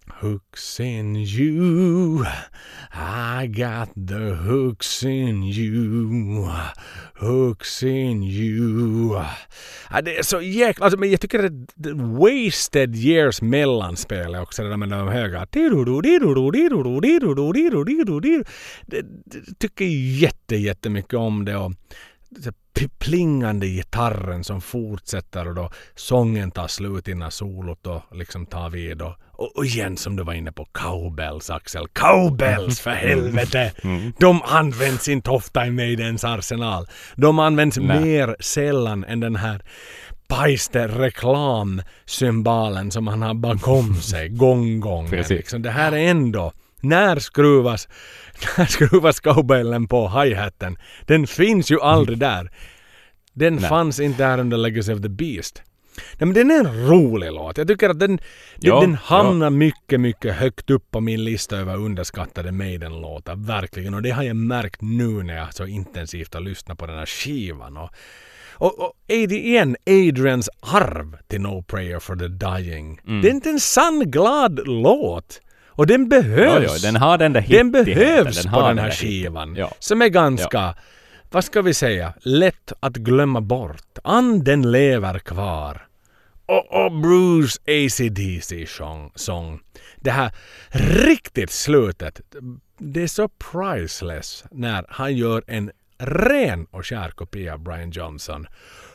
Hooks 0.07 0.81
in 0.81 1.17
you. 1.17 2.25
I 2.93 3.47
got 3.47 3.89
the 4.09 4.35
hooks 4.35 5.03
in 5.03 5.43
you. 5.43 6.51
Hooks 7.15 7.83
in 7.83 8.23
you. 8.23 9.23
Ja, 9.91 10.03
det 10.03 10.19
är 10.19 10.23
så 10.23 10.41
jäkla... 10.41 10.85
Alltså, 10.85 10.99
men 10.99 11.11
jag 11.11 11.21
tycker 11.21 11.45
att 11.45 11.53
det 11.75 11.89
är 11.89 11.95
wasted 11.95 12.97
years 12.97 13.43
mellanspel 13.43 14.37
också. 14.37 14.63
Det 14.63 14.69
där 14.69 14.77
med 14.77 14.89
de 14.89 15.09
höga... 15.09 15.39
Jag 15.39 15.51
tycker 19.59 19.85
jätte, 20.19 20.57
jättemycket 20.57 21.15
om 21.15 21.45
det. 21.45 21.57
Och 21.57 21.73
plingande 22.99 23.67
gitarren 23.67 24.45
som 24.45 24.61
fortsätter 24.61 25.49
och 25.49 25.55
då 25.55 25.71
sången 25.95 26.51
tar 26.51 26.69
slut 26.69 27.09
innan 27.09 27.31
solot 27.31 27.87
och 27.87 28.03
liksom 28.13 28.47
tar 28.47 28.71
vid. 28.71 29.03
Och, 29.03 29.15
och, 29.37 29.65
igen 29.65 29.97
som 29.97 30.17
du 30.17 30.23
var 30.23 30.33
inne 30.33 30.53
på, 30.53 30.65
cowbells 30.65 31.51
Axel. 31.51 31.87
Cowbells 31.93 32.81
för 32.81 32.91
helvete! 32.91 33.73
Mm. 33.85 34.13
De 34.19 34.43
används 34.43 35.09
inte 35.09 35.31
ofta 35.31 35.67
i 35.67 35.71
Maidens 35.71 36.25
arsenal. 36.25 36.87
De 37.17 37.39
används 37.39 37.79
Nej. 37.79 38.01
mer 38.01 38.37
sällan 38.41 39.05
än 39.05 39.21
den 39.21 39.37
här 39.37 39.63
pajste 40.29 40.89
reklamsymbolen 40.89 42.91
som 42.91 43.07
han 43.07 43.23
har 43.23 43.35
bakom 43.35 43.95
sig, 44.01 44.29
gonggongen. 44.29 45.25
Liksom. 45.29 45.63
Det 45.63 45.71
här 45.71 45.93
är 45.93 45.99
ändå 45.99 46.53
när 46.81 47.19
skruvas, 47.19 47.89
när 48.59 48.67
skruvas 48.67 49.21
cowbellen 49.21 49.89
på 49.89 50.09
hi-haten? 50.09 50.77
Den 51.07 51.27
finns 51.27 51.71
ju 51.71 51.81
aldrig 51.81 52.19
där. 52.19 52.51
Den 53.33 53.55
Nej. 53.55 53.69
fanns 53.69 54.01
inte 54.01 54.23
där 54.29 54.39
under 54.39 54.57
Legacy 54.57 54.93
of 54.93 55.03
the 55.03 55.09
Beast. 55.09 55.63
Nej, 55.97 56.27
men 56.27 56.33
den 56.33 56.51
är 56.51 56.59
en 56.59 56.89
rolig 56.89 57.33
låt. 57.33 57.59
Jag 57.59 57.69
tycker 57.69 57.91
att 57.91 57.99
den, 57.99 58.19
ja, 58.61 58.81
den 58.81 58.95
hamnar 58.95 59.47
ja. 59.47 59.51
mycket, 59.51 60.01
mycket 60.01 60.35
högt 60.35 60.71
upp 60.71 60.91
på 60.91 61.01
min 61.01 61.25
lista 61.25 61.57
över 61.57 61.77
underskattade 61.77 62.53
Maiden-låtar. 62.53 63.37
Verkligen. 63.37 63.95
Och 63.95 64.03
det 64.03 64.11
har 64.11 64.23
jag 64.23 64.37
märkt 64.37 64.83
nu 64.83 65.23
när 65.23 65.37
jag 65.37 65.55
så 65.55 65.67
intensivt 65.67 66.35
har 66.35 66.41
lyssnat 66.41 66.79
på 66.79 66.87
den 66.87 66.99
här 66.99 67.07
skivan. 67.07 67.77
Och, 67.77 67.91
och, 68.53 68.79
och 68.79 68.93
igen, 69.09 69.77
Adrians 69.87 70.51
arv 70.61 71.17
till 71.29 71.41
No 71.41 71.63
Prayer 71.63 71.99
for 71.99 72.17
the 72.17 72.29
Dying. 72.29 73.01
Mm. 73.07 73.23
Det 73.23 73.29
är 73.29 73.33
inte 73.33 73.51
en 73.51 73.61
sann 73.61 74.11
glad 74.11 74.61
låt. 74.67 75.41
Och 75.77 75.87
den 75.87 76.09
behövs. 76.09 76.65
Jo, 76.65 76.71
jo, 76.73 76.79
den 76.83 76.97
har 76.97 77.19
den 77.19 77.33
där 77.33 77.45
Den 77.49 77.71
behövs 77.71 78.43
den 78.43 78.53
på 78.53 78.69
den 78.69 78.79
här 78.79 78.91
skivan. 78.91 79.57
Ja. 79.57 79.71
Som 79.79 80.03
är 80.03 80.09
ganska 80.09 80.75
vad 81.31 81.45
ska 81.45 81.63
vi 81.63 81.75
säga, 81.75 82.15
lätt 82.21 82.73
att 82.81 82.97
glömma 82.97 83.41
bort. 83.41 83.99
Anden 84.05 84.73
lever 84.73 85.19
kvar. 85.19 85.87
Och, 86.47 86.85
och 86.85 86.93
Bruce 86.93 87.59
ACDC 87.67 88.67
sång, 88.67 89.13
sång. 89.15 89.61
Det 89.97 90.11
här 90.11 90.33
riktigt 91.07 91.51
slutet. 91.51 92.21
Det 92.79 93.03
är 93.03 93.07
så 93.07 93.29
priceless 93.29 94.45
när 94.51 94.85
han 94.89 95.17
gör 95.17 95.45
en 95.47 95.71
ren 95.99 96.67
och 96.71 96.87
skär 96.87 97.11
kopia 97.11 97.55
av 97.55 97.61
Brian 97.61 97.91
Johnson. 97.91 98.47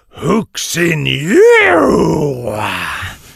Hooks 0.10 0.77
in 0.77 1.07
you! 1.07 2.51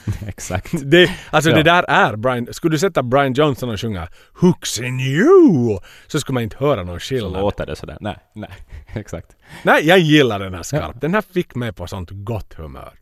Exakt. 0.28 0.72
Det, 0.84 1.12
alltså 1.30 1.50
ja. 1.50 1.56
det 1.56 1.64
där 1.64 1.84
är 1.88 2.16
Brian. 2.16 2.48
Skulle 2.52 2.74
du 2.74 2.80
sätta 2.80 3.04
Brian 3.04 3.34
Johnson 3.34 3.70
och 3.70 3.80
sjunga 3.80 4.08
Hooks 4.34 4.80
in 4.80 5.00
you 5.00 5.80
så 6.08 6.20
skulle 6.20 6.34
man 6.34 6.44
inte 6.44 6.58
höra 6.60 6.84
någon 6.84 7.00
skillnad. 7.00 7.34
Så 7.34 7.40
låter 7.40 7.66
det 7.66 7.76
sådär. 7.76 7.98
Nej, 8.02 8.18
nej. 8.36 8.50
Exakt. 8.96 9.28
Nej, 9.64 9.88
jag 9.88 10.00
gillar 10.00 10.40
den 10.40 10.54
här 10.54 10.64
skarpt. 10.64 10.88
Ja. 10.94 11.00
Den 11.02 11.14
här 11.14 11.24
fick 11.34 11.56
mig 11.56 11.74
på 11.74 11.88
sånt 11.88 12.10
gott 12.12 12.54
humör. 12.54 12.94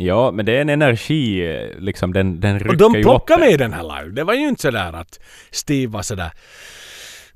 Ja, 0.00 0.30
men 0.30 0.46
det 0.46 0.56
är 0.56 0.60
en 0.60 0.68
energi, 0.68 1.42
liksom 1.78 2.12
den, 2.12 2.40
den 2.40 2.58
rycker 2.58 2.78
ju 2.78 2.84
Och 2.84 2.92
de 2.92 3.02
plockade 3.02 3.46
med 3.46 3.58
den 3.58 3.72
här 3.72 3.82
live. 3.82 4.14
Det 4.14 4.24
var 4.24 4.34
ju 4.34 4.48
inte 4.48 4.62
sådär 4.62 4.92
att 4.92 5.20
Steve 5.50 5.92
var 5.92 6.02
sådär 6.02 6.30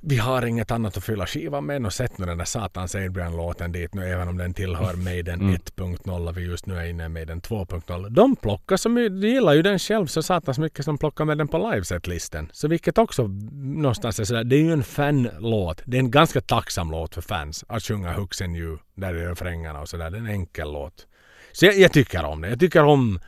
vi 0.05 0.16
har 0.16 0.47
inget 0.47 0.70
annat 0.70 0.97
att 0.97 1.05
fylla 1.05 1.27
skivan 1.27 1.66
med. 1.66 1.87
Och 1.87 1.93
sätt 1.93 2.19
nu 2.19 2.27
den 2.27 2.39
där 2.39 2.45
satans 2.45 2.95
Adrian-låten 2.95 3.73
dit 3.73 3.95
nu 3.95 4.05
även 4.05 4.29
om 4.29 4.37
den 4.37 4.55
tillhör 4.55 4.95
Maiden 4.95 5.41
mm. 5.41 5.55
1.0 5.55 6.29
och 6.29 6.37
vi 6.37 6.43
just 6.43 6.66
nu 6.66 6.79
är 6.79 6.85
inne 6.85 7.09
med 7.09 7.29
den 7.29 7.41
2.0. 7.41 8.09
De 8.09 8.37
plockar 8.37 8.77
som 8.77 8.95
de 8.95 9.29
gillar 9.29 9.53
ju 9.53 9.62
den 9.62 9.79
själv 9.79 10.07
så 10.07 10.23
satans 10.23 10.59
mycket 10.59 10.85
som 10.85 10.99
plockar 10.99 11.24
med 11.24 11.39
den 11.39 11.49
på 11.49 11.59
liveset-listen. 11.59 12.51
Så 12.53 12.69
vilket 12.69 12.99
också 12.99 13.27
någonstans 13.53 14.20
är 14.20 14.24
sådär, 14.24 14.45
det 14.45 14.57
är 14.57 14.62
ju 14.62 14.73
en 14.73 14.85
fanlåt. 14.85 15.83
Det 15.85 15.97
är 15.97 15.99
en 15.99 16.11
ganska 16.11 16.41
tacksam 16.41 16.91
låt 16.91 17.15
för 17.15 17.23
fans 17.23 17.65
att 17.69 17.83
sjunga 17.83 18.12
Hooks 18.12 18.43
and 18.43 18.57
You 18.57 18.79
där 18.95 19.15
i 19.15 19.27
refrängerna 19.27 19.81
och 19.81 19.89
sådär. 19.89 20.11
Det 20.11 20.16
är 20.16 20.20
en 20.20 20.27
enkel 20.27 20.73
låt. 20.73 21.07
Så 21.53 21.66
jag, 21.66 21.79
jag 21.79 21.93
tycker 21.93 22.24
om 22.24 22.41
det. 22.41 22.49
Jag 22.49 22.61
tycker 22.61 22.85
om 22.85 23.20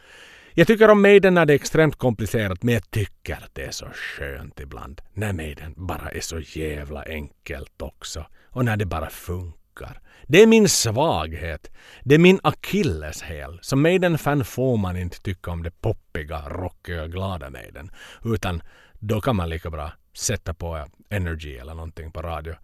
jag 0.54 0.66
tycker 0.66 0.90
om 0.90 1.02
Maiden 1.02 1.34
när 1.34 1.46
det 1.46 1.52
är 1.52 1.54
extremt 1.54 1.96
komplicerat 1.96 2.62
men 2.62 2.74
jag 2.74 2.90
tycker 2.90 3.34
att 3.34 3.54
det 3.54 3.64
är 3.64 3.70
så 3.70 3.86
skönt 3.86 4.60
ibland 4.60 5.00
när 5.12 5.32
Maiden 5.32 5.74
bara 5.76 6.10
är 6.10 6.20
så 6.20 6.38
jävla 6.38 7.02
enkelt 7.02 7.82
också. 7.82 8.26
Och 8.44 8.64
när 8.64 8.76
det 8.76 8.86
bara 8.86 9.10
funkar. 9.10 10.00
Det 10.26 10.42
är 10.42 10.46
min 10.46 10.68
svaghet. 10.68 11.70
Det 12.02 12.14
är 12.14 12.18
min 12.18 12.40
akilleshäl. 12.42 13.58
Som 13.62 13.82
Maiden-fan 13.82 14.44
får 14.44 14.76
man 14.76 14.96
inte 14.96 15.22
tycka 15.22 15.50
om 15.50 15.62
det 15.62 15.80
poppiga, 15.80 16.48
rockiga, 16.48 17.06
glada 17.06 17.50
Maiden. 17.50 17.90
Utan 18.24 18.62
då 18.92 19.20
kan 19.20 19.36
man 19.36 19.48
lika 19.48 19.70
bra 19.70 19.92
sätta 20.12 20.54
på 20.54 20.86
Energy 21.10 21.56
eller 21.56 21.74
någonting 21.74 22.12
på 22.12 22.22
radio 22.22 22.54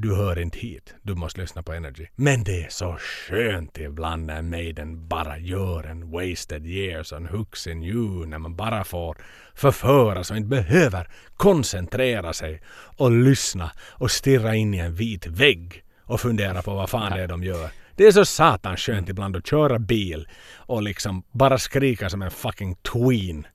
du 0.00 0.14
hör 0.14 0.38
inte 0.38 0.58
hit. 0.58 0.94
Du 1.02 1.14
måste 1.14 1.40
lyssna 1.40 1.62
på 1.62 1.72
Energy. 1.72 2.06
Men 2.16 2.44
det 2.44 2.64
är 2.64 2.68
så 2.68 2.96
skönt 2.98 3.78
ibland 3.78 4.26
när 4.26 4.42
Maiden 4.42 5.08
bara 5.08 5.38
gör 5.38 5.84
en 5.84 6.10
wasted 6.10 6.66
years 6.66 7.12
and 7.12 7.28
hooks 7.28 7.66
in 7.66 7.82
you. 7.82 8.26
När 8.26 8.38
man 8.38 8.56
bara 8.56 8.84
får 8.84 9.16
förföras 9.54 10.30
och 10.30 10.36
inte 10.36 10.48
behöver 10.48 11.08
koncentrera 11.36 12.32
sig 12.32 12.62
och 12.96 13.10
lyssna 13.10 13.70
och 13.90 14.10
stirra 14.10 14.54
in 14.54 14.74
i 14.74 14.78
en 14.78 14.94
vit 14.94 15.26
vägg 15.26 15.84
och 16.04 16.20
fundera 16.20 16.62
på 16.62 16.74
vad 16.74 16.90
fan 16.90 17.12
det 17.12 17.22
är 17.22 17.28
de 17.28 17.44
gör. 17.44 17.70
Det 17.96 18.06
är 18.06 18.12
så 18.12 18.24
satans 18.24 18.80
skönt 18.80 19.08
ibland 19.08 19.36
att 19.36 19.46
köra 19.46 19.78
bil 19.78 20.28
och 20.56 20.82
liksom 20.82 21.22
bara 21.32 21.58
skrika 21.58 22.10
som 22.10 22.22
en 22.22 22.30
fucking 22.30 22.74
tween 22.74 23.46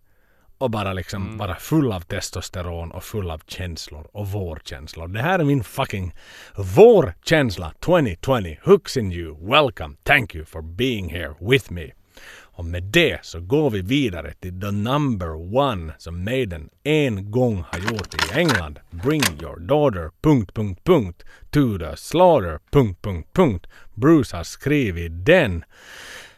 och 0.66 0.72
bara 0.72 0.94
liksom 0.94 1.24
mm. 1.24 1.38
vara 1.38 1.56
full 1.56 1.92
av 1.92 2.00
testosteron 2.00 2.92
och 2.92 3.04
full 3.04 3.32
av 3.32 3.42
känslor 3.48 4.08
och 4.12 4.28
vårkänslor. 4.28 5.08
Det 5.08 5.22
här 5.22 5.40
är 5.40 5.44
min 5.44 5.64
fucking 5.64 6.14
vårkänsla 6.56 7.74
2020. 7.80 8.56
Hooks 8.64 8.98
in 8.98 9.12
you. 9.12 9.36
Welcome. 9.50 9.96
Thank 10.04 10.36
you 10.36 10.46
for 10.46 10.62
being 10.62 11.10
here 11.10 11.34
with 11.40 11.72
me. 11.72 11.92
Och 12.38 12.66
med 12.66 12.84
det 12.84 13.26
så 13.26 13.40
går 13.40 13.70
vi 13.70 13.82
vidare 13.82 14.34
till 14.34 14.62
the 14.62 14.72
number 14.72 15.58
one 15.58 15.94
som 15.98 16.24
Maiden 16.24 16.70
en 16.84 17.32
gång 17.32 17.64
har 17.72 17.80
gjort 17.80 18.14
i 18.14 18.40
England. 18.40 18.80
Bring 18.90 19.24
your 19.42 19.60
daughter... 19.60 20.12
Punkt, 20.22 20.54
punkt, 20.54 20.84
punkt, 20.84 21.24
to 21.50 21.78
the 21.78 21.98
slaughter... 21.98 22.60
Punkt, 22.72 23.02
punkt, 23.02 23.30
punkt. 23.34 23.68
Bruce 23.94 24.38
har 24.38 24.44
skrivit 24.44 25.26
den 25.26 25.64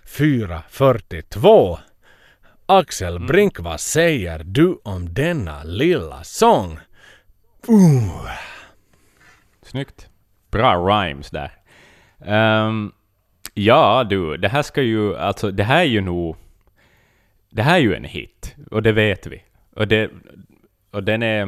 4.42 0.05 1.77
Axel 2.69 3.15
mm. 3.15 3.27
Brink, 3.27 3.59
vad 3.59 3.79
säger 3.79 4.43
du 4.43 4.79
om 4.83 5.13
denna 5.13 5.63
lilla 5.63 6.23
sång? 6.23 6.79
Uh. 7.69 8.31
Snyggt. 9.61 10.09
Bra 10.51 10.75
rhymes 10.75 11.29
där. 11.29 11.51
Um, 12.17 12.91
ja 13.53 14.03
du, 14.03 14.37
det 14.37 14.47
här 14.47 14.61
ska 14.61 14.81
ju, 14.81 15.17
alltså 15.17 15.51
det 15.51 15.63
här 15.63 15.79
är 15.79 15.83
ju 15.83 16.01
nog, 16.01 16.35
det 17.49 17.61
här 17.61 17.75
är 17.75 17.81
ju 17.81 17.95
en 17.95 18.03
hit, 18.03 18.55
och 18.71 18.83
det 18.83 18.91
vet 18.91 19.27
vi. 19.27 19.43
Och, 19.75 19.87
det, 19.87 20.11
och 20.91 21.03
den 21.03 21.23
är... 21.23 21.45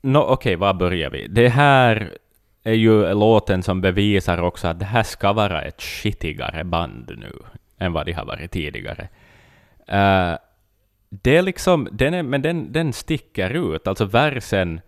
No, 0.00 0.18
Okej, 0.18 0.32
okay, 0.32 0.56
var 0.56 0.74
börjar 0.74 1.10
vi? 1.10 1.26
Det 1.28 1.48
här 1.48 2.18
är 2.62 2.74
ju 2.74 3.14
låten 3.14 3.62
som 3.62 3.80
bevisar 3.80 4.38
också 4.42 4.68
att 4.68 4.78
det 4.78 4.84
här 4.84 5.02
ska 5.02 5.32
vara 5.32 5.62
ett 5.62 5.82
skitigare 5.82 6.64
band 6.64 7.12
nu 7.18 7.32
än 7.78 7.92
vad 7.92 8.06
de 8.06 8.12
har 8.12 8.24
varit 8.24 8.50
tidigare. 8.50 9.08
Uh, 9.92 10.38
det 11.10 11.36
är 11.36 11.42
liksom, 11.42 11.88
den 11.92 12.14
är, 12.14 12.22
men 12.22 12.42
den, 12.42 12.72
den 12.72 12.92
sticker 12.92 13.74
ut. 13.74 13.86
Alltså 13.86 14.04
versen 14.04 14.80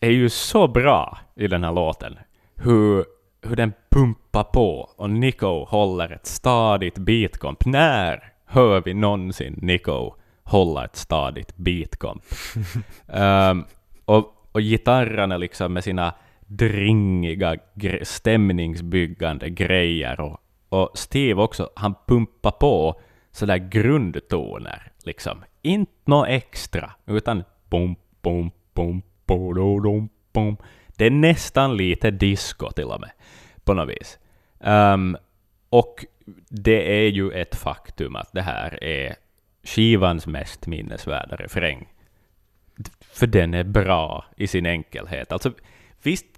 är 0.00 0.10
ju 0.10 0.28
så 0.28 0.68
bra 0.68 1.18
i 1.34 1.46
den 1.46 1.64
här 1.64 1.72
låten. 1.72 2.18
Hur, 2.54 3.04
hur 3.42 3.56
den 3.56 3.72
pumpar 3.90 4.44
på 4.44 4.90
och 4.96 5.10
Nico 5.10 5.64
håller 5.64 6.12
ett 6.12 6.26
stadigt 6.26 6.98
beatkomp. 6.98 7.64
När 7.66 8.32
hör 8.46 8.80
vi 8.80 8.94
någonsin 8.94 9.58
Nico 9.62 10.14
hålla 10.42 10.84
ett 10.84 10.96
stadigt 10.96 11.56
beatkomp? 11.56 12.22
um, 13.06 13.64
och, 14.04 14.48
och 14.52 14.60
gitarrerna 14.60 15.36
liksom 15.36 15.72
med 15.72 15.84
sina 15.84 16.14
dringiga, 16.46 17.56
stämningsbyggande 18.02 19.50
grejer. 19.50 20.20
Och, 20.20 20.41
och 20.72 20.90
Steve 20.94 21.42
också, 21.42 21.70
han 21.76 21.94
pumpar 22.06 22.50
på 22.50 23.00
sådär 23.30 23.56
grundtoner, 23.56 24.92
liksom. 25.04 25.44
Inte 25.62 25.92
något 26.04 26.28
extra, 26.28 26.92
utan 27.06 27.44
bom, 27.68 27.96
bom, 28.22 28.50
bom, 28.74 29.02
bododom, 29.26 30.08
bom. 30.32 30.56
Det 30.96 31.06
är 31.06 31.10
nästan 31.10 31.76
lite 31.76 32.10
disco 32.10 32.70
till 32.70 32.84
och 32.84 33.00
med, 33.00 33.10
på 33.64 33.74
något 33.74 33.88
vis. 33.88 34.18
Um, 34.58 35.16
och 35.68 36.04
det 36.48 37.04
är 37.04 37.08
ju 37.08 37.30
ett 37.30 37.54
faktum 37.54 38.16
att 38.16 38.32
det 38.32 38.42
här 38.42 38.84
är 38.84 39.16
skivans 39.62 40.26
mest 40.26 40.66
minnesvärda 40.66 41.36
refräng. 41.36 41.88
För 43.00 43.26
den 43.26 43.54
är 43.54 43.64
bra 43.64 44.24
i 44.36 44.46
sin 44.46 44.66
enkelhet. 44.66 45.32
Alltså, 45.32 45.52
visst 46.02 46.31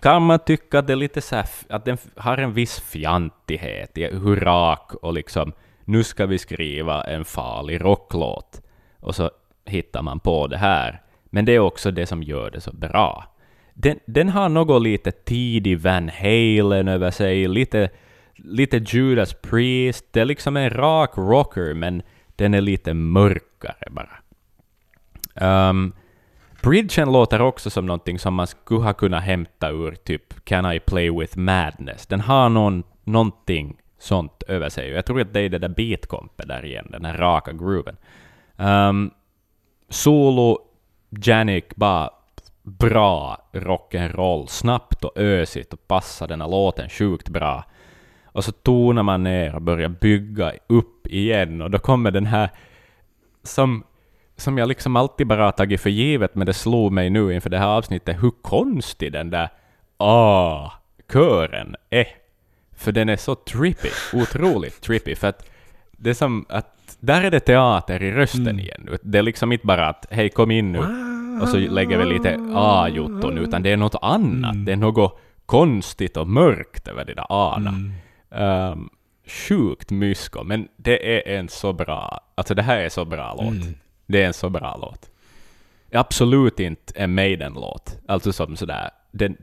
kan 0.00 0.22
man 0.22 0.38
tycka 0.38 0.78
att 0.78 0.86
det 0.86 0.92
är 0.92 0.96
lite 0.96 1.20
så 1.20 1.36
här, 1.36 1.48
att 1.68 1.84
den 1.84 1.98
har 2.16 2.38
en 2.38 2.52
viss 2.52 2.80
fjantighet 2.80 3.90
hur 3.94 4.36
rak 4.36 4.94
och 4.94 5.12
liksom 5.12 5.52
nu 5.84 6.04
ska 6.04 6.26
vi 6.26 6.38
skriva 6.38 7.02
en 7.02 7.24
farlig 7.24 7.84
rocklåt. 7.84 8.62
Och 9.00 9.14
så 9.14 9.30
hittar 9.64 10.02
man 10.02 10.20
på 10.20 10.46
det 10.46 10.56
här. 10.56 11.02
Men 11.24 11.44
det 11.44 11.52
är 11.52 11.58
också 11.58 11.90
det 11.90 12.06
som 12.06 12.22
gör 12.22 12.50
det 12.50 12.60
så 12.60 12.72
bra. 12.72 13.24
Den, 13.74 13.98
den 14.06 14.28
har 14.28 14.48
något 14.48 14.82
lite 14.82 15.10
tidig 15.10 15.80
Van 15.80 16.08
Halen 16.08 16.88
över 16.88 17.10
sig, 17.10 17.48
lite, 17.48 17.90
lite 18.36 18.76
Judas 18.76 19.34
Priest. 19.34 20.04
Det 20.10 20.20
är 20.20 20.24
liksom 20.24 20.56
en 20.56 20.70
rak 20.70 21.10
rocker, 21.16 21.74
men 21.74 22.02
den 22.36 22.54
är 22.54 22.60
lite 22.60 22.94
mörkare 22.94 23.88
bara. 23.90 24.18
Um, 25.68 25.92
Bridgen 26.62 27.12
låter 27.12 27.40
också 27.40 27.70
som 27.70 27.86
någonting 27.86 28.18
som 28.18 28.34
man 28.34 28.46
skulle 28.46 28.80
ha 28.80 28.92
kunnat 28.92 29.24
hämta 29.24 29.70
ur 29.70 29.94
typ 29.94 30.44
Can 30.44 30.72
I 30.72 30.80
Play 30.80 31.10
With 31.10 31.38
Madness. 31.38 32.06
Den 32.06 32.20
har 32.20 32.48
någon, 32.48 32.82
någonting 33.04 33.76
sånt 33.98 34.42
över 34.48 34.68
sig. 34.68 34.90
Jag 34.90 35.06
tror 35.06 35.20
att 35.20 35.32
det 35.32 35.40
är 35.40 35.48
det 35.48 35.58
där 35.58 35.68
beatkompet 35.68 36.48
där 36.48 36.64
igen, 36.64 36.88
den 36.90 37.04
här 37.04 37.18
raka 37.18 37.52
grooven. 37.52 37.96
Um, 38.56 39.10
solo, 39.88 40.58
Janik, 41.10 41.76
bara 41.76 42.10
bra 42.62 43.38
rock'n'roll, 43.52 44.46
snabbt 44.46 45.04
och 45.04 45.18
ösigt 45.18 45.72
och 45.72 45.88
passar 45.88 46.28
den 46.28 46.40
här 46.40 46.48
låten 46.48 46.88
sjukt 46.88 47.28
bra. 47.28 47.64
Och 48.24 48.44
så 48.44 48.52
tonar 48.52 49.02
man 49.02 49.22
ner 49.22 49.54
och 49.54 49.62
börjar 49.62 49.88
bygga 49.88 50.52
upp 50.66 51.06
igen 51.06 51.62
och 51.62 51.70
då 51.70 51.78
kommer 51.78 52.10
den 52.10 52.26
här 52.26 52.50
som, 53.42 53.84
som 54.38 54.58
jag 54.58 54.68
liksom 54.68 54.96
alltid 54.96 55.26
bara 55.26 55.44
har 55.44 55.52
tagit 55.52 55.80
för 55.80 55.90
givet, 55.90 56.34
men 56.34 56.46
det 56.46 56.54
slog 56.54 56.92
mig 56.92 57.10
nu 57.10 57.34
inför 57.34 57.50
det 57.50 57.58
här 57.58 57.66
avsnittet 57.66 58.22
hur 58.22 58.32
konstig 58.42 59.12
den 59.12 59.30
där 59.30 59.48
ah-kören 59.96 61.76
är. 61.90 62.06
För 62.76 62.92
den 62.92 63.08
är 63.08 63.16
så 63.16 63.34
trippy, 63.34 63.88
otroligt 64.12 64.80
trippy, 64.80 65.14
för 65.14 65.28
att 65.28 65.50
det 65.90 66.10
är 66.10 66.14
som 66.14 66.46
att 66.48 66.96
där 67.00 67.22
är 67.24 67.30
det 67.30 67.40
teater 67.40 68.02
i 68.02 68.12
rösten 68.12 68.40
Mm. 68.48 68.58
igen. 68.58 68.98
Det 69.02 69.18
är 69.18 69.22
liksom 69.22 69.52
inte 69.52 69.66
bara 69.66 69.88
att 69.88 70.06
hej 70.10 70.28
kom 70.30 70.50
in 70.50 70.72
nu 70.72 70.78
och 71.42 71.48
så 71.48 71.56
lägger 71.56 71.98
vi 71.98 72.04
lite 72.04 72.38
A-jotton, 72.54 73.38
utan 73.38 73.62
det 73.62 73.70
är 73.72 73.76
något 73.76 73.94
annat. 74.02 74.54
Mm. 74.54 74.64
Det 74.64 74.72
är 74.72 74.76
något 74.76 75.20
konstigt 75.46 76.16
och 76.16 76.28
mörkt 76.28 76.88
över 76.88 77.04
det 77.04 77.14
där 77.14 77.26
A:na. 77.28 77.70
Mm. 77.70 78.72
Um, 78.72 78.90
sjukt 79.26 79.90
mysko, 79.90 80.44
men 80.44 80.68
det 80.76 81.16
är 81.16 81.38
en 81.38 81.48
så 81.48 81.72
bra, 81.72 82.20
alltså 82.34 82.54
det 82.54 82.62
här 82.62 82.78
är 82.78 82.88
så 82.88 83.04
bra 83.04 83.34
låt. 83.34 83.52
Mm. 83.52 83.74
Det 84.08 84.22
är 84.22 84.26
en 84.26 84.34
så 84.34 84.50
bra 84.50 84.78
låt. 84.82 85.10
Absolut 85.92 86.60
inte 86.60 86.92
en 86.96 87.14
Maiden-låt, 87.14 87.98
alltså 88.08 88.32
som 88.32 88.56
sådär, 88.56 88.90
den, 89.10 89.36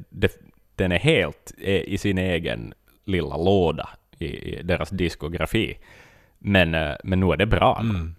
den 0.75 0.91
är 0.91 0.99
helt 0.99 1.51
i 1.61 1.97
sin 1.97 2.17
egen 2.17 2.73
lilla 3.05 3.37
låda 3.37 3.89
i, 4.19 4.61
deras 4.63 4.89
diskografi. 4.89 5.77
Men, 6.39 6.75
eh, 6.75 6.95
men 7.03 7.19
nu 7.19 7.31
är 7.31 7.37
det 7.37 7.45
bra. 7.45 7.79
Mm. 7.81 8.15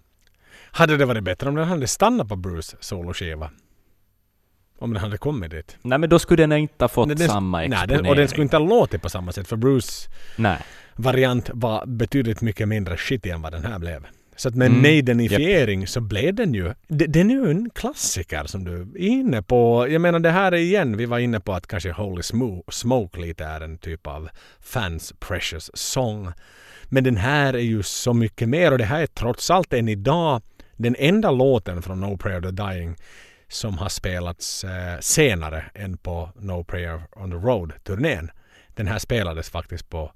Hade 0.71 0.97
det 0.97 1.05
varit 1.05 1.23
bättre 1.23 1.49
om 1.49 1.55
den 1.55 1.67
hade 1.67 1.87
stannat 1.87 2.27
på 2.29 2.35
Bruce 2.35 2.77
soloskiva? 2.79 3.51
Om 4.79 4.93
den 4.93 5.01
hade 5.03 5.17
kommit 5.17 5.51
dit. 5.51 5.77
Nej 5.81 5.97
men 5.97 6.09
då 6.09 6.19
skulle 6.19 6.43
den 6.43 6.51
inte 6.57 6.83
ha 6.83 6.89
fått 6.89 7.07
Nej, 7.07 7.15
den- 7.15 7.29
samma 7.29 7.57
Nej, 7.57 7.67
exponering. 7.67 8.03
den, 8.03 8.09
och 8.09 8.15
den 8.15 8.27
skulle 8.27 8.43
inte 8.43 8.57
ha 8.57 8.65
låtit 8.65 9.01
på 9.01 9.09
samma 9.09 9.31
sätt 9.31 9.47
för 9.47 9.55
Bruce 9.55 10.09
Nej. 10.37 10.57
variant 10.95 11.49
var 11.53 11.85
betydligt 11.85 12.41
mycket 12.41 12.67
mindre 12.67 12.97
skitig 12.97 13.29
än 13.31 13.41
vad 13.41 13.51
den 13.51 13.65
här 13.65 13.79
blev. 13.79 14.07
Så 14.37 14.49
att 14.49 14.55
med 14.55 14.67
Mm, 14.67 14.81
Maidenifiering 14.81 15.87
så 15.87 16.01
blev 16.01 16.33
den 16.35 16.53
ju... 16.53 16.73
de- 16.87 17.07
Den 17.07 17.31
är 17.31 17.35
ju 17.35 17.51
en 17.51 17.69
klassiker 17.69 18.43
som 18.45 18.63
du 18.63 18.81
är 18.81 18.97
inne 18.97 19.41
på. 19.43 19.87
Jag 19.89 20.01
menar 20.01 20.19
det 20.19 20.31
här 20.31 20.51
är 20.51 20.57
igen, 20.57 20.97
vi 20.97 21.05
var 21.05 21.19
inne 21.19 21.39
på 21.39 21.53
att 21.53 21.67
kanske 21.67 21.91
Holy 21.91 22.21
Smo- 22.21 22.63
Smoke 22.71 23.19
lite 23.19 23.45
är 23.45 23.61
en 23.61 23.77
typ 23.77 24.07
av 24.07 24.29
fans 24.59 25.13
precious 25.19 25.71
song. 25.73 26.31
Men 26.83 27.03
den 27.03 27.17
här 27.17 27.53
är 27.53 27.59
ju 27.59 27.83
så 27.83 28.13
mycket 28.13 28.49
mer 28.49 28.71
och 28.71 28.77
det 28.77 28.85
här 28.85 29.01
är 29.01 29.07
trots 29.07 29.51
allt 29.51 29.73
än 29.73 29.87
idag 29.89 30.41
den 30.75 30.95
enda 30.99 31.31
låten 31.31 31.81
från 31.81 31.99
No 32.01 32.17
Prayer 32.17 32.41
to 32.41 32.51
Dying 32.51 32.95
som 33.49 33.77
har 33.77 33.89
spelats 33.89 34.63
eh, 34.63 34.99
senare 34.99 35.63
än 35.73 35.97
på 35.97 36.29
No 36.39 36.63
Prayer 36.63 37.01
on 37.15 37.31
the 37.31 37.37
Road-turnén. 37.37 38.29
Den 38.75 38.87
här 38.87 38.99
spelades 38.99 39.49
faktiskt 39.49 39.89
på 39.89 40.11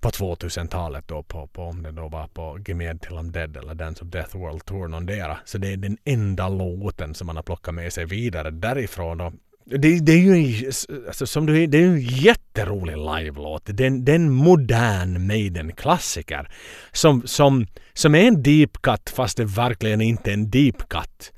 på 0.00 0.10
2000-talet 0.10 1.08
då 1.08 1.22
på, 1.22 1.46
på 1.46 1.62
om 1.62 1.82
det 1.82 1.92
då 1.92 2.08
var 2.08 2.26
på 2.26 2.58
Gemed 2.66 3.00
till 3.00 3.12
I'm 3.12 3.30
Dead 3.30 3.56
eller 3.56 3.74
Dance 3.74 4.04
of 4.04 4.10
Death 4.10 4.36
World 4.36 4.64
Tour 4.64 4.88
någondera. 4.88 5.38
Så 5.44 5.58
det 5.58 5.72
är 5.72 5.76
den 5.76 5.98
enda 6.04 6.48
låten 6.48 7.14
som 7.14 7.26
man 7.26 7.36
har 7.36 7.42
plockat 7.42 7.74
med 7.74 7.92
sig 7.92 8.04
vidare 8.04 8.50
därifrån. 8.50 9.20
Och 9.20 9.32
det, 9.64 10.00
det 10.00 10.12
är 10.12 10.18
ju 10.18 10.34
en, 10.34 10.72
alltså, 11.06 11.26
som 11.26 11.46
du, 11.46 11.66
det 11.66 11.78
är 11.78 11.86
en 11.86 12.00
jätterolig 12.00 12.96
live-låt. 12.96 13.62
Det 13.66 13.82
är 13.82 13.86
en, 13.86 14.04
det 14.04 14.12
är 14.12 14.16
en 14.16 14.30
modern 14.30 15.26
Maiden-klassiker. 15.26 16.48
Som, 16.92 17.22
som, 17.26 17.66
som 17.92 18.14
är 18.14 18.22
en 18.22 18.42
deep 18.42 18.82
cut 18.82 19.10
fast 19.10 19.36
det 19.36 19.44
verkligen 19.44 20.00
inte 20.00 20.30
är 20.30 20.34
en 20.34 20.50
deep 20.50 20.88
cut. 20.88 21.32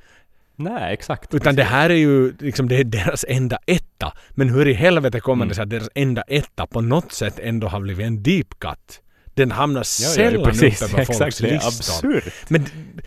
Nej, 0.62 0.94
exakt. 0.94 1.34
Utan 1.34 1.56
det 1.56 1.64
här 1.64 1.90
är 1.90 1.94
ju 1.94 2.32
liksom 2.38 2.68
det 2.68 2.76
är 2.76 2.84
deras 2.84 3.24
enda 3.28 3.58
etta. 3.66 4.12
Men 4.30 4.48
hur 4.48 4.68
i 4.68 4.72
helvete 4.72 5.20
kommer 5.20 5.46
det 5.46 5.54
sig 5.54 5.62
att 5.62 5.70
deras 5.70 5.88
enda 5.94 6.22
etta 6.22 6.66
på 6.66 6.80
något 6.80 7.12
sätt 7.12 7.38
ändå 7.38 7.68
har 7.68 7.80
blivit 7.80 8.06
en 8.06 8.22
deep 8.22 8.58
cut? 8.58 9.00
Den 9.34 9.50
hamnar 9.50 9.82
sällan 9.82 10.40
ja, 10.40 10.46
precis, 10.46 10.82
uppe 10.82 10.94
på 10.94 11.00
exakt, 11.00 11.18
folks 11.18 11.38
det 11.38 11.48
är 11.48 11.52
listor. 11.52 12.22
Men, 12.48 12.66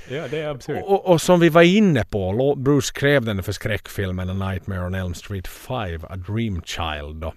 Ja, 0.10 0.23
det 0.32 0.40
är 0.40 0.49
absurt. 0.49 0.84
och, 0.84 1.06
och 1.06 1.22
som 1.22 1.40
vi 1.40 1.49
var 1.49 1.61
inne 1.61 2.03
på, 2.03 2.56
Bruce 2.57 2.88
skrev 2.88 3.26
den 3.26 3.44
för 3.44 3.52
skräckfilmen 3.52 4.30
A 4.30 4.49
Nightmare 4.49 4.86
on 4.86 4.95
Elm 4.95 5.14
Street 5.14 5.48
5, 5.48 6.02
A 6.10 6.15
Dream 6.15 6.61
Child 6.65 7.15
då. 7.15 7.34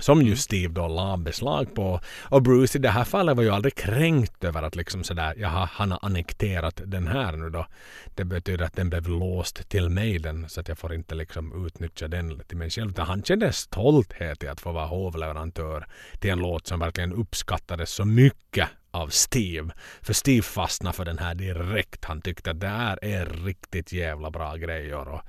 Som 0.00 0.22
ju 0.22 0.36
Steve 0.36 0.74
då 0.74 0.88
la 0.88 1.16
beslag 1.16 1.74
på. 1.74 2.00
Och 2.22 2.42
Bruce 2.42 2.78
i 2.78 2.80
det 2.80 2.90
här 2.90 3.04
fallet 3.04 3.36
var 3.36 3.42
ju 3.42 3.50
aldrig 3.50 3.74
kränkt 3.74 4.44
över 4.44 4.62
att 4.62 4.76
liksom 4.76 5.04
sådär, 5.04 5.34
jaha, 5.36 5.68
han 5.72 5.90
har 5.90 5.98
annekterat 6.02 6.80
den 6.84 7.06
här 7.06 7.32
nu 7.32 7.50
då. 7.50 7.66
Det 8.14 8.24
betyder 8.24 8.64
att 8.64 8.76
den 8.76 8.90
blev 8.90 9.08
låst 9.08 9.68
till 9.68 9.88
Maiden 9.88 10.48
så 10.48 10.60
att 10.60 10.68
jag 10.68 10.78
får 10.78 10.94
inte 10.94 11.14
liksom 11.14 11.66
utnyttja 11.66 12.08
den 12.08 12.42
till 12.48 12.56
mig 12.56 12.70
själv. 12.70 12.90
Utan 12.90 13.06
han 13.06 13.22
kände 13.22 13.52
stolthet 13.52 14.42
i 14.42 14.48
att 14.48 14.60
få 14.60 14.72
vara 14.72 14.86
hovleverantör 14.86 15.86
till 16.18 16.30
en 16.30 16.38
låt 16.38 16.66
som 16.66 16.80
verkligen 16.80 17.12
uppskattades 17.12 17.90
så 17.90 18.04
mycket 18.04 18.68
av 18.90 19.08
Steve. 19.08 19.70
För 20.02 20.12
Steve 20.12 20.42
fastnade 20.42 20.96
för 20.96 21.04
den 21.04 21.18
här 21.18 21.34
direkt. 21.34 22.04
Han 22.04 22.20
tyckte 22.20 22.50
att 22.50 22.60
det 22.60 22.66
här 22.66 23.04
är 23.04 23.26
riktigt 23.26 23.92
jävla 23.92 24.30
bra 24.30 24.56
grejer. 24.56 25.08
Och, 25.08 25.22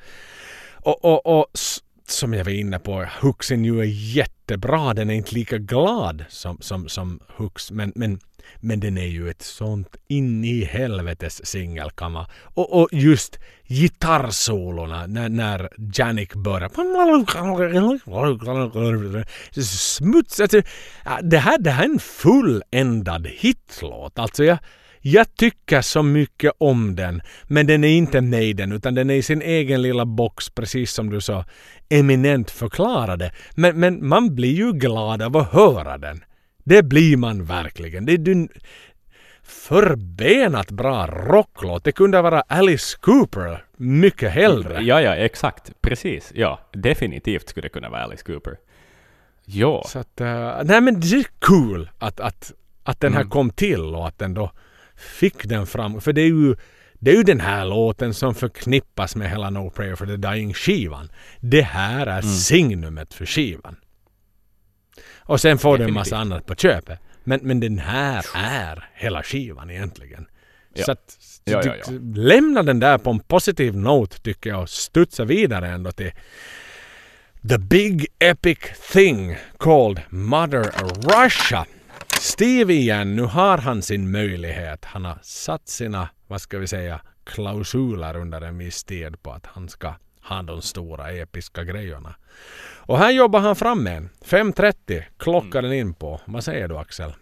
och, 0.83 1.05
och, 1.05 1.39
och 1.39 1.47
som 2.11 2.33
jag 2.33 2.45
var 2.45 2.51
inne 2.51 2.79
på, 2.79 3.07
hooksen 3.21 3.65
ju 3.65 3.79
är 3.79 4.15
jättebra. 4.15 4.93
Den 4.93 5.09
är 5.09 5.13
inte 5.13 5.35
lika 5.35 5.57
glad 5.57 6.25
som, 6.29 6.57
som, 6.61 6.89
som 6.89 7.19
hooks. 7.37 7.71
Men, 7.71 7.91
men, 7.95 8.19
men 8.59 8.79
den 8.79 8.97
är 8.97 9.05
ju 9.05 9.29
ett 9.29 9.41
sånt 9.41 9.95
in 10.07 10.45
i 10.45 10.63
helvetes 10.63 11.45
singelkamma. 11.45 12.27
Och, 12.43 12.81
och 12.81 12.89
just 12.91 13.39
gitarrsolorna 13.67 15.07
när, 15.07 15.29
när 15.29 15.69
Janik 15.95 16.35
börjar. 16.35 16.69
Smuts. 19.61 20.39
Alltså, 20.39 20.61
det, 21.21 21.37
här, 21.37 21.57
det 21.57 21.71
här 21.71 21.83
är 21.83 21.89
en 21.89 21.99
fulländad 21.99 23.27
hitlåt. 23.27 24.19
Alltså 24.19 24.43
jag, 24.43 24.57
jag 25.01 25.35
tycker 25.35 25.81
så 25.81 26.03
mycket 26.03 26.51
om 26.57 26.95
den. 26.95 27.21
Men 27.43 27.67
den 27.67 27.83
är 27.83 27.87
inte 27.97 28.21
Maiden 28.21 28.71
utan 28.71 28.95
den 28.95 29.09
är 29.09 29.15
i 29.15 29.21
sin 29.21 29.41
egen 29.41 29.81
lilla 29.81 30.05
box 30.05 30.49
precis 30.49 30.93
som 30.93 31.09
du 31.09 31.21
så 31.21 31.45
eminent 31.89 32.51
förklarade. 32.51 33.31
Men, 33.55 33.79
men 33.79 34.07
man 34.07 34.35
blir 34.35 34.53
ju 34.53 34.73
glad 34.73 35.21
av 35.21 35.37
att 35.37 35.51
höra 35.53 35.97
den. 35.97 36.23
Det 36.63 36.83
blir 36.83 37.17
man 37.17 37.45
verkligen. 37.45 38.05
Det 38.05 38.13
är 38.13 38.29
en 38.29 38.49
förbenat 39.43 40.71
bra 40.71 41.07
rocklåt. 41.07 41.83
Det 41.83 41.91
kunde 41.91 42.21
vara 42.21 42.41
Alice 42.41 42.97
Cooper 43.01 43.65
mycket 43.77 44.31
hellre. 44.31 44.81
Ja, 44.83 45.01
ja, 45.01 45.15
exakt. 45.15 45.81
Precis. 45.81 46.31
Ja, 46.35 46.59
definitivt 46.73 47.49
skulle 47.49 47.65
det 47.65 47.69
kunna 47.69 47.89
vara 47.89 48.03
Alice 48.03 48.23
Cooper. 48.23 48.57
Ja. 49.45 49.83
Så 49.87 49.99
att, 49.99 50.21
eh, 50.21 50.57
nej 50.63 50.81
men 50.81 50.99
det 50.99 51.07
är 51.07 51.25
cool 51.39 51.89
att, 51.99 52.19
att, 52.19 52.51
att 52.83 52.99
den 52.99 53.13
här 53.13 53.21
Mm. 53.21 53.29
kom 53.29 53.49
till 53.49 53.95
och 53.95 54.07
att 54.07 54.19
den 54.19 54.33
då 54.33 54.51
fick 55.01 55.45
den 55.45 55.67
fram. 55.67 56.01
För 56.01 56.13
det 56.13 56.21
är 56.21 56.27
ju 56.27 56.55
Det 56.99 57.11
är 57.11 57.15
ju 57.15 57.23
den 57.23 57.39
här 57.39 57.65
låten 57.65 58.13
som 58.13 58.35
förknippas 58.35 59.15
med 59.15 59.29
hela 59.29 59.49
No 59.49 59.69
Prayer 59.69 59.95
for 59.95 60.05
the 60.05 60.17
Dying-skivan. 60.17 61.09
Det 61.39 61.61
här 61.61 62.07
är 62.07 62.21
signumet 62.21 63.13
för 63.13 63.25
skivan. 63.25 63.75
Och 65.17 65.41
sen 65.41 65.57
får 65.57 65.77
du 65.77 65.83
en 65.83 65.93
massa 65.93 66.17
annat 66.17 66.45
på 66.45 66.55
köpet. 66.55 66.99
Men, 67.23 67.39
men 67.43 67.59
den 67.59 67.79
här 67.79 68.25
är 68.35 68.89
hela 68.93 69.23
skivan 69.23 69.69
egentligen. 69.69 70.27
Ja. 70.73 70.83
Så 70.83 70.91
att 70.91 71.17
ja, 71.43 71.63
ja. 71.65 71.73
lämna 72.15 72.63
den 72.63 72.79
där 72.79 72.97
på 72.97 73.09
en 73.09 73.19
positiv 73.19 73.77
note 73.77 74.21
tycker 74.21 74.49
jag 74.49 74.61
och 74.61 74.69
studsa 74.69 75.25
vidare 75.25 75.67
ändå 75.67 75.91
till 75.91 76.11
The 77.49 77.57
Big 77.57 78.07
Epic 78.19 78.59
Thing 78.91 79.37
called 79.57 80.01
Mother 80.09 80.63
Russia. 81.23 81.65
Steve 82.21 82.73
igen, 82.73 83.15
nu 83.15 83.21
har 83.21 83.57
han 83.57 83.81
sin 83.81 84.11
möjlighet. 84.11 84.85
Han 84.85 85.05
har 85.05 85.17
satt 85.21 85.67
sina, 85.67 86.09
vad 86.27 86.41
ska 86.41 86.57
vi 86.57 86.67
säga, 86.67 87.01
klausuler 87.23 88.17
under 88.17 88.41
en 88.41 88.57
viss 88.57 88.83
tid 88.83 89.23
på 89.23 89.31
att 89.31 89.45
han 89.45 89.69
ska 89.69 89.93
ha 90.23 90.41
de 90.41 90.61
stora 90.61 91.11
episka 91.11 91.63
grejerna. 91.63 92.15
Och 92.75 92.97
här 92.97 93.11
jobbar 93.11 93.39
han 93.39 93.55
fram 93.55 93.83
med 93.83 93.97
en. 93.97 94.09
5.30 94.25 95.03
klockar 95.17 95.61
den 95.61 95.73
in 95.73 95.93
på. 95.93 96.21
Vad 96.25 96.43
säger 96.43 96.67
du 96.67 96.77
Axel? 96.77 97.13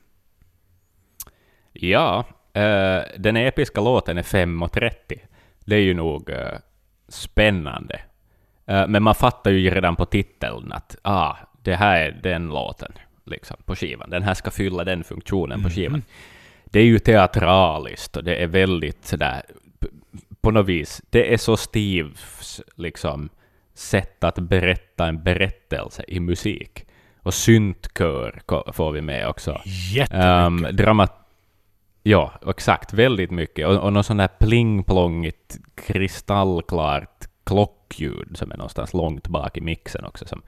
Ja, 1.72 2.26
eh, 2.54 3.02
den 3.18 3.36
episka 3.36 3.82
låten 3.82 4.18
är 4.18 4.24
5.30. 4.24 5.20
Det 5.60 5.76
är 5.76 5.82
ju 5.82 5.94
nog 5.94 6.30
eh, 6.30 6.58
spännande. 7.08 8.02
Eh, 8.66 8.88
men 8.88 9.04
man 9.04 9.16
fattar 9.16 9.52
ju 9.52 9.70
redan 9.70 9.96
på 9.96 10.06
titeln 10.06 10.72
att 10.72 10.96
ah, 11.02 11.36
det 11.64 11.76
här 11.76 12.00
är 12.00 12.12
den 12.12 12.48
låten 12.48 12.92
liksom, 13.30 13.58
på 13.66 13.76
skivan. 13.76 14.10
Den 14.10 14.24
här 14.24 14.34
ska 14.34 14.52
fylla 14.52 14.84
den 14.84 15.04
funktionen 15.04 15.64
på 15.64 15.70
skivan. 15.70 16.04
Det 16.66 16.80
är 16.80 16.86
ju 16.86 17.00
teatraliskt 17.00 18.18
och 18.18 18.24
det 18.24 18.36
är 18.36 18.48
väldigt 18.48 19.06
sådär, 19.06 19.42
på 20.42 20.52
något 20.52 20.68
vis, 20.68 21.02
det 21.10 21.34
är 21.34 21.38
så 21.38 21.58
Steves 21.58 22.62
liksom, 22.76 23.30
sätt 23.74 24.24
att 24.24 24.40
berätta 24.40 25.08
en 25.08 25.24
berättelse 25.24 26.04
i 26.08 26.20
musik. 26.20 26.86
Och 27.22 27.34
syntkör 27.34 28.42
får 28.74 28.92
vi 28.92 29.02
med 29.02 29.28
också. 29.28 29.62
Jättemycket. 29.66 30.72
Um, 30.72 30.76
dramat 30.76 31.20
ja, 32.04 32.34
exakt. 32.48 32.94
Väldigt 32.94 33.32
mycket. 33.32 33.68
Och, 33.68 33.76
och 33.76 33.94
något 33.94 34.06
sånt 34.06 34.20
där 34.20 34.30
plingplongigt, 34.40 35.58
kristallklart 35.76 37.28
klockljud 37.44 38.38
som 38.38 38.52
är 38.52 38.58
någonstans 38.58 38.94
långt 38.94 39.28
bak 39.28 39.58
i 39.58 39.62
mixen 39.62 40.06
också, 40.06 40.26
som 40.26 40.42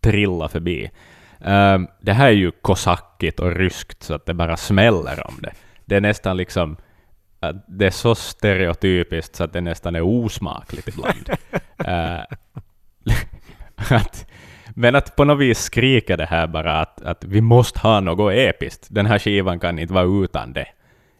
trillar 0.00 0.48
förbi. 0.48 0.90
Um, 1.44 1.88
det 2.00 2.12
här 2.12 2.26
är 2.26 2.30
ju 2.30 2.50
kosackigt 2.50 3.40
och 3.40 3.56
ryskt 3.56 4.02
så 4.02 4.14
att 4.14 4.26
det 4.26 4.34
bara 4.34 4.56
smäller 4.56 5.26
om 5.26 5.34
det. 5.42 5.52
Det 5.84 5.96
är 5.96 6.00
nästan 6.00 6.36
liksom 6.36 6.76
att 7.40 7.64
det 7.68 7.86
är 7.86 7.90
så 7.90 8.14
stereotypiskt 8.14 9.36
så 9.36 9.44
att 9.44 9.52
det 9.52 9.60
nästan 9.60 9.96
är 9.96 10.00
osmakligt 10.00 10.88
ibland. 10.88 11.30
Eh, 11.84 12.20
att, 13.90 14.26
men 14.74 14.94
att 14.94 15.16
på 15.16 15.24
något 15.24 15.38
vis 15.38 15.58
skrika 15.58 16.16
det 16.16 16.26
här 16.26 16.46
bara 16.46 16.80
att, 16.80 17.02
att 17.02 17.24
vi 17.24 17.40
måste 17.40 17.80
ha 17.80 18.00
något 18.00 18.32
episkt. 18.32 18.86
Den 18.90 19.06
här 19.06 19.18
skivan 19.18 19.60
kan 19.60 19.78
inte 19.78 19.94
vara 19.94 20.24
utan 20.24 20.52
det. 20.52 20.66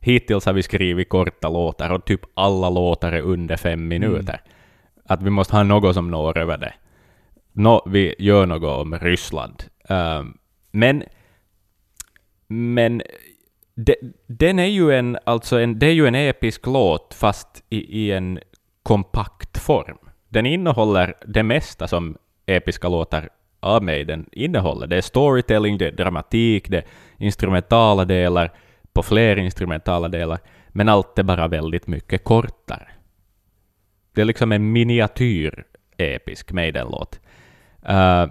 Hittills 0.00 0.46
har 0.46 0.52
vi 0.52 0.62
skrivit 0.62 1.08
korta 1.08 1.48
låtar 1.48 1.90
och 1.90 2.04
typ 2.04 2.20
alla 2.34 2.70
låtar 2.70 3.12
är 3.12 3.20
under 3.20 3.56
fem 3.56 3.88
minuter. 3.88 4.40
Att 5.06 5.22
vi 5.22 5.30
måste 5.30 5.56
ha 5.56 5.62
något 5.62 5.94
som 5.94 6.10
når 6.10 6.38
över 6.38 6.58
det. 6.58 6.74
Nå, 7.52 7.86
vi 7.86 8.14
gör 8.18 8.46
något 8.46 8.80
om 8.80 8.98
Ryssland. 8.98 9.64
Um, 9.88 10.38
men 10.70 11.04
men 12.48 13.02
de, 13.74 13.94
den 14.26 14.58
är 14.58 14.66
ju 14.66 14.92
en, 14.92 15.18
alltså 15.24 15.60
en, 15.60 15.78
det 15.78 15.86
är 15.86 15.92
ju 15.92 16.06
en 16.06 16.14
episk 16.14 16.66
låt 16.66 17.14
fast 17.14 17.64
i, 17.70 18.00
i 18.00 18.12
en 18.12 18.38
kompakt 18.82 19.58
form. 19.58 19.98
Den 20.28 20.46
innehåller 20.46 21.14
det 21.26 21.42
mesta 21.42 21.88
som 21.88 22.16
episka 22.46 22.88
låtar 22.88 23.28
av 23.60 23.82
mig 23.82 24.04
den 24.04 24.28
innehåller. 24.32 24.86
Det 24.86 24.96
är 24.96 25.00
storytelling, 25.00 25.78
det 25.78 25.86
är 25.86 25.92
dramatik, 25.92 26.68
det 26.68 26.76
är 26.76 26.84
instrumentala 27.18 28.04
delar 28.04 28.52
på 28.92 29.02
fler 29.02 29.36
instrumentala 29.36 30.08
delar, 30.08 30.38
men 30.68 30.88
allt 30.88 31.18
är 31.18 31.22
bara 31.22 31.48
väldigt 31.48 31.86
mycket 31.86 32.24
kortare. 32.24 32.88
Det 34.14 34.20
är 34.20 34.24
liksom 34.24 34.52
en 34.52 34.72
miniatyr 34.72 35.64
episk 35.96 36.52
Maiden-låt. 36.52 37.20
Uh, 37.88 38.26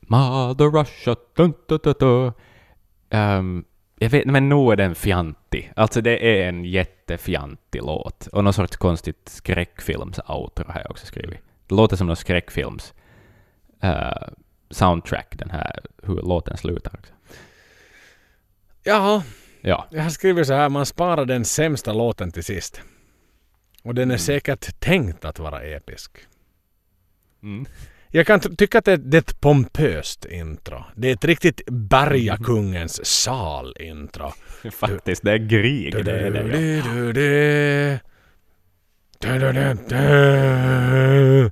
Mother 0.00 0.70
Russia, 0.70 1.16
dun, 1.34 1.54
dun, 1.68 1.78
dun, 1.82 1.94
dun. 1.98 2.32
Ehm, 3.10 3.64
jag 3.98 4.10
vet 4.10 4.26
men 4.26 4.48
nog 4.48 4.72
är 4.72 4.76
den 4.76 4.94
fjantig. 4.94 5.72
Alltså 5.76 6.00
det 6.00 6.42
är 6.42 6.48
en 6.48 6.64
jättefjantig 6.64 7.82
låt. 7.82 8.26
Och 8.26 8.44
någon 8.44 8.52
sorts 8.52 8.76
konstigt 8.76 9.30
skräckfilms-outro 9.30 10.72
har 10.72 10.80
jag 10.80 10.90
också 10.90 11.06
skrivit. 11.06 11.40
Det 11.66 11.74
låter 11.74 11.96
som 11.96 12.06
någon 12.06 12.16
skräckfilms 12.16 12.94
eh, 13.80 14.28
soundtrack, 14.70 15.34
den 15.38 15.50
här, 15.50 15.80
hur 16.02 16.22
låten 16.22 16.56
slutar 16.56 16.94
också. 16.98 17.12
Ja, 18.82 19.22
Ja, 19.66 19.86
jag 19.90 20.02
har 20.02 20.10
skrivit 20.10 20.46
så 20.46 20.54
här, 20.54 20.68
man 20.68 20.86
sparar 20.86 21.24
den 21.24 21.44
sämsta 21.44 21.92
låten 21.92 22.32
till 22.32 22.44
sist. 22.44 22.80
Och 23.82 23.94
den 23.94 24.10
är 24.10 24.16
säkert 24.16 24.80
tänkt 24.80 25.24
att 25.24 25.38
vara 25.38 25.62
episk. 25.62 26.18
mm. 27.42 27.66
Jag 28.16 28.26
kan 28.26 28.40
tycka 28.40 28.78
att 28.78 28.84
det, 28.84 28.96
det 28.96 29.16
är 29.16 29.20
ett 29.20 29.40
pompöst 29.40 30.24
intro. 30.24 30.84
Det 30.94 31.08
är 31.08 31.12
ett 31.12 31.24
riktigt 31.24 31.62
bergakungens 31.66 33.06
sal-intro. 33.06 34.32
faktiskt, 34.72 35.22
det 35.22 35.32
är 35.32 35.38
Grieg. 35.38 36.04
Det 36.04 36.12
är 36.12 36.30
det, 37.12 37.54
ja. 41.44 41.50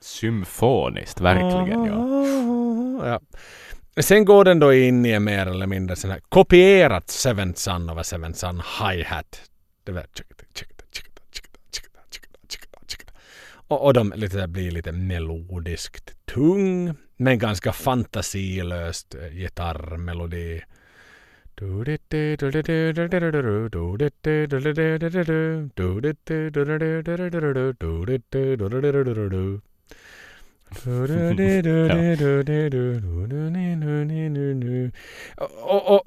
Symfoniskt, 0.00 1.20
verkligen. 1.20 1.84
Ja. 1.84 3.06
Ja. 3.06 3.20
Sen 4.02 4.24
går 4.24 4.44
den 4.44 4.58
då 4.58 4.72
in 4.72 5.06
i 5.06 5.10
en 5.10 5.24
mer 5.24 5.46
eller 5.46 5.66
mindre 5.66 5.96
sån 5.96 6.10
här 6.10 6.20
kopierat 6.28 7.10
Seventh 7.10 7.58
Son 7.58 7.90
av 7.90 7.98
a 7.98 8.04
Seventh 8.04 8.38
Son 8.38 8.62
hi-hat. 8.80 9.42
Det 9.84 9.92
var 9.92 10.02
tjicka, 10.02 10.44
tjicka, 10.54 10.71
Och, 13.72 13.84
och 13.84 13.94
de 13.94 14.12
lite, 14.16 14.48
blir 14.48 14.70
lite 14.70 14.92
melodiskt 14.92 16.26
tung 16.26 16.94
men 17.16 17.38
ganska 17.38 17.72
fantasilöst 17.72 19.14
eh, 19.14 19.28
gitarrmelodi. 19.28 20.62
Och, 35.36 35.94
och 35.94 36.02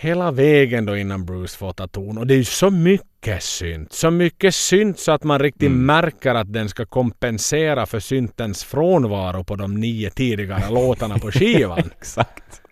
hela 0.00 0.30
vägen 0.30 0.84
då 0.84 0.96
innan 0.96 1.24
Bruce 1.24 1.58
får 1.58 1.72
ta 1.72 1.86
ton. 1.88 2.18
Och 2.18 2.26
det 2.26 2.34
är 2.34 2.38
ju 2.38 2.44
så 2.44 2.70
mycket 2.70 3.42
synt. 3.42 3.92
Så 3.92 4.10
mycket 4.10 4.54
synt 4.54 4.98
så 4.98 5.12
att 5.12 5.24
man 5.24 5.38
riktigt 5.38 5.72
märker 5.72 6.34
att 6.34 6.52
den 6.52 6.68
ska 6.68 6.86
kompensera 6.86 7.86
för 7.86 8.00
syntens 8.00 8.64
frånvaro 8.64 9.44
på 9.44 9.56
de 9.56 9.74
nio 9.74 10.10
tidigare 10.10 10.70
låtarna 10.70 11.18
på 11.18 11.32
skivan. 11.32 11.78
Exakt. 11.78 12.62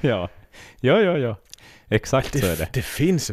Ja. 0.00 0.28
Ja, 0.80 1.00
ja, 1.00 1.18
ja. 1.18 1.36
Exakt 1.88 2.38
så 2.38 2.46
är 2.46 2.50
det. 2.50 2.56
Det, 2.56 2.68
det, 2.72 2.82
finns, 2.82 3.30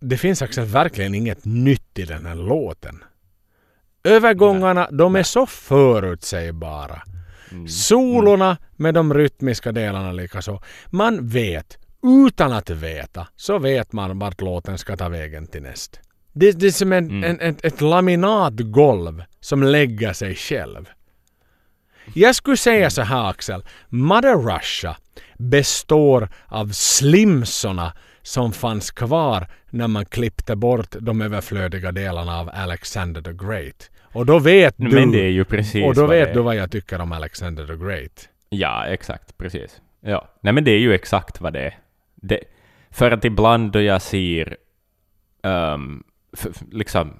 det 0.00 0.16
finns 0.16 0.42
också 0.42 0.62
verkligen 0.62 1.14
inget 1.14 1.44
nytt 1.44 1.98
i 1.98 2.02
den 2.02 2.26
här 2.26 2.34
låten. 2.34 3.04
Övergångarna, 4.04 4.90
de 4.90 5.16
är 5.16 5.22
så 5.22 5.46
förutsägbara. 5.46 7.02
Mm. 7.50 7.68
Solorna 7.68 8.56
med 8.76 8.94
de 8.94 9.14
rytmiska 9.14 9.72
delarna 9.72 10.12
likaså. 10.12 10.62
Man 10.86 11.28
vet, 11.28 11.78
utan 12.04 12.52
att 12.52 12.70
veta, 12.70 13.28
så 13.36 13.58
vet 13.58 13.92
man 13.92 14.18
vart 14.18 14.40
låten 14.40 14.78
ska 14.78 14.96
ta 14.96 15.08
vägen 15.08 15.46
till 15.46 15.62
näst. 15.62 16.00
Det, 16.32 16.52
det 16.52 16.66
är 16.66 16.70
som 16.70 16.92
en, 16.92 17.10
Mm. 17.10 17.24
en, 17.24 17.40
ett, 17.40 17.64
ett 17.64 17.80
laminatgolv 17.80 19.22
som 19.40 19.62
lägger 19.62 20.12
sig 20.12 20.34
själv. 20.34 20.88
Jag 22.14 22.34
skulle 22.34 22.56
säga 22.56 22.90
så 22.90 23.02
här 23.02 23.30
Axel. 23.30 23.64
Mother 23.88 24.36
Russia 24.56 24.96
består 25.38 26.28
av 26.46 26.68
slimsorna 26.72 27.92
som 28.22 28.52
fanns 28.52 28.90
kvar 28.90 29.46
när 29.70 29.88
man 29.88 30.04
klippte 30.06 30.56
bort 30.56 30.96
de 31.00 31.20
överflödiga 31.22 31.92
delarna 31.92 32.40
av 32.40 32.50
Alexander 32.54 33.22
the 33.22 33.32
Great. 33.32 33.90
Och 34.02 34.26
då 34.26 34.38
vet 34.38 34.74
du, 34.76 34.88
Men 34.88 35.10
det 35.12 35.20
är 35.24 35.30
ju 35.30 35.44
precis 35.44 35.84
och 35.86 35.94
då 35.94 36.06
vet 36.06 36.28
är. 36.28 36.34
du 36.34 36.40
vad 36.40 36.56
jag 36.56 36.70
tycker 36.70 37.00
om 37.00 37.12
Alexander 37.12 37.66
the 37.66 37.76
Great. 37.84 38.28
Ja, 38.48 38.86
exakt. 38.86 39.38
Precis. 39.38 39.80
Ja. 40.00 40.28
Nej, 40.40 40.52
men 40.52 40.64
det 40.64 40.70
är 40.70 40.78
ju 40.78 40.94
exakt 40.94 41.40
vad 41.40 41.52
det 41.52 41.60
är. 41.60 41.78
Det, 42.28 42.40
för 42.90 43.10
att 43.10 43.24
ibland 43.24 43.72
då 43.72 43.80
jag 43.80 44.02
ser 44.02 44.56
f- 46.38 46.62
liksom 46.72 47.12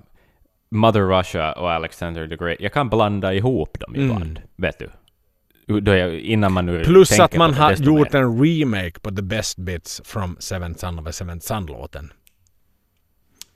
Mother 0.70 1.01
Russia 1.18 1.52
och 1.52 1.72
Alexander 1.72 2.28
the 2.28 2.36
Great, 2.36 2.56
jag 2.60 2.72
kan 2.72 2.89
blanda 2.90 3.35
ihop 3.35 3.81
dem 3.81 3.94
Mm. 3.94 4.06
ibland, 4.10 4.40
vet 4.56 4.78
du. 4.78 4.90
Jag, 5.66 6.14
innan 6.20 6.52
man 6.52 6.66
nu 6.66 6.85
Plus 6.85 7.20
att 7.20 7.36
man 7.36 7.55
har 7.55 7.72
gjort 7.72 8.12
mer. 8.12 8.20
en 8.20 8.44
remake 8.44 9.01
på 9.01 9.10
The 9.10 9.22
Best 9.22 9.59
Bits 9.59 10.01
from 10.05 10.36
Seventh 10.40 10.81
Son 10.81 10.98
of 10.98 11.06
a 11.06 11.12
Seventh 11.12 11.47
Son-låten. 11.47 12.12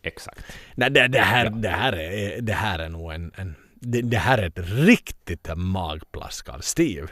exakt. 0.03 0.45
Nej, 0.75 0.91
det, 0.91 1.09
det, 1.09 1.19
här, 1.21 1.51
det, 1.51 1.69
här 1.69 1.93
är, 1.93 2.41
det 2.41 2.53
här 2.53 2.79
är 2.79 2.89
nog 2.89 3.13
en... 3.13 3.33
en 3.37 3.55
det, 3.81 4.03
det 4.03 4.19
här 4.19 4.39
är 4.39 4.47
ett 4.47 4.59
riktigt 4.71 5.49
magplask 5.57 6.49
av 6.49 6.59
Steve. 6.59 7.09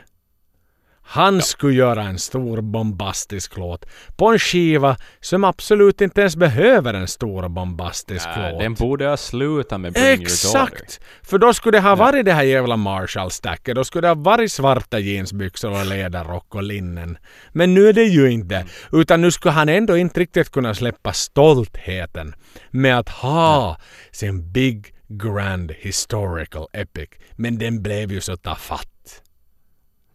Han 1.09 1.43
skulle 1.43 1.75
göra 1.75 2.03
en 2.03 2.19
stor 2.19 2.61
bombastisk 2.61 3.57
låt 3.57 3.87
på 4.17 4.27
en 4.27 4.39
skiva 4.39 4.97
som 5.21 5.45
absolut 5.45 6.01
inte 6.01 6.21
ens 6.21 6.37
behöver 6.37 6.95
en 6.95 7.09
stor 7.09 7.49
bombastisk 7.49 8.27
Ja, 8.37 8.51
låt. 8.51 8.61
den 8.61 8.75
borde 8.75 9.07
ha 9.07 9.17
slutat 9.17 9.81
med 9.81 9.93
Bring. 9.93 10.23
Exakt! 10.23 11.01
För 11.23 11.39
då 11.39 11.55
skulle 11.55 11.79
det 11.79 11.83
ha 11.83 11.95
varit 11.95 12.25
det 12.25 12.33
här 12.33 12.43
jävla 12.43 12.77
Marshall-stacket. 12.77 13.75
Då 13.75 13.85
skulle 13.85 14.03
det 14.03 14.09
ha 14.09 14.15
varit 14.15 14.53
svarta 14.53 14.99
jeansbyxor 14.99 15.71
och 15.81 15.87
läderrock 15.87 16.55
och 16.55 16.63
linnen. 16.63 17.19
Men 17.53 17.75
nu 17.75 17.89
är 17.89 17.93
det 17.93 18.05
ju 18.05 18.31
inte. 18.31 18.67
Utan 18.93 19.21
nu 19.21 19.31
skulle 19.31 19.53
han 19.53 19.69
ändå 19.69 19.97
inte 19.97 20.21
riktigt 20.21 20.51
kunna 20.51 20.75
släppa 20.75 21.13
stoltheten 21.13 22.35
med 22.71 22.99
att 22.99 23.09
ha 23.09 23.81
sin 24.11 24.53
big 24.53 24.95
grand 25.09 25.73
historical 25.79 26.67
epic. 26.73 27.09
Men 27.37 27.59
den 27.59 27.83
blev 27.83 28.13
ju 28.13 28.21
så 28.21 28.37
tafatt. 28.37 28.96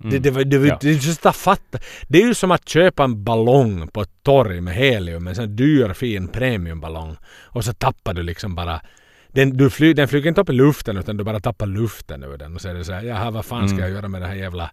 Det, 0.03 0.19
det, 0.19 0.31
var- 0.31 0.43
det, 0.43 0.57
var- 0.57 0.67
Ja. 0.67 0.77
det 0.81 0.99
så 0.99 1.15
tafatt. 1.15 1.75
Det 2.07 2.21
är 2.21 2.25
ju 2.27 2.33
som 2.33 2.51
att 2.51 2.69
köpa 2.69 3.03
en 3.03 3.23
ballong 3.23 3.87
på 3.87 4.01
ett 4.01 4.23
torg 4.23 4.61
med 4.61 4.73
helium. 4.75 5.27
En 5.27 5.35
sån 5.35 5.55
dyr 5.55 5.93
fin 5.93 6.27
premiumballong. 6.27 7.15
Och 7.25 7.65
så 7.65 7.73
tappar 7.73 8.13
du 8.13 8.23
liksom 8.23 8.55
bara 8.55 8.81
den, 9.27 9.57
du 9.57 9.69
fly, 9.69 9.93
den 9.93 10.07
flyger 10.07 10.27
inte 10.29 10.41
upp 10.41 10.49
i 10.49 10.53
luften 10.53 10.97
utan 10.97 11.17
du 11.17 11.23
bara 11.23 11.39
tappar 11.39 11.65
luften 11.65 12.23
ur 12.23 12.37
den. 12.37 12.55
Och 12.55 12.61
så 12.61 12.69
är 12.69 12.73
det 12.73 12.83
så 12.85 12.93
här, 12.93 13.03
jaha 13.03 13.31
vad 13.31 13.45
fan 13.45 13.67
ska 13.69 13.77
Mm. 13.77 13.87
jag 13.89 13.95
göra 13.95 14.07
med 14.07 14.21
det 14.21 14.27
här 14.27 14.35
jävla 14.35 14.71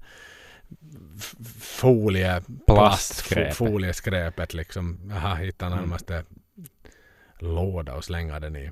folie, 1.61 2.43
Plastskräpet. 2.67 2.67
plast, 2.67 3.59
fo- 3.59 3.69
folieskräpet 3.71 4.55
liksom. 4.55 4.99
Jaha, 5.11 5.35
hitta 5.35 5.69
närmaste 5.69 6.25
låda 7.39 7.95
och 7.95 8.05
slänga 8.05 8.41
den 8.41 8.57
i. 8.57 8.71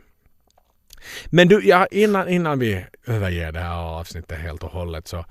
Men 1.26 1.48
du, 1.48 1.60
ja, 1.64 1.86
innan, 1.90 2.28
innan 2.28 2.58
vi 2.58 2.84
överger 3.06 3.52
det 3.52 3.60
här 3.60 3.76
avsnittet 3.76 4.38
helt 4.38 4.62
och 4.62 4.70
hållet 4.70 5.08
så, 5.08 5.24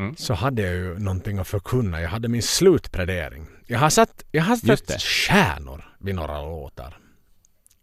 Mm. 0.00 0.16
så 0.16 0.34
hade 0.34 0.62
jag 0.62 0.74
ju 0.74 0.98
någonting 0.98 1.38
att 1.38 1.48
förkunna. 1.48 2.00
Jag 2.00 2.08
hade 2.08 2.28
min 2.28 2.42
slutplädering. 2.42 3.46
Jag 3.66 3.78
har 3.78 3.90
satt, 3.90 4.24
jag 4.32 4.42
har 4.42 4.56
satt 4.56 5.02
stjärnor 5.02 5.84
vid 5.98 6.14
några 6.14 6.42
låtar. 6.42 6.96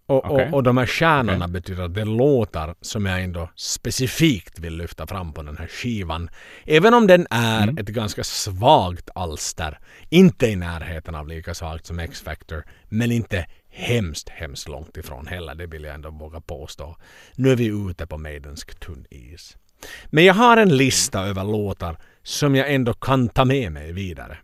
Och, 0.06 0.26
Okej. 0.31 0.48
och, 0.48 0.53
och 0.53 0.64
de 0.64 0.77
här 0.77 0.85
stjärnorna 0.85 1.45
Okej. 1.45 1.53
betyder 1.53 1.84
att 1.84 1.94
det 1.94 2.02
är 2.02 2.06
låtar 2.06 2.76
som 2.81 3.06
jag 3.06 3.23
ändå 3.23 3.49
specifikt 3.56 4.60
vill 4.60 4.77
lyfta 4.77 5.07
fram 5.07 5.34
på 5.34 5.44
den 5.44 5.57
här 5.57 5.68
skivan. 5.68 6.30
Även 6.65 6.94
om 6.94 7.07
den 7.07 7.27
är 7.30 7.64
Mm. 7.64 7.77
ett 7.77 7.88
ganska 7.88 8.23
svagt 8.23 9.10
alster. 9.15 9.80
Inte 10.10 10.48
i 10.48 10.56
närheten 10.56 11.15
av 11.15 11.27
lika 11.27 11.53
svagt 11.53 11.85
som 11.85 11.99
X-Factor. 11.99 12.64
Men 12.89 13.11
inte 13.11 13.45
hemskt, 13.69 14.30
hemskt 14.30 14.68
långt 14.68 14.98
ifrån 14.98 15.27
heller. 15.27 15.56
Det 15.56 15.68
vill 15.68 15.84
jag 15.84 15.95
ändå 15.95 16.10
våga 16.10 16.41
påstå. 16.41 16.95
Nu 17.35 17.52
är 17.52 17.56
vi 17.56 17.89
ute 17.89 18.07
på 18.07 18.18
Maidensk 18.18 18.80
tunn 18.80 19.06
is. 19.10 19.57
Men 20.06 20.26
jag 20.26 20.34
har 20.34 20.58
en 20.58 20.78
lista 20.78 21.26
över 21.26 21.44
låtar 21.44 21.98
som 22.24 22.56
jag 22.56 22.74
ändå 22.74 22.94
kan 22.94 23.30
ta 23.30 23.45
med 23.45 23.72
mig 23.72 23.91
vidare. 23.94 24.38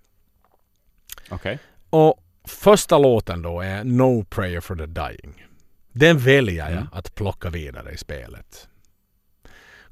Okej. 1.29 1.59
Och 1.89 2.23
första 2.47 2.97
låten 2.97 3.41
då 3.41 3.61
är 3.61 3.83
No 3.83 4.23
Prayer 4.23 4.61
for 4.61 4.75
the 4.75 4.85
Dying. 4.85 5.45
Den 5.91 6.17
väljer 6.17 6.55
jag 6.55 6.71
Mm. 6.71 6.87
att 6.91 7.15
plocka 7.15 7.49
vidare 7.49 7.91
i 7.91 7.97
spelet. 7.97 8.67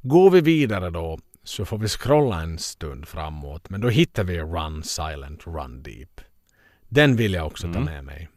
Går 0.02 0.32
vi 0.32 0.42
vidare 0.42 0.90
då 0.90 1.20
så 1.44 1.66
får 1.66 1.78
vi 1.78 1.88
scrolla 1.88 2.42
en 2.42 2.58
stund 2.60 3.08
framåt 3.08 3.70
men 3.70 3.82
då 3.82 3.90
hittar 3.90 4.24
vi 4.24 4.40
Run 4.40 4.84
Silent 4.84 5.48
Run 5.48 5.84
Deep. 5.84 6.22
Den 6.90 7.16
vill 7.16 7.34
jag 7.34 7.48
också 7.48 7.64
ta 7.74 7.80
Mm. 7.80 7.84
med 7.86 8.04
mig. 8.04 8.30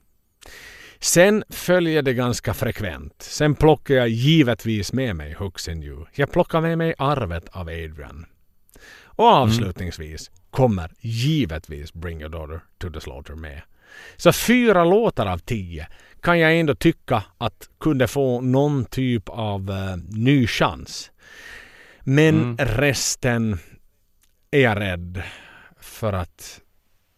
Sen 1.05 1.45
följer 1.51 2.03
det 2.03 2.15
ganska 2.15 2.55
frekvent. 2.55 3.15
Sen 3.23 3.55
plockar 3.55 3.95
jag 3.95 4.09
givetvis 4.09 4.93
med 4.93 5.17
mig 5.17 5.37
You. 5.69 6.07
Jag 6.13 6.33
plockar 6.33 6.61
med 6.61 6.79
mig 6.79 6.95
Arvet 6.99 7.49
av 7.49 7.69
Adrian. 7.69 8.27
Och 9.05 9.25
avslutningsvis 9.25 10.31
kommer 10.51 10.91
givetvis 11.01 11.93
Bring 11.95 12.21
Your 12.21 12.31
Daughter 12.31 12.61
to 12.79 12.91
the 12.91 13.01
Slaughter 13.01 13.35
med. 13.35 13.63
Så 14.17 14.33
fyra 14.33 14.85
låtar 14.85 15.27
av 15.27 15.39
tio 15.39 15.89
kan 16.21 16.39
jag 16.39 16.59
ändå 16.59 16.75
tycka 16.75 17.25
att 17.39 17.69
kunde 17.81 18.09
få 18.09 18.41
någon 18.41 18.85
typ 18.85 19.29
av 19.29 19.71
eh, 19.71 19.97
ny 20.09 20.47
chans. 20.47 21.11
Men 22.01 22.35
Mm. 22.35 22.57
resten 22.59 23.59
är 24.51 24.61
jag 24.61 24.81
rädd 24.81 25.23
för 25.81 26.13
att 26.13 26.61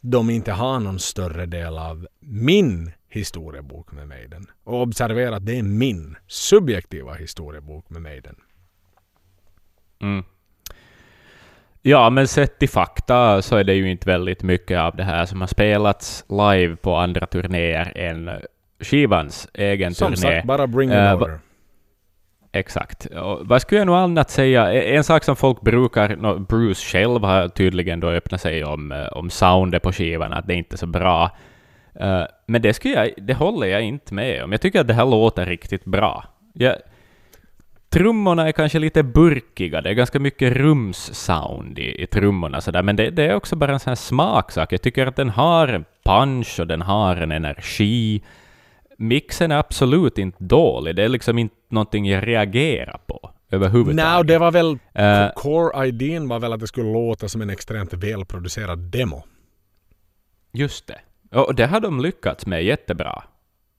de 0.03 0.31
inte 0.31 0.53
har 0.53 0.81
någon 0.81 0.99
större 0.99 1.47
del 1.47 1.79
av 1.79 2.07
min 2.21 2.93
historiebok 3.17 3.93
med 3.93 4.09
Maiden. 4.09 4.47
Och 4.65 4.83
observera 4.83 5.37
att 5.37 5.47
det 5.47 5.59
är 5.59 5.63
min 5.63 6.17
subjektiva 6.27 7.15
historiebok 7.15 7.91
med 7.91 8.03
Maiden. 8.03 8.37
Mm. 10.03 10.25
Ja, 11.83 12.11
men 12.11 12.29
sett 12.29 12.63
i 12.63 12.67
fakta 12.69 13.43
så 13.43 13.57
är 13.57 13.65
det 13.65 13.75
ju 13.75 13.91
inte 13.91 14.09
väldigt 14.11 14.43
mycket 14.43 14.79
av 14.79 14.97
det 14.97 15.05
här 15.05 15.27
som 15.27 15.41
har 15.41 15.49
spelats 15.49 16.25
live 16.29 16.77
på 16.77 16.97
andra 16.97 17.27
turnéer 17.27 17.93
än 17.97 18.31
skivans 18.81 19.49
egen 19.55 19.95
Som 19.95 20.07
turné. 20.15 20.17
sagt, 20.37 20.47
bara 20.47 20.67
Bring 20.67 20.91
Daughter. 20.91 21.29
va- 21.33 21.39
Exakt. 22.53 23.07
Och 23.07 23.47
vad 23.47 23.63
skulle 23.63 23.79
jag 23.81 23.87
nog 23.87 23.97
annat 23.97 24.31
säga? 24.31 24.73
E- 24.75 24.97
En 24.97 25.05
sak 25.05 25.25
som 25.25 25.37
folk 25.37 25.61
brukar... 25.61 26.39
Bruce 26.39 26.81
själv 26.93 27.25
har 27.25 27.49
tydligen 27.49 28.01
då 28.01 28.09
öppnat 28.11 28.41
sig 28.41 28.65
om, 28.65 28.93
eh, 28.93 29.07
om 29.07 29.31
soundet 29.31 29.83
på 29.83 29.93
skivan, 29.93 30.33
att 30.33 30.47
det 30.47 30.55
inte 30.55 30.75
är 30.75 30.79
så 30.79 30.87
bra. 30.87 31.31
Eh, 32.01 32.23
Men 32.47 32.63
det, 32.63 32.75
skulle 32.75 32.95
jag, 32.95 33.11
det 33.17 33.35
håller 33.35 33.67
jag 33.67 33.83
inte 33.83 34.15
med 34.15 34.45
om. 34.45 34.53
Jag 34.53 34.61
tycker 34.61 34.81
att 34.81 34.87
det 34.87 34.95
här 34.95 35.07
låter 35.07 35.47
riktigt 35.47 35.85
bra. 35.85 36.25
Jag, 36.53 36.77
trummorna 37.89 38.49
är 38.49 38.53
kanske 38.53 38.79
lite 38.79 39.03
burkiga, 39.03 39.81
det 39.81 39.91
är 39.91 39.95
ganska 39.95 40.21
mycket 40.21 40.53
rums-sound 40.53 41.79
i, 41.79 42.03
i 42.03 42.07
trummorna 42.07 42.61
sådär, 42.61 42.83
men 42.83 42.97
det, 42.97 43.11
det 43.11 43.23
är 43.23 43.35
också 43.35 43.57
bara 43.57 43.73
en 43.73 43.81
sån 43.81 43.91
här 43.91 43.97
smaksak. 43.97 44.73
Jag 44.73 44.83
tycker 44.83 45.07
att 45.07 45.17
den 45.17 45.31
har 45.31 45.69
en 45.69 45.85
punch 46.05 46.61
och 46.61 46.67
den 46.67 46.83
har 46.83 47.17
en 47.17 47.33
energi. 47.33 48.23
Mixen 48.99 49.53
är 49.53 49.57
absolut 49.57 50.19
inte 50.19 50.45
dålig, 50.45 50.97
det 50.97 51.03
är 51.03 51.09
liksom 51.09 51.39
inte 51.39 51.55
någonting 51.69 52.07
jag 52.07 52.27
reagerar 52.27 53.01
på 53.07 53.31
överhuvudtaget. 53.51 54.15
Nej, 54.15 54.25
det 54.25 54.39
var 54.39 54.51
väl... 54.51 54.79
Eh, 54.95 55.29
Core-idén 55.37 56.29
var 56.29 56.41
väl 56.41 56.53
att 56.53 56.61
det 56.61 56.67
skulle 56.67 56.93
låta 56.93 57.29
som 57.29 57.43
en 57.43 57.51
extremt 57.51 57.93
välproducerad 57.93 58.79
demo. 58.79 59.23
Just 60.53 60.87
det. 60.87 60.99
Och 61.31 61.55
det 61.55 61.67
har 61.67 61.81
de 61.81 62.01
lyckats 62.01 62.47
med 62.47 62.65
jättebra, 62.65 63.25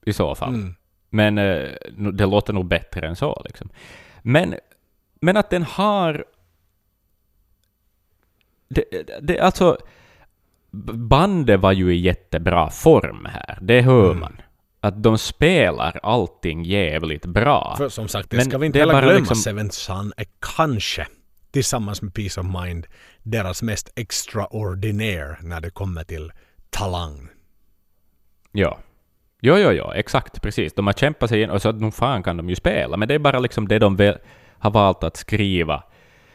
i 0.05 0.13
så 0.13 0.35
fall. 0.35 0.53
Mm. 0.53 0.75
Men 1.09 1.37
eh, 1.37 1.69
det 2.13 2.25
låter 2.25 2.53
nog 2.53 2.65
bättre 2.67 3.07
än 3.07 3.15
så. 3.15 3.41
Liksom. 3.45 3.69
Men, 4.21 4.55
men 5.21 5.37
att 5.37 5.49
den 5.49 5.63
har... 5.63 6.25
Det, 8.69 8.83
det, 9.21 9.39
alltså, 9.39 9.77
bandet 10.93 11.59
var 11.59 11.71
ju 11.71 11.93
i 11.95 11.97
jättebra 11.99 12.69
form 12.69 13.25
här, 13.31 13.57
det 13.61 13.81
hör 13.81 14.05
Mm. 14.05 14.19
man. 14.19 14.41
Att 14.79 15.03
de 15.03 15.17
spelar 15.17 15.99
allting 16.03 16.63
jävligt 16.63 17.25
bra. 17.25 17.75
För 17.77 17.89
som 17.89 18.07
sagt, 18.07 18.29
det 18.29 18.37
Men 18.37 18.45
ska 18.45 18.57
vi 18.57 18.65
inte 18.65 18.79
heller 18.79 19.01
glömma. 19.01 19.17
liksom- 19.17 19.35
Seventh 19.35 19.75
Son 19.75 20.13
är 20.17 20.25
kanske 20.57 21.07
tillsammans 21.51 22.01
med 22.01 22.13
Peace 22.13 22.41
of 22.41 22.47
Mind 22.63 22.87
deras 23.23 23.61
mest 23.61 23.91
extraordinär 23.95 25.37
när 25.41 25.61
det 25.61 25.69
kommer 25.69 26.03
till 26.03 26.31
talang. 26.69 27.29
Ja. 28.57 28.77
Jo, 29.41 29.57
jo, 29.57 29.71
jo, 29.71 29.91
exakt, 29.95 30.41
precis. 30.41 30.73
De 30.73 30.85
har 30.88 30.93
kämpat 30.93 31.29
sig 31.29 31.41
in 31.41 31.49
och 31.49 31.61
så 31.61 31.69
att 31.69 31.81
nog 31.81 31.93
fan 31.93 32.23
kan 32.23 32.38
de 32.38 32.49
ju 32.49 32.55
spela, 32.55 32.97
men 32.97 33.07
det 33.07 33.13
är 33.13 33.19
bara 33.19 33.39
liksom 33.39 33.67
det 33.67 33.79
de 33.79 33.95
väl 33.95 34.17
har 34.59 34.71
valt 34.71 35.03
att 35.03 35.17
skriva. 35.17 35.84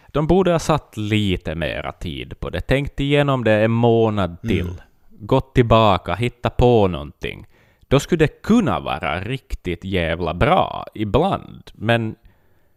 De 0.08 0.26
borde 0.26 0.52
ha 0.52 0.58
satt 0.58 0.96
lite 0.96 1.54
mera 1.54 1.92
tid 1.92 2.40
på 2.40 2.50
det, 2.50 2.60
tänkt 2.60 3.00
igenom 3.00 3.44
det 3.44 3.52
en 3.64 3.70
månad 3.70 4.40
till, 4.40 4.60
Mm. 4.68 4.74
gått 5.10 5.54
tillbaka, 5.54 6.14
hittat 6.14 6.56
på 6.56 6.88
någonting. 6.88 7.46
Då 7.88 8.00
skulle 8.00 8.24
det 8.24 8.42
kunna 8.42 8.80
vara 8.80 9.20
riktigt 9.20 9.84
jävla 9.84 10.34
bra 10.34 10.86
ibland, 10.94 11.70
men 11.74 12.14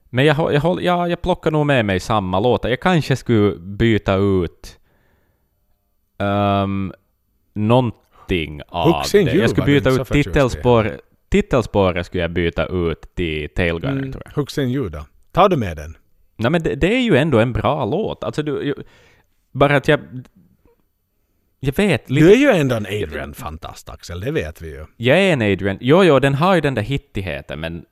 men 0.09 0.25
jag, 0.25 0.53
jag, 0.53 0.61
håll- 0.61 0.83
ja, 0.83 1.07
jag 1.07 1.21
plockar 1.21 1.51
nog 1.51 1.65
med 1.65 1.85
mig 1.85 1.99
samma 1.99 2.39
låtar. 2.39 2.69
Jag 2.69 2.79
kanske 2.79 3.15
skulle 3.15 3.55
byta 3.55 4.15
ut 4.15 4.79
um, 6.17 6.93
någonting 7.53 8.01
av 8.67 8.91
Hooks 8.91 9.15
in 9.15 9.25
det. 9.25 9.33
Jag 9.35 9.49
skulle 9.49 9.65
byta 9.65 9.89
ut 9.89 10.07
titelspår, 10.07 10.99
titelspåret 11.29 12.05
skulle 12.05 12.23
jag 12.23 12.31
byta 12.31 12.65
ut 12.65 13.15
till 13.15 13.49
Tailgunner, 13.55 13.91
Mm. 14.01 14.11
tror 14.11 14.23
jag. 14.57 14.69
You 14.69 14.89
då? 14.89 15.05
Tar 15.31 15.49
du 15.49 15.57
med 15.57 15.77
den? 15.77 15.97
Nej, 16.37 16.51
men 16.51 16.63
det, 16.63 16.75
det 16.75 16.95
är 16.95 17.01
ju 17.01 17.17
ändå 17.17 17.39
en 17.39 17.53
bra 17.53 17.85
låt. 17.85 18.23
Alltså, 18.23 18.43
du, 18.43 18.63
ju, 18.63 18.75
bara 19.51 19.75
att 19.75 19.87
jag... 19.87 19.99
Jag 21.59 21.77
vet 21.77 22.09
lite... 22.09 22.25
Du 22.25 22.31
är 22.33 22.37
ju 22.37 22.49
ändå 22.59 22.75
en 22.75 22.85
Adrian-fantast 22.85 23.89
Axel, 23.89 24.19
det 24.19 24.31
vet 24.31 24.61
vi 24.61 24.69
ju. 24.69 24.85
Jag 24.97 25.17
är 25.19 25.33
en 25.33 25.41
Adrian. 25.41 25.77
Jo, 25.81 26.03
jo, 26.03 26.19
den 26.19 26.33
har 26.33 26.55
ju 26.55 26.61
den 26.61 26.73
där 26.75 26.81
hittigheten, 26.81 27.59
men 27.59 27.85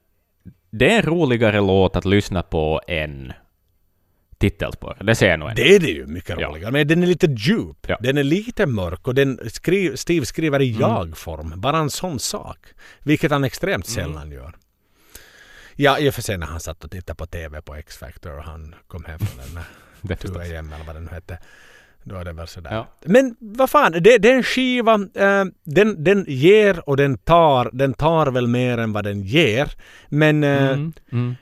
det 0.71 0.93
är 0.93 0.97
en 0.97 1.01
roligare 1.05 1.61
låt 1.61 1.95
att 1.95 2.05
lyssna 2.05 2.41
på 2.43 2.81
än 2.87 3.33
titelspår. 4.49 4.97
Det 5.03 5.15
ser 5.15 5.29
jag 5.29 5.39
nog 5.39 5.49
ändå. 5.49 5.61
Det 5.63 5.75
är 5.75 5.79
det 5.79 5.87
ju 5.91 6.05
mycket 6.07 6.39
Ja. 6.39 6.47
roligare. 6.47 6.71
Men 6.71 6.87
den 6.87 7.03
är 7.03 7.07
lite 7.07 7.27
djup. 7.27 7.85
Ja. 7.87 7.97
Den 8.01 8.17
är 8.17 8.23
lite 8.23 8.65
mörk 8.65 9.07
och 9.07 9.15
den 9.15 9.39
skri 9.49 9.97
Steve 9.97 10.25
skriver 10.25 10.59
Mm. 10.59 10.67
i 10.75 10.79
jag-form. 10.79 11.53
Bara 11.61 11.77
en 11.77 11.89
sån 11.89 12.19
sak. 12.19 12.57
Vilket 12.99 13.31
han 13.31 13.43
extremt 13.43 13.87
sällan 13.87 14.31
gör. 14.31 14.55
Ja, 15.75 15.99
i 15.99 16.09
och 16.09 16.13
för 16.13 16.21
sig 16.21 16.37
när 16.37 16.47
han 16.47 16.59
satt 16.59 16.83
och 16.83 16.91
tittade 16.91 17.17
på 17.17 17.25
TV 17.25 17.61
på 17.61 17.75
X-Factor 17.75 18.37
och 18.37 18.43
han 18.43 18.75
kom 18.87 19.03
hem 19.05 19.19
från 19.19 19.37
den 19.45 19.55
där. 19.55 20.15
2 20.33 20.39
AM 20.39 20.73
eller 20.73 20.85
vad 20.85 20.95
den 20.95 21.07
hette. 21.07 21.37
Då 22.03 22.15
är 22.15 22.25
det 22.25 22.33
väl 22.33 22.47
sådär. 22.47 22.73
Ja. 22.73 22.87
Men 23.05 23.35
vad 23.39 23.69
fan, 23.69 23.91
det, 23.91 24.17
det 24.17 24.29
är 24.31 24.35
en 24.35 24.43
skiva. 24.43 24.93
Eh, 25.15 25.45
den, 25.63 26.03
den 26.03 26.25
ger 26.27 26.89
och 26.89 26.97
den 26.97 27.17
tar. 27.17 27.69
Den 27.73 27.93
tar 27.93 28.27
väl 28.31 28.47
mer 28.47 28.77
än 28.77 28.93
vad 28.93 29.03
den 29.03 29.21
ger. 29.21 29.71
Men 30.09 30.43
eh, 30.43 30.69
Mm, 30.69 30.93
mm. 31.11 31.35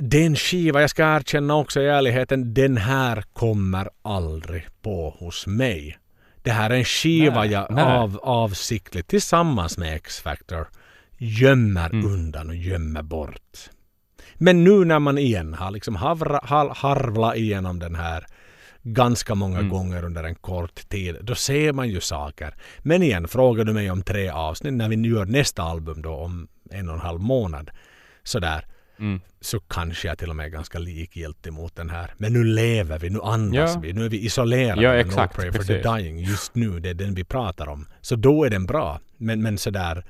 Det 0.00 0.22
är 0.22 0.26
en 0.26 0.36
skiva, 0.36 0.80
jag 0.80 0.90
ska 0.90 1.16
erkänna 1.16 1.56
också 1.56 1.80
i 1.80 1.86
ärligheten, 1.86 2.54
den 2.54 2.76
här 2.76 3.24
kommer 3.32 3.88
aldrig 4.02 4.66
på 4.82 5.10
hos 5.18 5.46
mig. 5.46 5.98
Det 6.42 6.50
här 6.50 6.70
är 6.70 6.74
en 6.74 6.84
skiva 6.84 7.40
Nej, 7.40 7.50
jag 7.50 7.66
nej. 7.70 7.84
av, 7.84 8.18
avsiktligt 8.22 9.08
tillsammans 9.08 9.78
med 9.78 9.96
X-Factor 9.96 10.68
gömmer 11.18 11.90
Mm. 11.90 12.06
undan 12.06 12.48
och 12.48 12.56
gömmer 12.56 13.02
bort. 13.02 13.70
Men 14.34 14.64
nu 14.64 14.84
när 14.84 14.98
man 14.98 15.18
igen 15.18 15.54
har 15.54 15.70
liksom 15.70 15.96
havra, 15.96 16.40
har, 16.42 16.74
harvlat 16.74 17.36
igenom 17.36 17.78
den 17.78 17.94
här 17.94 18.26
ganska 18.82 19.34
många 19.34 19.58
Mm. 19.58 19.70
gånger 19.70 20.04
under 20.04 20.24
en 20.24 20.34
kort 20.34 20.88
tid, 20.88 21.16
då 21.22 21.34
ser 21.34 21.72
man 21.72 21.88
ju 21.88 22.00
saker. 22.00 22.54
Men 22.78 23.02
igen, 23.02 23.28
frågar 23.28 23.64
du 23.64 23.72
mig 23.72 23.90
om 23.90 24.02
tre 24.02 24.28
avsnitt 24.28 24.72
när 24.74 24.88
vi 24.88 24.96
nu 24.96 25.08
gör 25.08 25.24
nästa 25.24 25.62
album 25.62 26.02
då 26.02 26.10
om 26.14 26.48
en 26.70 26.88
och 26.88 26.94
en 26.94 27.00
halv 27.00 27.20
månad 27.20 27.70
sådär 28.22 28.66
Mm. 28.98 29.20
så 29.40 29.60
kanske 29.60 30.08
jag 30.08 30.18
till 30.18 30.30
och 30.30 30.36
med 30.36 30.46
är 30.46 30.50
ganska 30.50 30.78
likgiltig 30.78 31.52
mot 31.52 31.76
den 31.76 31.90
här. 31.90 32.14
Men 32.16 32.32
nu 32.32 32.44
lever 32.44 32.98
vi, 32.98 33.10
nu 33.10 33.20
andas 33.22 33.74
Ja. 33.74 33.80
vi, 33.80 33.92
nu 33.92 34.04
är 34.04 34.08
vi 34.08 34.24
isolerade 34.24 34.82
Ja, 34.82 34.94
exakt, 34.94 35.36
No 35.36 35.40
Pray 35.40 35.52
for 35.52 35.58
the 35.58 35.66
precis. 35.66 35.92
Dying 35.92 36.18
just 36.18 36.54
nu. 36.54 36.80
Det 36.80 36.90
är 36.90 36.94
den 36.94 37.14
vi 37.14 37.24
pratar 37.24 37.68
om. 37.68 37.86
Så 38.00 38.16
då 38.16 38.44
är 38.44 38.50
den 38.50 38.66
bra. 38.66 39.00
Men, 39.16 39.42
men 39.42 39.58
sådär 39.58 40.04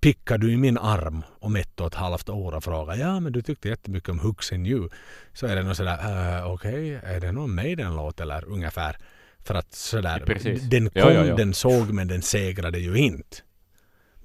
pickar 0.00 0.38
du 0.38 0.52
i 0.52 0.56
min 0.56 0.78
arm 0.78 1.22
om 1.40 1.56
ett 1.56 1.80
och 1.80 1.86
ett 1.86 1.94
halvt 1.94 2.28
år 2.28 2.54
och 2.54 2.64
frågar 2.64 2.96
ja 2.96 3.20
men 3.20 3.32
du 3.32 3.42
tyckte 3.42 3.68
jättemycket 3.68 4.08
om 4.08 4.18
Hooks 4.18 4.52
in 4.52 4.66
You. 4.66 4.88
Så 5.32 5.46
är 5.46 5.56
det 5.56 5.62
nog 5.62 5.76
sådär 5.76 6.38
uh, 6.42 6.52
okej 6.52 6.94
är 7.02 7.20
det 7.20 7.32
någon 7.32 7.54
Maiden-låt 7.54 8.20
eller 8.20 8.44
ungefär. 8.44 8.96
För 9.44 9.54
att 9.54 9.72
sådär 9.74 10.22
Precis. 10.26 10.62
den 10.62 10.90
kom, 10.90 11.02
Ja, 11.02 11.12
ja, 11.12 11.24
ja. 11.26 11.36
den 11.36 11.54
såg 11.54 11.92
men 11.92 12.08
den 12.08 12.22
segrade 12.22 12.78
ju 12.78 12.96
inte. 12.98 13.36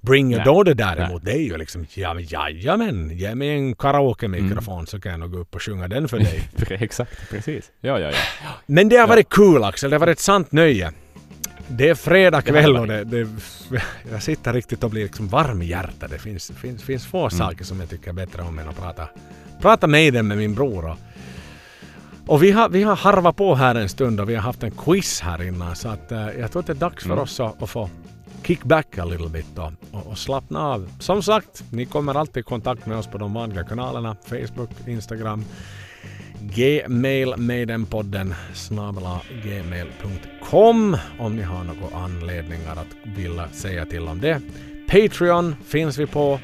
Bring 0.04 0.26
your 0.32 0.36
Nej. 0.38 0.44
daughter 0.44 0.74
däremot, 0.74 1.24
det 1.24 1.32
är 1.32 1.38
ju 1.42 1.56
liksom 1.58 1.86
ja, 1.94 2.20
jajamän, 2.20 3.10
ge 3.10 3.34
mig 3.34 3.48
en 3.48 3.74
karaoke-mikrofon 3.74 4.74
Mm. 4.74 4.86
så 4.86 5.00
kan 5.00 5.10
jag 5.12 5.20
nog 5.20 5.32
gå 5.32 5.38
upp 5.38 5.54
och 5.54 5.62
sjunga 5.62 5.88
den 5.88 6.08
för 6.08 6.18
dig. 6.18 6.48
Exakt, 6.70 7.30
precis. 7.30 7.70
Ja, 7.80 7.98
ja, 7.98 8.10
ja. 8.10 8.16
Men 8.66 8.88
det 8.88 8.96
har 8.96 9.06
varit 9.08 9.28
kul 9.28 9.64
Axel, 9.64 9.90
det 9.90 9.96
har 9.96 10.00
varit 10.00 10.12
ett 10.18 10.22
sant 10.22 10.52
nöje. 10.52 10.92
Det 11.68 11.88
är 11.88 11.94
fredag 11.94 12.42
kväll 12.42 12.76
och 12.76 12.86
det, 12.86 13.04
det, 13.04 13.28
jag 14.10 14.22
sitter 14.22 14.52
riktigt 14.52 14.84
och 14.84 14.90
blir 14.90 15.02
liksom 15.02 15.28
varm 15.28 15.62
i 15.62 15.66
hjärtat. 15.66 16.10
Det 16.10 16.18
finns, 16.18 16.52
finns, 16.56 16.82
finns 16.82 17.06
få 17.06 17.30
saker 17.30 17.64
som 17.64 17.80
jag 17.80 17.88
tycker 17.90 18.12
bättre 18.12 18.42
om 18.42 18.58
än 18.58 18.68
att 18.68 18.76
prata, 18.76 19.08
prata 19.60 19.86
Maiden 19.86 20.28
med 20.28 20.38
min 20.38 20.54
bror. 20.54 20.90
Och, 20.90 20.96
och 22.26 22.42
vi 22.42 22.50
har, 22.50 22.68
vi 22.68 22.82
har 22.82 22.96
harvat 22.96 23.36
på 23.36 23.54
här 23.54 23.74
en 23.74 23.88
stund 23.88 24.20
och 24.20 24.28
vi 24.30 24.34
har 24.34 24.42
haft 24.42 24.62
en 24.62 24.70
quiz 24.70 25.20
här 25.20 25.42
innan 25.42 25.76
så 25.76 25.88
att 25.88 26.12
eh, 26.12 26.28
jag 26.40 26.52
tror 26.52 26.60
att 26.60 26.66
det 26.66 26.72
är 26.72 26.74
dags 26.74 27.02
för 27.02 27.10
Mm. 27.10 27.22
oss 27.22 27.40
att, 27.40 27.62
att 27.62 27.70
få 27.70 27.90
kick 28.46 28.64
back 28.64 28.98
a 28.98 29.04
little 29.04 29.28
bit 29.28 29.58
och, 29.58 30.06
och, 30.06 30.18
slappna 30.18 30.60
av. 30.60 30.90
Som 30.98 31.22
sagt, 31.22 31.64
ni 31.70 31.86
kommer 31.86 32.14
alltid 32.14 32.40
i 32.40 32.44
kontakt 32.44 32.86
med 32.86 32.96
oss 32.98 33.06
på 33.06 33.18
de 33.18 33.34
vanliga 33.34 33.64
kanalerna. 33.64 34.16
Facebook, 34.28 34.70
Instagram, 34.86 35.44
Gmail 36.40 37.34
Maidenpodden 37.36 38.34
snabla 38.54 39.20
gmail.com 39.44 40.96
om 41.18 41.36
ni 41.36 41.42
har 41.42 41.64
några 41.64 41.96
anledningar 41.96 42.72
att 42.72 42.96
vilja 43.16 43.48
säga 43.48 43.86
till 43.86 44.08
om 44.08 44.20
det. 44.20 44.40
Patreon 44.88 45.56
finns 45.66 45.98
vi 45.98 46.06
på. 46.06 46.40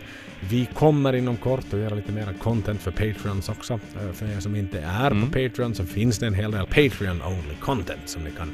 Vi 0.50 0.66
kommer 0.74 1.12
inom 1.12 1.36
kort 1.36 1.64
att 1.74 1.80
göra 1.80 1.94
lite 1.94 2.12
mer 2.12 2.34
content 2.42 2.80
för 2.80 2.90
Patreons 2.90 3.48
också. 3.48 3.72
Eh, 3.74 4.12
För 4.12 4.26
er 4.36 4.40
som 4.40 4.56
inte 4.56 4.80
är 4.80 5.10
Mm. 5.10 5.26
på 5.30 5.32
Patreon 5.32 5.74
så 5.74 5.84
finns 5.84 6.18
det 6.18 6.26
en 6.26 6.34
hel 6.34 6.50
del 6.50 6.66
Patreon 6.66 7.22
only 7.22 7.54
content 7.60 8.00
som 8.08 8.22
ni 8.24 8.30
kan 8.30 8.52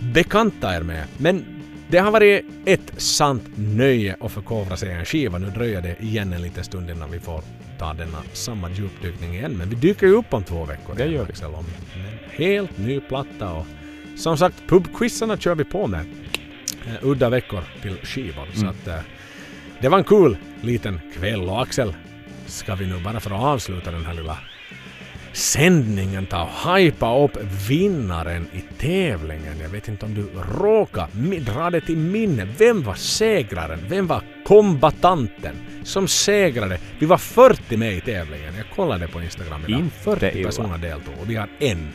bekanta 0.00 0.76
er 0.76 0.82
med. 0.82 1.04
Men 1.18 1.44
det 1.88 1.98
har 1.98 2.10
varit 2.10 2.44
ett 2.64 2.92
sant 2.96 3.42
nöje 3.56 4.16
att 4.20 4.32
förkovra 4.32 4.76
sig 4.76 4.88
i 4.88 4.92
en 4.92 5.04
skiva. 5.04 5.38
Nu 5.38 5.50
dröjer 5.50 5.82
det 5.82 5.96
igen 6.04 6.32
en 6.32 6.42
liten 6.42 6.64
stund 6.64 6.90
innan 6.90 7.10
vi 7.10 7.20
får 7.20 7.42
ta 7.78 7.94
denna 7.94 8.18
samma 8.32 8.70
djupdykning 8.70 9.34
igen. 9.34 9.52
Men 9.56 9.68
vi 9.68 9.76
dyker 9.76 10.06
ju 10.06 10.12
upp 10.12 10.34
om 10.34 10.42
två 10.44 10.64
veckor. 10.64 10.94
Det 10.96 11.04
gör 11.06 11.24
vi. 11.24 11.32
Axel, 11.32 11.54
om 11.54 11.64
en 11.94 12.18
helt 12.44 12.78
ny 12.78 13.00
platta. 13.00 13.52
Och 13.52 13.66
som 14.16 14.36
sagt, 14.38 14.56
pubquizarna 14.68 15.36
kör 15.36 15.54
vi 15.54 15.64
på 15.64 15.86
med. 15.86 16.04
Eh, 16.86 16.94
udda 17.08 17.28
veckor 17.30 17.60
till 17.82 17.96
skivor. 18.02 18.46
Så 18.54 18.60
Mm. 18.60 18.70
att, 18.70 18.86
eh, 18.88 18.98
det 19.80 19.88
var 19.88 19.98
en 19.98 20.04
kul 20.04 20.36
liten 20.60 21.00
kväll. 21.14 21.40
Och 21.48 21.62
Axel, 21.62 21.94
ska 22.46 22.74
vi 22.74 22.86
nu 22.86 22.98
bara 23.04 23.20
för 23.20 23.30
att 23.30 23.40
avsluta 23.42 23.90
den 23.90 24.04
här 24.06 24.14
lilla 24.14 24.38
sändningen 25.36 26.26
ta 26.26 26.42
och 26.42 26.76
hypa 26.76 27.24
upp 27.24 27.38
vinnaren 27.68 28.46
i 28.52 28.60
tävlingen. 28.78 29.60
Jag 29.62 29.68
vet 29.68 29.88
inte 29.88 30.06
om 30.06 30.14
du 30.14 30.28
råkar 30.60 31.08
dra 31.40 31.70
det 31.70 31.80
till 31.80 31.96
minne. 31.96 32.48
Vem 32.58 32.82
var 32.82 32.94
segraren? 32.94 33.78
Vem 33.88 34.06
var 34.06 34.22
kombatanten 34.44 35.56
som 35.84 36.08
segrade? 36.08 36.78
Vi 36.98 37.06
var 37.06 37.18
40 37.18 37.76
med 37.76 37.96
i 37.96 38.00
tävlingen. 38.00 38.54
Jag 38.56 38.70
kollade 38.76 39.08
på 39.08 39.22
Instagram 39.22 39.60
idag. 39.68 39.80
Inte 39.80 39.96
40 39.96 40.38
illa. 40.38 40.48
personer 40.48 40.78
deltog 40.78 41.14
och 41.20 41.30
vi 41.30 41.34
har 41.36 41.48
en. 41.58 41.88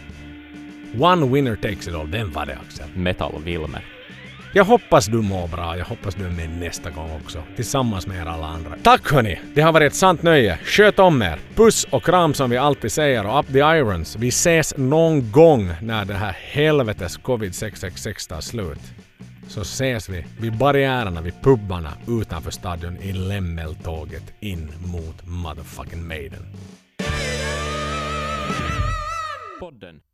One 0.99 1.27
winner 1.27 1.55
takes 1.55 1.87
it 1.87 1.95
all. 1.95 2.07
Vem 2.07 2.31
var 2.31 2.45
det 2.45 2.57
Axel? 2.67 2.87
Metal 2.95 3.43
Wilmer. 3.43 3.85
Jag 4.53 4.65
hoppas 4.65 5.05
du 5.05 5.21
mår 5.21 5.47
bra. 5.47 5.77
Jag 5.77 5.85
hoppas 5.85 6.15
du 6.15 6.25
är 6.25 6.29
med 6.29 6.49
nästa 6.49 6.89
gång 6.89 7.09
också. 7.23 7.43
Tillsammans 7.55 8.07
med 8.07 8.17
er 8.17 8.25
alla 8.25 8.47
andra. 8.47 8.71
Tack 8.83 9.11
hörni! 9.11 9.39
Det 9.53 9.61
har 9.61 9.71
varit 9.71 9.91
ett 9.91 9.97
sant 9.97 10.23
nöje. 10.23 10.57
Sköt 10.63 10.99
om 10.99 11.21
er. 11.21 11.39
Puss 11.55 11.83
och 11.83 12.03
kram 12.03 12.33
som 12.33 12.49
vi 12.49 12.57
alltid 12.57 12.91
säger 12.91 13.27
och 13.27 13.39
up 13.39 13.47
the 13.47 13.59
irons. 13.59 14.15
Vi 14.15 14.27
ses 14.27 14.77
någon 14.77 15.31
gång 15.31 15.69
när 15.81 16.05
det 16.05 16.13
här 16.13 16.31
helvetes 16.31 17.17
covid 17.17 17.55
666 17.55 18.27
tar 18.27 18.41
slut. 18.41 18.79
Så 19.47 19.61
ses 19.61 20.09
vi 20.09 20.25
vid 20.39 20.57
barriärerna, 20.57 21.21
vid 21.21 21.33
pubbarna 21.41 21.93
utanför 22.07 22.51
stadion 22.51 22.97
i 22.97 23.13
lämmeltåget 23.13 24.33
in 24.39 24.71
mot 24.85 25.25
motherfucking 25.25 26.07
Maiden. 26.07 26.45
Podden. 29.59 30.10